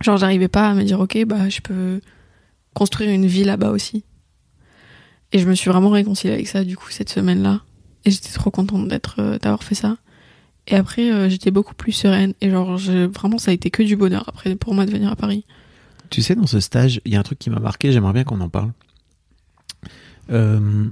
Genre, 0.00 0.16
j'arrivais 0.16 0.48
pas 0.48 0.68
à 0.68 0.74
me 0.74 0.84
dire, 0.84 1.00
ok, 1.00 1.24
bah, 1.26 1.48
je 1.48 1.60
peux 1.60 2.00
construire 2.74 3.10
une 3.10 3.26
vie 3.26 3.44
là-bas 3.44 3.70
aussi. 3.70 4.04
Et 5.32 5.38
je 5.38 5.48
me 5.48 5.54
suis 5.54 5.70
vraiment 5.70 5.90
réconciliée 5.90 6.34
avec 6.34 6.48
ça, 6.48 6.64
du 6.64 6.76
coup, 6.76 6.90
cette 6.90 7.10
semaine-là. 7.10 7.60
Et 8.04 8.10
j'étais 8.10 8.32
trop 8.32 8.50
contente 8.50 8.90
euh, 9.18 9.38
d'avoir 9.38 9.62
fait 9.62 9.74
ça. 9.74 9.96
Et 10.66 10.76
après, 10.76 11.10
euh, 11.10 11.28
j'étais 11.28 11.50
beaucoup 11.50 11.74
plus 11.74 11.92
sereine. 11.92 12.34
Et 12.40 12.50
genre, 12.50 12.76
vraiment, 12.76 13.38
ça 13.38 13.50
a 13.50 13.54
été 13.54 13.70
que 13.70 13.82
du 13.82 13.96
bonheur 13.96 14.24
après 14.28 14.54
pour 14.56 14.74
moi 14.74 14.86
de 14.86 14.90
venir 14.90 15.10
à 15.10 15.16
Paris. 15.16 15.44
Tu 16.10 16.22
sais, 16.22 16.34
dans 16.34 16.46
ce 16.46 16.60
stage, 16.60 17.00
il 17.04 17.12
y 17.12 17.16
a 17.16 17.20
un 17.20 17.22
truc 17.22 17.38
qui 17.38 17.50
m'a 17.50 17.60
marqué, 17.60 17.92
j'aimerais 17.92 18.12
bien 18.12 18.24
qu'on 18.24 18.40
en 18.40 18.48
parle. 18.48 18.72
Euh, 20.30 20.86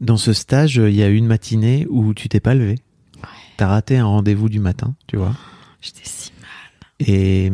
dans 0.00 0.16
ce 0.16 0.32
stage, 0.32 0.76
il 0.76 0.94
y 0.94 1.02
a 1.02 1.08
une 1.08 1.26
matinée 1.26 1.86
où 1.88 2.14
tu 2.14 2.28
t'es 2.28 2.40
pas 2.40 2.54
levé. 2.54 2.76
T'as 3.56 3.68
raté 3.68 3.96
un 3.96 4.04
rendez-vous 4.04 4.48
du 4.48 4.60
matin, 4.60 4.94
tu 5.06 5.16
vois. 5.16 5.34
J'étais 5.80 6.02
si 6.04 6.30
mal. 6.40 7.08
Et, 7.08 7.46
et 7.46 7.52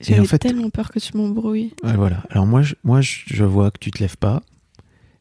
J'avais 0.00 0.20
en 0.20 0.24
fait, 0.24 0.38
tellement 0.38 0.70
peur 0.70 0.90
que 0.90 0.98
tu 0.98 1.16
m'embrouilles. 1.16 1.72
ouais, 1.84 1.94
voilà. 1.94 2.24
Alors 2.30 2.46
moi, 2.46 2.62
je, 2.62 2.74
moi, 2.82 3.00
je, 3.00 3.20
je 3.26 3.44
vois 3.44 3.70
que 3.70 3.78
tu 3.78 3.90
te 3.92 3.98
lèves 4.00 4.16
pas. 4.16 4.42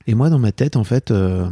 Et 0.08 0.16
moi, 0.16 0.30
dans 0.30 0.40
ma 0.40 0.52
tête, 0.52 0.78
en 0.78 0.84
fait, 0.84 1.12
euh, 1.12 1.48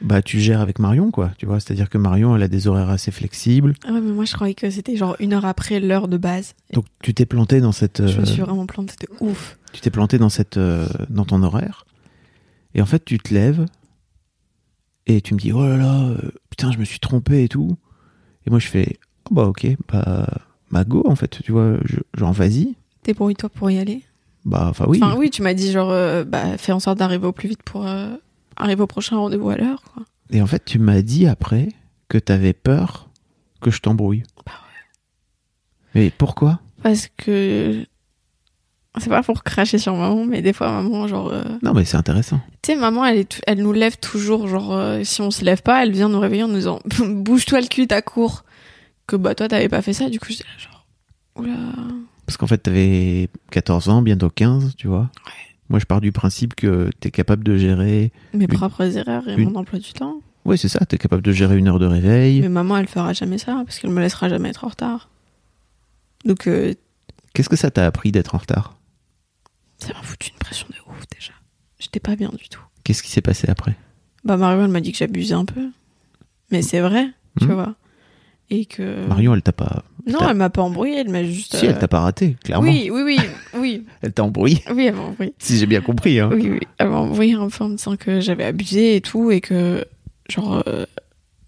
bah, 0.00 0.22
tu 0.22 0.38
gères 0.38 0.60
avec 0.60 0.78
Marion, 0.78 1.10
quoi. 1.10 1.32
Tu 1.38 1.46
vois, 1.46 1.58
c'est-à-dire 1.58 1.88
que 1.88 1.98
Marion, 1.98 2.36
elle 2.36 2.42
a 2.42 2.48
des 2.48 2.68
horaires 2.68 2.90
assez 2.90 3.10
flexibles. 3.10 3.74
Ah 3.84 3.92
ouais, 3.92 4.00
mais 4.00 4.12
moi, 4.12 4.24
je 4.26 4.34
croyais 4.34 4.54
que 4.54 4.70
c'était 4.70 4.96
genre 4.96 5.16
une 5.18 5.32
heure 5.32 5.44
après 5.44 5.80
l'heure 5.80 6.06
de 6.06 6.18
base. 6.18 6.54
Donc, 6.72 6.84
tu 7.02 7.14
t'es 7.14 7.26
planté 7.26 7.60
dans 7.60 7.72
cette. 7.72 8.06
Je 8.06 8.16
me 8.16 8.22
euh, 8.22 8.26
suis 8.26 8.42
vraiment 8.42 8.66
plantée, 8.66 8.92
c'était 8.92 9.12
ouf. 9.20 9.58
tu 9.72 9.80
t'es 9.80 9.90
planté 9.90 10.18
dans 10.18 10.28
cette 10.28 10.56
euh, 10.56 10.86
dans 11.08 11.24
ton 11.24 11.42
horaire 11.42 11.84
et 12.74 12.82
en 12.82 12.86
fait 12.86 13.04
tu 13.04 13.18
te 13.18 13.32
lèves 13.34 13.66
et 15.06 15.20
tu 15.20 15.34
me 15.34 15.38
dis 15.38 15.52
oh 15.52 15.62
là 15.66 15.76
là 15.76 16.02
euh, 16.08 16.30
putain 16.50 16.70
je 16.72 16.78
me 16.78 16.84
suis 16.84 17.00
trompé 17.00 17.44
et 17.44 17.48
tout 17.48 17.76
et 18.46 18.50
moi 18.50 18.58
je 18.58 18.68
fais 18.68 18.98
oh 19.30 19.34
bah 19.34 19.44
ok 19.44 19.66
bah 19.88 20.26
bah 20.70 20.84
go 20.84 21.02
en 21.06 21.16
fait 21.16 21.40
tu 21.42 21.52
vois 21.52 21.76
je- 21.84 21.96
genre 22.16 22.32
vas-y 22.32 22.74
Débrouille-toi 23.04 23.48
pour 23.48 23.70
y 23.70 23.78
aller? 23.78 24.02
bah 24.44 24.66
enfin 24.70 24.84
oui 24.88 25.00
Enfin, 25.02 25.16
oui, 25.18 25.30
tu 25.30 25.42
m'as 25.42 25.54
dit 25.54 25.70
genre, 25.72 25.90
euh, 25.90 26.24
bah, 26.24 26.56
fais 26.58 26.72
en 26.72 26.80
sorte 26.80 26.98
d'arriver 26.98 27.26
au 27.26 27.32
plus 27.32 27.48
vite 27.48 27.62
pour 27.62 27.86
euh, 27.86 28.14
arriver 28.56 28.82
au 28.82 28.86
prochain 28.86 29.16
rendez-vous 29.16 29.48
à 29.50 29.56
l'heure, 29.56 29.82
quoi. 29.94 30.04
et 30.30 30.40
en 30.42 30.46
fait 30.46 30.64
tu 30.64 30.78
m'as 30.78 31.00
dit 31.02 31.26
après 31.26 31.68
que 32.08 32.18
t'avais 32.18 32.52
peur 32.52 33.08
que 33.60 33.70
je 33.70 33.80
t'embrouille 33.80 34.22
Bah 34.46 34.52
mais 35.94 36.10
pourquoi? 36.10 36.60
Parce 36.82 37.08
que. 37.16 37.84
C'est 38.98 39.08
pas 39.08 39.22
pour 39.22 39.44
cracher 39.44 39.78
sur 39.78 39.94
maman, 39.94 40.24
mais 40.24 40.42
des 40.42 40.52
fois, 40.52 40.70
maman, 40.82 41.06
genre. 41.06 41.28
euh, 41.32 41.44
non 41.62 41.72
mais 41.74 41.84
c'est 41.84 41.96
intéressant 41.96 42.40
Tu 42.62 42.72
sais, 42.72 42.76
maman, 42.78 43.04
elle, 43.06 43.18
est 43.18 43.40
elle 43.46 43.62
nous 43.62 43.72
lève 43.72 43.96
toujours, 43.98 44.48
genre, 44.48 44.72
euh, 44.72 45.04
si 45.04 45.20
on 45.22 45.30
se 45.30 45.44
lève 45.44 45.62
pas, 45.62 45.82
elle 45.84 45.92
vient 45.92 46.08
nous 46.08 46.18
réveiller 46.18 46.42
en 46.42 46.48
nous 46.48 46.56
disant 46.56 46.80
Bouge-toi 47.00 47.60
le 47.60 47.66
cul, 47.68 47.86
t'as 47.86 48.02
cours. 48.02 48.44
Que 49.06 49.16
bah, 49.16 49.34
toi, 49.34 49.46
t'avais 49.48 49.68
pas 49.68 49.80
fait 49.82 49.92
ça, 49.92 50.08
du 50.10 50.18
coup, 50.18 50.26
j'étais 50.30 50.44
là, 50.44 50.58
genre. 50.58 50.86
Oula. 51.36 51.52
parce 52.26 52.36
qu'en 52.36 52.46
fait 52.48 52.58
t'avais 52.58 53.28
14 53.52 53.88
ans 53.88 54.02
bientôt 54.02 54.28
15 54.28 54.74
tu 54.76 54.88
vois 54.88 55.08
moi 55.68 55.78
je 55.78 55.84
pars 55.86 56.00
du 56.00 56.10
principe 56.10 56.54
que 56.56 56.90
t'es 56.98 57.12
capable 57.12 57.44
de 57.44 57.56
gérer 57.56 58.12
Mes 58.34 58.44
Une- 58.44 58.48
propres 58.48 58.96
erreurs 58.96 59.26
et 59.28 59.34
une- 59.34 59.50
mon 59.50 59.60
emploi 59.60 59.78
du 59.78 59.92
temps. 59.92 60.16
ouais 60.44 60.56
c'est 60.56 60.68
ça 60.68 60.84
t'es 60.84 60.98
capable 60.98 61.22
de 61.22 61.30
gérer 61.32 61.56
une 61.56 61.68
heure 61.68 61.78
de 61.78 61.86
réveil 61.86 62.40
Mais 62.40 62.48
maman, 62.48 62.76
elle 62.78 62.88
fera 62.88 63.12
jamais 63.12 63.38
ça, 63.38 63.62
parce 63.64 63.78
qu'elle 63.78 63.90
me 63.92 64.00
laissera 64.00 64.28
jamais 64.28 64.48
être 64.50 64.64
en 64.64 64.68
retard. 64.68 65.08
Donc, 66.24 66.46
euh, 66.48 66.74
Qu'est-ce 67.32 67.48
que 67.48 67.56
ça 67.56 67.70
t'a 67.70 67.86
appris 67.86 68.10
d'être 68.10 68.34
en 68.34 68.38
retard? 68.38 68.76
Ça 69.80 69.92
m'a 69.94 70.02
foutu 70.02 70.30
une 70.30 70.38
pression 70.38 70.66
de 70.70 70.76
ouf, 70.92 71.04
déjà. 71.12 71.32
J'étais 71.78 72.00
pas 72.00 72.16
bien 72.16 72.30
du 72.30 72.48
tout. 72.48 72.60
Qu'est-ce 72.84 73.02
qui 73.02 73.10
s'est 73.10 73.20
passé 73.22 73.48
après? 73.48 73.74
Bah, 74.24 74.36
Marion, 74.36 74.64
elle 74.64 74.70
m'a 74.70 74.80
dit 74.80 74.92
que 74.92 74.98
j'abusais 74.98 75.34
un 75.34 75.44
peu. 75.44 75.68
Mais 76.50 76.62
c'est 76.62 76.80
vrai, 76.80 77.08
tu 77.38 77.46
Hmm. 77.46 77.52
vois. 77.52 77.74
Et 78.52 78.64
que. 78.66 79.06
Marion, 79.06 79.34
elle 79.34 79.42
t'a 79.42 79.52
pas. 79.52 79.84
Non, 80.06 80.28
elle 80.28 80.36
m'a 80.36 80.50
pas 80.50 80.62
embrouillé, 80.62 80.98
elle 80.98 81.08
m'a 81.08 81.22
juste. 81.24 81.54
Si, 81.56 81.66
euh, 81.66 81.70
elle 81.70 81.78
t'a 81.78 81.86
pas 81.88 82.00
raté, 82.00 82.36
clairement. 82.42 82.68
Oui, 82.68 82.90
oui, 82.92 83.02
oui, 83.04 83.18
oui. 83.54 83.86
Elle 84.02 84.12
t'a 84.12 84.24
embrouillé, 84.24 84.60
Oui, 84.72 84.86
elle 84.86 84.94
m'a 84.96 85.02
embrouillé. 85.02 85.34
si 85.38 85.56
j'ai 85.58 85.66
bien 85.66 85.80
compris. 85.82 86.18
Hein. 86.18 86.30
Oui, 86.32 86.50
oui. 86.50 86.60
Elle 86.78 86.88
m'a 86.88 86.96
un 86.98 87.08
peu 87.48 87.64
en 87.64 87.68
me 87.68 87.76
disant 87.76 87.96
que 87.96 88.18
j'avais 88.20 88.44
abusé 88.44 88.96
et 88.96 89.00
tout, 89.00 89.30
et 89.30 89.40
que, 89.40 89.84
genre, 90.28 90.64
euh, 90.66 90.84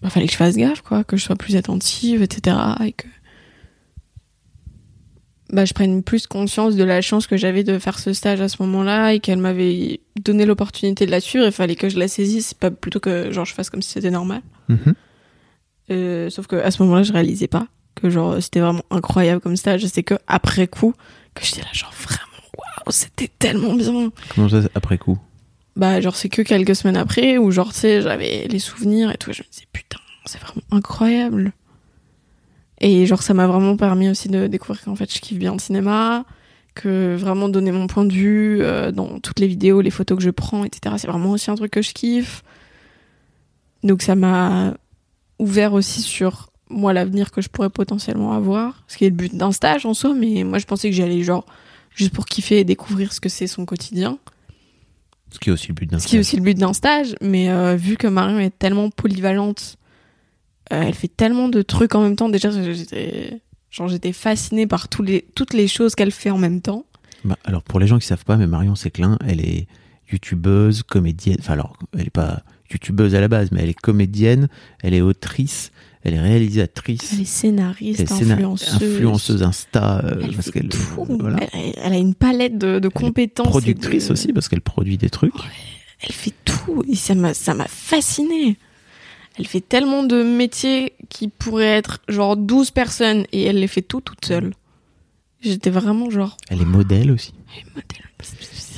bah, 0.01 0.11
fallait 0.11 0.27
que 0.27 0.33
je 0.33 0.37
fasse 0.37 0.57
gaffe, 0.57 0.83
quoi, 0.83 1.03
que 1.03 1.17
je 1.17 1.25
sois 1.25 1.35
plus 1.35 1.57
attentive, 1.57 2.23
etc. 2.23 2.57
Et 2.85 2.93
que. 2.93 3.07
Bah, 5.53 5.67
je 5.67 5.75
prenne 5.75 6.03
plus 6.03 6.27
conscience 6.27 6.77
de 6.77 6.85
la 6.85 7.03
chance 7.03 7.27
que 7.27 7.37
j'avais 7.37 7.63
de 7.63 7.79
faire 7.79 7.99
ce 7.99 8.15
stage 8.15 8.41
à 8.41 8.49
ce 8.49 8.57
moment-là 8.63 9.13
et 9.13 9.21
qu'elle 9.21 9.39
m'avait 9.39 10.01
donné 10.25 10.47
l'opportunité 10.47 11.05
de 11.05 11.11
la 11.11 11.21
suivre. 11.21 11.45
Il 11.45 11.53
fallait 11.53 11.77
que 11.77 11.91
je 11.91 11.99
la 11.99 12.09
saisisse, 12.09 12.55
pas 12.55 12.71
plutôt 12.71 13.01
que 13.01 13.31
genre 13.31 13.45
je 13.45 13.53
fasse 13.53 13.69
comme 13.69 13.83
si 13.83 13.91
c'était 13.91 14.11
normal. 14.11 14.41
Mhm. 14.69 14.95
Euh, 15.91 16.31
sauf 16.31 16.47
que 16.47 16.57
à 16.57 16.71
ce 16.71 16.83
moment-là, 16.83 17.03
je 17.03 17.13
réalisais 17.13 17.49
pas 17.49 17.67
que 17.95 18.09
genre 18.09 18.43
c'était 18.43 18.61
vraiment 18.61 18.85
incroyable 18.91 19.43
comme 19.43 19.57
stage. 19.57 19.85
C'est 19.87 20.03
que 20.03 20.15
après 20.27 20.69
coup 20.69 20.95
que 21.35 21.45
j'étais 21.45 21.61
là 21.61 21.69
genre 21.73 21.93
vraiment 21.93 22.49
waouh, 22.57 22.91
c'était 22.91 23.31
tellement 23.39 23.75
bien. 23.75 24.11
Comment 24.35 24.49
ça, 24.49 24.63
après 24.75 24.97
coup? 24.97 25.19
Bah 25.77 26.01
genre 26.01 26.17
c'est 26.17 26.31
que 26.31 26.41
quelques 26.41 26.77
semaines 26.77 26.97
après 26.97 27.37
où 27.37 27.51
genre 27.51 27.75
tu 27.75 27.81
sais 27.81 28.01
j'avais 28.01 28.47
les 28.49 28.59
souvenirs 28.59 29.11
et 29.11 29.19
tout. 29.19 29.35
Je 29.35 29.43
me 29.43 29.49
disais 29.51 29.67
putain 29.71 29.99
c'est 30.25 30.41
vraiment 30.41 30.63
incroyable. 30.71 31.53
Et 32.83 33.07
genre 33.07 33.23
ça 33.23 33.33
m'a 33.33 33.47
vraiment 33.47 33.77
permis 33.77 34.09
aussi 34.11 34.29
de 34.29 34.47
découvrir 34.49 34.85
qu'en 34.85 34.97
fait 34.97 35.13
je 35.13 35.21
kiffe 35.21 35.39
bien 35.39 35.53
le 35.53 35.59
cinéma, 35.61 36.25
que 36.75 37.15
vraiment 37.17 37.49
donner 37.49 37.71
mon 37.73 37.87
point 37.87 38.05
de 38.05 38.13
vue 38.13 38.59
euh, 38.61 38.91
dans 38.93 39.19
toutes 39.21 39.39
les 39.41 39.47
vidéos, 39.47 39.81
les 39.81 39.91
photos 39.91 40.19
que 40.19 40.25
je 40.25 40.31
prends, 40.31 40.65
etc. 40.65 40.97
C'est 40.99 41.07
vraiment 41.07 41.31
aussi 41.31 41.51
un 41.51 41.55
truc 41.55 41.71
que 41.71 41.83
je 41.83 41.93
kiffe. 41.93 42.43
Donc 43.85 44.03
ça 44.03 44.15
m'a 44.15 44.75
ouvert 45.39 45.73
aussi 45.75 46.03
sur 46.03 46.51
moi 46.71 46.93
l'avenir 46.93 47.31
que 47.31 47.41
je 47.41 47.49
pourrais 47.49 47.71
potentiellement 47.71 48.33
avoir, 48.33 48.85
ce 48.89 48.97
qui 48.97 49.05
est 49.05 49.11
le 49.11 49.17
but 49.17 49.35
d'un 49.37 49.53
stage 49.53 49.87
en 49.87 49.95
soi, 49.95 50.15
mais 50.15 50.43
moi 50.45 50.59
je 50.59 50.67
pensais 50.67 50.89
que 50.89 50.95
j'y 50.97 51.03
allais 51.03 51.23
genre 51.23 51.45
juste 51.95 52.13
pour 52.13 52.25
kiffer 52.25 52.61
et 52.61 52.65
découvrir 52.65 53.13
ce 53.13 53.21
que 53.21 53.29
c'est 53.29 53.47
son 53.47 53.65
quotidien. 53.67 54.19
Ce 55.31 55.39
qui 55.39 55.51
est 55.51 55.53
aussi 55.53 55.69
le 55.69 55.75
but 55.75 55.91
d'un 55.91 55.99
Ce 55.99 56.07
qui 56.07 56.17
est 56.17 56.23
stage. 56.23 56.27
aussi 56.29 56.37
le 56.37 56.43
but 56.43 56.59
d'un 56.59 56.73
stage, 56.73 57.15
mais 57.21 57.51
euh, 57.51 57.77
vu 57.77 57.97
que 57.97 58.07
Marion 58.07 58.39
est 58.39 58.57
tellement 58.59 58.91
polyvalente, 58.91 59.77
euh, 60.73 60.83
elle 60.83 60.95
fait 60.95 61.09
tellement 61.09 61.49
de 61.49 61.63
trucs 61.63 61.95
en 61.95 62.03
même 62.03 62.17
temps. 62.17 62.29
Déjà, 62.29 62.51
j'étais, 62.73 63.41
genre, 63.71 63.89
j'étais 63.89 64.13
fascinée 64.13 64.67
par 64.67 64.89
tous 64.89 65.03
les, 65.03 65.25
toutes 65.35 65.55
les 65.55 65.69
choses 65.69 65.95
qu'elle 65.95 66.13
fait 66.13 66.31
en 66.31 66.39
même 66.39 66.61
temps. 66.61 66.85
Bah, 67.25 67.39
alors, 67.45 67.63
pour 67.63 67.81
les 67.81 67.87
gens 67.87 67.99
qui 67.99 68.07
savent 68.07 68.25
pas, 68.25 68.37
mais 68.37 68.47
Marion 68.47 68.75
Séclin, 68.75 69.19
elle 69.27 69.41
est 69.41 69.67
youtubeuse, 70.13 70.83
comédienne. 70.83 71.37
Enfin, 71.41 71.55
alors, 71.55 71.77
elle 71.97 72.07
est 72.07 72.11
pas 72.11 72.43
youtubeuse 72.71 73.15
à 73.15 73.21
la 73.21 73.29
base, 73.29 73.51
mais 73.53 73.61
elle 73.63 73.69
est 73.71 73.81
comédienne, 73.81 74.49
elle 74.83 74.95
est 74.95 75.01
autrice, 75.03 75.73
elle 76.05 76.15
est 76.15 76.21
réalisatrice, 76.21 77.13
Elle 77.13 77.21
est 77.21 77.25
scénariste, 77.25 78.01
elle 78.01 78.07
est 78.07 78.13
influenceuse. 78.33 78.75
influenceuse 78.75 79.43
Insta, 79.43 80.01
euh, 80.05 80.21
Elle 80.23 80.33
parce 80.35 80.47
fait 80.51 80.53
qu'elle 80.61 80.69
tout. 80.69 81.07
voilà. 81.21 81.39
Elle, 81.53 81.73
elle 81.77 81.93
a 81.93 81.97
une 81.99 82.15
palette 82.15 82.59
de, 82.59 82.79
de 82.79 82.89
compétences. 82.89 83.49
productrice 83.49 84.09
de- 84.09 84.13
aussi, 84.13 84.33
parce 84.33 84.49
qu'elle 84.49 84.63
produit 84.63 84.97
des 84.99 85.11
trucs. 85.11 85.35
Elle 86.01 86.13
fait 86.13 86.33
tout 86.45 86.83
et 86.89 86.97
ça 86.97 87.15
m'a, 87.15 87.35
ça 87.35 87.55
m'a 87.55 87.69
fascinée. 87.69 88.57
Elle 89.39 89.47
fait 89.47 89.61
tellement 89.61 90.03
de 90.03 90.23
métiers 90.23 90.93
qui 91.09 91.29
pourraient 91.29 91.65
être 91.79 92.01
genre 92.09 92.37
12 92.37 92.71
personnes 92.71 93.25
et 93.33 93.43
elle 93.45 93.61
les 93.61 93.67
fait 93.67 93.83
tout 93.83 94.01
toute 94.01 94.25
seule. 94.25 94.53
J'étais 95.41 95.71
vraiment 95.71 96.11
genre, 96.11 96.37
Elle 96.49 96.61
est 96.61 96.67
modèle 96.67 97.11
aussi. 97.11 97.33
Elle 97.55 97.63
est 97.63 97.75
modèle. 97.75 98.03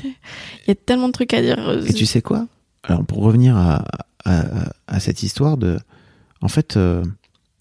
Il 0.05 0.69
y 0.69 0.71
a 0.71 0.75
tellement 0.75 1.09
de 1.09 1.13
trucs 1.13 1.35
à 1.35 1.43
dire. 1.43 1.83
Et 1.87 1.93
tu 1.93 2.07
sais 2.07 2.23
quoi? 2.23 2.47
Alors, 2.83 3.05
pour 3.05 3.23
revenir 3.23 3.57
à, 3.57 3.85
à, 4.25 4.71
à 4.87 5.01
cette 5.01 5.23
histoire 5.23 5.57
de. 5.57 5.79
En 6.41 6.49
fait, 6.49 6.77
euh, 6.77 7.03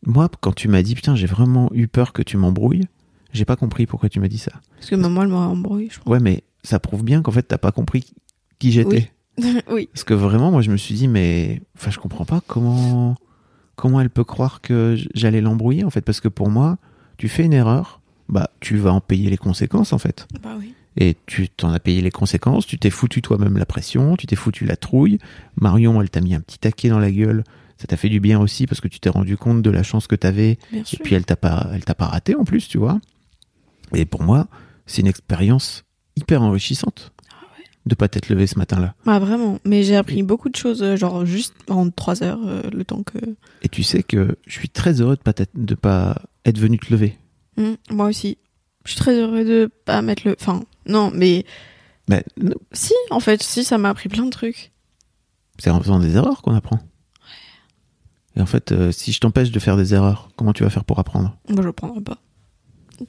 moi, 0.05 0.29
quand 0.41 0.53
tu 0.53 0.67
m'as 0.67 0.81
dit, 0.83 0.95
putain, 0.95 1.15
j'ai 1.15 1.27
vraiment 1.27 1.69
eu 1.73 1.87
peur 1.87 2.13
que 2.13 2.21
tu 2.21 2.37
m'embrouilles, 2.37 2.85
j'ai 3.31 3.45
pas 3.45 3.55
compris 3.55 3.85
pourquoi 3.85 4.09
tu 4.09 4.19
m'as 4.19 4.27
dit 4.27 4.37
ça. 4.37 4.51
Parce 4.77 4.89
que 4.89 4.95
maman, 4.95 5.23
elle 5.23 5.29
m'a 5.29 5.47
embrouillé, 5.47 5.89
je 5.91 5.99
Ouais, 6.09 6.19
mais 6.19 6.43
ça 6.63 6.79
prouve 6.79 7.03
bien 7.03 7.21
qu'en 7.21 7.31
fait, 7.31 7.43
t'as 7.43 7.57
pas 7.57 7.71
compris 7.71 8.13
qui 8.59 8.71
j'étais. 8.71 8.87
Oui. 8.89 9.07
oui. 9.69 9.89
Parce 9.93 10.03
que 10.03 10.13
vraiment, 10.13 10.51
moi, 10.51 10.61
je 10.61 10.71
me 10.71 10.77
suis 10.77 10.95
dit, 10.95 11.07
mais. 11.07 11.61
Enfin, 11.75 11.91
je 11.91 11.99
comprends 11.99 12.25
pas 12.25 12.41
comment. 12.45 13.15
Comment 13.75 14.01
elle 14.01 14.09
peut 14.09 14.23
croire 14.23 14.61
que 14.61 14.95
j'allais 15.15 15.41
l'embrouiller, 15.41 15.83
en 15.83 15.89
fait. 15.89 16.01
Parce 16.01 16.21
que 16.21 16.27
pour 16.27 16.49
moi, 16.49 16.77
tu 17.17 17.27
fais 17.27 17.43
une 17.43 17.53
erreur, 17.53 18.01
bah, 18.29 18.49
tu 18.59 18.77
vas 18.77 18.93
en 18.93 19.01
payer 19.01 19.29
les 19.29 19.37
conséquences, 19.37 19.93
en 19.93 19.97
fait. 19.97 20.27
Bah 20.43 20.55
oui. 20.59 20.73
Et 20.95 21.17
tu 21.25 21.49
t'en 21.49 21.71
as 21.71 21.79
payé 21.79 22.01
les 22.01 22.11
conséquences, 22.11 22.67
tu 22.67 22.77
t'es 22.77 22.91
foutu 22.91 23.23
toi-même 23.23 23.57
la 23.57 23.65
pression, 23.65 24.15
tu 24.15 24.27
t'es 24.27 24.35
foutu 24.35 24.65
la 24.65 24.75
trouille. 24.75 25.17
Marion, 25.59 25.99
elle 26.01 26.11
t'a 26.11 26.21
mis 26.21 26.35
un 26.35 26.41
petit 26.41 26.59
taquet 26.59 26.89
dans 26.89 26.99
la 26.99 27.11
gueule. 27.11 27.43
Ça 27.77 27.87
t'a 27.87 27.97
fait 27.97 28.09
du 28.09 28.19
bien 28.19 28.39
aussi 28.39 28.67
parce 28.67 28.79
que 28.79 28.87
tu 28.87 28.99
t'es 28.99 29.09
rendu 29.09 29.35
compte 29.35 29.63
de 29.63 29.69
la 29.71 29.81
chance 29.81 30.05
que 30.05 30.15
t'avais. 30.15 30.59
Bien 30.71 30.83
Et 30.83 30.97
puis 30.97 31.15
elle 31.15 31.25
t'a 31.25 31.35
pas, 31.35 31.67
elle 31.73 31.83
t'a 31.83 31.95
pas 31.95 32.05
raté 32.05 32.35
en 32.35 32.43
plus, 32.43 32.67
tu 32.67 32.77
vois. 32.77 32.99
Et 33.95 34.05
pour 34.05 34.21
moi, 34.21 34.47
c'est 34.85 35.01
une 35.01 35.07
expérience 35.07 35.83
hyper 36.15 36.43
enrichissante 36.43 37.11
de 37.85 37.95
pas 37.95 38.07
t'être 38.07 38.29
levé 38.29 38.47
ce 38.47 38.57
matin-là. 38.57 38.95
Ah, 39.05 39.19
vraiment. 39.19 39.59
Mais 39.65 39.83
j'ai 39.83 39.95
appris 39.95 40.23
beaucoup 40.23 40.49
de 40.49 40.55
choses, 40.55 40.81
euh, 40.81 40.95
genre 40.95 41.25
juste 41.25 41.53
en 41.69 41.89
trois 41.89 42.23
heures, 42.23 42.39
euh, 42.45 42.61
le 42.71 42.85
temps 42.85 43.03
que. 43.03 43.17
Et 43.61 43.69
tu 43.69 43.83
sais 43.83 44.03
que 44.03 44.37
je 44.47 44.53
suis 44.59 44.69
très 44.69 45.01
heureux 45.01 45.15
de 45.15 45.21
pas 45.21 45.33
de 45.53 45.75
pas 45.75 46.21
être 46.45 46.57
venu 46.59 46.77
te 46.79 46.91
lever. 46.91 47.17
Hum, 47.57 47.75
moi 47.91 48.07
aussi. 48.07 48.37
Je 48.85 48.91
suis 48.91 48.99
très 48.99 49.15
heureux 49.19 49.45
de 49.45 49.69
pas 49.85 50.01
mettre 50.01 50.27
le. 50.27 50.35
Enfin, 50.39 50.63
non, 50.85 51.11
mais 51.13 51.45
Mais 52.09 52.23
non, 52.37 52.55
si, 52.73 52.93
en 53.11 53.19
fait, 53.19 53.41
si, 53.43 53.63
ça 53.63 53.77
m'a 53.77 53.89
appris 53.89 54.09
plein 54.09 54.25
de 54.25 54.29
trucs. 54.29 54.71
c'est 55.57 55.69
en 55.69 55.79
faisant 55.79 55.99
des 55.99 56.15
erreurs 56.15 56.41
qu'on 56.41 56.55
apprend. 56.55 56.79
Et 58.35 58.41
en 58.41 58.45
fait, 58.45 58.71
euh, 58.71 58.91
si 58.91 59.11
je 59.11 59.19
t'empêche 59.19 59.51
de 59.51 59.59
faire 59.59 59.77
des 59.77 59.93
erreurs, 59.93 60.29
comment 60.35 60.53
tu 60.53 60.63
vas 60.63 60.69
faire 60.69 60.83
pour 60.85 60.99
apprendre? 60.99 61.37
Moi, 61.49 61.61
je 61.61 61.67
le 61.67 61.73
prendrai 61.73 62.01
pas. 62.01 62.17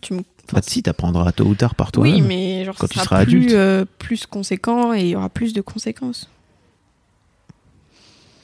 Tu 0.00 0.14
me. 0.14 0.22
Bah 0.52 0.60
si, 0.62 0.82
t'apprendras 0.82 1.32
tôt 1.32 1.44
ou 1.46 1.54
tard 1.54 1.74
par 1.74 1.90
toi. 1.90 2.02
oui, 2.02 2.20
mais 2.20 2.64
genre, 2.64 2.74
quand 2.76 2.86
ça 2.86 2.92
tu 2.92 2.94
sera 2.98 3.04
seras 3.04 3.24
plus, 3.24 3.36
adulte. 3.38 3.52
euh, 3.54 3.84
plus 3.98 4.26
conséquent 4.26 4.92
et 4.92 5.00
il 5.00 5.08
y 5.08 5.16
aura 5.16 5.28
plus 5.30 5.52
de 5.52 5.60
conséquences. 5.60 6.28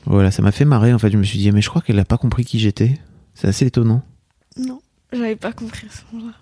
Voilà, 0.07 0.31
ça 0.31 0.43
m'a 0.43 0.53
fait 0.53 0.65
marrer 0.65 0.93
en 0.93 0.99
fait. 0.99 1.11
Je 1.11 1.17
me 1.19 1.23
suis 1.23 1.39
dit, 1.39 1.51
mais 1.53 1.61
je 1.61 1.69
crois 1.69 1.83
qu'elle 1.83 1.99
a 1.99 2.05
pas 2.05 2.17
compris 2.19 2.45
qui 2.45 2.59
j'étais. 2.59 2.99
C'est 3.35 3.49
assez 3.49 3.67
étonnant. 3.67 4.03
Non, 4.57 4.81
j'avais 5.13 5.37
pas 5.37 5.53
compris 5.53 5.87
à 5.87 5.91
ce 5.95 6.03
moment-là. 6.17 6.35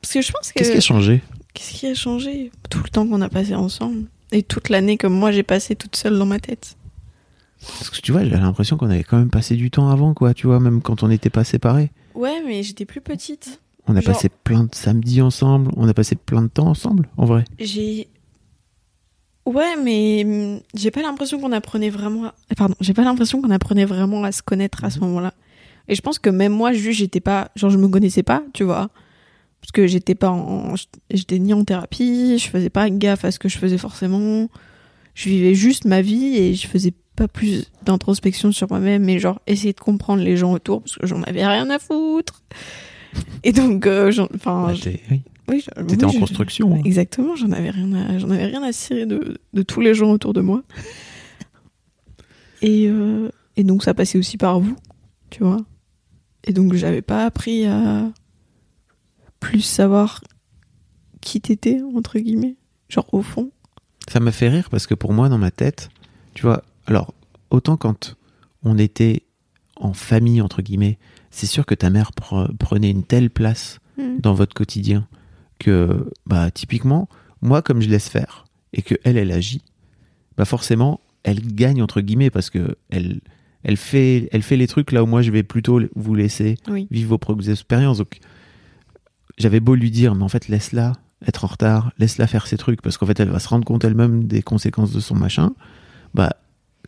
Parce 0.00 0.14
que 0.14 0.22
je 0.22 0.32
pense 0.32 0.52
que. 0.52 0.58
Qu'est-ce 0.58 0.72
qui 0.72 0.76
a 0.78 0.80
changé? 0.80 1.22
Qu'est-ce 1.54 1.72
qui 1.72 1.86
a 1.86 1.94
changé? 1.94 2.50
Tout 2.70 2.82
le 2.82 2.88
temps 2.88 3.06
qu'on 3.06 3.20
a 3.20 3.28
passé 3.28 3.54
ensemble. 3.54 4.04
Et 4.32 4.42
toute 4.42 4.68
l'année 4.68 4.96
que 4.96 5.06
moi 5.06 5.30
j'ai 5.30 5.42
passé 5.42 5.76
toute 5.76 5.94
seule 5.96 6.18
dans 6.18 6.26
ma 6.26 6.40
tête. 6.40 6.76
Parce 7.60 7.90
que 7.90 8.00
tu 8.00 8.10
vois, 8.10 8.24
j'ai 8.24 8.30
l'impression 8.30 8.76
qu'on 8.76 8.90
avait 8.90 9.04
quand 9.04 9.18
même 9.18 9.30
passé 9.30 9.54
du 9.54 9.70
temps 9.70 9.88
avant, 9.88 10.14
quoi, 10.14 10.34
tu 10.34 10.48
vois, 10.48 10.58
même 10.58 10.82
quand 10.82 11.04
on 11.04 11.08
n'était 11.08 11.30
pas 11.30 11.44
séparés. 11.44 11.92
Ouais, 12.14 12.42
mais 12.44 12.64
j'étais 12.64 12.84
plus 12.84 13.00
petite. 13.00 13.60
On 13.88 13.96
a 13.96 14.00
Genre- 14.00 14.14
passé 14.14 14.28
plein 14.44 14.64
de 14.64 14.74
samedis 14.74 15.20
ensemble, 15.22 15.70
on 15.76 15.88
a 15.88 15.94
passé 15.94 16.14
plein 16.14 16.42
de 16.42 16.48
temps 16.48 16.68
ensemble, 16.68 17.08
en 17.16 17.24
vrai. 17.24 17.44
J'ai. 17.58 18.08
Ouais, 19.44 19.74
mais 19.82 20.22
hum, 20.24 20.60
j'ai 20.74 20.90
pas 20.92 21.02
l'impression 21.02 21.40
qu'on 21.40 21.52
apprenait 21.52 21.90
vraiment. 21.90 22.26
À... 22.26 22.34
Pardon, 22.56 22.74
j'ai 22.80 22.94
pas 22.94 23.02
l'impression 23.02 23.42
qu'on 23.42 23.50
apprenait 23.50 23.84
vraiment 23.84 24.22
à 24.22 24.30
se 24.32 24.42
connaître 24.42 24.84
à 24.84 24.90
ce 24.90 25.00
moment-là. 25.00 25.34
Et 25.88 25.96
je 25.96 26.00
pense 26.00 26.20
que 26.20 26.30
même 26.30 26.52
moi, 26.52 26.72
juste, 26.72 27.00
j'étais 27.00 27.20
pas. 27.20 27.50
Genre, 27.56 27.70
je 27.70 27.78
me 27.78 27.88
connaissais 27.88 28.22
pas, 28.22 28.42
tu 28.54 28.62
vois. 28.62 28.88
Parce 29.60 29.72
que 29.72 29.86
j'étais 29.88 30.14
pas 30.14 30.30
en. 30.30 30.74
J'étais 31.10 31.40
ni 31.40 31.52
en 31.52 31.64
thérapie, 31.64 32.38
je 32.38 32.48
faisais 32.48 32.70
pas 32.70 32.88
gaffe 32.88 33.24
à 33.24 33.32
ce 33.32 33.38
que 33.40 33.48
je 33.48 33.58
faisais 33.58 33.78
forcément. 33.78 34.48
Je 35.14 35.28
vivais 35.28 35.54
juste 35.54 35.84
ma 35.84 36.02
vie 36.02 36.36
et 36.36 36.54
je 36.54 36.66
faisais 36.68 36.94
pas 37.16 37.28
plus 37.28 37.70
d'introspection 37.84 38.52
sur 38.52 38.68
moi-même, 38.70 39.04
mais 39.04 39.18
genre, 39.18 39.40
essayer 39.46 39.72
de 39.72 39.80
comprendre 39.80 40.22
les 40.22 40.36
gens 40.36 40.52
autour, 40.52 40.82
parce 40.82 40.96
que 40.96 41.06
j'en 41.06 41.22
avais 41.24 41.46
rien 41.46 41.68
à 41.68 41.78
foutre. 41.78 42.42
Et 43.42 43.52
donc, 43.52 43.86
euh, 43.86 44.10
j'en- 44.10 44.28
enfin. 44.34 44.68
Bah, 44.68 44.74
oui. 45.10 45.22
oui, 45.48 45.64
T'étais 45.88 46.04
oui, 46.06 46.16
en 46.16 46.20
construction. 46.20 46.74
hein. 46.74 46.80
Exactement, 46.84 47.36
j'en 47.36 47.50
avais 47.52 47.70
rien 47.70 47.92
à, 47.94 48.18
j'en 48.18 48.30
avais 48.30 48.46
rien 48.46 48.62
à 48.62 48.72
cirer 48.72 49.06
de, 49.06 49.38
de 49.52 49.62
tous 49.62 49.80
les 49.80 49.94
gens 49.94 50.10
autour 50.12 50.32
de 50.32 50.40
moi. 50.40 50.62
Et, 52.62 52.86
euh, 52.88 53.28
et 53.56 53.64
donc 53.64 53.82
ça 53.82 53.94
passait 53.94 54.18
aussi 54.18 54.36
par 54.36 54.60
vous, 54.60 54.76
tu 55.30 55.42
vois. 55.42 55.58
Et 56.44 56.52
donc 56.52 56.74
j'avais 56.74 57.02
pas 57.02 57.24
appris 57.24 57.66
à 57.66 58.10
plus 59.40 59.60
savoir 59.62 60.22
qui 61.20 61.40
t'étais, 61.40 61.80
entre 61.96 62.18
guillemets. 62.18 62.56
Genre 62.88 63.06
au 63.12 63.22
fond. 63.22 63.50
Ça 64.08 64.20
m'a 64.20 64.32
fait 64.32 64.48
rire 64.48 64.68
parce 64.70 64.86
que 64.86 64.94
pour 64.94 65.12
moi, 65.12 65.28
dans 65.28 65.38
ma 65.38 65.50
tête, 65.50 65.88
tu 66.34 66.42
vois, 66.42 66.62
alors, 66.86 67.14
autant 67.50 67.76
quand 67.76 68.16
on 68.64 68.78
était 68.78 69.22
en 69.76 69.92
famille, 69.92 70.40
entre 70.40 70.62
guillemets, 70.62 70.98
c'est 71.32 71.46
sûr 71.46 71.66
que 71.66 71.74
ta 71.74 71.90
mère 71.90 72.12
pre- 72.12 72.54
prenait 72.56 72.90
une 72.90 73.02
telle 73.02 73.28
place 73.30 73.80
dans 74.20 74.32
votre 74.34 74.54
quotidien 74.54 75.06
que, 75.58 76.08
bah, 76.26 76.50
typiquement, 76.50 77.08
moi, 77.40 77.60
comme 77.62 77.80
je 77.82 77.88
laisse 77.88 78.08
faire 78.08 78.44
et 78.72 78.82
que 78.82 78.94
elle, 79.04 79.16
elle 79.16 79.32
agit, 79.32 79.62
bah, 80.36 80.44
forcément, 80.44 81.00
elle 81.24 81.40
gagne, 81.54 81.82
entre 81.82 82.00
guillemets, 82.00 82.30
parce 82.30 82.48
que 82.50 82.76
elle, 82.90 83.20
elle, 83.64 83.76
fait, 83.76 84.28
elle 84.32 84.42
fait 84.42 84.56
les 84.56 84.66
trucs 84.66 84.92
là 84.92 85.02
où 85.02 85.06
moi, 85.06 85.22
je 85.22 85.30
vais 85.30 85.42
plutôt 85.42 85.80
vous 85.94 86.14
laisser 86.14 86.56
Oui. 86.68 86.86
vivre 86.90 87.10
vos 87.10 87.18
propres 87.18 87.48
expériences. 87.50 87.98
Donc, 87.98 88.18
j'avais 89.38 89.60
beau 89.60 89.74
lui 89.74 89.90
dire, 89.90 90.14
mais 90.14 90.24
en 90.24 90.28
fait, 90.28 90.48
laisse-la 90.48 90.92
être 91.26 91.44
en 91.44 91.48
retard, 91.48 91.92
laisse-la 91.98 92.26
faire 92.26 92.46
ses 92.46 92.56
trucs, 92.56 92.82
parce 92.82 92.96
qu'en 92.98 93.06
fait, 93.06 93.20
elle 93.20 93.28
va 93.30 93.38
se 93.38 93.48
rendre 93.48 93.64
compte 93.64 93.84
elle-même 93.84 94.24
des 94.24 94.42
conséquences 94.42 94.92
de 94.92 95.00
son 95.00 95.14
machin. 95.14 95.52
Bah, 96.14 96.34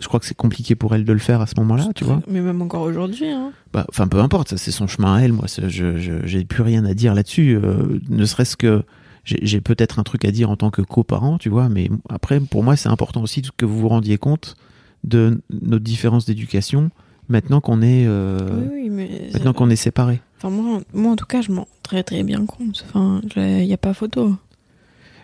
je 0.01 0.09
crois 0.09 0.20
que 0.20 0.26
c'est 0.26 0.36
compliqué 0.36 0.74
pour 0.74 0.95
elle 0.95 1.05
de 1.05 1.12
le 1.12 1.18
faire 1.18 1.40
à 1.40 1.47
ce 1.47 1.55
moment-là, 1.59 1.88
tu 1.95 2.05
vois. 2.05 2.20
Mais 2.28 2.40
même 2.40 2.61
encore 2.62 2.82
aujourd'hui, 2.82 3.28
hein. 3.28 3.53
Bah, 3.72 3.86
enfin, 3.88 4.09
peu 4.09 4.18
importe, 4.18 4.51
ça 4.51 4.57
c'est 4.57 4.70
son 4.70 4.86
chemin 4.86 5.14
à 5.14 5.20
elle. 5.20 5.32
Moi, 5.32 5.47
je, 5.49 6.20
j'ai 6.24 6.45
plus 6.45 6.62
rien 6.62 6.84
à 6.84 6.95
dire 6.95 7.14
là-dessus. 7.14 7.57
euh, 7.57 7.99
ne 8.09 8.24
serait-ce 8.24 8.57
que 8.57 8.82
j'ai, 9.24 9.61
peut-être 9.61 9.99
un 9.99 10.03
truc 10.03 10.24
à 10.24 10.30
dire 10.30 10.51
en 10.51 10.57
tant 10.57 10.70
que 10.70 10.82
coparent, 10.82 11.38
tu 11.38 11.49
vois. 11.49 11.68
Mais 11.68 11.90
après, 12.09 12.40
pour 12.40 12.62
moi, 12.62 12.76
c'est 12.76 12.88
important 12.88 13.22
aussi 13.22 13.42
que 13.57 13.64
vous 13.64 13.78
vous 13.78 13.88
rendiez 13.88 14.18
compte 14.18 14.57
de 15.03 15.40
notre 15.51 15.84
différence 15.84 16.24
d'éducation 16.26 16.90
maintenant 17.28 17.61
qu'on 17.61 17.82
est, 17.82 18.05
euh, 18.07 18.38
oui, 18.61 18.68
oui, 18.72 18.90
mais. 18.90 19.30
maintenant 19.32 19.53
qu'on 19.53 19.70
est 19.70 19.76
séparés. 19.76 20.20
Enfin, 20.38 20.51
moi, 20.51 20.80
moi, 20.92 21.12
en 21.12 21.16
tout 21.16 21.26
cas, 21.26 21.40
je 21.40 21.53
m'en 21.53 21.66
très 21.82 22.03
très 22.03 22.22
bien 22.22 22.45
compte. 22.45 22.84
Enfin, 22.88 23.20
il 23.36 23.66
n'y 23.66 23.72
a 23.72 23.78
pas 23.78 23.95
photo. 23.95 24.36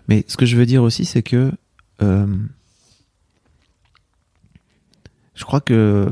Mais 0.09 0.25
ce 0.27 0.37
que 0.37 0.47
je 0.47 0.57
veux 0.57 0.67
dire 0.67 0.83
aussi, 0.83 1.05
c'est 1.05 1.23
que 1.23 1.53
euh, 2.03 2.27
je 5.41 5.45
crois 5.47 5.61
que 5.63 6.09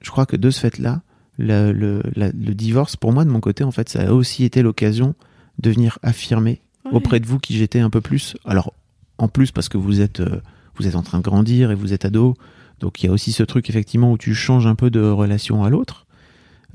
je 0.00 0.10
crois 0.10 0.24
que 0.26 0.36
de 0.36 0.48
ce 0.50 0.58
fait-là, 0.60 1.02
le, 1.36 1.70
le, 1.72 2.02
la- 2.16 2.30
le 2.32 2.54
divorce, 2.54 2.96
pour 2.96 3.12
moi, 3.12 3.24
de 3.26 3.30
mon 3.30 3.40
côté, 3.40 3.62
en 3.62 3.70
fait, 3.70 3.88
ça 3.90 4.08
a 4.08 4.12
aussi 4.12 4.42
été 4.44 4.62
l'occasion 4.62 5.14
de 5.58 5.70
venir 5.70 5.98
affirmer 6.02 6.62
Ouais. 6.86 6.92
auprès 6.94 7.20
de 7.20 7.26
vous 7.26 7.38
qui 7.38 7.54
j'étais 7.58 7.80
un 7.80 7.90
peu 7.90 8.00
plus. 8.00 8.36
Alors, 8.46 8.72
en 9.18 9.28
plus, 9.28 9.50
parce 9.52 9.68
que 9.68 9.76
vous 9.76 10.00
êtes, 10.00 10.20
euh, 10.20 10.40
vous 10.76 10.86
êtes 10.86 10.94
en 10.96 11.02
train 11.02 11.18
de 11.18 11.22
grandir 11.24 11.70
et 11.70 11.74
vous 11.74 11.92
êtes 11.92 12.04
ado, 12.06 12.34
donc 12.80 13.02
il 13.02 13.06
y 13.06 13.08
a 13.10 13.12
aussi 13.12 13.32
ce 13.32 13.42
truc, 13.42 13.68
effectivement, 13.68 14.12
où 14.12 14.16
tu 14.18 14.34
changes 14.34 14.66
un 14.66 14.74
peu 14.76 14.88
de 14.88 15.00
relation 15.02 15.64
à 15.64 15.68
l'autre. 15.70 16.06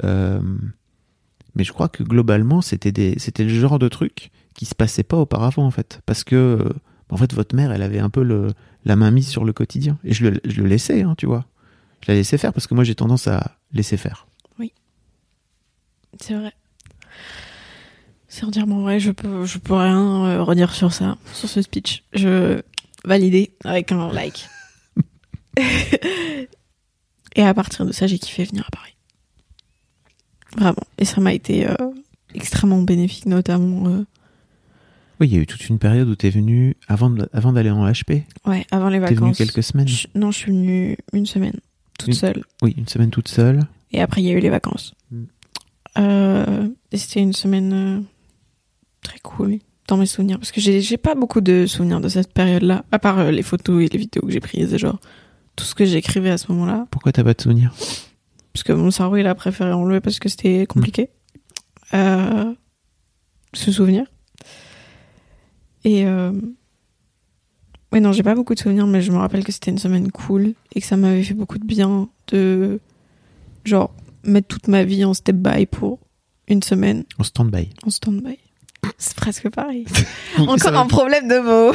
Euh, 0.03 0.39
mais 1.55 1.63
je 1.63 1.71
crois 1.73 1.87
que 1.89 2.03
globalement, 2.03 2.61
c'était 2.61 2.91
le 2.91 3.49
genre 3.49 3.79
de 3.79 3.87
truc 3.87 4.29
qui 4.53 4.65
se 4.65 4.75
passait 4.75 5.03
pas 5.03 5.17
auparavant, 5.17 5.65
en 5.65 5.71
fait. 5.71 6.01
Parce 6.05 6.23
que, 6.23 6.59
en 7.09 7.17
fait, 7.17 7.33
votre 7.33 7.55
mère, 7.55 7.71
elle 7.71 7.81
avait 7.81 7.99
un 7.99 8.09
peu 8.09 8.23
le, 8.23 8.47
la 8.85 8.95
main 8.95 9.09
mise 9.11 9.27
sur 9.27 9.45
le 9.45 9.53
quotidien. 9.53 9.97
Et 10.03 10.13
je 10.13 10.27
le, 10.29 10.39
je 10.45 10.61
le 10.61 10.67
laissais, 10.67 11.01
hein, 11.03 11.15
tu 11.17 11.25
vois. 11.25 11.45
Je 12.05 12.11
la 12.11 12.15
laissais 12.15 12.37
faire 12.37 12.53
parce 12.53 12.67
que 12.67 12.73
moi, 12.73 12.83
j'ai 12.83 12.95
tendance 12.95 13.27
à 13.27 13.57
laisser 13.71 13.97
faire. 13.97 14.27
C'est 16.21 16.35
vrai. 16.35 16.53
C'est 18.27 18.45
entièrement 18.45 18.81
vrai. 18.81 18.99
Je 18.99 19.09
peux, 19.09 19.45
je 19.45 19.57
peux 19.57 19.73
rien 19.73 20.25
euh, 20.25 20.43
redire 20.43 20.71
sur 20.75 20.93
ça, 20.93 21.17
sur 21.33 21.49
ce 21.49 21.59
speech. 21.63 22.03
Je 22.13 22.61
validé 23.03 23.55
avec 23.63 23.91
un 23.91 24.11
like. 24.13 24.47
Et 27.35 27.41
à 27.41 27.53
partir 27.53 27.85
de 27.85 27.91
ça, 27.91 28.05
j'ai 28.05 28.19
kiffé 28.19 28.43
venir 28.43 28.63
à 28.67 28.71
Paris. 28.75 28.95
Vraiment. 30.57 30.83
Et 30.99 31.05
ça 31.05 31.19
m'a 31.19 31.33
été 31.33 31.67
euh, 31.67 31.75
extrêmement 32.35 32.81
bénéfique, 32.83 33.25
notamment. 33.25 33.87
euh, 33.89 34.05
Oui, 35.19 35.27
il 35.29 35.33
y 35.33 35.37
a 35.37 35.39
eu 35.41 35.47
toute 35.47 35.67
une 35.67 35.79
période 35.79 36.07
où 36.07 36.15
t'es 36.15 36.29
venu 36.29 36.77
avant, 36.87 37.09
de- 37.09 37.27
avant 37.33 37.53
d'aller 37.53 37.71
en 37.71 37.85
HP. 37.91 38.23
ouais, 38.45 38.65
avant 38.69 38.89
les 38.89 38.99
venu 38.99 39.15
vacances. 39.15 39.37
quelques 39.37 39.63
semaines. 39.63 39.87
Je- 39.87 40.07
non, 40.13 40.29
je 40.29 40.37
suis 40.37 40.51
venue 40.51 40.97
une 41.11 41.25
semaine, 41.25 41.59
toute 41.99 42.09
Une- 42.09 42.13
seule. 42.13 42.43
Oui, 42.61 42.73
une 42.77 42.87
semaine 42.87 43.09
toute 43.11 43.27
seule. 43.27 43.59
Et 43.91 44.01
après, 44.01 44.21
il 44.21 44.27
y 44.27 44.29
a 44.31 44.33
eu 44.33 44.39
les 44.39 44.49
vacances. 44.49 44.93
Mm. 45.11 45.23
Euh, 45.99 46.67
et 46.91 46.97
c'était 46.97 47.19
une 47.21 47.33
semaine 47.33 47.73
euh, 47.73 48.01
très 49.03 49.19
cool 49.19 49.59
dans 49.87 49.97
mes 49.97 50.05
souvenirs. 50.07 50.39
Parce 50.39 50.51
que 50.51 50.59
j'ai 50.61 50.97
pas 50.97 51.13
beaucoup 51.15 51.41
de 51.41 51.65
souvenirs 51.67 52.01
de 52.01 52.09
cette 52.09 52.33
période-là, 52.33 52.85
à 52.91 52.99
part 52.99 53.19
euh, 53.19 53.31
les 53.31 53.43
photos 53.43 53.83
et 53.83 53.87
les 53.89 53.99
vidéos 53.99 54.23
que 54.25 54.31
j'ai 54.31 54.39
prises, 54.39 54.73
et 54.73 54.77
genre 54.77 54.99
tout 55.55 55.65
ce 55.65 55.75
que 55.75 55.85
j'écrivais 55.85 56.31
à 56.31 56.37
ce 56.37 56.51
moment-là. 56.51 56.87
Pourquoi 56.89 57.11
t'as 57.11 57.23
pas 57.23 57.33
de 57.35 57.41
souvenir 57.41 57.71
Parce 58.53 58.63
que 58.63 58.73
mon 58.73 58.89
cerveau, 58.89 59.17
il 59.17 59.27
a 59.27 59.35
préféré 59.35 59.71
enlever 59.71 59.99
parce 60.01 60.17
que 60.19 60.29
c'était 60.29 60.65
compliqué. 60.65 61.09
Euh, 61.93 62.53
se 63.53 63.71
souvenir. 63.71 64.05
Et. 65.83 66.05
Ouais, 67.93 67.99
non, 67.99 68.11
j'ai 68.11 68.23
pas 68.23 68.33
beaucoup 68.35 68.55
de 68.55 68.59
souvenirs, 68.59 68.87
mais 68.87 69.01
je 69.03 69.11
me 69.11 69.17
rappelle 69.17 69.43
que 69.45 69.51
c'était 69.51 69.69
une 69.71 69.77
semaine 69.77 70.11
cool 70.11 70.53
et 70.73 70.81
que 70.81 70.87
ça 70.87 70.97
m'avait 70.97 71.23
fait 71.23 71.35
beaucoup 71.35 71.59
de 71.59 71.65
bien 71.65 72.09
de. 72.29 72.79
Genre, 73.65 73.93
mettre 74.23 74.47
toute 74.47 74.67
ma 74.67 74.83
vie 74.83 75.05
en 75.05 75.13
stand-by 75.13 75.67
pour 75.67 75.99
une 76.47 76.63
semaine 76.63 77.03
En 77.19 77.23
stand-by. 77.23 77.69
en 77.85 77.89
stand-by. 77.89 78.37
C'est 78.97 79.15
presque 79.15 79.49
pareil. 79.49 79.85
Encore 80.37 80.75
un 80.75 80.87
problème 80.87 81.27
de 81.29 81.39
mots. 81.39 81.73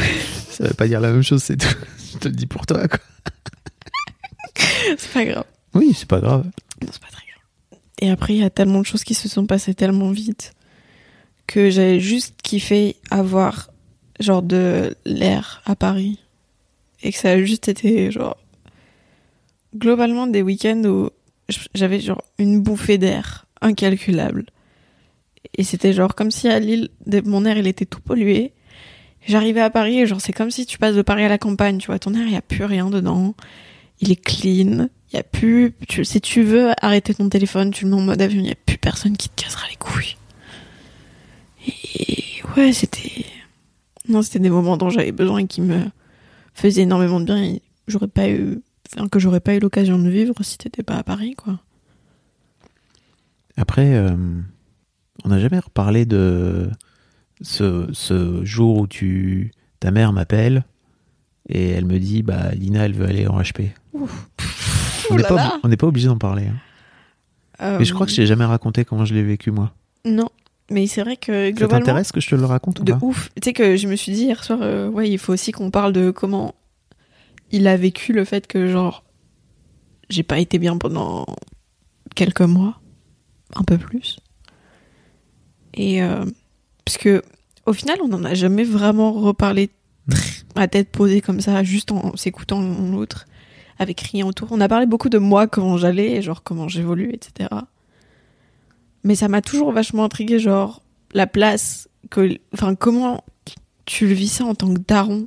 ça 0.51 0.65
veut 0.65 0.75
pas 0.75 0.89
dire 0.89 1.01
la 1.01 1.13
même 1.13 1.23
chose, 1.23 1.43
c'est 1.43 1.57
tout. 1.57 1.69
Je 2.13 2.19
te 2.19 2.29
le 2.29 2.35
dis 2.35 2.47
pour 2.47 2.67
toi, 2.67 2.87
quoi. 2.89 2.99
C'est 4.99 5.13
pas 5.13 5.25
grave. 5.25 5.45
Oui, 5.75 5.93
c'est 5.95 6.09
pas 6.09 6.21
grave. 6.21 6.45
Non, 6.83 6.89
c'est 6.91 7.01
pas 7.01 7.09
très 7.13 7.25
grave. 7.27 7.81
Et 8.01 8.11
après, 8.11 8.35
il 8.35 8.41
y 8.41 8.45
a 8.45 8.51
tellement 8.51 8.81
de 8.81 8.87
choses 8.87 9.05
qui 9.05 9.15
se 9.15 9.29
sont 9.29 9.47
passées 9.47 9.75
tellement 9.75 10.11
vite 10.11 10.53
que 11.47 11.71
j'avais 11.71 12.01
juste 12.01 12.35
kiffé 12.43 12.97
avoir 13.11 13.71
genre 14.21 14.43
de 14.43 14.97
l'air 15.05 15.63
à 15.65 15.77
Paris. 15.77 16.19
Et 17.03 17.13
que 17.13 17.19
ça 17.19 17.31
a 17.31 17.43
juste 17.43 17.69
été 17.69 18.11
genre 18.11 18.37
globalement 19.77 20.27
des 20.27 20.43
week-ends 20.43 20.83
où 20.85 21.11
j'avais 21.75 22.01
genre 22.01 22.23
une 22.39 22.61
bouffée 22.61 22.99
d'air 22.99 23.47
incalculable. 23.61 24.47
Et 25.57 25.65
c'était 25.65 25.93
genre 25.93 26.15
comme 26.15 26.31
si 26.31 26.49
à 26.49 26.59
Lille, 26.59 26.89
mon 27.25 27.45
air 27.45 27.57
il 27.59 27.67
était 27.67 27.87
tout 27.87 28.01
pollué. 28.01 28.53
J'arrivais 29.27 29.61
à 29.61 29.71
Paris 29.71 30.01
et 30.01 30.07
genre 30.07 30.21
c'est 30.21 30.33
comme 30.33 30.51
si 30.51 30.67
tu 30.67 30.79
passes 30.79 30.97
de 30.97 31.03
Paris 31.03 31.25
à 31.25 31.29
la 31.29 31.39
campagne, 31.39 31.79
tu 31.79 31.87
vois, 31.87 31.99
ton 31.99 32.15
air 32.15 32.27
il 32.27 32.33
y 32.33 32.37
a 32.37 32.43
plus 32.43 32.65
rien 32.65 32.91
dedans. 32.91 33.35
Il 34.01 34.11
est 34.13 34.17
clean, 34.17 34.89
il 35.13 35.17
y 35.17 35.19
a 35.19 35.23
plus 35.23 35.75
si 36.03 36.21
tu 36.21 36.43
veux 36.43 36.71
arrêter 36.81 37.15
ton 37.15 37.29
téléphone, 37.29 37.71
tu 37.71 37.85
le 37.85 37.91
mets 37.91 37.97
en 37.97 38.03
mode 38.03 38.23
avion, 38.23 38.41
il 38.41 38.49
y 38.49 38.53
a 38.53 38.57
plus 38.67 38.79
personne 38.79 39.17
qui 39.17 39.29
te 39.29 39.43
cassera 39.43 39.67
les 39.69 39.77
couilles. 39.77 40.17
Et 41.67 42.43
ouais, 42.57 42.73
c'était 42.73 43.25
non, 44.09 44.23
c'était 44.23 44.39
des 44.41 44.51
moments 44.51 44.77
dont 44.77 44.91
j'avais 44.91 45.13
besoin 45.13 45.39
et 45.39 45.47
qui 45.47 45.61
me 45.61 45.81
faisaient 46.55 46.83
énormément 46.83 47.21
de 47.21 47.25
bien 47.27 47.43
et 47.43 47.63
j'aurais 47.87 48.09
pas 48.09 48.29
eu 48.29 48.61
enfin, 48.95 49.09
que 49.09 49.19
j'aurais 49.19 49.41
pas 49.41 49.55
eu 49.55 49.59
l'occasion 49.61 49.99
de 49.99 50.09
vivre 50.09 50.35
si 50.43 50.59
t'étais 50.59 50.83
pas 50.83 50.97
à 50.97 51.03
Paris 51.03 51.35
quoi. 51.37 51.59
Après, 53.57 53.95
euh, 53.95 54.17
on 55.25 55.29
n'a 55.29 55.39
jamais 55.41 55.59
reparlé 55.59 56.05
de 56.07 56.71
ce, 57.41 57.89
ce 57.93 58.45
jour 58.45 58.79
où 58.79 58.87
tu, 58.87 59.53
ta 59.81 59.91
mère 59.91 60.13
m'appelle 60.13 60.65
et 61.49 61.71
elle 61.71 61.85
me 61.87 61.99
dit 61.99 62.23
bah 62.23 62.51
Lina 62.53 62.85
elle 62.85 62.95
veut 62.95 63.07
aller 63.07 63.27
en 63.27 63.41
HP. 63.41 63.71
On 63.95 65.17
n'est 65.17 65.23
là 65.23 65.29
pas, 65.29 65.35
là. 65.37 65.49
obli- 65.57 65.61
on 65.65 65.69
n'est 65.69 65.77
pas 65.77 65.87
obligé 65.87 66.07
d'en 66.09 66.19
parler. 66.19 66.47
hein. 66.47 67.77
Mais 67.79 67.85
je 67.85 67.93
crois 67.93 68.07
que 68.07 68.13
je 68.13 68.17
t'ai 68.17 68.27
jamais 68.27 68.45
raconté 68.45 68.85
comment 68.85 69.05
je 69.05 69.15
l'ai 69.15 69.23
vécu 69.25 69.51
moi. 69.51 69.73
Non, 70.05 70.29
mais 70.71 70.87
c'est 70.87 71.03
vrai 71.03 71.17
que 71.17 71.47
Ça 71.47 71.53
globalement, 71.53 71.79
t'intéresse 71.81 72.13
que 72.13 72.21
je 72.21 72.29
te 72.29 72.35
le 72.35 72.45
raconte 72.45 72.81
ou 72.81 72.85
de 72.85 72.93
pas 72.93 72.99
ouf. 73.03 73.31
Tu 73.37 73.41
sais 73.47 73.53
que 73.53 73.77
je 73.77 73.89
me 73.89 73.97
suis 73.97 74.13
dit 74.13 74.25
hier 74.25 74.43
soir, 74.45 74.59
euh, 74.63 74.89
ouais, 74.89 75.09
il 75.11 75.19
faut 75.19 75.33
aussi 75.33 75.53
qu'on 75.53 75.71
parle 75.71 75.93
de 75.93 76.11
comment 76.11 76.55
il 77.51 77.67
a 77.67 77.77
vécu 77.77 78.13
le 78.13 78.25
fait 78.25 78.47
que 78.47 78.67
genre 78.69 79.05
j'ai 80.11 80.23
pas 80.23 80.39
été 80.39 80.59
bien 80.59 80.77
pendant 80.79 81.27
quelques 82.15 82.41
mois, 82.43 82.81
un 83.57 83.63
peu 83.65 83.79
plus. 83.79 84.19
Et 85.75 86.03
euh, 86.03 86.25
parce 86.85 86.99
que 86.99 87.23
au 87.67 87.73
final, 87.73 87.99
on 88.03 88.09
n'en 88.09 88.25
a 88.25 88.35
jamais 88.35 88.65
vraiment 88.65 89.13
reparlé 89.13 89.71
très- 90.11 90.43
à 90.55 90.67
tête 90.69 90.89
posée 90.91 91.21
comme 91.21 91.41
ça, 91.41 91.63
juste 91.63 91.93
en 91.93 92.17
s'écoutant 92.17 92.61
l'un 92.63 92.91
l'autre, 92.91 93.27
avec 93.79 94.01
rien 94.01 94.27
autour. 94.27 94.49
On 94.51 94.61
a 94.61 94.69
parlé 94.69 94.87
beaucoup 94.87 95.11
de 95.11 95.19
moi, 95.19 95.47
comment 95.47 95.77
j'allais, 95.77 96.21
genre 96.23 96.43
comment 96.43 96.67
j'évolue, 96.69 97.13
etc. 97.13 97.51
Mais 99.05 99.15
ça 99.15 99.29
m'a 99.29 99.41
toujours 99.43 99.73
vachement 99.73 100.05
intrigué, 100.05 100.39
genre 100.39 100.83
la 101.15 101.27
place 101.27 101.89
que, 102.11 102.37
enfin, 102.53 102.75
comment 102.75 103.25
tu 103.87 104.07
le 104.07 104.13
vis 104.15 104.29
ça 104.29 104.45
en 104.45 104.55
tant 104.55 104.73
que 104.75 104.81
daron? 104.81 105.27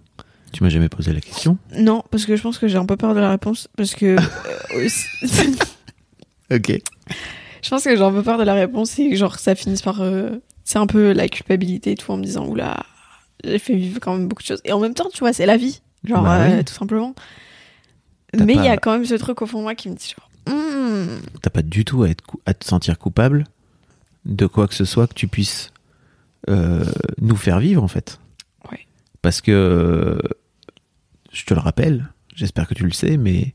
Tu 0.51 0.63
m'as 0.63 0.69
jamais 0.69 0.89
posé 0.89 1.13
la 1.13 1.21
question. 1.21 1.57
Non, 1.77 2.03
parce 2.11 2.25
que 2.25 2.35
je 2.35 2.41
pense 2.41 2.57
que 2.57 2.67
j'ai 2.67 2.77
un 2.77 2.85
peu 2.85 2.97
peur 2.97 3.15
de 3.15 3.19
la 3.19 3.29
réponse, 3.29 3.69
parce 3.77 3.95
que 3.95 4.17
euh, 4.17 4.87
Ok. 6.51 6.81
je 7.61 7.69
pense 7.69 7.83
que 7.83 7.95
j'ai 7.95 8.01
un 8.03 8.11
peu 8.11 8.21
peur 8.23 8.37
de 8.37 8.43
la 8.43 8.53
réponse 8.53 8.99
et 8.99 9.09
que, 9.09 9.15
genre 9.15 9.39
ça 9.39 9.55
finisse 9.55 9.81
par, 9.81 10.01
euh, 10.01 10.31
c'est 10.65 10.79
un 10.79 10.87
peu 10.87 11.13
la 11.13 11.29
culpabilité 11.29 11.91
et 11.91 11.95
tout 11.95 12.11
en 12.11 12.17
me 12.17 12.23
disant 12.23 12.45
oula, 12.45 12.83
j'ai 13.43 13.57
fait 13.59 13.75
vivre 13.75 13.99
quand 14.01 14.13
même 14.17 14.27
beaucoup 14.27 14.41
de 14.43 14.47
choses. 14.47 14.61
Et 14.65 14.73
en 14.73 14.79
même 14.79 14.93
temps, 14.93 15.09
tu 15.13 15.19
vois, 15.19 15.31
c'est 15.33 15.45
la 15.45 15.57
vie, 15.57 15.81
genre 16.03 16.23
Bah 16.23 16.41
euh, 16.41 16.63
tout 16.63 16.73
simplement. 16.73 17.15
Mais 18.37 18.55
il 18.55 18.63
y 18.63 18.67
a 18.67 18.77
quand 18.77 18.91
même 18.93 19.05
ce 19.05 19.15
truc 19.15 19.41
au 19.41 19.45
fond 19.45 19.59
de 19.59 19.63
moi 19.63 19.75
qui 19.75 19.89
me 19.89 19.95
dit 19.95 20.13
genre, 20.17 20.27
Hmm, 20.47 21.19
T'as 21.43 21.51
pas 21.51 21.61
du 21.61 21.85
tout 21.85 22.01
à, 22.03 22.09
être 22.09 22.23
cou- 22.23 22.39
à 22.47 22.53
te 22.55 22.65
sentir 22.65 22.97
coupable 22.97 23.45
de 24.25 24.45
quoi 24.45 24.67
que 24.67 24.73
ce 24.75 24.85
soit 24.85 25.07
que 25.07 25.13
tu 25.13 25.27
puisses 25.27 25.71
euh, 26.49 26.85
nous 27.19 27.35
faire 27.35 27.59
vivre 27.59 27.83
en 27.83 27.87
fait. 27.87 28.19
Parce 29.21 29.39
que 29.41 30.19
je 31.31 31.45
te 31.45 31.53
le 31.53 31.59
rappelle, 31.59 32.11
j'espère 32.35 32.67
que 32.67 32.73
tu 32.73 32.83
le 32.83 32.91
sais, 32.91 33.17
mais 33.17 33.53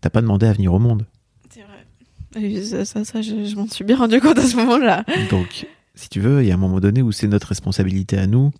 t'as 0.00 0.08
pas 0.08 0.20
demandé 0.20 0.46
à 0.46 0.52
venir 0.52 0.72
au 0.72 0.78
monde. 0.78 1.04
c'est 1.50 1.62
vrai. 1.62 2.62
Ça, 2.62 2.84
ça, 2.84 3.04
ça, 3.04 3.20
je, 3.20 3.44
je 3.44 3.56
m'en 3.56 3.66
suis 3.66 3.82
bien 3.84 3.96
rendu 3.96 4.20
compte 4.20 4.38
à 4.38 4.46
ce 4.46 4.54
moment-là. 4.54 5.04
Donc, 5.30 5.66
si 5.96 6.08
tu 6.08 6.20
veux, 6.20 6.42
il 6.44 6.48
y 6.48 6.52
a 6.52 6.54
un 6.54 6.58
moment 6.58 6.78
donné 6.78 7.02
où 7.02 7.10
c'est 7.10 7.26
notre 7.26 7.48
responsabilité 7.48 8.16
à 8.18 8.28
nous 8.28 8.52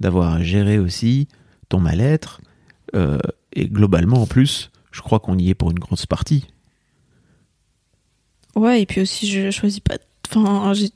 d'avoir 0.00 0.42
géré 0.42 0.80
aussi 0.80 1.28
ton 1.68 1.78
mal-être. 1.78 2.40
euh, 2.96 3.18
et 3.52 3.68
globalement, 3.68 4.20
en 4.22 4.26
plus, 4.26 4.72
je 4.90 5.00
crois 5.00 5.20
qu'on 5.20 5.38
y 5.38 5.48
est 5.50 5.54
pour 5.54 5.70
une 5.70 5.78
grosse 5.78 6.06
partie. 6.06 6.46
Ouais, 8.56 8.82
et 8.82 8.86
puis 8.86 9.00
aussi, 9.00 9.30
je 9.30 9.50
choisis 9.52 9.78
pas. 9.80 9.96
Enfin, 10.28 10.72
j'ai. 10.74 10.90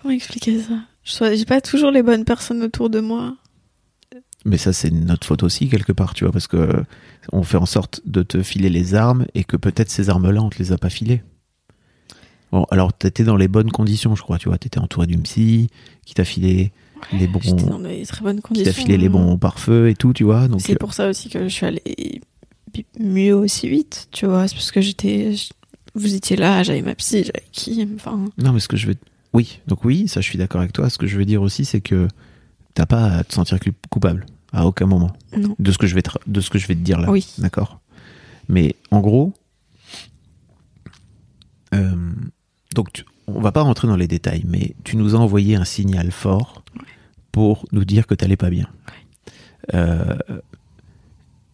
Comment 0.00 0.14
expliquer 0.14 0.60
ça? 0.60 0.74
Je 1.02 1.12
choisis 1.12 1.44
pas 1.44 1.60
toujours 1.60 1.90
les 1.90 2.02
bonnes 2.02 2.24
personnes 2.24 2.62
autour 2.62 2.90
de 2.90 3.00
moi. 3.00 3.36
Mais 4.44 4.58
ça, 4.58 4.72
c'est 4.72 4.90
notre 4.90 5.26
faute 5.26 5.42
aussi, 5.42 5.68
quelque 5.68 5.92
part, 5.92 6.14
tu 6.14 6.24
vois, 6.24 6.32
parce 6.32 6.46
que 6.46 6.84
on 7.32 7.42
fait 7.42 7.56
en 7.56 7.66
sorte 7.66 8.02
de 8.04 8.22
te 8.22 8.42
filer 8.42 8.68
les 8.68 8.94
armes 8.94 9.26
et 9.34 9.44
que 9.44 9.56
peut-être 9.56 9.90
ces 9.90 10.10
armes-là, 10.10 10.42
on 10.42 10.50
te 10.50 10.58
les 10.58 10.72
a 10.72 10.78
pas 10.78 10.90
filées. 10.90 11.22
Bon, 12.52 12.64
alors, 12.70 12.92
t'étais 12.92 13.24
dans 13.24 13.36
les 13.36 13.48
bonnes 13.48 13.72
conditions, 13.72 14.14
je 14.14 14.22
crois, 14.22 14.38
tu 14.38 14.48
vois. 14.48 14.58
T'étais 14.58 14.78
entouré 14.78 15.06
d'une 15.06 15.22
psy 15.22 15.68
qui 16.04 16.14
t'a 16.14 16.24
filé 16.24 16.72
les 17.12 17.26
bons, 17.26 17.40
dans 17.40 17.82
très 18.06 18.22
bonnes 18.22 18.36
qui 18.36 18.42
conditions. 18.42 18.72
t'a 18.72 18.72
filé 18.72 18.96
les 18.96 19.06
hein. 19.06 19.10
bons 19.10 19.38
pare-feux 19.38 19.88
et 19.88 19.94
tout, 19.94 20.12
tu 20.12 20.24
vois. 20.24 20.46
C'est 20.58 20.74
euh, 20.74 20.76
pour 20.76 20.94
ça 20.94 21.08
aussi 21.08 21.28
que 21.30 21.44
je 21.44 21.48
suis 21.48 21.66
allée 21.66 22.20
mieux 22.98 23.34
aussi 23.34 23.68
vite, 23.68 24.08
tu 24.12 24.26
vois. 24.26 24.46
C'est 24.46 24.54
parce 24.54 24.70
que 24.70 24.80
j'étais. 24.80 25.34
Vous 25.94 26.14
étiez 26.14 26.36
là, 26.36 26.62
j'avais 26.62 26.82
ma 26.82 26.94
psy, 26.94 27.24
j'avais 27.24 27.44
qui. 27.52 27.86
Enfin, 27.94 28.26
Non, 28.38 28.52
mais 28.52 28.60
ce 28.60 28.68
que 28.68 28.76
je 28.76 28.88
veux. 28.88 28.96
Oui, 29.32 29.60
donc 29.66 29.84
oui, 29.84 30.06
ça 30.08 30.20
je 30.20 30.28
suis 30.28 30.38
d'accord 30.38 30.60
avec 30.60 30.72
toi. 30.72 30.88
Ce 30.90 30.98
que 30.98 31.06
je 31.06 31.16
veux 31.16 31.24
dire 31.24 31.42
aussi, 31.42 31.64
c'est 31.64 31.80
que 31.80 32.08
t'as 32.74 32.86
pas 32.86 33.06
à 33.06 33.24
te 33.24 33.32
sentir 33.34 33.58
coupable 33.90 34.26
à 34.52 34.66
aucun 34.66 34.86
moment 34.86 35.12
non. 35.36 35.54
de 35.58 35.72
ce 35.72 35.78
que 35.78 35.86
je 35.86 35.94
vais 35.94 36.02
te, 36.02 36.10
de 36.26 36.40
ce 36.40 36.50
que 36.50 36.58
je 36.58 36.66
vais 36.68 36.74
te 36.74 36.80
dire 36.80 37.00
là. 37.00 37.10
Oui. 37.10 37.26
D'accord? 37.38 37.80
Mais 38.48 38.76
en 38.90 39.00
gros, 39.00 39.32
euh, 41.74 42.12
donc 42.74 42.92
tu- 42.92 43.04
on 43.26 43.40
va 43.40 43.52
pas 43.52 43.62
rentrer 43.62 43.88
dans 43.88 43.96
les 43.96 44.06
détails, 44.08 44.44
mais 44.46 44.74
tu 44.84 44.96
nous 44.96 45.14
as 45.16 45.18
envoyé 45.18 45.56
un 45.56 45.64
signal 45.64 46.10
fort 46.12 46.62
pour 47.32 47.66
nous 47.72 47.84
dire 47.84 48.06
que 48.06 48.14
t'allais 48.14 48.36
pas 48.36 48.50
bien. 48.50 48.68
Euh, 49.74 50.16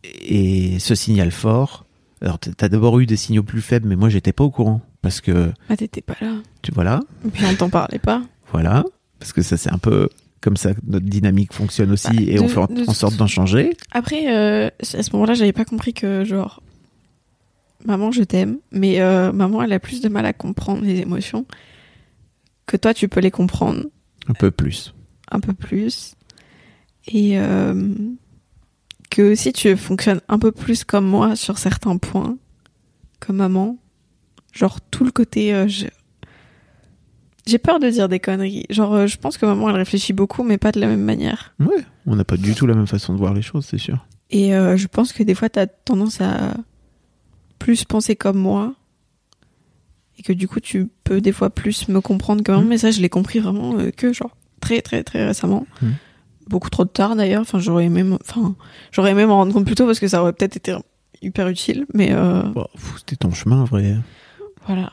et 0.04 0.78
ce 0.78 0.94
signal 0.94 1.30
fort, 1.30 1.86
alors 2.22 2.38
t'as 2.38 2.68
d'abord 2.68 2.98
eu 3.00 3.06
des 3.06 3.16
signaux 3.16 3.42
plus 3.42 3.60
faibles, 3.62 3.88
mais 3.88 3.96
moi 3.96 4.08
j'étais 4.08 4.32
pas 4.32 4.44
au 4.44 4.50
courant 4.50 4.80
parce 5.02 5.20
que 5.20 5.52
Ah, 5.68 5.76
t'étais 5.76 6.02
pas 6.02 6.16
là. 6.20 6.34
tu 6.62 6.72
voilà. 6.72 7.00
Et 7.26 7.30
puis 7.30 7.44
on 7.46 7.54
t'en 7.54 7.70
parlait 7.70 7.98
pas. 7.98 8.22
Voilà, 8.52 8.84
parce 9.18 9.32
que 9.32 9.42
ça 9.42 9.56
c'est 9.56 9.72
un 9.72 9.78
peu 9.78 10.08
comme 10.40 10.56
ça 10.56 10.72
que 10.74 10.80
notre 10.86 11.06
dynamique 11.06 11.52
fonctionne 11.52 11.90
aussi 11.92 12.08
Bah, 12.08 12.22
et 12.26 12.40
on 12.40 12.48
fait 12.48 12.58
en, 12.58 12.66
de 12.66 12.80
en 12.82 12.84
toute- 12.86 12.94
sorte 12.94 13.16
d'en 13.16 13.26
changer. 13.26 13.76
Après, 13.92 14.34
euh, 14.34 14.68
à 14.94 15.02
ce 15.02 15.12
moment-là, 15.12 15.34
j'avais 15.34 15.52
pas 15.52 15.66
compris 15.66 15.92
que, 15.92 16.24
genre, 16.24 16.62
maman, 17.84 18.10
je 18.10 18.22
t'aime, 18.22 18.56
mais 18.72 19.00
euh, 19.00 19.32
maman, 19.32 19.62
elle 19.62 19.72
a 19.74 19.78
plus 19.78 20.00
de 20.00 20.08
mal 20.08 20.24
à 20.24 20.32
comprendre 20.32 20.82
les 20.82 21.00
émotions 21.00 21.44
que 22.66 22.76
toi, 22.78 22.94
tu 22.94 23.06
peux 23.08 23.20
les 23.20 23.30
comprendre 23.30 23.84
Un 24.28 24.32
peu 24.32 24.50
plus. 24.50 24.94
un 25.30 25.40
peu 25.40 25.52
plus. 25.52 26.14
Et 27.08 27.38
euh, 27.38 27.74
que 29.20 29.34
si 29.34 29.52
tu 29.52 29.76
fonctionnes 29.76 30.20
un 30.28 30.38
peu 30.38 30.50
plus 30.52 30.84
comme 30.84 31.06
moi 31.06 31.36
sur 31.36 31.58
certains 31.58 31.96
points, 31.98 32.36
comme 33.20 33.36
maman, 33.36 33.76
genre 34.52 34.80
tout 34.80 35.04
le 35.04 35.10
côté. 35.10 35.52
euh, 35.54 35.68
je- 35.68 35.86
J'ai 37.46 37.58
peur 37.58 37.80
de 37.80 37.88
dire 37.90 38.08
des 38.08 38.20
conneries. 38.20 38.64
Genre, 38.70 38.94
euh, 38.94 39.06
je 39.06 39.16
pense 39.16 39.36
que 39.38 39.44
maman, 39.46 39.70
elle 39.70 39.76
réfléchit 39.76 40.12
beaucoup, 40.12 40.42
mais 40.44 40.58
pas 40.58 40.72
de 40.72 40.80
la 40.80 40.86
même 40.86 41.02
manière. 41.02 41.54
Ouais, 41.58 41.84
on 42.06 42.14
n'a 42.16 42.24
pas 42.24 42.36
du 42.36 42.54
tout 42.54 42.66
la 42.66 42.74
même 42.74 42.86
façon 42.86 43.12
de 43.12 43.18
voir 43.18 43.34
les 43.34 43.42
choses, 43.42 43.66
c'est 43.66 43.78
sûr. 43.78 44.06
Et 44.30 44.54
euh, 44.54 44.76
je 44.76 44.86
pense 44.86 45.12
que 45.12 45.22
des 45.22 45.34
fois, 45.34 45.48
t'as 45.48 45.66
tendance 45.66 46.20
à 46.20 46.54
plus 47.58 47.84
penser 47.84 48.14
comme 48.16 48.38
moi. 48.38 48.74
Et 50.18 50.22
que 50.22 50.32
du 50.32 50.46
coup, 50.48 50.60
tu 50.60 50.88
peux 51.02 51.20
des 51.20 51.32
fois 51.32 51.50
plus 51.50 51.88
me 51.88 52.00
comprendre 52.00 52.42
que 52.44 52.52
maman. 52.52 52.62
Mhm. 52.62 52.68
Mais 52.68 52.78
ça, 52.78 52.90
je 52.90 53.00
l'ai 53.00 53.08
compris 53.08 53.38
vraiment 53.40 53.78
euh, 53.78 53.90
que 53.90 54.12
genre 54.12 54.36
très, 54.60 54.80
très, 54.82 55.02
très 55.02 55.26
récemment. 55.26 55.66
Mhm. 55.82 55.94
Beaucoup 56.48 56.70
trop 56.70 56.84
tard 56.84 57.16
d'ailleurs. 57.16 57.42
Enfin, 57.42 57.58
j'aurais 57.58 57.84
aimé, 57.84 58.04
enfin, 58.20 58.54
j'aurais 58.92 59.12
aimé 59.12 59.26
m'en 59.26 59.36
rendre 59.36 59.52
compte 59.52 59.66
plus 59.66 59.74
tôt 59.74 59.86
parce 59.86 60.00
que 60.00 60.08
ça 60.08 60.22
aurait 60.22 60.32
peut-être 60.32 60.56
été 60.56 60.74
hyper 61.22 61.48
utile. 61.48 61.86
Mais 61.94 62.08
euh, 62.12 62.42
Bon, 62.42 62.66
C'était 62.98 63.16
ton 63.16 63.30
chemin, 63.32 63.60
en 63.62 63.64
vrai. 63.64 63.96
voilà. 64.66 64.92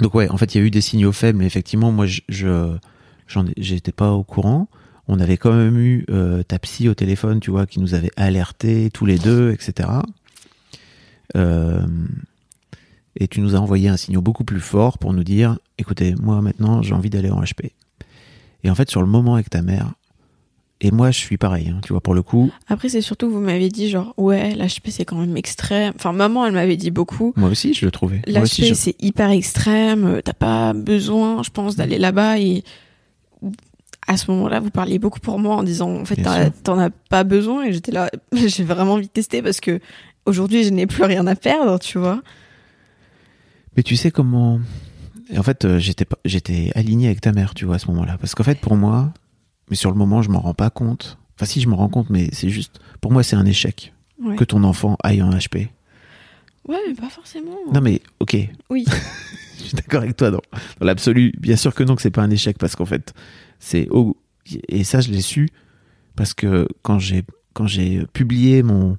Donc 0.00 0.14
ouais, 0.14 0.28
en 0.28 0.36
fait, 0.36 0.54
il 0.54 0.58
y 0.58 0.60
a 0.62 0.66
eu 0.66 0.70
des 0.70 0.80
signaux 0.82 1.12
faibles, 1.12 1.38
mais 1.38 1.46
effectivement, 1.46 1.90
moi, 1.90 2.06
je, 2.06 2.76
j'étais 3.56 3.92
pas 3.92 4.12
au 4.12 4.22
courant. 4.22 4.68
On 5.08 5.20
avait 5.20 5.36
quand 5.36 5.52
même 5.52 5.78
eu 5.78 6.04
euh, 6.10 6.42
ta 6.42 6.58
psy 6.58 6.88
au 6.88 6.94
téléphone, 6.94 7.40
tu 7.40 7.50
vois, 7.50 7.66
qui 7.66 7.80
nous 7.80 7.94
avait 7.94 8.10
alertés 8.16 8.90
tous 8.92 9.06
les 9.06 9.18
deux, 9.18 9.52
etc. 9.52 9.88
Euh, 11.36 11.86
et 13.18 13.28
tu 13.28 13.40
nous 13.40 13.54
as 13.56 13.58
envoyé 13.58 13.88
un 13.88 13.96
signal 13.96 14.20
beaucoup 14.22 14.44
plus 14.44 14.60
fort 14.60 14.98
pour 14.98 15.12
nous 15.12 15.24
dire, 15.24 15.58
écoutez, 15.78 16.14
moi 16.20 16.42
maintenant, 16.42 16.82
j'ai 16.82 16.92
envie 16.94 17.08
d'aller 17.10 17.30
en 17.30 17.40
HP. 17.40 17.70
Et 18.64 18.70
en 18.70 18.74
fait, 18.74 18.90
sur 18.90 19.00
le 19.00 19.06
moment 19.06 19.34
avec 19.34 19.48
ta 19.48 19.62
mère, 19.62 19.92
et 20.80 20.90
moi, 20.90 21.10
je 21.10 21.18
suis 21.18 21.38
pareil, 21.38 21.68
hein, 21.74 21.80
tu 21.82 21.92
vois, 21.92 22.00
pour 22.02 22.14
le 22.14 22.22
coup, 22.22 22.50
Après, 22.68 22.88
c'est 22.90 23.00
surtout 23.00 23.28
que 23.28 23.32
vous 23.32 23.40
m'avez 23.40 23.68
dit 23.70 23.88
genre, 23.88 24.12
ouais, 24.18 24.54
l'HP 24.54 24.88
c'est 24.90 25.04
quand 25.06 25.16
même 25.16 25.36
extrême. 25.36 25.92
Enfin, 25.96 26.12
maman, 26.12 26.44
elle 26.46 26.52
m'avait 26.52 26.76
dit 26.76 26.90
beaucoup. 26.90 27.32
moi 27.36 27.48
aussi, 27.48 27.72
je 27.74 27.84
le 27.86 27.90
trouvais. 27.90 28.20
L'HP 28.26 28.64
je- 28.68 28.74
c'est 28.74 28.96
hyper 29.02 29.30
extrême, 29.30 30.04
euh, 30.06 30.20
t'as 30.22 30.34
pas 30.34 30.72
besoin, 30.74 31.42
je 31.42 31.50
pense, 31.50 31.76
d'aller 31.76 31.98
là-bas 31.98 32.38
et 32.38 32.62
à 34.08 34.16
ce 34.16 34.30
moment-là, 34.30 34.60
vous 34.60 34.70
parliez 34.70 34.98
beaucoup 34.98 35.18
pour 35.20 35.38
moi 35.38 35.56
en 35.56 35.62
disant 35.62 35.90
en 35.90 36.04
fait 36.04 36.16
t'en 36.62 36.78
as 36.78 36.90
pas 36.90 37.24
besoin 37.24 37.64
et 37.64 37.72
j'étais 37.72 37.90
là, 37.92 38.10
j'ai 38.32 38.62
vraiment 38.64 38.92
envie 38.94 39.06
de 39.06 39.12
tester 39.12 39.42
parce 39.42 39.60
que 39.60 39.80
aujourd'hui 40.26 40.62
je 40.62 40.70
n'ai 40.70 40.86
plus 40.86 41.02
rien 41.04 41.26
à 41.26 41.34
perdre, 41.34 41.78
tu 41.80 41.98
vois. 41.98 42.22
Mais 43.76 43.82
tu 43.82 43.96
sais 43.96 44.10
comment 44.10 44.60
En 45.36 45.42
fait, 45.42 45.64
euh, 45.64 45.78
j'étais 46.24 46.70
aligné 46.74 47.06
avec 47.06 47.20
ta 47.20 47.32
mère, 47.32 47.54
tu 47.54 47.64
vois, 47.64 47.76
à 47.76 47.78
ce 47.78 47.88
moment-là, 47.88 48.16
parce 48.18 48.34
qu'en 48.34 48.44
fait, 48.44 48.58
pour 48.60 48.76
moi, 48.76 49.12
mais 49.70 49.76
sur 49.76 49.90
le 49.90 49.96
moment, 49.96 50.22
je 50.22 50.30
m'en 50.30 50.40
rends 50.40 50.54
pas 50.54 50.70
compte. 50.70 51.18
Enfin, 51.36 51.46
si 51.46 51.60
je 51.60 51.68
me 51.68 51.74
rends 51.74 51.88
compte, 51.88 52.08
mais 52.10 52.28
c'est 52.32 52.48
juste, 52.48 52.80
pour 53.00 53.12
moi, 53.12 53.22
c'est 53.22 53.36
un 53.36 53.46
échec 53.46 53.92
Ouais. 54.24 54.36
que 54.36 54.44
ton 54.44 54.64
enfant 54.64 54.96
aille 55.02 55.20
en 55.20 55.28
HP. 55.30 55.68
Ouais, 56.66 56.78
mais 56.88 56.94
pas 56.94 57.10
forcément. 57.10 57.54
Non, 57.72 57.80
mais 57.82 58.00
ok, 58.18 58.36
Oui. 58.70 58.84
je 59.58 59.64
suis 59.64 59.74
d'accord 59.76 60.02
avec 60.02 60.16
toi 60.16 60.30
dans, 60.30 60.40
dans 60.80 60.86
l'absolu. 60.86 61.32
Bien 61.38 61.56
sûr 61.56 61.74
que 61.74 61.84
non, 61.84 61.94
que 61.96 62.02
c'est 62.02 62.10
pas 62.10 62.22
un 62.22 62.30
échec, 62.30 62.56
parce 62.58 62.76
qu'en 62.76 62.86
fait, 62.86 63.12
c'est 63.60 63.88
oh, 63.90 64.16
et 64.68 64.84
ça, 64.84 65.00
je 65.00 65.10
l'ai 65.10 65.20
su 65.20 65.50
parce 66.16 66.32
que 66.32 66.66
quand 66.82 66.98
j'ai 66.98 67.24
quand 67.52 67.66
j'ai 67.66 68.06
publié 68.14 68.62
mon 68.62 68.96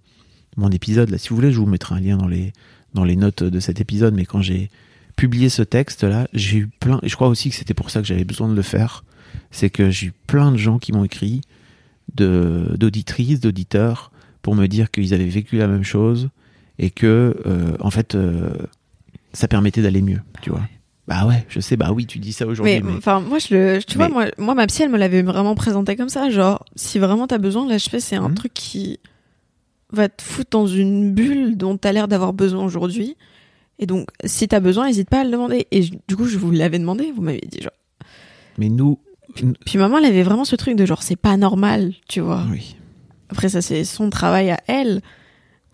mon 0.55 0.69
épisode, 0.69 1.09
là, 1.09 1.17
si 1.17 1.29
vous 1.29 1.35
voulez, 1.35 1.51
je 1.51 1.59
vous 1.59 1.65
mettrai 1.65 1.95
un 1.95 1.99
lien 1.99 2.17
dans 2.17 2.27
les 2.27 2.53
dans 2.93 3.03
les 3.03 3.15
notes 3.15 3.43
de 3.43 3.59
cet 3.59 3.81
épisode, 3.81 4.13
mais 4.13 4.25
quand 4.25 4.41
j'ai 4.41 4.69
publié 5.15 5.49
ce 5.49 5.63
texte-là, 5.63 6.27
j'ai 6.33 6.57
eu 6.59 6.67
plein, 6.67 6.99
et 7.01 7.09
je 7.09 7.15
crois 7.15 7.27
aussi 7.27 7.49
que 7.49 7.55
c'était 7.55 7.73
pour 7.73 7.89
ça 7.89 8.01
que 8.01 8.07
j'avais 8.07 8.23
besoin 8.23 8.47
de 8.47 8.53
le 8.53 8.61
faire, 8.61 9.03
c'est 9.51 9.69
que 9.69 9.89
j'ai 9.89 10.07
eu 10.07 10.13
plein 10.27 10.51
de 10.51 10.57
gens 10.57 10.79
qui 10.79 10.91
m'ont 10.91 11.03
écrit, 11.03 11.41
de 12.15 12.75
d'auditrices, 12.77 13.39
d'auditeurs, 13.39 14.11
pour 14.41 14.55
me 14.55 14.67
dire 14.67 14.91
qu'ils 14.91 15.13
avaient 15.13 15.25
vécu 15.25 15.57
la 15.57 15.67
même 15.67 15.83
chose 15.83 16.29
et 16.79 16.89
que, 16.89 17.35
euh, 17.45 17.75
en 17.79 17.89
fait, 17.91 18.15
euh, 18.15 18.49
ça 19.33 19.47
permettait 19.47 19.81
d'aller 19.81 20.01
mieux, 20.01 20.21
tu 20.41 20.49
vois. 20.51 20.61
Bah 21.07 21.25
ouais, 21.25 21.45
je 21.49 21.59
sais, 21.61 21.77
bah 21.77 21.91
oui, 21.93 22.05
tu 22.05 22.19
dis 22.19 22.33
ça 22.33 22.45
aujourd'hui. 22.45 22.81
Mais 22.81 22.93
enfin, 22.97 23.19
moi, 23.21 23.39
je 23.39 23.53
le, 23.55 23.79
tu 23.83 23.97
vois, 23.97 24.09
moi, 24.09 24.25
moi, 24.37 24.55
ma 24.55 24.67
psy, 24.67 24.83
elle 24.83 24.89
me 24.89 24.97
l'avait 24.97 25.21
vraiment 25.21 25.55
présenté 25.55 25.95
comme 25.95 26.09
ça. 26.09 26.29
Genre, 26.29 26.65
si 26.75 26.99
vraiment 26.99 27.27
t'as 27.27 27.37
besoin, 27.37 27.65
l'HP, 27.65 27.97
c'est 27.99 28.17
un 28.17 28.27
Mhm. 28.29 28.35
truc 28.35 28.53
qui 28.53 28.99
va 29.93 30.09
te 30.09 30.21
foutre 30.21 30.49
dans 30.51 30.67
une 30.67 31.13
bulle 31.13 31.55
dont 31.55 31.77
t'as 31.77 31.93
l'air 31.93 32.07
d'avoir 32.09 32.33
besoin 32.33 32.63
aujourd'hui. 32.65 33.15
Et 33.79 33.85
donc, 33.85 34.09
si 34.25 34.47
t'as 34.49 34.59
besoin, 34.59 34.87
n'hésite 34.87 35.09
pas 35.09 35.21
à 35.21 35.23
le 35.23 35.31
demander. 35.31 35.67
Et 35.71 35.81
du 35.81 36.15
coup, 36.17 36.25
je 36.25 36.37
vous 36.37 36.51
l'avais 36.51 36.77
demandé, 36.79 37.11
vous 37.15 37.21
m'avez 37.21 37.45
dit 37.49 37.61
genre. 37.61 37.71
mais 38.57 38.67
nous, 38.69 38.99
Puis 39.65 39.77
maman, 39.77 39.97
elle 39.99 40.05
avait 40.05 40.23
vraiment 40.23 40.45
ce 40.45 40.55
truc 40.55 40.75
de 40.75 40.85
genre, 40.85 41.03
c'est 41.03 41.15
pas 41.15 41.37
normal, 41.37 41.93
tu 42.07 42.19
vois. 42.19 42.45
oui. 42.49 42.75
Après, 43.29 43.49
ça, 43.49 43.61
c'est 43.61 43.83
son 43.83 44.09
travail 44.09 44.51
à 44.51 44.59
elle. 44.67 45.01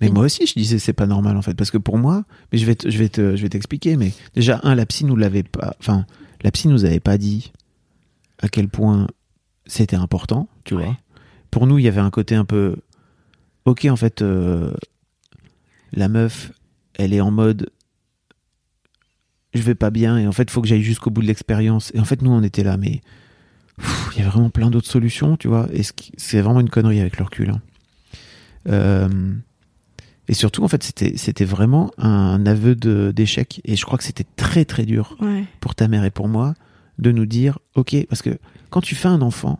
Mais 0.02 0.08
Et- 0.08 0.12
moi 0.12 0.26
aussi, 0.26 0.48
je 0.48 0.54
disais 0.54 0.80
c'est 0.80 0.92
pas 0.94 1.06
normal 1.06 1.38
en 1.38 1.42
fait, 1.44 1.54
parce 1.54 1.70
que 1.70 1.78
pour 1.78 1.98
moi, 2.00 2.24
mais 2.52 2.58
je 2.58 2.66
vais, 2.66 2.74
te- 2.76 2.90
je 2.90 2.98
vais, 2.98 3.10
te- 3.10 3.36
je 3.36 3.42
vais 3.44 3.50
t'expliquer. 3.50 3.96
Mais 3.96 4.12
déjà, 4.34 4.60
un, 4.64 4.74
la 4.76 4.86
psy 4.88 5.06
nous 5.06 5.16
l'avait 5.16 5.44
pas, 5.44 5.76
enfin, 5.80 6.06
la 6.42 6.50
psy 6.52 6.68
nous 6.68 6.84
avait 6.86 7.00
pas 7.00 7.18
dit 7.20 7.52
à 8.42 8.50
quel 8.50 8.70
point 8.70 9.08
c'était 9.68 9.96
important, 9.96 10.48
tu 10.66 10.74
Ouais. 10.74 10.84
vois. 10.86 10.98
Pour 11.52 11.68
nous, 11.68 11.78
il 11.78 11.86
y 11.86 11.88
avait 11.88 12.02
un 12.02 12.10
côté 12.10 12.34
un 12.34 12.44
peu, 12.46 12.76
ok, 13.66 13.86
en 13.90 13.96
fait, 13.96 14.24
euh, 14.24 14.74
la 15.92 16.08
meuf, 16.10 16.52
elle 16.96 17.14
est 17.14 17.22
en 17.22 17.30
mode, 17.32 17.70
je 19.54 19.62
vais 19.62 19.76
pas 19.76 19.92
bien, 19.92 20.18
et 20.18 20.26
en 20.28 20.32
fait, 20.32 20.50
faut 20.50 20.62
que 20.62 20.68
j'aille 20.68 20.82
jusqu'au 20.82 21.12
bout 21.12 21.22
de 21.22 21.28
l'expérience. 21.28 21.92
Et 21.94 22.00
en 22.00 22.06
fait, 22.06 22.22
nous, 22.24 22.32
on 22.32 22.42
était 22.42 22.64
là, 22.64 22.78
mais 22.78 23.02
il 23.80 24.20
y 24.20 24.22
avait 24.22 24.30
vraiment 24.30 24.50
plein 24.50 24.70
d'autres 24.70 24.90
solutions, 24.90 25.38
tu 25.38 25.48
vois. 25.48 25.68
Et 25.74 25.82
c'est 26.18 26.42
vraiment 26.42 26.60
une 26.62 26.70
connerie 26.70 27.00
avec 27.00 27.18
le 27.18 27.26
recul. 27.26 27.50
hein. 27.50 27.62
Euh, 28.70 29.34
et 30.28 30.34
surtout, 30.34 30.64
en 30.64 30.68
fait, 30.68 30.84
c'était 30.84 31.18
c'était 31.18 31.44
vraiment 31.46 31.92
un 31.98 32.46
aveu 32.46 32.76
de- 32.76 33.12
d'échec. 33.14 33.60
Et 33.66 33.76
je 33.76 33.84
crois 33.86 33.98
que 33.98 34.04
c'était 34.04 34.26
très 34.38 34.64
très 34.66 34.86
dur 34.86 35.18
Ouais. 35.20 35.44
pour 35.60 35.76
ta 35.76 35.88
mère 35.88 36.06
et 36.06 36.12
pour 36.12 36.28
moi 36.30 36.54
de 37.00 37.12
nous 37.12 37.26
dire, 37.26 37.60
ok, 37.76 38.06
parce 38.08 38.22
que 38.22 38.38
quand 38.70 38.82
tu 38.82 38.96
fais 38.96 39.10
un 39.10 39.22
enfant, 39.22 39.60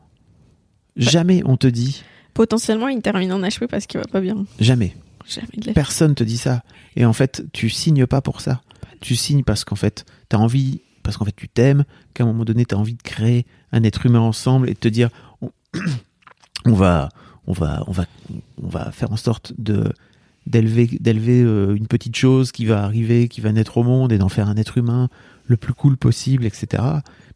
jamais 0.96 1.42
on 1.46 1.58
te 1.58 1.68
dit, 1.68 2.04
Potentiellement, 2.34 2.88
il 2.88 3.02
termine 3.02 3.32
en 3.34 3.42
HP 3.42 3.68
parce 3.68 3.86
qu'il 3.88 4.00
va 4.00 4.08
pas 4.08 4.22
bien. 4.22 4.46
jamais, 4.60 4.96
Jamais 5.28 5.48
de 5.58 5.68
la 5.68 5.74
personne 5.74 6.16
te 6.16 6.24
dit 6.24 6.38
ça. 6.38 6.64
Et 6.96 7.06
en 7.06 7.14
fait, 7.14 7.44
tu 7.54 7.70
signes 7.70 8.08
pas 8.08 8.22
pour 8.22 8.42
ça. 8.42 8.62
Tu 9.02 9.16
signes 9.16 9.44
parce 9.44 9.66
qu'en 9.66 9.76
fait, 9.76 10.06
tu 10.30 10.36
as 10.36 10.40
envie, 10.40 10.82
parce 11.04 11.18
qu'en 11.18 11.26
fait, 11.26 11.36
tu 11.36 11.48
t'aimes, 11.48 11.84
qu'à 12.14 12.24
un 12.24 12.28
moment 12.28 12.46
donné, 12.46 12.66
tu 12.66 12.74
as 12.76 12.78
envie 12.78 12.96
de 12.96 13.02
créer 13.02 13.46
un 13.72 13.84
être 13.84 14.06
humain 14.06 14.20
ensemble 14.20 14.70
et 14.70 14.74
de 14.74 14.80
te 14.80 14.88
dire, 14.88 15.10
on, 16.66 16.74
va, 16.74 17.10
on 17.48 17.54
va, 17.54 17.84
on 17.88 17.92
va, 17.92 18.06
on 18.62 18.68
va 18.68 18.92
faire 18.92 19.12
en 19.12 19.18
sorte 19.18 19.54
de 19.58 19.92
d'élever 20.46 20.88
d'élever 21.00 21.42
euh, 21.42 21.74
une 21.74 21.88
petite 21.88 22.18
chose 22.18 22.52
qui 22.52 22.66
va 22.66 22.84
arriver, 22.84 23.30
qui 23.30 23.40
va 23.40 23.54
naître 23.54 23.78
au 23.78 23.84
monde 23.84 24.12
et 24.12 24.18
d'en 24.18 24.28
faire 24.28 24.50
un 24.50 24.58
être 24.58 24.78
humain 24.78 25.08
le 25.46 25.56
plus 25.56 25.74
cool 25.74 25.96
possible, 25.96 26.46
etc. 26.46 26.84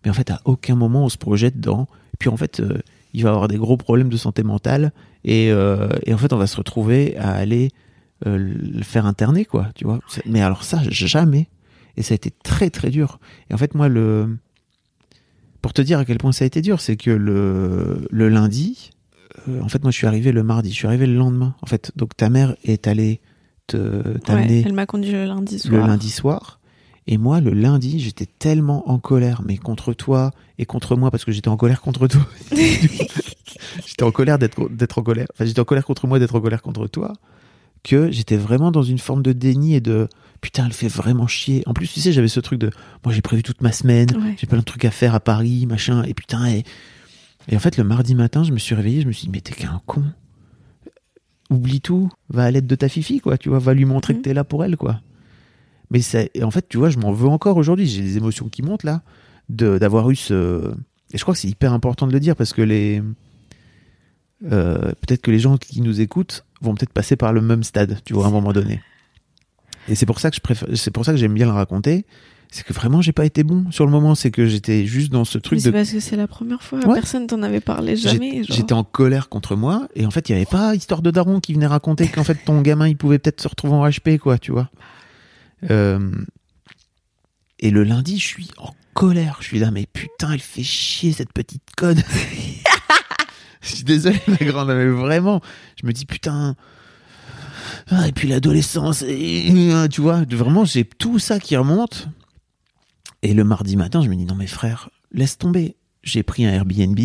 Mais 0.03 0.11
en 0.11 0.13
fait, 0.13 0.29
à 0.29 0.41
aucun 0.43 0.75
moment 0.75 1.05
on 1.05 1.09
se 1.09 1.17
projette 1.17 1.59
dans. 1.59 1.83
Et 1.83 2.17
puis 2.19 2.27
en 2.27 2.35
fait, 2.35 2.59
euh, 2.59 2.79
il 3.13 3.23
va 3.23 3.29
avoir 3.29 3.47
des 3.47 3.55
gros 3.55 3.77
problèmes 3.77 4.09
de 4.09 4.17
santé 4.17 4.43
mentale 4.43 4.91
et, 5.23 5.51
euh, 5.51 5.87
et 6.05 6.13
en 6.13 6.17
fait, 6.17 6.33
on 6.33 6.37
va 6.37 6.47
se 6.47 6.57
retrouver 6.57 7.15
à 7.17 7.31
aller 7.31 7.69
le 8.25 8.81
faire 8.81 9.05
interner, 9.05 9.45
quoi, 9.45 9.67
tu 9.75 9.85
vois. 9.85 9.99
Mais 10.25 10.41
alors 10.41 10.63
ça, 10.63 10.81
jamais. 10.89 11.47
Et 11.97 12.03
ça 12.03 12.13
a 12.13 12.15
été 12.15 12.31
très 12.31 12.69
très 12.69 12.89
dur. 12.89 13.19
Et 13.49 13.53
en 13.53 13.57
fait, 13.57 13.75
moi, 13.75 13.89
le 13.89 14.37
pour 15.61 15.73
te 15.73 15.81
dire 15.81 15.99
à 15.99 16.05
quel 16.05 16.17
point 16.17 16.31
ça 16.31 16.43
a 16.43 16.47
été 16.47 16.61
dur, 16.61 16.79
c'est 16.79 16.95
que 16.95 17.09
le, 17.11 18.07
le 18.09 18.29
lundi, 18.29 18.91
euh, 19.49 19.61
en 19.61 19.67
fait, 19.69 19.81
moi, 19.81 19.91
je 19.91 19.97
suis 19.97 20.07
arrivé 20.07 20.31
le 20.31 20.43
mardi, 20.43 20.69
je 20.69 20.75
suis 20.75 20.87
arrivé 20.87 21.07
le 21.07 21.15
lendemain. 21.15 21.55
En 21.61 21.65
fait, 21.65 21.91
donc 21.95 22.15
ta 22.15 22.29
mère 22.29 22.55
est 22.63 22.87
allée 22.87 23.19
te 23.65 23.77
Ouais, 23.77 24.19
t'amener 24.19 24.63
elle 24.65 24.73
m'a 24.73 24.85
conduit 24.85 25.11
le 25.11 25.25
lundi 25.25 25.59
soir. 25.59 25.73
le 25.73 25.87
lundi 25.87 26.09
soir. 26.09 26.59
Et 27.05 27.17
moi, 27.17 27.39
le 27.39 27.51
lundi, 27.51 27.99
j'étais 27.99 28.25
tellement 28.25 28.89
en 28.89 28.99
colère, 28.99 29.41
mais 29.45 29.57
contre 29.57 29.93
toi 29.93 30.31
et 30.57 30.65
contre 30.65 30.95
moi, 30.95 31.09
parce 31.09 31.23
que 31.25 31.31
j'étais 31.31 31.47
en 31.47 31.57
colère 31.57 31.81
contre 31.81 32.07
toi. 32.07 32.21
j'étais 32.51 34.03
en 34.03 34.11
colère 34.11 34.37
d'être 34.37 34.69
d'être 34.69 34.99
en 34.99 35.03
colère. 35.03 35.27
Enfin, 35.33 35.45
j'étais 35.45 35.59
en 35.59 35.65
colère 35.65 35.85
contre 35.85 36.07
moi 36.07 36.19
d'être 36.19 36.35
en 36.35 36.41
colère 36.41 36.61
contre 36.61 36.87
toi. 36.87 37.13
Que 37.83 38.11
j'étais 38.11 38.35
vraiment 38.35 38.71
dans 38.71 38.83
une 38.83 38.99
forme 38.99 39.21
de 39.21 39.31
déni 39.31 39.75
et 39.75 39.81
de 39.81 40.09
putain, 40.41 40.65
elle 40.65 40.73
fait 40.73 40.87
vraiment 40.87 41.27
chier. 41.27 41.63
En 41.65 41.73
plus, 41.73 41.87
tu 41.91 41.99
sais, 41.99 42.11
j'avais 42.11 42.27
ce 42.27 42.39
truc 42.39 42.59
de 42.59 42.69
moi, 43.03 43.13
j'ai 43.13 43.21
prévu 43.21 43.43
toute 43.43 43.61
ma 43.61 43.71
semaine, 43.71 44.09
Ouais. 44.17 44.35
j'ai 44.37 44.47
plein 44.47 44.59
de 44.59 44.63
trucs 44.63 44.85
à 44.85 44.91
faire 44.91 45.13
à 45.15 45.19
Paris, 45.19 45.65
machin, 45.65 46.03
et 46.03 46.13
putain, 46.13 46.45
et, 46.47 46.63
et 47.49 47.55
en 47.55 47.59
fait, 47.59 47.77
le 47.77 47.83
mardi 47.83 48.15
matin, 48.15 48.43
je 48.43 48.51
me 48.51 48.57
suis 48.59 48.75
réveillé, 48.75 49.01
je 49.01 49.07
me 49.07 49.11
suis 49.11 49.25
dit, 49.25 49.29
mais 49.31 49.41
t'es 49.41 49.53
qu'un 49.53 49.81
con. 49.85 50.03
Oublie 51.49 51.79
tout, 51.79 52.09
va 52.29 52.43
à 52.43 52.51
l'aide 52.51 52.67
de 52.67 52.75
ta 52.75 52.89
fifi, 52.89 53.19
quoi, 53.21 53.37
tu 53.37 53.47
vois, 53.49 53.59
va 53.59 53.73
lui 53.73 53.85
montrer 53.85 54.13
Mhm. 54.13 54.19
que 54.19 54.23
t'es 54.25 54.33
là 54.33 54.43
pour 54.43 54.65
elle, 54.65 54.75
quoi. 54.75 54.99
Mais 55.91 56.01
ça, 56.01 56.19
et 56.33 56.43
en 56.43 56.51
fait, 56.51 56.67
tu 56.67 56.77
vois, 56.77 56.89
je 56.89 56.97
m'en 56.97 57.13
veux 57.13 57.29
encore 57.29 57.55
aujourd'hui. 57.55 57.87
J'ai 57.87 58.01
des 58.01 58.17
émotions 58.17 58.49
qui 58.49 58.61
montent 58.61 58.83
là, 58.83 59.01
de 59.47 59.77
d'avoir 59.77 60.09
eu 60.09 60.17
ce. 60.17 60.73
Et 61.13 61.17
je 61.17 61.21
crois 61.21 61.33
que 61.33 61.39
c'est 61.39 61.47
hyper 61.47 61.71
important 61.71 62.05
de 62.05 62.11
le 62.11 62.19
dire 62.19 62.35
parce 62.35 62.51
que 62.51 62.61
les. 62.61 63.01
euh, 64.51 64.77
peut-être 64.99 65.21
que 65.21 65.31
les 65.31 65.39
gens 65.39 65.55
qui 65.57 65.79
nous 65.81 66.01
écoutent 66.01 66.45
vont 66.61 66.75
peut-être 66.75 66.91
passer 66.91 67.15
par 67.15 67.31
le 67.31 67.39
même 67.39 67.63
stade, 67.63 67.99
tu 68.03 68.13
vois, 68.13 68.25
à 68.25 68.27
un 68.27 68.31
moment 68.31 68.51
donné. 68.51 68.81
Et 69.87 69.95
c'est 69.95 70.05
pour 70.05 70.19
ça 70.19 70.29
que 70.29 70.35
je 70.35 70.41
préfère, 70.41 70.67
c'est 70.75 70.91
pour 70.91 71.05
ça 71.05 71.11
que 71.11 71.17
j'aime 71.17 71.33
bien 71.33 71.45
le 71.45 71.51
raconter. 71.51 72.05
C'est 72.49 72.63
que 72.65 72.71
vraiment, 72.71 73.01
j'ai 73.01 73.11
pas 73.11 73.25
été 73.25 73.43
bon 73.43 73.69
sur 73.71 73.85
le 73.85 73.91
moment. 73.91 74.15
C'est 74.15 74.31
que 74.31 74.45
j'étais 74.45 74.85
juste 74.85 75.11
dans 75.11 75.25
ce 75.25 75.37
Mais 75.37 75.41
truc 75.41 75.59
c'est 75.59 75.67
de. 75.67 75.71
parce 75.73 75.91
que 75.91 75.99
c'est 75.99 76.15
la 76.15 76.27
première 76.27 76.61
fois. 76.63 76.79
Ouais. 76.79 76.93
Personne 76.93 77.27
t'en 77.27 77.43
avait 77.43 77.59
parlé 77.59 77.97
jamais. 77.97 78.41
J'étais 78.47 78.73
en 78.73 78.85
colère 78.85 79.27
contre 79.27 79.55
moi 79.55 79.87
et 79.95 80.05
en 80.05 80.11
fait 80.11 80.29
il 80.29 80.31
y 80.31 80.35
avait 80.35 80.45
pas 80.45 80.73
histoire 80.73 81.01
de 81.01 81.11
daron 81.11 81.39
qui 81.41 81.53
venait 81.53 81.67
raconter 81.67 82.07
qu'en 82.07 82.23
fait 82.23 82.35
ton 82.45 82.61
gamin 82.61 82.87
il 82.87 82.95
pouvait 82.95 83.19
peut-être 83.19 83.41
se 83.41 83.47
retrouver 83.49 83.73
en 83.73 83.87
HP 83.87 84.17
quoi 84.17 84.37
tu 84.37 84.51
vois. 84.53 84.69
Euh, 85.69 86.11
et 87.59 87.69
le 87.69 87.83
lundi 87.83 88.17
je 88.17 88.25
suis 88.27 88.49
en 88.57 88.73
colère, 88.93 89.37
je 89.41 89.47
suis 89.47 89.59
là 89.59 89.69
mais 89.71 89.85
putain 89.91 90.31
elle 90.31 90.39
fait 90.39 90.63
chier 90.63 91.11
cette 91.11 91.33
petite 91.33 91.63
conne. 91.75 92.01
je 93.61 93.75
suis 93.75 93.83
désolé 93.83 94.21
ma 94.27 94.37
grande 94.37 94.69
mais 94.69 94.87
vraiment 94.87 95.41
je 95.81 95.85
me 95.85 95.91
dis 95.91 96.05
putain 96.05 96.55
ah, 97.89 98.07
et 98.07 98.11
puis 98.11 98.27
l'adolescence 98.27 99.03
tu 99.03 100.01
vois 100.01 100.23
vraiment 100.29 100.65
j'ai 100.65 100.85
tout 100.85 101.19
ça 101.19 101.39
qui 101.39 101.55
remonte 101.55 102.07
et 103.23 103.33
le 103.33 103.43
mardi 103.43 103.75
matin 103.75 104.01
je 104.01 104.09
me 104.09 104.15
dis 104.15 104.25
non 104.25 104.35
mais 104.35 104.47
frère 104.47 104.89
laisse 105.11 105.37
tomber 105.37 105.75
j'ai 106.07 106.23
pris 106.23 106.45
un 106.45 106.51
Airbnb. 106.51 106.99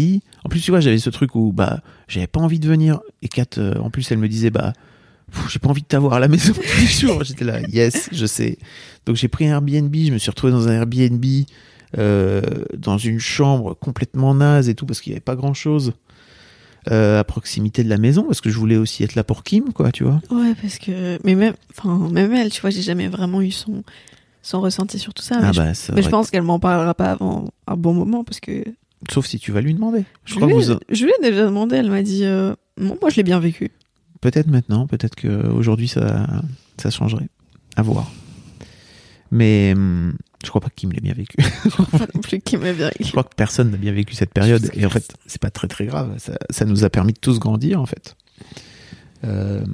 En 0.45 0.49
plus, 0.49 0.61
tu 0.61 0.71
vois, 0.71 0.81
j'avais 0.81 0.99
ce 0.99 1.11
truc 1.11 1.35
où 1.35 1.53
bah 1.53 1.81
j'avais 2.09 2.27
pas 2.27 2.41
envie 2.41 2.61
de 2.61 2.69
venir. 2.69 3.01
Et 3.21 3.29
Kat, 3.29 3.59
euh, 3.59 3.75
en 3.79 3.91
plus, 3.91 4.11
elle 4.13 4.19
me 4.19 4.29
disait 4.29 4.51
bah 4.51 4.73
j'ai 5.49 5.59
pas 5.59 5.69
envie 5.69 5.83
de 5.83 5.87
t'avoir 5.87 6.15
à 6.15 6.21
la 6.21 6.29
maison 6.29 6.53
tous 6.53 6.81
les 6.81 6.87
jours. 6.87 7.25
J'étais 7.25 7.45
là, 7.45 7.61
yes, 7.63 8.11
je 8.13 8.27
sais. 8.27 8.59
Donc 9.07 9.17
j'ai 9.17 9.29
pris 9.29 9.47
un 9.47 9.53
Airbnb. 9.53 9.95
Je 9.95 10.13
me 10.13 10.19
suis 10.19 10.31
retrouvé 10.31 10.53
dans 10.53 10.69
un 10.69 10.73
Airbnb 10.73 11.25
euh, 11.99 12.43
dans 12.77 12.99
une 12.99 13.19
chambre 13.19 13.75
complètement 13.75 14.35
naze 14.35 14.69
et 14.69 14.75
tout 14.75 14.87
parce 14.87 15.01
qu'il 15.01 15.13
y 15.13 15.15
avait 15.15 15.21
pas 15.21 15.37
grand 15.37 15.55
chose 15.55 15.95
à 16.91 17.25
proximité 17.25 17.85
de 17.85 17.89
la 17.89 17.99
maison 17.99 18.25
parce 18.25 18.41
que 18.41 18.51
je 18.51 18.59
voulais 18.59 18.77
aussi 18.77 19.03
être 19.05 19.15
là 19.15 19.25
pour 19.25 19.43
Kim, 19.45 19.73
quoi, 19.73 19.93
tu 19.93 20.05
vois. 20.05 20.21
Ouais, 20.31 20.55
parce 20.61 20.79
que. 20.79 21.19
Mais 21.25 21.35
même, 21.35 21.55
enfin, 21.77 22.09
même 22.11 22.33
elle, 22.35 22.51
tu 22.51 22.61
vois, 22.61 22.71
j'ai 22.71 22.83
jamais 22.83 23.09
vraiment 23.09 23.41
eu 23.41 23.51
son, 23.53 23.83
son 24.43 24.61
ressenti 24.61 24.99
sur 24.99 25.15
tout 25.15 25.23
ça. 25.23 25.39
Mais, 25.41 25.47
ah 25.49 25.53
je, 25.53 25.61
bah, 25.61 25.73
mais 25.95 26.03
je 26.03 26.09
pense 26.09 26.31
qu'elle 26.31 26.43
m'en 26.43 26.59
parlera 26.59 26.95
pas 26.95 27.13
avant 27.13 27.49
un 27.67 27.77
bon 27.77 27.95
moment 27.95 28.25
parce 28.25 28.41
que. 28.41 28.65
sauf 29.11 29.27
si 29.27 29.39
tu 29.39 29.53
vas 29.53 29.61
lui 29.61 29.75
demander. 29.75 30.05
Je 30.25 30.33
Je, 30.33 30.37
crois 30.37 30.49
lui, 30.49 30.55
que 30.57 30.61
ai- 30.63 30.75
vous 30.75 30.79
je 30.91 31.05
lui 31.05 31.13
ai 31.21 31.23
déjà 31.31 31.45
demandé, 31.45 31.77
elle 31.77 31.91
m'a 31.91 32.03
dit. 32.03 32.25
euh, 32.25 32.55
Bon, 32.79 32.97
moi, 33.01 33.11
je 33.11 33.17
l'ai 33.17 33.23
bien 33.23 33.39
vécu. 33.39 33.71
Peut-être 34.21 34.47
maintenant, 34.49 34.87
peut-être 34.87 35.15
que 35.15 35.49
aujourd'hui 35.49 35.89
ça, 35.89 36.27
ça 36.79 36.91
changerait. 36.91 37.29
À 37.77 37.83
voir. 37.83 38.11
Mais 39.31 39.73
hum, 39.77 40.15
je 40.45 40.49
crois 40.49 40.61
pas 40.61 40.69
que 40.69 40.75
Kim 40.75 40.93
l'ait 40.93 41.01
bien 41.01 41.15
vécu. 41.15 41.37
Pas 41.93 42.07
non 42.15 42.21
plus 42.21 42.41
m'a 42.59 42.73
bien 42.73 42.91
je 42.95 42.99
vécu. 42.99 43.11
crois 43.13 43.25
que 43.25 43.35
personne 43.37 43.71
n'a 43.71 43.77
bien 43.77 43.93
vécu 43.93 44.15
cette 44.15 44.33
période. 44.33 44.71
Et 44.75 44.85
en 44.87 44.91
fait, 44.91 45.15
c'est 45.27 45.41
pas 45.41 45.51
très 45.51 45.69
très 45.69 45.87
grave. 45.87 46.15
Ça, 46.19 46.39
ça 46.51 46.65
nous 46.65 46.85
a 46.85 46.91
permis 46.91 47.13
de 47.13 47.19
tous 47.19 47.39
grandir 47.39 47.81
en 47.81 47.87
fait. 47.87 48.17
Euh, 49.25 49.65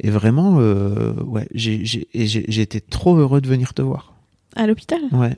et 0.00 0.10
vraiment, 0.10 0.56
euh, 0.58 1.12
ouais, 1.22 1.46
j'ai 1.54 2.60
été 2.60 2.80
trop 2.80 3.16
heureux 3.16 3.40
de 3.40 3.48
venir 3.48 3.74
te 3.74 3.82
voir. 3.82 4.14
À 4.56 4.66
l'hôpital? 4.66 5.00
Ouais. 5.12 5.36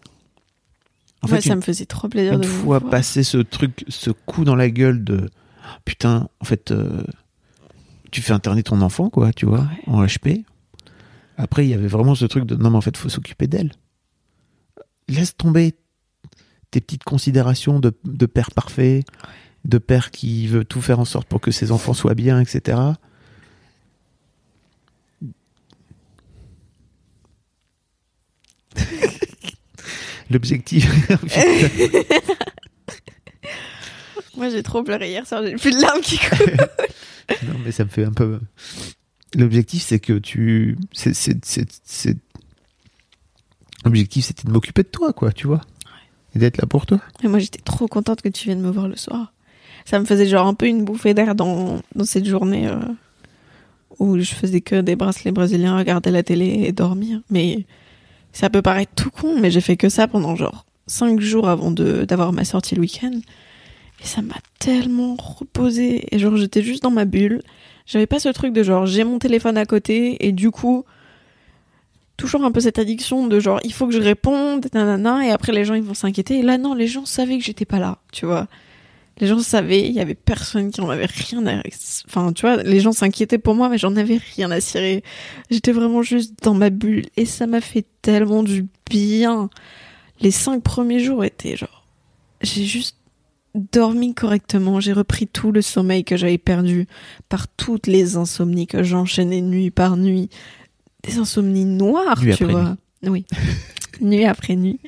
En 1.23 1.29
Ouais, 1.29 1.37
fait, 1.37 1.49
ça 1.49 1.53
une, 1.55 1.57
me 1.61 1.63
faisait 1.63 1.87
trop 1.87 2.09
plaisir 2.09 2.35
une 2.35 2.41
de 2.41 2.47
vous 2.47 2.65
fois 2.65 2.79
voir. 2.79 2.91
passé 2.91 3.23
ce 3.23 3.39
truc, 3.39 3.85
ce 3.89 4.11
coup 4.11 4.45
dans 4.45 4.57
la 4.57 4.71
gueule 4.71 5.05
de 5.05 5.31
putain, 5.85 6.29
en 6.41 6.45
fait, 6.45 6.71
euh, 6.71 7.03
tu 8.11 8.21
fais 8.23 8.33
interner 8.33 8.63
ton 8.63 8.81
enfant, 8.83 9.09
quoi, 9.11 9.33
tu 9.33 9.47
vois, 9.47 9.61
Ouais. 9.61 9.83
en 9.87 10.05
HP. 10.05 10.45
Après, 11.37 11.65
il 11.67 11.71
y 11.71 11.75
avait 11.75 11.89
vraiment 11.89 12.15
ce 12.15 12.27
truc 12.27 12.45
de 12.45 12.55
non, 12.55 12.71
mais 12.71 12.77
en 12.77 12.81
fait, 12.81 12.97
faut 12.97 13.09
s'occuper 13.09 13.47
d'elle. 13.47 13.73
Laisse 15.09 15.37
tomber 15.37 15.75
tes 16.71 16.81
petites 16.81 17.05
considérations 17.05 17.81
de, 17.81 17.93
de 18.05 18.27
père 18.27 18.51
parfait, 18.53 19.05
de 19.65 19.79
père 19.79 20.11
qui 20.11 20.47
veut 20.47 20.65
tout 20.65 20.81
faire 20.81 21.01
en 21.01 21.05
sorte 21.05 21.29
pour 21.29 21.41
que 21.41 21.51
ses 21.51 21.73
enfants 21.73 21.95
soient 21.95 22.15
bien, 22.15 22.41
etc. 22.41 22.79
L'objectif. 30.31 30.89
Moi, 34.37 34.49
j'ai 34.51 34.63
trop 34.63 34.83
pleuré 34.83 35.11
hier 35.11 35.27
soir, 35.27 35.43
j'ai 35.45 35.55
plus 35.55 35.71
de 35.77 35.81
larmes 35.81 36.01
qui 36.01 36.19
coulent. 36.19 36.57
Non, 37.45 37.55
mais 37.65 37.73
ça 37.73 37.85
me 37.85 37.89
fait 37.89 38.05
un 38.05 38.13
peu. 38.13 38.39
L'objectif, 39.37 39.83
c'est 39.83 39.99
que 40.01 40.15
tu. 40.15 40.77
c'est- 40.93 41.15
c'est- 41.15 41.45
c'est- 41.45 41.81
c'est- 41.85 42.17
L'objectif, 43.85 44.25
c'était 44.25 44.47
de 44.49 44.53
m'occuper 44.53 44.83
de 44.83 44.89
toi, 44.89 45.13
quoi, 45.13 45.33
tu 45.33 45.47
vois. 45.47 45.61
Et 46.35 46.39
d'être 46.39 46.57
là 46.59 46.67
pour 46.67 46.87
toi. 46.87 47.01
Et 47.23 47.29
moi, 47.29 47.39
j'étais 47.39 47.61
trop 47.61 47.87
contente 47.87 48.23
que 48.23 48.29
tu 48.29 48.47
viennes 48.47 48.61
me 48.61 48.71
voir 48.71 48.89
le 48.89 48.97
soir. 48.97 49.33
Ça 49.85 49.99
me 50.01 50.05
faisait 50.07 50.27
genre 50.27 50.47
un 50.47 50.55
peu 50.55 50.67
une 50.67 50.85
bouffée 50.85 51.13
d'air 51.15 51.35
dans, 51.35 51.81
dans 51.95 52.05
cette 52.05 52.25
journée 52.27 52.67
euh, 52.67 52.79
où 53.99 54.19
je 54.19 54.35
faisais 54.35 54.61
que 54.63 54.81
des 54.81 54.97
bracelets 54.97 55.33
brésiliens, 55.33 55.77
regarder 55.77 56.11
la 56.11 56.23
télé 56.23 56.65
et 56.67 56.73
dormir. 56.73 57.21
Mais 57.31 57.67
ça 58.33 58.49
peut 58.51 58.63
paraître 58.63 58.93
tout 58.97 59.11
con, 59.11 59.39
mais 59.39 59.51
j'ai 59.51 59.61
fait 59.61 59.77
que 59.77 59.89
ça 59.91 60.09
pendant 60.09 60.35
genre 60.35 60.65
cinq 60.87 61.21
jours 61.21 61.49
avant 61.49 61.71
de 61.71 62.05
d'avoir 62.05 62.33
ma 62.33 62.45
sortie 62.45 62.75
le 62.75 62.81
week-end. 62.81 63.13
Et 64.03 64.07
ça 64.07 64.23
m'a 64.23 64.37
tellement 64.59 65.15
reposé. 65.17 66.07
Et 66.15 66.19
genre, 66.19 66.37
j'étais 66.37 66.63
juste 66.63 66.83
dans 66.83 66.91
ma 66.91 67.05
bulle. 67.05 67.43
J'avais 67.87 68.07
pas 68.07 68.19
ce 68.19 68.29
truc 68.31 68.53
de 68.53 68.63
genre, 68.63 68.87
j'ai 68.87 69.05
mon 69.05 69.19
téléphone 69.19 69.59
à 69.59 69.67
côté 69.67 70.27
et 70.27 70.33
du 70.33 70.51
coup, 70.51 70.85
toujours 72.17 72.45
un 72.45 72.53
peu 72.53 72.61
cette 72.61 72.79
addiction 72.79 73.27
de 73.27 73.41
genre 73.41 73.61
il 73.65 73.73
faut 73.73 73.87
que 73.87 73.93
je 73.93 74.01
réponde 74.01 74.69
nanana 74.73 75.27
et 75.27 75.31
après 75.31 75.53
les 75.53 75.65
gens 75.65 75.75
ils 75.75 75.83
vont 75.83 75.95
s'inquiéter. 75.95 76.39
Et 76.39 76.43
là 76.43 76.59
non 76.59 76.75
les 76.75 76.87
gens 76.87 77.05
savaient 77.07 77.39
que 77.39 77.45
j'étais 77.45 77.65
pas 77.65 77.79
là 77.79 77.99
tu 78.13 78.27
vois. 78.27 78.47
Les 79.19 79.27
gens 79.29 79.39
savaient 79.39 79.83
il 79.83 79.93
y 79.93 80.01
avait 80.01 80.15
personne 80.15 80.71
qui 80.71 80.81
en 80.81 80.91
avait 80.91 81.07
rien 81.07 81.47
à 81.47 81.63
enfin 82.07 82.33
tu 82.33 82.43
vois 82.43 82.57
les 82.63 82.81
gens 82.81 82.93
s'inquiétaient 82.93 83.39
pour 83.39 83.55
moi 83.55 83.69
mais 83.69 83.79
j'en 83.79 83.97
avais 83.97 84.21
rien 84.37 84.51
à 84.51 84.61
cirer. 84.61 85.03
J'étais 85.51 85.73
vraiment 85.73 86.03
juste 86.03 86.35
dans 86.43 86.55
ma 86.55 86.71
bulle 86.71 87.07
et 87.17 87.27
ça 87.27 87.47
m'a 87.47 87.61
fait 87.61 87.85
tellement 88.03 88.43
du 88.43 88.67
bien. 88.89 89.51
Les 90.21 90.31
cinq 90.31 90.63
premiers 90.63 91.01
jours 91.01 91.25
étaient 91.25 91.57
genre 91.57 91.85
j'ai 92.43 92.65
juste 92.65 92.97
dormi 93.55 94.15
correctement 94.15 94.81
j'ai 94.81 94.93
repris 94.93 95.27
tout 95.29 95.53
le 95.53 95.63
sommeil 95.63 96.05
que 96.05 96.17
j'avais 96.17 96.39
perdu 96.39 96.89
par 97.29 97.49
toutes 97.49 97.87
les 97.87 98.17
insomnies 98.17 98.67
que 98.67 98.83
j'enchaînais 98.83 99.41
nuit 99.41 99.71
par 99.71 99.97
nuit 99.97 100.29
des 101.05 101.19
insomnies 101.19 101.65
noires, 101.65 102.21
Nuit 102.21 102.35
tu 102.37 102.45
vois. 102.45 102.77
Oui. 103.03 103.27
nuit 104.01 104.25
après 104.25 104.57
nuit. 104.57 104.81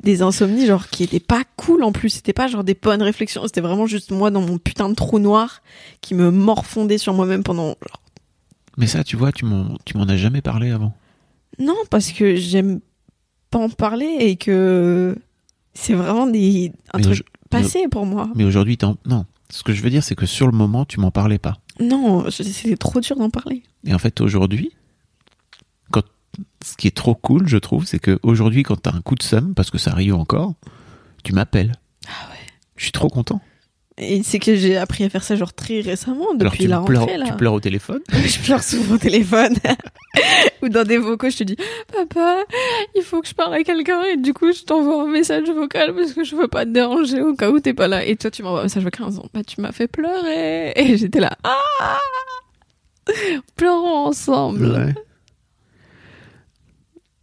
Des 0.00 0.22
insomnies 0.22 0.66
genre 0.66 0.88
qui 0.88 1.02
étaient 1.02 1.20
pas 1.20 1.42
cool 1.56 1.82
en 1.82 1.90
plus, 1.92 2.10
c'était 2.10 2.32
pas 2.32 2.46
genre 2.46 2.62
des 2.62 2.74
bonnes 2.74 3.02
réflexions, 3.02 3.42
c'était 3.46 3.60
vraiment 3.60 3.86
juste 3.86 4.12
moi 4.12 4.30
dans 4.30 4.40
mon 4.40 4.58
putain 4.58 4.88
de 4.88 4.94
trou 4.94 5.18
noir 5.18 5.62
qui 6.00 6.14
me 6.14 6.30
morfondait 6.30 6.98
sur 6.98 7.14
moi-même 7.14 7.42
pendant 7.42 7.76
genre 7.86 8.00
Mais 8.76 8.86
ça, 8.86 9.02
tu 9.02 9.16
vois, 9.16 9.32
tu 9.32 9.44
m'en, 9.44 9.76
as 10.08 10.16
jamais 10.16 10.40
parlé 10.40 10.70
avant. 10.70 10.94
non 11.58 11.76
parce 11.90 12.12
que 12.12 12.36
j'aime 12.36 12.80
pas 13.50 13.58
en 13.58 13.68
parler 13.68 14.16
et 14.20 14.36
que 14.36 15.16
c'est 15.74 15.94
vraiment 15.94 16.26
des 16.28 16.70
un 16.92 17.00
truc 17.00 17.24
passé 17.50 17.88
pour 17.88 18.06
moi. 18.06 18.30
Mais 18.34 18.44
aujourd'hui, 18.44 18.78
non. 19.06 19.24
Ce 19.50 19.62
que 19.62 19.72
je 19.72 19.82
veux 19.82 19.90
dire, 19.90 20.04
c'est 20.04 20.14
que 20.14 20.26
sur 20.26 20.46
le 20.46 20.52
moment, 20.52 20.84
tu 20.84 21.00
m'en 21.00 21.10
parlais 21.10 21.38
pas. 21.38 21.56
Non, 21.80 22.30
c'était 22.30 22.76
trop 22.76 23.00
dur 23.00 23.16
d'en 23.16 23.30
parler. 23.30 23.62
Et 23.84 23.94
en 23.94 23.98
fait, 23.98 24.20
aujourd'hui, 24.20 24.72
quand 25.90 26.02
ce 26.64 26.76
qui 26.76 26.86
est 26.86 26.96
trop 26.96 27.14
cool, 27.14 27.48
je 27.48 27.56
trouve, 27.56 27.86
c'est 27.86 27.98
que 27.98 28.18
aujourd'hui, 28.22 28.62
quand 28.62 28.76
t'as 28.76 28.94
un 28.94 29.00
coup 29.00 29.14
de 29.14 29.22
seum, 29.22 29.54
parce 29.54 29.70
que 29.70 29.78
ça 29.78 29.92
arrive 29.92 30.14
encore, 30.14 30.54
tu 31.24 31.32
m'appelles. 31.32 31.76
Ah 32.06 32.30
ouais. 32.30 32.46
Je 32.76 32.84
suis 32.84 32.92
trop 32.92 33.08
content. 33.08 33.40
Et 34.00 34.22
c'est 34.22 34.38
que 34.38 34.54
j'ai 34.54 34.76
appris 34.76 35.02
à 35.04 35.08
faire 35.08 35.24
ça 35.24 35.34
genre 35.34 35.52
très 35.52 35.80
récemment 35.80 36.26
Alors 36.30 36.36
depuis 36.36 36.64
tu 36.64 36.68
la 36.68 36.80
pleures, 36.80 37.00
rentrée 37.02 37.16
là. 37.18 37.26
tu 37.26 37.32
pleures 37.34 37.52
au 37.54 37.60
téléphone? 37.60 38.00
je 38.12 38.38
pleure 38.44 38.62
souvent 38.62 38.94
au 38.94 38.98
téléphone 38.98 39.54
ou 40.62 40.68
dans 40.68 40.84
des 40.84 40.98
vocaux 40.98 41.30
je 41.30 41.38
te 41.38 41.44
dis 41.44 41.56
papa 41.92 42.38
il 42.94 43.02
faut 43.02 43.20
que 43.20 43.28
je 43.28 43.34
parle 43.34 43.54
à 43.54 43.62
quelqu'un 43.64 44.02
et 44.04 44.16
du 44.16 44.32
coup 44.34 44.52
je 44.52 44.62
t'envoie 44.62 45.02
un 45.02 45.08
message 45.10 45.48
vocal 45.50 45.94
parce 45.94 46.12
que 46.12 46.22
je 46.24 46.36
veux 46.36 46.48
pas 46.48 46.64
te 46.64 46.70
déranger 46.70 47.20
au 47.22 47.34
cas 47.34 47.50
où 47.50 47.58
t'es 47.60 47.74
pas 47.74 47.88
là 47.88 48.04
et 48.04 48.14
toi 48.16 48.30
tu 48.30 48.42
m'envoies 48.42 48.60
un 48.60 48.64
message 48.64 48.84
vocal 48.84 49.06
en 49.06 49.08
disant 49.10 49.26
bah 49.34 49.42
tu 49.44 49.60
m'as 49.60 49.72
fait 49.72 49.88
pleurer 49.88 50.72
et 50.76 50.96
j'étais 50.96 51.20
là 51.20 51.36
ah 51.44 51.98
pleurons 53.56 54.06
ensemble 54.06 54.66
Ouais. 54.66 54.94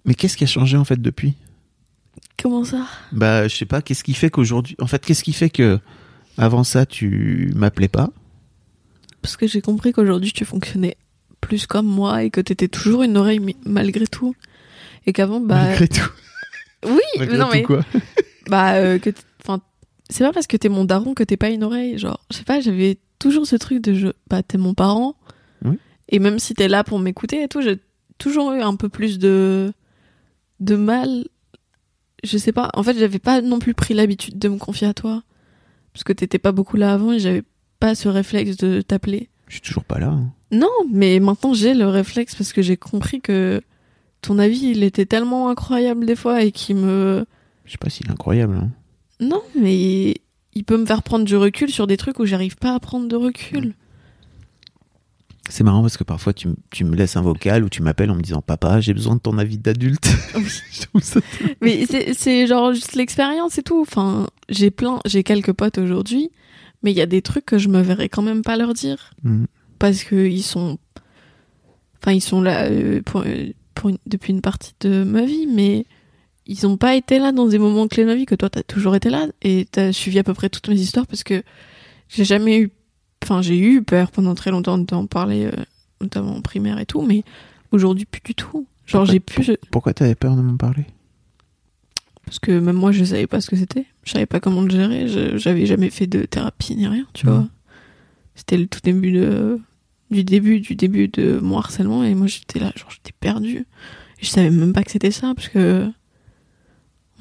Mais 0.04 0.14
qu'est-ce 0.14 0.38
qui 0.38 0.44
a 0.44 0.48
changé 0.48 0.78
en 0.78 0.84
fait 0.86 1.02
depuis? 1.02 1.34
Comment 2.42 2.64
ça? 2.64 2.86
Bah, 3.12 3.48
je 3.48 3.56
sais 3.56 3.66
pas. 3.66 3.82
Qu'est-ce 3.82 4.04
qui 4.04 4.14
fait 4.14 4.30
qu'aujourd'hui, 4.30 4.76
en 4.80 4.86
fait, 4.88 5.04
qu'est-ce 5.04 5.24
qui 5.24 5.34
fait 5.34 5.50
que 5.50 5.80
avant 6.38 6.64
ça, 6.64 6.86
tu 6.86 7.52
m'appelais 7.56 7.88
pas 7.88 8.10
parce 9.22 9.38
que 9.38 9.48
j'ai 9.48 9.62
compris 9.62 9.92
qu'aujourd'hui 9.92 10.32
tu 10.32 10.46
fonctionnais 10.46 10.98
plus 11.42 11.66
comme 11.66 11.88
moi 11.88 12.24
et 12.24 12.30
que 12.30 12.42
t'étais 12.42 12.68
toujours 12.68 13.02
une 13.02 13.18
oreille 13.18 13.40
malgré 13.66 14.06
tout 14.06 14.36
et 15.08 15.14
qu'avant 15.14 15.40
bah 15.40 15.56
malgré 15.64 15.88
tout. 15.88 16.10
oui 16.86 17.00
Malgré 17.18 17.38
non 17.40 17.46
tout 17.48 17.52
mais 17.54 17.64
quoi. 17.64 17.84
bah 18.50 18.74
euh, 18.76 19.00
que 19.00 19.10
enfin 19.44 19.62
c'est 20.12 20.24
pas 20.24 20.32
parce 20.32 20.46
que 20.46 20.58
t'es 20.58 20.70
mon 20.70 20.86
daron 20.86 21.16
que 21.16 21.24
t'es 21.24 21.38
pas 21.38 21.50
une 21.50 21.64
oreille 21.64 21.98
genre 21.98 22.20
je 22.32 22.38
sais 22.38 22.44
pas 22.44 22.60
j'avais 22.60 23.00
toujours 23.18 23.48
ce 23.48 23.56
truc 23.56 23.82
de 23.82 23.96
je 23.96 24.08
bah 24.30 24.44
t'es 24.44 24.60
mon 24.60 24.76
parent 24.76 25.16
Oui. 25.64 25.80
et 26.10 26.20
même 26.20 26.38
si 26.38 26.54
t'es 26.54 26.68
là 26.68 26.84
pour 26.84 27.00
m'écouter 27.00 27.42
et 27.42 27.48
tout 27.48 27.62
j'ai 27.62 27.80
toujours 28.20 28.52
eu 28.54 28.62
un 28.62 28.76
peu 28.76 28.90
plus 28.90 29.18
de 29.18 29.74
de 30.60 30.76
mal 30.76 31.26
je 32.24 32.38
sais 32.38 32.52
pas 32.52 32.70
en 32.76 32.84
fait 32.84 32.96
j'avais 32.98 33.18
pas 33.20 33.42
non 33.42 33.58
plus 33.58 33.74
pris 33.74 33.96
l'habitude 33.96 34.38
de 34.38 34.50
me 34.50 34.58
confier 34.60 34.86
à 34.88 34.94
toi 34.94 35.24
parce 35.96 36.04
que 36.04 36.12
t'étais 36.12 36.40
pas 36.40 36.52
beaucoup 36.52 36.76
là 36.76 36.92
avant 36.92 37.14
et 37.14 37.20
j'avais 37.20 37.44
pas 37.80 37.96
ce 37.96 38.10
réflexe 38.10 38.58
de 38.58 38.82
t'appeler 38.82 39.30
Je 39.48 39.54
suis 39.54 39.62
toujours 39.62 39.86
pas 39.86 39.98
là. 39.98 40.08
hein. 40.10 40.34
non 40.52 40.68
mais 40.92 41.22
maintenant 41.22 41.54
j'ai 41.54 41.74
le 41.74 41.88
réflexe 41.88 42.36
parce 42.36 42.52
que 42.52 42.62
j'ai 42.62 42.76
compris 42.76 43.22
que 43.22 43.62
ton 44.22 44.38
avis 44.40 44.72
il 44.72 44.84
était 44.84 45.06
tellement 45.06 45.48
incroyable 45.50 46.06
des 46.06 46.18
fois 46.18 46.42
et 46.44 46.52
qui 46.52 46.74
me 46.74 47.26
Je 47.64 47.72
sais 47.72 47.78
pas 47.78 47.90
s'il 47.90 48.08
est 48.08 48.12
incroyable. 48.12 48.56
hein. 48.58 48.72
non, 49.22 49.42
mais 49.58 50.16
il 50.54 50.64
peut 50.66 50.78
me 50.78 50.86
faire 50.86 51.02
prendre 51.04 51.24
du 51.24 51.38
recul 51.38 51.70
sur 51.70 51.88
des 51.88 51.96
trucs 51.98 52.20
où 52.20 52.26
j'arrive 52.26 52.58
pas 52.58 52.74
à 52.76 52.80
prendre 52.80 53.08
de 53.08 53.16
recul. 53.16 53.74
C'est 55.50 55.64
marrant 55.64 55.82
parce 55.82 55.96
que 55.98 56.04
parfois 56.04 56.34
tu, 56.34 56.48
me 56.84 56.96
laisses 56.96 57.16
un 57.18 57.22
vocal 57.22 57.64
ou 57.64 57.70
tu 57.70 57.82
m'appelles 57.84 58.10
en 58.12 58.16
me 58.16 58.22
disant 58.22 58.42
papa, 58.42 58.82
j'ai 58.82 58.94
besoin 58.94 59.16
de 59.16 59.20
ton 59.22 59.38
avis 59.38 59.58
d'adulte. 59.58 60.10
Mais 61.62 61.86
c'est 62.14 62.48
genre 62.48 62.74
juste 62.74 62.96
l'expérience 62.96 63.58
et 63.58 63.64
tout. 63.64 63.80
Enfin, 63.82 64.28
j'ai 64.50 64.72
plein, 64.72 65.00
j'ai 65.06 65.24
quelques 65.24 65.54
potes 65.54 65.78
aujourd'hui, 65.78 66.32
mais 66.84 66.92
il 66.92 66.98
y 66.98 67.02
a 67.02 67.06
des 67.06 67.22
trucs 67.22 67.46
que 67.46 67.58
je 67.58 67.70
me 67.70 67.82
verrais 67.82 68.10
quand 68.10 68.22
même 68.24 68.42
pas 68.42 68.58
leur 68.58 68.74
dire 68.74 69.12
Mm. 69.24 69.46
parce 69.80 70.04
que 70.04 70.16
ils 70.28 70.44
sont, 70.44 70.78
enfin 72.02 72.12
ils 72.12 72.22
sont 72.22 72.42
là 72.42 72.64
euh, 72.66 73.02
pour, 73.04 73.22
euh, 73.26 73.52
pour 73.76 73.90
une- 73.90 73.98
depuis 74.08 74.32
une 74.34 74.42
partie 74.42 74.74
de 74.82 75.04
ma 75.04 75.24
vie, 75.26 75.48
mais 75.48 75.86
ils 76.48 76.66
ont 76.68 76.78
pas 76.78 76.96
été 76.96 77.18
là 77.20 77.32
dans 77.32 77.48
des 77.48 77.58
moments 77.60 77.88
clés 77.88 78.04
de 78.04 78.10
ma 78.10 78.16
vie 78.16 78.26
que 78.26 78.36
toi 78.36 78.50
t'as 78.50 78.64
toujours 78.64 78.96
été 78.96 79.10
là 79.10 79.28
et 79.42 79.68
t'as 79.72 79.92
suivi 79.92 80.20
à 80.20 80.24
peu 80.24 80.34
près 80.34 80.50
toutes 80.50 80.70
mes 80.70 80.80
histoires 80.80 81.08
parce 81.08 81.24
que 81.24 81.42
j'ai 82.10 82.24
jamais 82.26 82.60
eu, 82.60 82.70
enfin 83.26 83.42
j'ai 83.42 83.58
eu 83.58 83.82
peur 83.82 84.12
pendant 84.12 84.36
très 84.36 84.52
longtemps 84.52 84.78
d'en 84.78 85.08
parler, 85.08 85.46
euh, 85.46 85.52
notamment 86.02 86.36
en 86.36 86.42
primaire 86.42 86.80
et 86.80 86.86
tout, 86.86 87.02
mais 87.02 87.24
aujourd'hui 87.72 88.06
plus 88.06 88.22
du 88.24 88.36
tout. 88.36 88.68
Genre 88.86 89.02
Pourquoi- 89.02 89.14
j'ai 89.14 89.20
plus, 89.20 89.58
Pourquoi 89.72 89.94
t'avais 89.94 90.16
peur 90.16 90.36
de 90.36 90.42
m'en 90.42 90.58
parler? 90.58 90.86
Parce 92.26 92.40
que 92.40 92.52
même 92.60 92.76
moi 92.76 92.92
je 92.92 93.04
savais 93.04 93.28
pas 93.28 93.40
ce 93.42 93.50
que 93.50 93.56
c'était, 93.56 93.86
je 94.04 94.12
savais 94.14 94.26
pas 94.26 94.40
comment 94.40 94.62
le 94.62 94.70
gérer, 94.70 95.08
je- 95.08 95.38
j'avais 95.38 95.66
jamais 95.66 95.90
fait 95.90 96.08
de 96.08 96.24
thérapie 96.24 96.76
ni 96.76 96.88
rien, 96.88 97.06
tu 97.14 97.26
vois. 97.28 97.48
C'était 98.36 98.58
le 98.58 98.68
tout 98.68 98.80
début 98.84 99.12
de 99.12 99.60
du 100.12 100.24
début 100.24 100.60
du 100.60 100.76
début 100.76 101.08
de 101.08 101.40
mon 101.40 101.58
harcèlement 101.58 102.04
et 102.04 102.14
moi 102.16 102.28
j'étais 102.28 102.60
là 102.60 102.72
genre 102.76 102.90
j'étais 102.92 103.14
perdue. 103.20 103.66
Je 104.22 104.28
savais 104.28 104.50
même 104.50 104.74
pas 104.74 104.84
que 104.84 104.92
c'était 104.92 105.12
ça 105.12 105.34
parce 105.36 105.50
que 105.50 105.88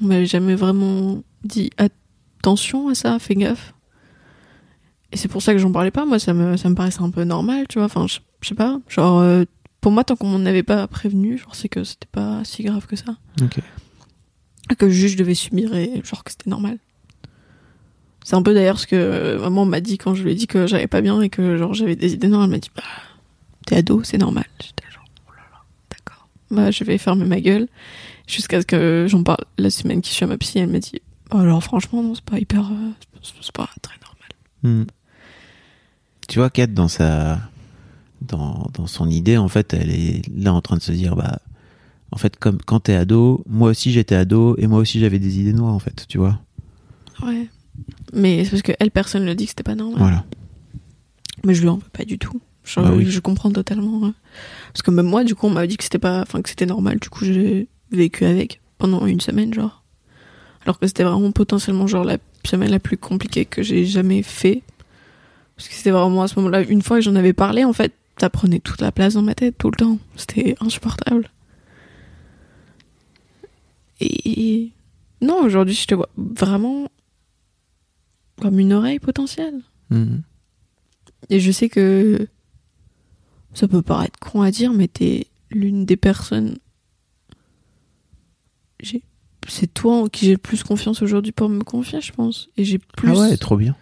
on 0.01 0.05
m'avait 0.07 0.25
jamais 0.25 0.55
vraiment 0.55 1.23
dit 1.43 1.69
attention 1.77 2.89
à 2.89 2.95
ça, 2.95 3.17
fais 3.19 3.35
gaffe. 3.35 3.73
Et 5.15 5.17
c'est 5.17 5.29
pour 5.29 5.41
ça 5.41 5.53
que 5.53 5.59
j'en 5.59 5.71
parlais 5.71 5.91
pas, 5.91 6.03
moi 6.05 6.19
ça 6.19 6.33
me 6.33 6.57
ça 6.57 6.67
me 6.69 6.75
paraissait 6.75 7.01
un 7.01 7.09
peu 7.09 7.23
normal, 7.23 7.67
tu 7.69 7.79
vois, 7.79 7.85
enfin 7.85 8.05
je, 8.05 8.19
je 8.41 8.49
sais 8.49 8.53
pas, 8.55 8.79
genre 8.89 9.19
euh, 9.19 9.45
pour 9.79 9.93
moi 9.93 10.03
tant 10.03 10.17
qu'on 10.17 10.27
m'en 10.27 10.45
avait 10.45 10.61
pas 10.61 10.87
prévenu, 10.87 11.37
genre 11.37 11.55
c'est 11.55 11.69
que 11.69 11.85
c'était 11.85 12.09
pas 12.11 12.43
si 12.43 12.63
grave 12.63 12.85
que 12.85 12.97
ça 12.97 13.15
Ok. 13.41 13.59
que 14.77 14.89
juste 14.89 15.13
je 15.13 15.17
devais 15.19 15.33
subir 15.35 15.73
et 15.73 16.01
genre 16.03 16.25
que 16.25 16.31
c'était 16.31 16.49
normal. 16.49 16.79
C'est 18.25 18.35
un 18.35 18.41
peu 18.41 18.53
d'ailleurs 18.53 18.77
ce 18.79 18.87
que 18.87 19.37
maman 19.39 19.65
m'a 19.65 19.79
dit 19.79 19.97
quand 19.97 20.15
je 20.15 20.23
lui 20.23 20.31
ai 20.31 20.35
dit 20.35 20.47
que 20.47 20.67
j'allais 20.67 20.87
pas 20.87 20.99
bien 21.01 21.21
et 21.21 21.29
que 21.29 21.55
genre 21.57 21.73
j'avais 21.73 21.95
des 21.95 22.13
idées 22.13 22.27
noires. 22.27 22.43
Elle 22.43 22.49
m'a 22.49 22.57
dit 22.57 22.71
bah 22.75 22.83
t'es 23.65 23.77
ado, 23.77 24.03
c'est 24.03 24.17
normal. 24.17 24.45
J'étais 24.61 24.83
genre 24.91 25.05
oh 25.27 25.31
là 25.31 25.43
là, 25.51 25.59
d'accord. 25.91 26.27
Bah 26.51 26.71
je 26.71 26.83
vais 26.83 26.97
fermer 26.97 27.23
ma 27.25 27.39
gueule 27.39 27.67
jusqu'à 28.27 28.59
ce 28.61 28.65
que 28.65 29.05
j'en 29.07 29.23
parle 29.23 29.45
la 29.59 29.69
semaine 29.69 30.01
qui 30.01 30.11
suit 30.11 30.25
à 30.25 30.27
ma 30.27 30.37
psy. 30.39 30.59
Elle 30.59 30.69
m'a 30.71 30.79
dit 30.79 31.01
oh, 31.31 31.37
alors 31.37 31.63
franchement 31.63 32.03
non 32.03 32.15
c'est 32.15 32.25
pas 32.25 32.37
hyper, 32.39 32.69
euh, 32.69 32.91
c'est- 33.21 33.51
pas 33.53 33.69
très 33.81 33.95
normal. 34.01 34.29
Hmm. 34.63 34.85
Tu 36.27 36.39
vois, 36.39 36.49
Kat, 36.49 36.67
dans 36.67 36.87
sa, 36.87 37.39
dans, 38.21 38.67
dans 38.73 38.87
son 38.87 39.09
idée, 39.09 39.37
en 39.37 39.47
fait, 39.47 39.73
elle 39.73 39.91
est 39.91 40.21
là 40.35 40.53
en 40.53 40.61
train 40.61 40.77
de 40.77 40.81
se 40.81 40.91
dire, 40.91 41.15
bah, 41.15 41.39
en 42.11 42.17
fait, 42.17 42.37
comme 42.37 42.57
quand 42.65 42.79
t'es 42.81 42.95
ado, 42.95 43.43
moi 43.47 43.69
aussi 43.71 43.91
j'étais 43.91 44.15
ado 44.15 44.55
et 44.57 44.67
moi 44.67 44.79
aussi 44.79 44.99
j'avais 44.99 45.19
des 45.19 45.39
idées 45.39 45.53
noires, 45.53 45.73
en 45.73 45.79
fait, 45.79 46.05
tu 46.07 46.17
vois. 46.17 46.39
Ouais. 47.23 47.47
Mais 48.13 48.43
c'est 48.45 48.51
parce 48.51 48.61
que 48.61 48.71
elle 48.79 48.91
personne 48.91 49.25
ne 49.25 49.33
dit 49.33 49.45
que 49.45 49.49
c'était 49.49 49.63
pas 49.63 49.75
normal. 49.75 49.99
Voilà. 49.99 50.25
Mais 51.45 51.53
je 51.53 51.61
lui 51.61 51.69
en 51.69 51.75
veux 51.75 51.89
pas 51.91 52.05
du 52.05 52.17
tout. 52.17 52.39
Genre, 52.63 52.85
Bah 52.85 52.93
oui. 52.95 53.05
Je 53.09 53.19
comprends 53.19 53.51
totalement. 53.51 54.05
hein. 54.05 54.13
Parce 54.73 54.81
que 54.81 54.91
même 54.91 55.05
moi, 55.05 55.23
du 55.23 55.35
coup, 55.35 55.45
on 55.47 55.51
m'a 55.51 55.67
dit 55.67 55.77
que 55.77 55.83
c'était 55.83 55.99
pas, 55.99 56.21
enfin 56.21 56.41
que 56.41 56.49
c'était 56.49 56.65
normal. 56.65 56.99
Du 56.99 57.09
coup, 57.09 57.23
j'ai 57.25 57.67
vécu 57.91 58.25
avec 58.25 58.61
pendant 58.77 59.05
une 59.05 59.21
semaine, 59.21 59.53
genre. 59.53 59.83
Alors 60.63 60.79
que 60.79 60.87
c'était 60.87 61.03
vraiment 61.03 61.31
potentiellement 61.31 61.85
genre 61.85 62.03
la 62.03 62.17
semaine 62.43 62.71
la 62.71 62.79
plus 62.79 62.97
compliquée 62.97 63.45
que 63.45 63.61
j'ai 63.61 63.85
jamais 63.85 64.23
fait. 64.23 64.63
Parce 65.55 65.69
que 65.69 65.75
c'était 65.75 65.91
vraiment 65.91 66.21
à 66.21 66.27
ce 66.27 66.35
moment-là, 66.39 66.61
une 66.61 66.81
fois 66.81 66.97
que 66.97 67.03
j'en 67.03 67.15
avais 67.15 67.33
parlé, 67.33 67.63
en 67.63 67.73
fait, 67.73 67.93
ça 68.19 68.29
prenait 68.29 68.59
toute 68.59 68.81
la 68.81 68.91
place 68.91 69.13
dans 69.13 69.21
ma 69.21 69.35
tête 69.35 69.57
tout 69.57 69.71
le 69.71 69.77
temps. 69.77 69.99
C'était 70.15 70.55
insupportable. 70.59 71.29
Et 74.01 74.71
non, 75.21 75.41
aujourd'hui, 75.43 75.73
je 75.73 75.87
te 75.87 75.95
vois 75.95 76.09
vraiment 76.17 76.89
comme 78.41 78.59
une 78.59 78.73
oreille 78.73 78.99
potentielle. 78.99 79.61
Mhm. 79.89 80.21
Et 81.29 81.39
je 81.39 81.51
sais 81.51 81.69
que 81.69 82.27
ça 83.53 83.67
peut 83.67 83.81
paraître 83.81 84.19
con 84.19 84.41
à 84.41 84.51
dire, 84.51 84.73
mais 84.73 84.87
t'es 84.87 85.27
l'une 85.49 85.85
des 85.85 85.97
personnes. 85.97 86.57
C'est 89.47 89.73
toi 89.73 90.01
en 90.01 90.07
qui 90.07 90.25
j'ai 90.25 90.33
le 90.33 90.37
plus 90.37 90.63
confiance 90.63 91.01
aujourd'hui 91.01 91.31
pour 91.31 91.49
me 91.49 91.63
confier, 91.63 92.01
je 92.01 92.11
pense. 92.11 92.49
Et 92.57 92.65
j'ai 92.65 92.79
plus. 92.79 93.09
Ah 93.09 93.19
ouais, 93.19 93.37
trop 93.37 93.57
bien. 93.57 93.75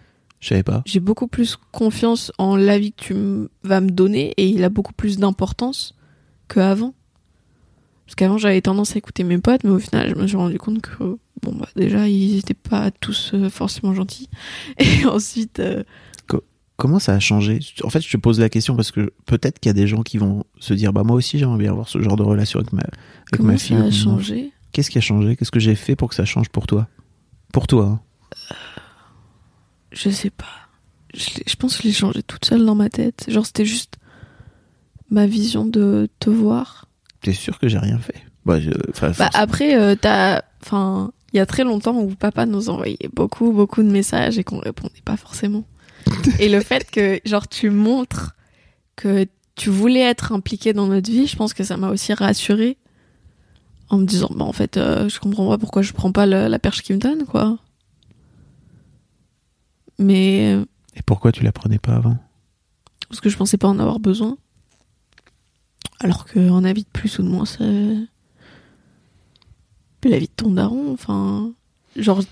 Je 0.44 0.50
savais 0.50 0.62
pas. 0.62 0.82
J'ai 0.84 1.00
beaucoup 1.00 1.26
plus 1.26 1.56
confiance 1.72 2.30
en 2.36 2.54
l'avis 2.54 2.92
que 2.92 3.02
tu 3.02 3.48
vas 3.62 3.80
me 3.80 3.88
donner 3.88 4.34
et 4.36 4.46
il 4.46 4.62
a 4.62 4.68
beaucoup 4.68 4.92
plus 4.92 5.16
d'importance 5.16 5.94
qu'avant. 6.48 6.92
Parce 8.04 8.14
qu'avant, 8.14 8.36
j'avais 8.36 8.60
tendance 8.60 8.94
à 8.94 8.98
écouter 8.98 9.24
mes 9.24 9.38
potes, 9.38 9.64
mais 9.64 9.70
au 9.70 9.78
final, 9.78 10.10
je 10.10 10.20
me 10.20 10.26
suis 10.26 10.36
rendu 10.36 10.58
compte 10.58 10.82
que, 10.82 11.16
bon, 11.42 11.54
bah, 11.54 11.66
déjà, 11.76 12.06
ils 12.08 12.36
étaient 12.36 12.52
pas 12.52 12.90
tous 12.90 13.30
euh, 13.32 13.48
forcément 13.48 13.94
gentils. 13.94 14.28
Et 14.78 15.06
ensuite, 15.06 15.60
euh, 15.60 15.82
Comment 16.76 16.98
ça 16.98 17.14
a 17.14 17.20
changé? 17.20 17.60
En 17.82 17.88
fait, 17.88 18.02
je 18.02 18.10
te 18.10 18.16
pose 18.18 18.38
la 18.38 18.50
question 18.50 18.76
parce 18.76 18.90
que 18.90 19.12
peut-être 19.24 19.60
qu'il 19.60 19.70
y 19.70 19.70
a 19.70 19.74
des 19.74 19.86
gens 19.86 20.02
qui 20.02 20.18
vont 20.18 20.44
se 20.58 20.74
dire 20.74 20.92
bah 20.92 21.04
moi 21.04 21.14
aussi 21.14 21.38
j'aimerais 21.38 21.58
bien 21.58 21.70
avoir 21.70 21.88
ce 21.88 22.02
genre 22.02 22.16
de 22.16 22.24
relation 22.24 22.58
avec 22.58 22.72
ma 22.72 22.80
avec 22.82 22.96
comment 23.36 23.52
ma 23.52 23.58
fille. 23.58 23.78
ça 23.78 23.84
a 23.84 23.90
changé? 23.92 24.50
Qu'est-ce 24.72 24.90
qui 24.90 24.98
a 24.98 25.00
changé? 25.00 25.36
Qu'est-ce 25.36 25.52
que 25.52 25.60
j'ai 25.60 25.76
fait 25.76 25.94
pour 25.94 26.08
que 26.08 26.16
ça 26.16 26.24
change 26.24 26.48
pour 26.48 26.66
toi? 26.66 26.88
Pour 27.52 27.68
toi. 27.68 27.84
hein. 27.86 28.00
Je 29.94 30.10
sais 30.10 30.30
pas. 30.30 30.46
Je, 31.14 31.54
pense 31.56 31.76
que 31.76 31.82
je 31.84 31.88
l'ai 31.88 31.94
changé 31.94 32.22
toute 32.22 32.44
seule 32.44 32.64
dans 32.64 32.74
ma 32.74 32.88
tête. 32.90 33.26
Genre, 33.28 33.46
c'était 33.46 33.64
juste 33.64 33.94
ma 35.10 35.26
vision 35.26 35.64
de 35.64 36.08
te 36.18 36.30
voir. 36.30 36.88
T'es 37.20 37.32
sûr 37.32 37.58
que 37.58 37.68
j'ai 37.68 37.78
rien 37.78 37.98
fait? 37.98 38.16
Bah, 38.44 38.60
je- 38.60 38.70
Bah, 39.18 39.30
après, 39.34 39.76
euh, 39.76 39.94
t'as. 39.94 40.42
Enfin, 40.62 41.12
il 41.32 41.36
y 41.36 41.40
a 41.40 41.46
très 41.46 41.64
longtemps 41.64 41.96
où 42.00 42.08
papa 42.14 42.46
nous 42.46 42.68
envoyait 42.68 43.08
beaucoup, 43.12 43.52
beaucoup 43.52 43.82
de 43.82 43.90
messages 43.90 44.38
et 44.38 44.44
qu'on 44.44 44.58
répondait 44.58 45.02
pas 45.04 45.16
forcément. 45.16 45.64
et 46.40 46.48
le 46.48 46.60
fait 46.60 46.90
que, 46.90 47.20
genre, 47.24 47.48
tu 47.48 47.70
montres 47.70 48.34
que 48.96 49.26
tu 49.54 49.70
voulais 49.70 50.00
être 50.00 50.32
impliqué 50.32 50.72
dans 50.72 50.88
notre 50.88 51.10
vie, 51.10 51.26
je 51.26 51.36
pense 51.36 51.54
que 51.54 51.62
ça 51.64 51.76
m'a 51.76 51.90
aussi 51.90 52.12
rassurée. 52.12 52.76
En 53.90 53.98
me 53.98 54.06
disant, 54.06 54.30
bah, 54.34 54.44
en 54.44 54.52
fait, 54.52 54.76
euh, 54.76 55.08
je 55.08 55.20
comprends 55.20 55.48
pas 55.48 55.58
pourquoi 55.58 55.82
je 55.82 55.92
prends 55.92 56.10
pas 56.10 56.26
le- 56.26 56.48
la 56.48 56.58
perche 56.58 56.82
qu'il 56.82 56.96
me 56.96 57.00
donne, 57.00 57.24
quoi. 57.24 57.58
Mais. 59.98 60.52
Et 60.96 61.02
pourquoi 61.04 61.32
tu 61.32 61.42
la 61.42 61.52
prenais 61.52 61.78
pas 61.78 61.94
avant? 61.94 62.18
parce 63.14 63.20
que 63.20 63.28
je 63.28 63.36
pensais 63.36 63.58
pas 63.58 63.68
en 63.68 63.78
avoir 63.78 64.00
besoin. 64.00 64.36
Alors 66.00 66.26
qu'un 66.26 66.64
avis 66.64 66.82
de 66.82 66.88
plus 66.88 67.18
ou 67.18 67.22
de 67.22 67.28
moins, 67.28 67.44
c'est. 67.44 67.96
Puis 70.00 70.10
la 70.10 70.18
vie 70.18 70.26
de 70.26 70.32
ton 70.34 70.50
daron, 70.50 70.92
enfin. 70.92 71.52
Genre, 71.94 72.22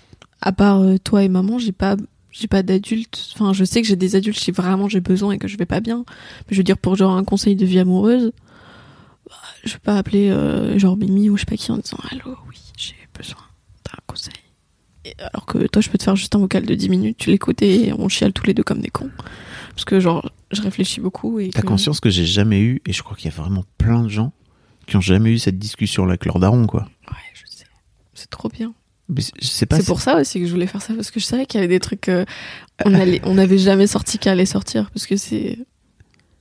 à 0.40 0.50
part 0.50 0.80
euh, 0.80 0.98
toi 0.98 1.22
et 1.22 1.28
maman, 1.28 1.58
j'ai 1.58 1.70
pas. 1.70 1.96
J'ai 2.32 2.48
pas 2.48 2.64
d'adultes. 2.64 3.30
Enfin, 3.34 3.52
je 3.52 3.62
sais 3.62 3.80
que 3.80 3.86
j'ai 3.86 3.94
des 3.94 4.16
adultes 4.16 4.40
si 4.40 4.50
vraiment 4.50 4.88
j'ai 4.88 5.00
besoin 5.00 5.32
et 5.32 5.38
que 5.38 5.46
je 5.46 5.56
vais 5.56 5.66
pas 5.66 5.80
bien. 5.80 6.04
Mais 6.08 6.52
je 6.52 6.56
veux 6.56 6.64
dire, 6.64 6.78
pour 6.78 6.96
genre 6.96 7.14
un 7.14 7.24
conseil 7.24 7.54
de 7.54 7.66
vie 7.66 7.78
amoureuse, 7.78 8.32
bah, 9.28 9.36
je 9.64 9.72
vais 9.74 9.78
pas 9.78 9.98
appeler 9.98 10.30
euh, 10.30 10.78
genre 10.78 10.96
Mimi 10.96 11.28
ou 11.30 11.36
je 11.36 11.42
sais 11.42 11.46
pas 11.46 11.56
qui 11.56 11.70
en 11.70 11.76
disant 11.76 11.98
Allô, 12.10 12.36
oui, 12.48 12.58
j'ai 12.76 12.96
besoin 13.16 13.42
d'un 13.84 13.98
conseil. 14.06 14.41
Alors 15.18 15.46
que 15.46 15.66
toi, 15.66 15.82
je 15.82 15.88
peux 15.90 15.98
te 15.98 16.04
faire 16.04 16.16
juste 16.16 16.34
un 16.34 16.38
vocal 16.38 16.64
de 16.64 16.74
10 16.74 16.88
minutes, 16.88 17.16
tu 17.18 17.30
l'écoutes 17.30 17.60
et 17.62 17.92
on 17.98 18.08
chiale 18.08 18.32
tous 18.32 18.44
les 18.46 18.54
deux 18.54 18.62
comme 18.62 18.80
des 18.80 18.90
cons. 18.90 19.10
Parce 19.70 19.84
que 19.84 19.98
genre, 20.00 20.30
je 20.52 20.62
réfléchis 20.62 21.00
beaucoup 21.00 21.40
et. 21.40 21.50
T'as 21.50 21.62
que- 21.62 21.66
conscience 21.66 21.98
que 22.00 22.10
j'ai 22.10 22.24
jamais 22.26 22.60
eu, 22.60 22.80
et 22.86 22.92
je 22.92 23.02
crois 23.02 23.16
qu'il 23.16 23.30
y 23.30 23.34
a 23.34 23.36
vraiment 23.36 23.64
plein 23.78 24.02
de 24.02 24.08
gens 24.08 24.32
qui 24.86 24.96
ont 24.96 25.00
jamais 25.00 25.30
eu 25.30 25.38
cette 25.38 25.58
discussion 25.58 26.04
là 26.04 26.10
avec 26.12 26.24
leur 26.26 26.38
daron, 26.38 26.66
quoi. 26.66 26.82
Ouais, 27.10 27.16
je 27.34 27.42
sais. 27.50 27.64
C'est 28.14 28.30
trop 28.30 28.48
bien. 28.48 28.74
C'est- 29.18 29.32
si- 29.80 29.86
pour 29.86 30.00
ça 30.00 30.16
aussi 30.20 30.40
que 30.40 30.46
je 30.46 30.52
voulais 30.52 30.66
faire 30.66 30.80
ça 30.80 30.94
parce 30.94 31.10
que 31.10 31.20
je 31.20 31.24
savais 31.26 31.44
qu'il 31.46 31.60
y 31.60 31.64
avait 31.64 31.72
des 31.74 31.80
trucs 31.80 32.08
euh, 32.08 32.24
on 32.84 32.94
allait, 32.94 33.20
on 33.24 33.34
n'avait 33.34 33.58
jamais 33.58 33.86
sorti 33.86 34.16
qui 34.18 34.28
allaient 34.28 34.46
sortir 34.46 34.90
parce 34.90 35.06
que 35.06 35.16
c'est, 35.16 35.58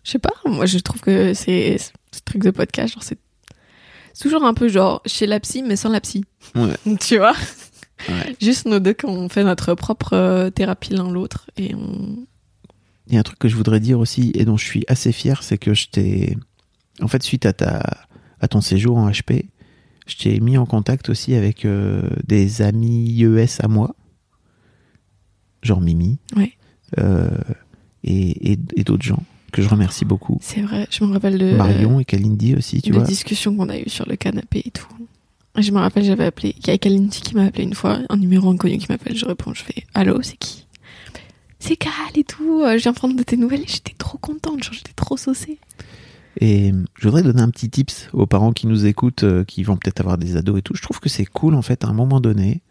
je 0.04 0.12
sais 0.12 0.20
pas, 0.20 0.32
moi 0.46 0.66
je 0.68 0.78
trouve 0.80 1.02
que 1.02 1.34
c'est 1.34 1.78
ce 1.80 2.20
truc 2.24 2.44
de 2.44 2.52
podcast 2.52 2.94
genre 2.94 3.04
c'est 3.04 3.18
c'est 4.14 4.24
toujours 4.24 4.46
un 4.46 4.54
peu 4.54 4.70
genre 4.70 5.02
chez 5.06 5.26
la 5.26 5.40
psy 5.42 5.64
mais 5.64 5.76
sans 5.76 5.90
la 5.90 6.00
psy. 6.00 6.24
Ouais. 6.56 6.76
tu 7.02 7.18
vois? 7.18 7.34
Ouais. 8.10 8.36
Juste 8.42 8.66
nous 8.68 8.80
deux 8.80 8.94
quand 8.94 9.10
on 9.10 9.30
fait 9.30 9.44
notre 9.44 9.74
propre 9.76 10.14
euh, 10.14 10.50
thérapie 10.50 10.94
l'un 10.94 11.10
l'autre 11.12 11.50
et 11.58 11.76
on. 11.76 12.26
Il 13.08 13.14
y 13.14 13.18
a 13.18 13.20
un 13.20 13.24
truc 13.24 13.40
que 13.40 13.48
je 13.50 13.56
voudrais 13.56 13.80
dire 13.80 14.00
aussi 14.00 14.32
et 14.36 14.46
dont 14.46 14.58
je 14.58 14.66
suis 14.66 14.84
assez 14.88 15.12
fier, 15.12 15.44
c'est 15.44 15.58
que 15.58 15.74
je 15.74 15.88
t'ai, 15.90 16.38
en 17.02 17.08
fait, 17.08 17.22
suite 17.24 17.46
à 17.46 17.52
ta, 17.54 17.84
à 18.40 18.48
ton 18.48 18.62
séjour 18.62 18.98
en 18.98 19.10
HP, 19.10 19.46
je 20.08 20.16
t'ai 20.16 20.40
mis 20.40 20.58
en 20.58 20.66
contact 20.66 21.10
aussi 21.10 21.34
avec 21.36 21.66
euh, 21.66 22.10
des 22.26 22.62
amis 22.62 23.22
ES 23.22 23.60
à 23.64 23.68
moi, 23.68 23.96
genre 25.64 25.82
Mimi, 25.82 26.20
Ouais. 26.36 26.54
euh, 27.00 27.30
et, 28.04 28.54
et, 28.54 28.60
et 28.76 28.84
d'autres 28.84 29.04
gens 29.04 29.24
que 29.52 29.62
je 29.62 29.68
remercie 29.68 30.06
beaucoup. 30.06 30.38
C'est 30.42 30.62
vrai, 30.62 30.88
je 30.90 31.04
me 31.04 31.12
rappelle 31.12 31.38
de 31.38 31.54
Marion 31.56 32.00
et 32.00 32.06
Kalindi 32.06 32.56
aussi, 32.56 32.82
tu 32.82 32.92
de 32.92 32.96
vois. 32.96 33.04
discussions 33.06 33.56
qu'on 33.56 33.68
a 33.70 33.78
eues 33.78 33.90
sur 33.90 34.08
le 34.08 34.16
canapé 34.16 34.62
et 34.66 34.72
tout. 34.72 34.88
Je 35.58 35.72
me 35.72 35.80
rappelle, 35.80 36.04
j'avais 36.04 36.26
appelé, 36.26 36.56
il 36.60 36.68
y 36.68 36.70
a 36.70 36.78
Kalindi 36.78 37.22
qui 37.22 37.36
m'a 37.36 37.46
appelé 37.46 37.64
une 37.64 37.74
fois, 37.74 38.00
un 38.10 38.18
numéro 38.18 38.50
inconnu 38.50 38.78
qui 38.78 38.88
m'appelle, 38.90 39.18
je 39.18 39.26
réponds, 39.26 39.54
je 39.54 39.64
fais 39.64 39.84
Allô, 39.94 40.22
c'est 40.22 40.38
qui? 40.38 40.66
C'est 41.60 41.76
Cal 41.76 41.92
et 42.16 42.24
tout, 42.24 42.64
euh, 42.64 42.78
je 42.78 42.84
viens 42.84 42.94
prendre 42.94 43.16
de 43.16 43.24
tes 43.24 43.38
nouvelles 43.38 43.62
et 43.62 43.68
j'étais 43.68 43.94
trop 43.98 44.18
contente, 44.18 44.64
genre 44.64 44.74
j'étais 44.74 44.94
trop 44.94 45.18
saucée. 45.18 45.60
Et 46.40 46.72
euh, 46.72 46.84
je 46.98 47.08
voudrais 47.08 47.22
donner 47.22 47.42
un 47.42 47.50
petit 47.50 47.70
tips 47.70 48.10
aux 48.14 48.26
parents 48.26 48.54
qui 48.54 48.66
nous 48.68 48.86
écoutent, 48.86 49.24
euh, 49.24 49.44
qui 49.44 49.64
vont 49.64 49.76
peut-être 49.76 50.00
avoir 50.00 50.18
des 50.18 50.38
ados 50.38 50.60
et 50.60 50.62
tout. 50.62 50.74
Je 50.76 50.82
trouve 50.82 51.00
que 51.00 51.10
c'est 51.10 51.26
cool, 51.26 51.56
en 51.56 51.62
fait, 51.62 51.84
à 51.84 51.88
un 51.88 51.94
moment 51.94 52.20
donné, 52.22 52.62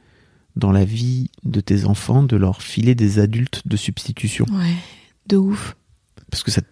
dans 0.56 0.72
la 0.72 0.84
vie 0.84 1.30
de 1.44 1.60
tes 1.60 1.84
enfants, 1.84 2.22
de 2.22 2.36
leur 2.36 2.62
filer 2.62 2.94
des 2.94 3.18
adultes 3.18 3.62
de 3.66 3.76
substitution. 3.76 4.46
Ouais, 4.50 4.74
de 5.26 5.36
ouf. 5.36 5.76
Parce 6.30 6.42
que 6.42 6.50
ça. 6.50 6.62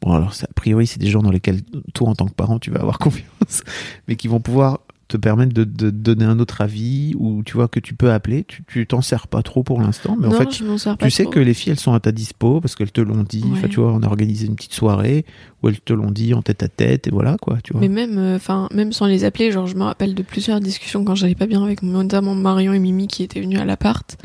Bon, 0.00 0.12
alors, 0.12 0.34
ça, 0.34 0.46
a 0.50 0.52
priori, 0.52 0.86
c'est 0.86 1.00
des 1.00 1.10
gens 1.10 1.22
dans 1.22 1.30
lesquels, 1.30 1.62
toi, 1.94 2.08
en 2.08 2.14
tant 2.14 2.26
que 2.26 2.34
parent, 2.34 2.58
tu 2.58 2.70
vas 2.70 2.80
avoir 2.80 2.98
confiance, 3.00 3.62
mais 4.06 4.16
qui 4.16 4.28
vont 4.28 4.40
pouvoir 4.40 4.80
te 5.12 5.18
permettre 5.18 5.52
de, 5.52 5.64
de 5.64 5.90
donner 5.90 6.24
un 6.24 6.38
autre 6.40 6.62
avis, 6.62 7.14
ou 7.18 7.42
tu 7.44 7.52
vois, 7.54 7.68
que 7.68 7.80
tu 7.80 7.94
peux 7.94 8.10
appeler. 8.10 8.44
Tu 8.44 8.64
tu 8.64 8.86
t'en 8.86 9.02
sers 9.02 9.28
pas 9.28 9.42
trop 9.42 9.62
pour 9.62 9.80
l'instant, 9.80 10.16
mais 10.18 10.26
non, 10.26 10.34
en 10.34 10.38
fait, 10.38 10.54
je 10.54 10.64
m'en 10.64 10.78
sers 10.78 10.96
pas 10.96 11.04
tu 11.04 11.10
sais 11.10 11.24
trop. 11.24 11.32
que 11.32 11.38
les 11.38 11.52
filles, 11.52 11.72
elles 11.72 11.80
sont 11.80 11.92
à 11.92 12.00
ta 12.00 12.12
dispo 12.12 12.60
parce 12.62 12.74
qu'elles 12.74 12.92
te 12.92 13.02
l'ont 13.02 13.22
dit. 13.22 13.44
Enfin, 13.52 13.68
tu 13.68 13.80
vois, 13.80 13.92
on 13.92 14.02
a 14.02 14.06
organisé 14.06 14.46
une 14.46 14.56
petite 14.56 14.72
soirée 14.72 15.26
où 15.62 15.68
elles 15.68 15.80
te 15.80 15.92
l'ont 15.92 16.10
dit 16.10 16.32
en 16.32 16.40
tête 16.40 16.62
à 16.62 16.68
tête, 16.68 17.06
et 17.06 17.10
voilà, 17.10 17.36
quoi, 17.40 17.58
tu 17.62 17.72
vois. 17.72 17.82
Mais 17.82 17.88
même, 17.88 18.16
euh, 18.16 18.36
enfin, 18.36 18.68
même 18.72 18.92
sans 18.92 19.06
les 19.06 19.24
appeler, 19.24 19.52
genre, 19.52 19.66
je 19.66 19.76
me 19.76 19.84
rappelle 19.84 20.14
de 20.14 20.22
plusieurs 20.22 20.60
discussions 20.60 21.04
quand 21.04 21.14
j'allais 21.14 21.34
pas 21.34 21.46
bien 21.46 21.62
avec 21.62 21.82
notamment 21.82 22.34
Marion 22.34 22.72
et 22.72 22.78
Mimi 22.78 23.06
qui 23.06 23.22
étaient 23.22 23.40
venus 23.40 23.58
à 23.58 23.66
l'appart, 23.66 24.16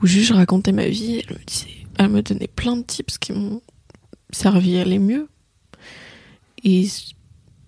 où 0.00 0.06
juste 0.06 0.28
je 0.28 0.34
racontais 0.34 0.72
ma 0.72 0.86
vie, 0.86 1.16
et 1.16 1.24
elle 1.28 1.36
me 1.36 1.44
disait, 1.44 1.66
elle 1.98 2.08
me 2.10 2.22
donnait 2.22 2.48
plein 2.54 2.76
de 2.76 2.82
tips 2.82 3.18
qui 3.18 3.32
m'ont 3.32 3.60
servi 4.30 4.78
à 4.78 4.82
aller 4.82 5.00
mieux. 5.00 5.28
Et 6.62 6.86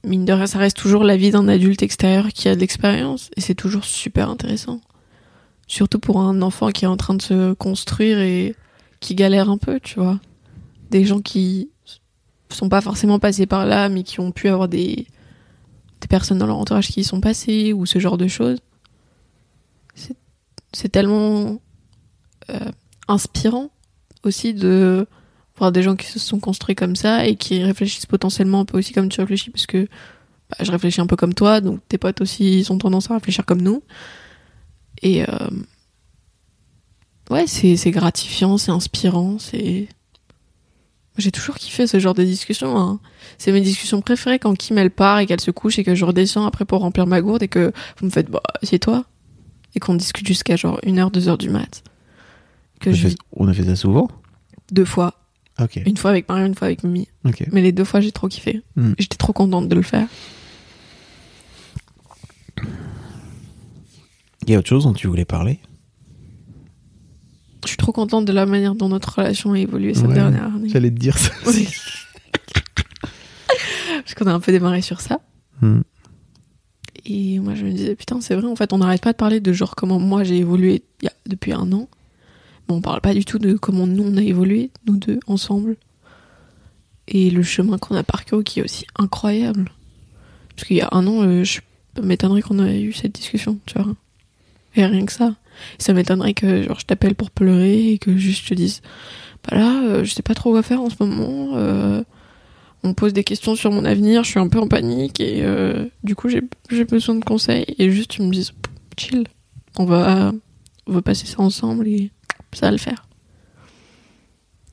mine 0.04 0.24
de 0.24 0.32
rien, 0.32 0.46
ça 0.46 0.58
reste 0.58 0.76
toujours 0.76 1.04
la 1.04 1.16
vie 1.16 1.30
d'un 1.30 1.48
adulte 1.48 1.82
extérieur 1.82 2.28
qui 2.28 2.48
a 2.48 2.54
de 2.54 2.60
l'expérience, 2.60 3.30
et 3.36 3.40
c'est 3.40 3.54
toujours 3.54 3.84
super 3.84 4.28
intéressant. 4.30 4.80
Surtout 5.66 5.98
pour 5.98 6.20
un 6.20 6.42
enfant 6.42 6.70
qui 6.70 6.84
est 6.84 6.88
en 6.88 6.96
train 6.96 7.14
de 7.14 7.22
se 7.22 7.52
construire 7.54 8.18
et 8.18 8.54
qui 9.00 9.14
galère 9.14 9.48
un 9.48 9.58
peu, 9.58 9.80
tu 9.80 10.00
vois. 10.00 10.20
Des 10.90 11.04
gens 11.04 11.20
qui 11.20 11.70
sont 12.50 12.68
pas 12.68 12.80
forcément 12.82 13.18
passés 13.18 13.46
par 13.46 13.64
là, 13.64 13.88
mais 13.88 14.02
qui 14.02 14.20
ont 14.20 14.30
pu 14.32 14.48
avoir 14.48 14.68
des, 14.68 15.06
des 16.00 16.08
personnes 16.08 16.38
dans 16.38 16.46
leur 16.46 16.58
entourage 16.58 16.88
qui 16.88 17.00
y 17.00 17.04
sont 17.04 17.20
passées, 17.20 17.72
ou 17.72 17.86
ce 17.86 17.98
genre 17.98 18.18
de 18.18 18.28
choses. 18.28 18.58
C'est- 19.94 20.88
tellement 20.88 21.60
euh, 22.50 22.70
inspirant 23.06 23.70
aussi 24.24 24.54
de 24.54 25.06
des 25.70 25.82
gens 25.82 25.94
qui 25.94 26.06
se 26.06 26.18
sont 26.18 26.40
construits 26.40 26.74
comme 26.74 26.96
ça 26.96 27.26
et 27.26 27.36
qui 27.36 27.62
réfléchissent 27.62 28.06
potentiellement 28.06 28.60
un 28.60 28.64
peu 28.64 28.78
aussi 28.78 28.92
comme 28.92 29.08
tu 29.08 29.20
réfléchis, 29.20 29.50
parce 29.50 29.66
que 29.66 29.86
bah, 30.50 30.56
je 30.60 30.70
réfléchis 30.72 31.00
un 31.00 31.06
peu 31.06 31.16
comme 31.16 31.34
toi, 31.34 31.60
donc 31.60 31.80
tes 31.88 31.98
potes 31.98 32.20
aussi 32.20 32.60
ils 32.60 32.72
ont 32.72 32.78
tendance 32.78 33.10
à 33.10 33.14
réfléchir 33.14 33.46
comme 33.46 33.62
nous. 33.62 33.82
Et 35.02 35.22
euh, 35.22 35.48
ouais, 37.30 37.46
c'est 37.46 37.76
c'est 37.76 37.90
gratifiant, 37.90 38.58
c'est 38.58 38.72
inspirant, 38.72 39.38
c'est. 39.38 39.88
J'ai 41.18 41.30
toujours 41.30 41.56
kiffé 41.56 41.86
ce 41.86 42.00
genre 42.00 42.14
de 42.14 42.24
discussion. 42.24 42.78
Hein. 42.78 42.98
C'est 43.36 43.52
mes 43.52 43.60
discussions 43.60 44.00
préférées 44.00 44.38
quand 44.38 44.56
Kim 44.56 44.78
elle 44.78 44.90
part 44.90 45.18
et 45.18 45.26
qu'elle 45.26 45.42
se 45.42 45.50
couche 45.50 45.78
et 45.78 45.84
que 45.84 45.94
je 45.94 46.06
redescends 46.06 46.46
après 46.46 46.64
pour 46.64 46.80
remplir 46.80 47.06
ma 47.06 47.20
gourde 47.20 47.42
et 47.42 47.48
que 47.48 47.70
vous 47.98 48.06
me 48.06 48.10
faites 48.10 48.30
bah 48.30 48.42
c'est 48.62 48.78
toi 48.78 49.04
et 49.74 49.80
qu'on 49.80 49.94
discute 49.94 50.26
jusqu'à 50.26 50.56
genre 50.56 50.78
1h, 50.80 51.12
2h 51.12 51.38
du 51.38 51.50
mat. 51.50 51.82
Que 52.80 52.90
on, 52.90 52.92
a 52.92 52.96
je 52.96 53.02
fait, 53.02 53.08
vis 53.08 53.16
on 53.36 53.48
a 53.48 53.52
fait 53.52 53.64
ça 53.64 53.76
souvent? 53.76 54.08
Deux 54.70 54.84
fois. 54.84 55.14
Une 55.86 55.96
fois 55.96 56.10
avec 56.10 56.28
Marion, 56.28 56.46
une 56.46 56.54
fois 56.54 56.66
avec 56.66 56.82
Mimi. 56.82 57.08
Mais 57.52 57.62
les 57.62 57.72
deux 57.72 57.84
fois 57.84 58.00
j'ai 58.00 58.12
trop 58.12 58.28
kiffé. 58.28 58.62
Hmm. 58.76 58.92
J'étais 58.98 59.16
trop 59.16 59.32
contente 59.32 59.68
de 59.68 59.74
le 59.74 59.82
faire. 59.82 60.08
Il 64.46 64.50
y 64.50 64.54
a 64.54 64.58
autre 64.58 64.68
chose 64.68 64.84
dont 64.84 64.92
tu 64.92 65.06
voulais 65.06 65.24
parler? 65.24 65.60
Je 67.64 67.68
suis 67.68 67.76
trop 67.76 67.92
contente 67.92 68.24
de 68.24 68.32
la 68.32 68.44
manière 68.44 68.74
dont 68.74 68.88
notre 68.88 69.18
relation 69.18 69.52
a 69.52 69.58
évolué 69.58 69.94
cette 69.94 70.06
Ouais, 70.06 70.14
dernière 70.14 70.46
année. 70.46 70.68
J'allais 70.68 70.90
te 70.90 70.98
dire 70.98 71.16
ça. 71.16 71.30
Oui. 71.46 71.68
Parce 73.46 74.14
qu'on 74.14 74.26
a 74.26 74.32
un 74.32 74.40
peu 74.40 74.50
démarré 74.50 74.82
sur 74.82 75.00
ça. 75.00 75.20
Hmm. 75.60 75.82
Et 77.04 77.38
moi, 77.38 77.54
je 77.54 77.64
me 77.64 77.70
disais, 77.70 77.94
putain, 77.94 78.20
c'est 78.20 78.34
vrai, 78.34 78.46
en 78.46 78.56
fait, 78.56 78.72
on 78.72 78.78
n'arrête 78.78 79.02
pas 79.02 79.12
de 79.12 79.16
parler 79.16 79.40
de 79.40 79.52
genre 79.52 79.76
comment 79.76 80.00
moi 80.00 80.24
j'ai 80.24 80.38
évolué 80.38 80.82
il 81.00 81.04
y 81.04 81.08
a, 81.08 81.12
depuis 81.26 81.52
un 81.52 81.70
an. 81.72 81.88
On 82.72 82.80
parle 82.80 83.00
pas 83.00 83.14
du 83.14 83.24
tout 83.24 83.38
de 83.38 83.54
comment 83.54 83.86
nous 83.86 84.04
on 84.04 84.16
a 84.16 84.22
évolué, 84.22 84.70
nous 84.86 84.96
deux, 84.96 85.20
ensemble. 85.26 85.76
Et 87.08 87.30
le 87.30 87.42
chemin 87.42 87.78
qu'on 87.78 87.96
a 87.96 88.02
parcouru 88.02 88.44
qui 88.44 88.60
est 88.60 88.62
aussi 88.62 88.86
incroyable. 88.98 89.70
Parce 90.54 90.66
qu'il 90.66 90.76
y 90.76 90.80
a 90.80 90.88
un 90.92 91.06
an, 91.06 91.22
euh, 91.22 91.44
je 91.44 91.60
m'étonnerais 92.00 92.42
qu'on 92.42 92.64
ait 92.64 92.80
eu 92.80 92.92
cette 92.92 93.12
discussion, 93.12 93.58
tu 93.66 93.78
vois. 93.78 93.94
Et 94.74 94.84
rien 94.86 95.04
que 95.04 95.12
ça. 95.12 95.34
ça 95.78 95.92
m'étonnerait 95.92 96.34
que 96.34 96.62
genre, 96.62 96.80
je 96.80 96.86
t'appelle 96.86 97.14
pour 97.14 97.30
pleurer 97.30 97.92
et 97.92 97.98
que 97.98 98.16
juste 98.16 98.44
je 98.44 98.48
te 98.48 98.54
dise, 98.54 98.80
bah 99.48 99.58
là, 99.58 99.82
euh, 99.82 100.04
je 100.04 100.14
sais 100.14 100.22
pas 100.22 100.34
trop 100.34 100.52
quoi 100.52 100.62
faire 100.62 100.80
en 100.80 100.88
ce 100.88 100.96
moment. 101.00 101.56
Euh, 101.56 102.02
on 102.82 102.88
me 102.88 102.94
pose 102.94 103.12
des 103.12 103.24
questions 103.24 103.54
sur 103.54 103.70
mon 103.70 103.84
avenir, 103.84 104.24
je 104.24 104.30
suis 104.30 104.40
un 104.40 104.48
peu 104.48 104.58
en 104.58 104.66
panique 104.66 105.20
et 105.20 105.44
du 106.02 106.16
coup 106.16 106.28
j'ai 106.28 106.42
besoin 106.84 107.14
de 107.14 107.24
conseils 107.24 107.64
et 107.78 107.92
juste 107.92 108.10
tu 108.10 108.22
me 108.22 108.32
dises 108.32 108.52
chill, 108.98 109.22
on 109.78 109.84
va, 109.84 110.32
on 110.88 110.92
va 110.92 111.00
passer 111.00 111.26
ça 111.26 111.40
ensemble 111.42 111.86
ça 112.52 112.66
va 112.66 112.72
le 112.72 112.78
faire. 112.78 113.06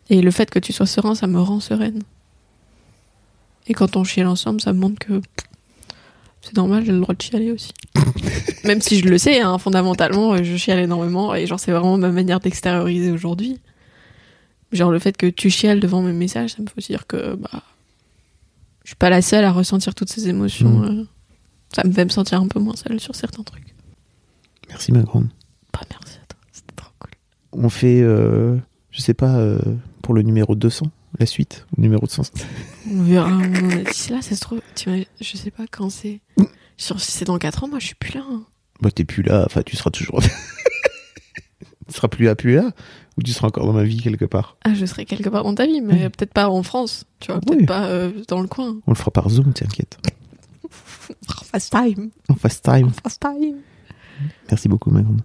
Et 0.10 0.22
le 0.22 0.32
fait 0.32 0.50
que 0.50 0.60
tu 0.60 0.74
sois 0.74 0.86
serein, 0.86 1.16
ça 1.16 1.28
me 1.28 1.40
rend 1.40 1.60
sereine. 1.60 2.02
Et 3.68 3.74
quand 3.74 3.96
on 3.96 4.04
chiale 4.04 4.28
ensemble, 4.28 4.60
ça 4.62 4.74
me 4.74 4.80
montre 4.80 5.00
que 5.00 5.22
c'est 6.42 6.56
normal, 6.56 6.86
j'ai 6.86 6.92
le 6.92 7.00
droit 7.00 7.14
de 7.14 7.22
chialer 7.22 7.52
aussi. 7.52 7.72
Même 8.64 8.82
si 8.82 9.00
je 9.00 9.08
le 9.08 9.18
sais, 9.18 9.42
hein, 9.42 9.58
fondamentalement, 9.58 10.42
je 10.42 10.56
chiale 10.56 10.80
énormément 10.80 11.36
et 11.36 11.46
genre 11.46 11.60
c'est 11.60 11.72
vraiment 11.72 11.98
ma 11.98 12.10
manière 12.10 12.40
d'extérioriser 12.40 13.12
aujourd'hui. 13.12 13.60
Genre 14.72 14.92
le 14.92 15.00
fait 15.00 15.18
que 15.18 15.28
tu 15.28 15.50
chiales 15.50 15.80
devant 15.80 16.02
mes 16.02 16.14
messages, 16.14 16.52
ça 16.52 16.62
me 16.62 16.68
fait 16.68 16.82
dire 16.82 17.08
que 17.08 17.36
bah 17.36 17.64
je 18.84 18.90
suis 18.90 18.96
pas 18.96 19.10
la 19.10 19.22
seule 19.22 19.44
à 19.44 19.52
ressentir 19.52 19.94
toutes 19.94 20.10
ces 20.10 20.30
émotions. 20.30 20.70
Mm. 20.70 20.86
euh, 20.86 21.06
ça 21.76 21.84
me 21.84 21.92
fait 21.92 22.06
me 22.06 22.10
sentir 22.10 22.42
un 22.42 22.48
peu 22.48 22.60
moins 22.60 22.76
seule 22.76 23.00
sur 23.00 23.16
certains 23.16 23.44
trucs. 23.44 23.76
Merci 24.70 24.92
ma 24.92 25.02
grande. 25.02 25.28
Bah 25.74 25.82
merci 25.92 26.18
à 26.18 26.26
toi, 26.28 26.40
c'était 26.52 26.76
trop 26.76 26.90
cool. 27.00 27.12
On 27.52 27.70
fait, 27.70 28.02
euh, 28.02 28.56
je 28.92 29.02
sais 29.02 29.14
pas, 29.14 29.38
euh, 29.38 29.60
pour 30.02 30.14
le 30.14 30.22
numéro 30.22 30.56
200, 30.56 30.88
la 31.18 31.26
suite, 31.26 31.66
le 31.78 31.82
numéro 31.84 32.06
de 32.06 32.12
100. 32.12 32.24
On 32.92 33.04
verra 33.04 33.32
en 33.32 33.40
d'ici 33.84 34.12
là, 34.12 34.22
ça 34.22 34.36
se 34.36 34.42
trouve, 34.42 34.62
je 34.76 35.38
sais 35.38 35.52
pas 35.52 35.66
quand 35.70 35.90
c'est. 35.90 36.20
Si 36.78 36.94
c'est 37.12 37.26
dans 37.26 37.38
4 37.38 37.64
ans, 37.64 37.68
moi 37.68 37.80
je 37.80 37.88
suis 37.88 37.96
plus 37.96 38.14
là. 38.14 38.24
hein. 38.30 38.44
Bah 38.82 38.90
t'es 38.92 39.04
plus 39.04 39.24
là, 39.24 39.44
enfin 39.46 39.62
tu 39.64 39.76
seras 39.76 39.90
toujours... 39.90 40.22
tu 41.88 41.94
seras 41.94 42.08
plus 42.08 42.26
là, 42.26 42.36
plus 42.36 42.54
là 42.56 42.72
Ou 43.18 43.24
tu 43.24 43.32
seras 43.34 43.48
encore 43.48 43.66
dans 43.66 43.74
ma 43.74 43.84
vie 43.84 43.98
quelque 44.02 44.24
part 44.26 44.56
Ah, 44.64 44.74
je 44.74 44.86
serai 44.86 45.04
quelque 45.06 45.28
part 45.28 45.44
dans 45.44 45.54
ta 45.56 45.66
vie, 45.66 45.82
mais 45.82 46.10
peut-être 46.10 46.32
pas 46.34 46.48
en 46.48 46.64
France, 46.64 47.06
tu 47.20 47.32
vois, 47.32 47.42
peut-être 47.42 47.66
pas 47.66 47.88
euh, 47.88 48.12
dans 48.30 48.40
le 48.40 48.48
coin. 48.48 48.78
On 48.88 48.92
le 48.92 48.96
fera 48.96 49.12
par 49.12 49.30
Zoom, 49.30 49.52
t'inquiète. 49.52 49.98
Fast 51.52 51.72
time. 51.74 52.12
En 52.30 52.36
fast 52.36 52.64
time. 52.64 52.92
Fast 53.04 53.20
time. 53.20 53.58
Merci 54.50 54.70
beaucoup 54.70 54.92
ma 54.92 55.02
grande. 55.02 55.22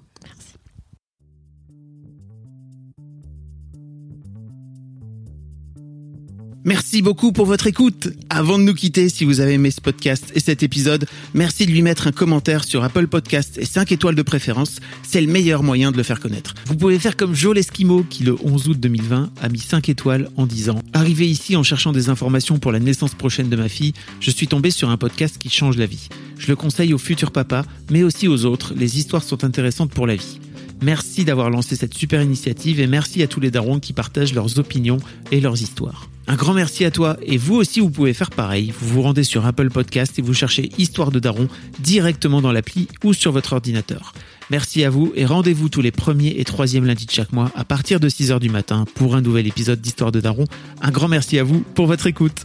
Merci 6.66 7.02
beaucoup 7.02 7.30
pour 7.30 7.44
votre 7.44 7.66
écoute. 7.66 8.08
Avant 8.30 8.58
de 8.58 8.64
nous 8.64 8.72
quitter, 8.72 9.10
si 9.10 9.26
vous 9.26 9.40
avez 9.40 9.52
aimé 9.52 9.70
ce 9.70 9.82
podcast 9.82 10.32
et 10.34 10.40
cet 10.40 10.62
épisode, 10.62 11.04
merci 11.34 11.66
de 11.66 11.70
lui 11.70 11.82
mettre 11.82 12.06
un 12.06 12.10
commentaire 12.10 12.64
sur 12.64 12.82
Apple 12.82 13.06
Podcast 13.06 13.58
et 13.58 13.66
5 13.66 13.92
étoiles 13.92 14.14
de 14.14 14.22
préférence. 14.22 14.80
C'est 15.02 15.20
le 15.20 15.26
meilleur 15.30 15.62
moyen 15.62 15.92
de 15.92 15.98
le 15.98 16.02
faire 16.02 16.20
connaître. 16.20 16.54
Vous 16.64 16.76
pouvez 16.76 16.98
faire 16.98 17.18
comme 17.18 17.34
Joe 17.34 17.58
Esquimau 17.58 18.02
qui, 18.08 18.22
le 18.22 18.34
11 18.42 18.68
août 18.68 18.80
2020, 18.80 19.30
a 19.42 19.48
mis 19.50 19.58
5 19.58 19.90
étoiles 19.90 20.30
en 20.38 20.46
disant 20.46 20.80
Arrivé 20.94 21.28
ici 21.28 21.54
en 21.54 21.62
cherchant 21.62 21.92
des 21.92 22.08
informations 22.08 22.58
pour 22.58 22.72
la 22.72 22.80
naissance 22.80 23.14
prochaine 23.14 23.50
de 23.50 23.56
ma 23.56 23.68
fille, 23.68 23.92
je 24.20 24.30
suis 24.30 24.46
tombé 24.46 24.70
sur 24.70 24.88
un 24.88 24.96
podcast 24.96 25.36
qui 25.36 25.50
change 25.50 25.76
la 25.76 25.84
vie. 25.84 26.08
Je 26.38 26.48
le 26.48 26.56
conseille 26.56 26.94
aux 26.94 26.98
futurs 26.98 27.30
papas, 27.30 27.66
mais 27.90 28.04
aussi 28.04 28.26
aux 28.26 28.46
autres. 28.46 28.72
Les 28.74 28.98
histoires 28.98 29.22
sont 29.22 29.44
intéressantes 29.44 29.90
pour 29.90 30.06
la 30.06 30.16
vie. 30.16 30.40
Merci 30.84 31.24
d'avoir 31.24 31.48
lancé 31.48 31.76
cette 31.76 31.94
super 31.94 32.20
initiative 32.20 32.78
et 32.78 32.86
merci 32.86 33.22
à 33.22 33.26
tous 33.26 33.40
les 33.40 33.50
darons 33.50 33.80
qui 33.80 33.94
partagent 33.94 34.34
leurs 34.34 34.58
opinions 34.58 34.98
et 35.30 35.40
leurs 35.40 35.62
histoires. 35.62 36.10
Un 36.26 36.36
grand 36.36 36.52
merci 36.52 36.84
à 36.84 36.90
toi 36.90 37.16
et 37.22 37.38
vous 37.38 37.54
aussi 37.54 37.80
vous 37.80 37.88
pouvez 37.88 38.12
faire 38.12 38.28
pareil. 38.28 38.70
Vous 38.78 38.88
vous 38.88 39.00
rendez 39.00 39.24
sur 39.24 39.46
Apple 39.46 39.70
Podcast 39.70 40.18
et 40.18 40.22
vous 40.22 40.34
cherchez 40.34 40.70
Histoire 40.76 41.10
de 41.10 41.20
Daron 41.20 41.48
directement 41.78 42.42
dans 42.42 42.52
l'appli 42.52 42.88
ou 43.02 43.14
sur 43.14 43.32
votre 43.32 43.54
ordinateur. 43.54 44.12
Merci 44.50 44.84
à 44.84 44.90
vous 44.90 45.10
et 45.16 45.24
rendez-vous 45.24 45.70
tous 45.70 45.80
les 45.80 45.90
premiers 45.90 46.34
et 46.36 46.44
troisièmes 46.44 46.84
lundis 46.84 47.06
de 47.06 47.10
chaque 47.10 47.32
mois 47.32 47.50
à 47.54 47.64
partir 47.64 47.98
de 47.98 48.10
6h 48.10 48.38
du 48.38 48.50
matin 48.50 48.84
pour 48.94 49.16
un 49.16 49.22
nouvel 49.22 49.46
épisode 49.46 49.80
d'Histoire 49.80 50.12
de 50.12 50.20
Daron. 50.20 50.44
Un 50.82 50.90
grand 50.90 51.08
merci 51.08 51.38
à 51.38 51.44
vous 51.44 51.60
pour 51.74 51.86
votre 51.86 52.06
écoute. 52.06 52.44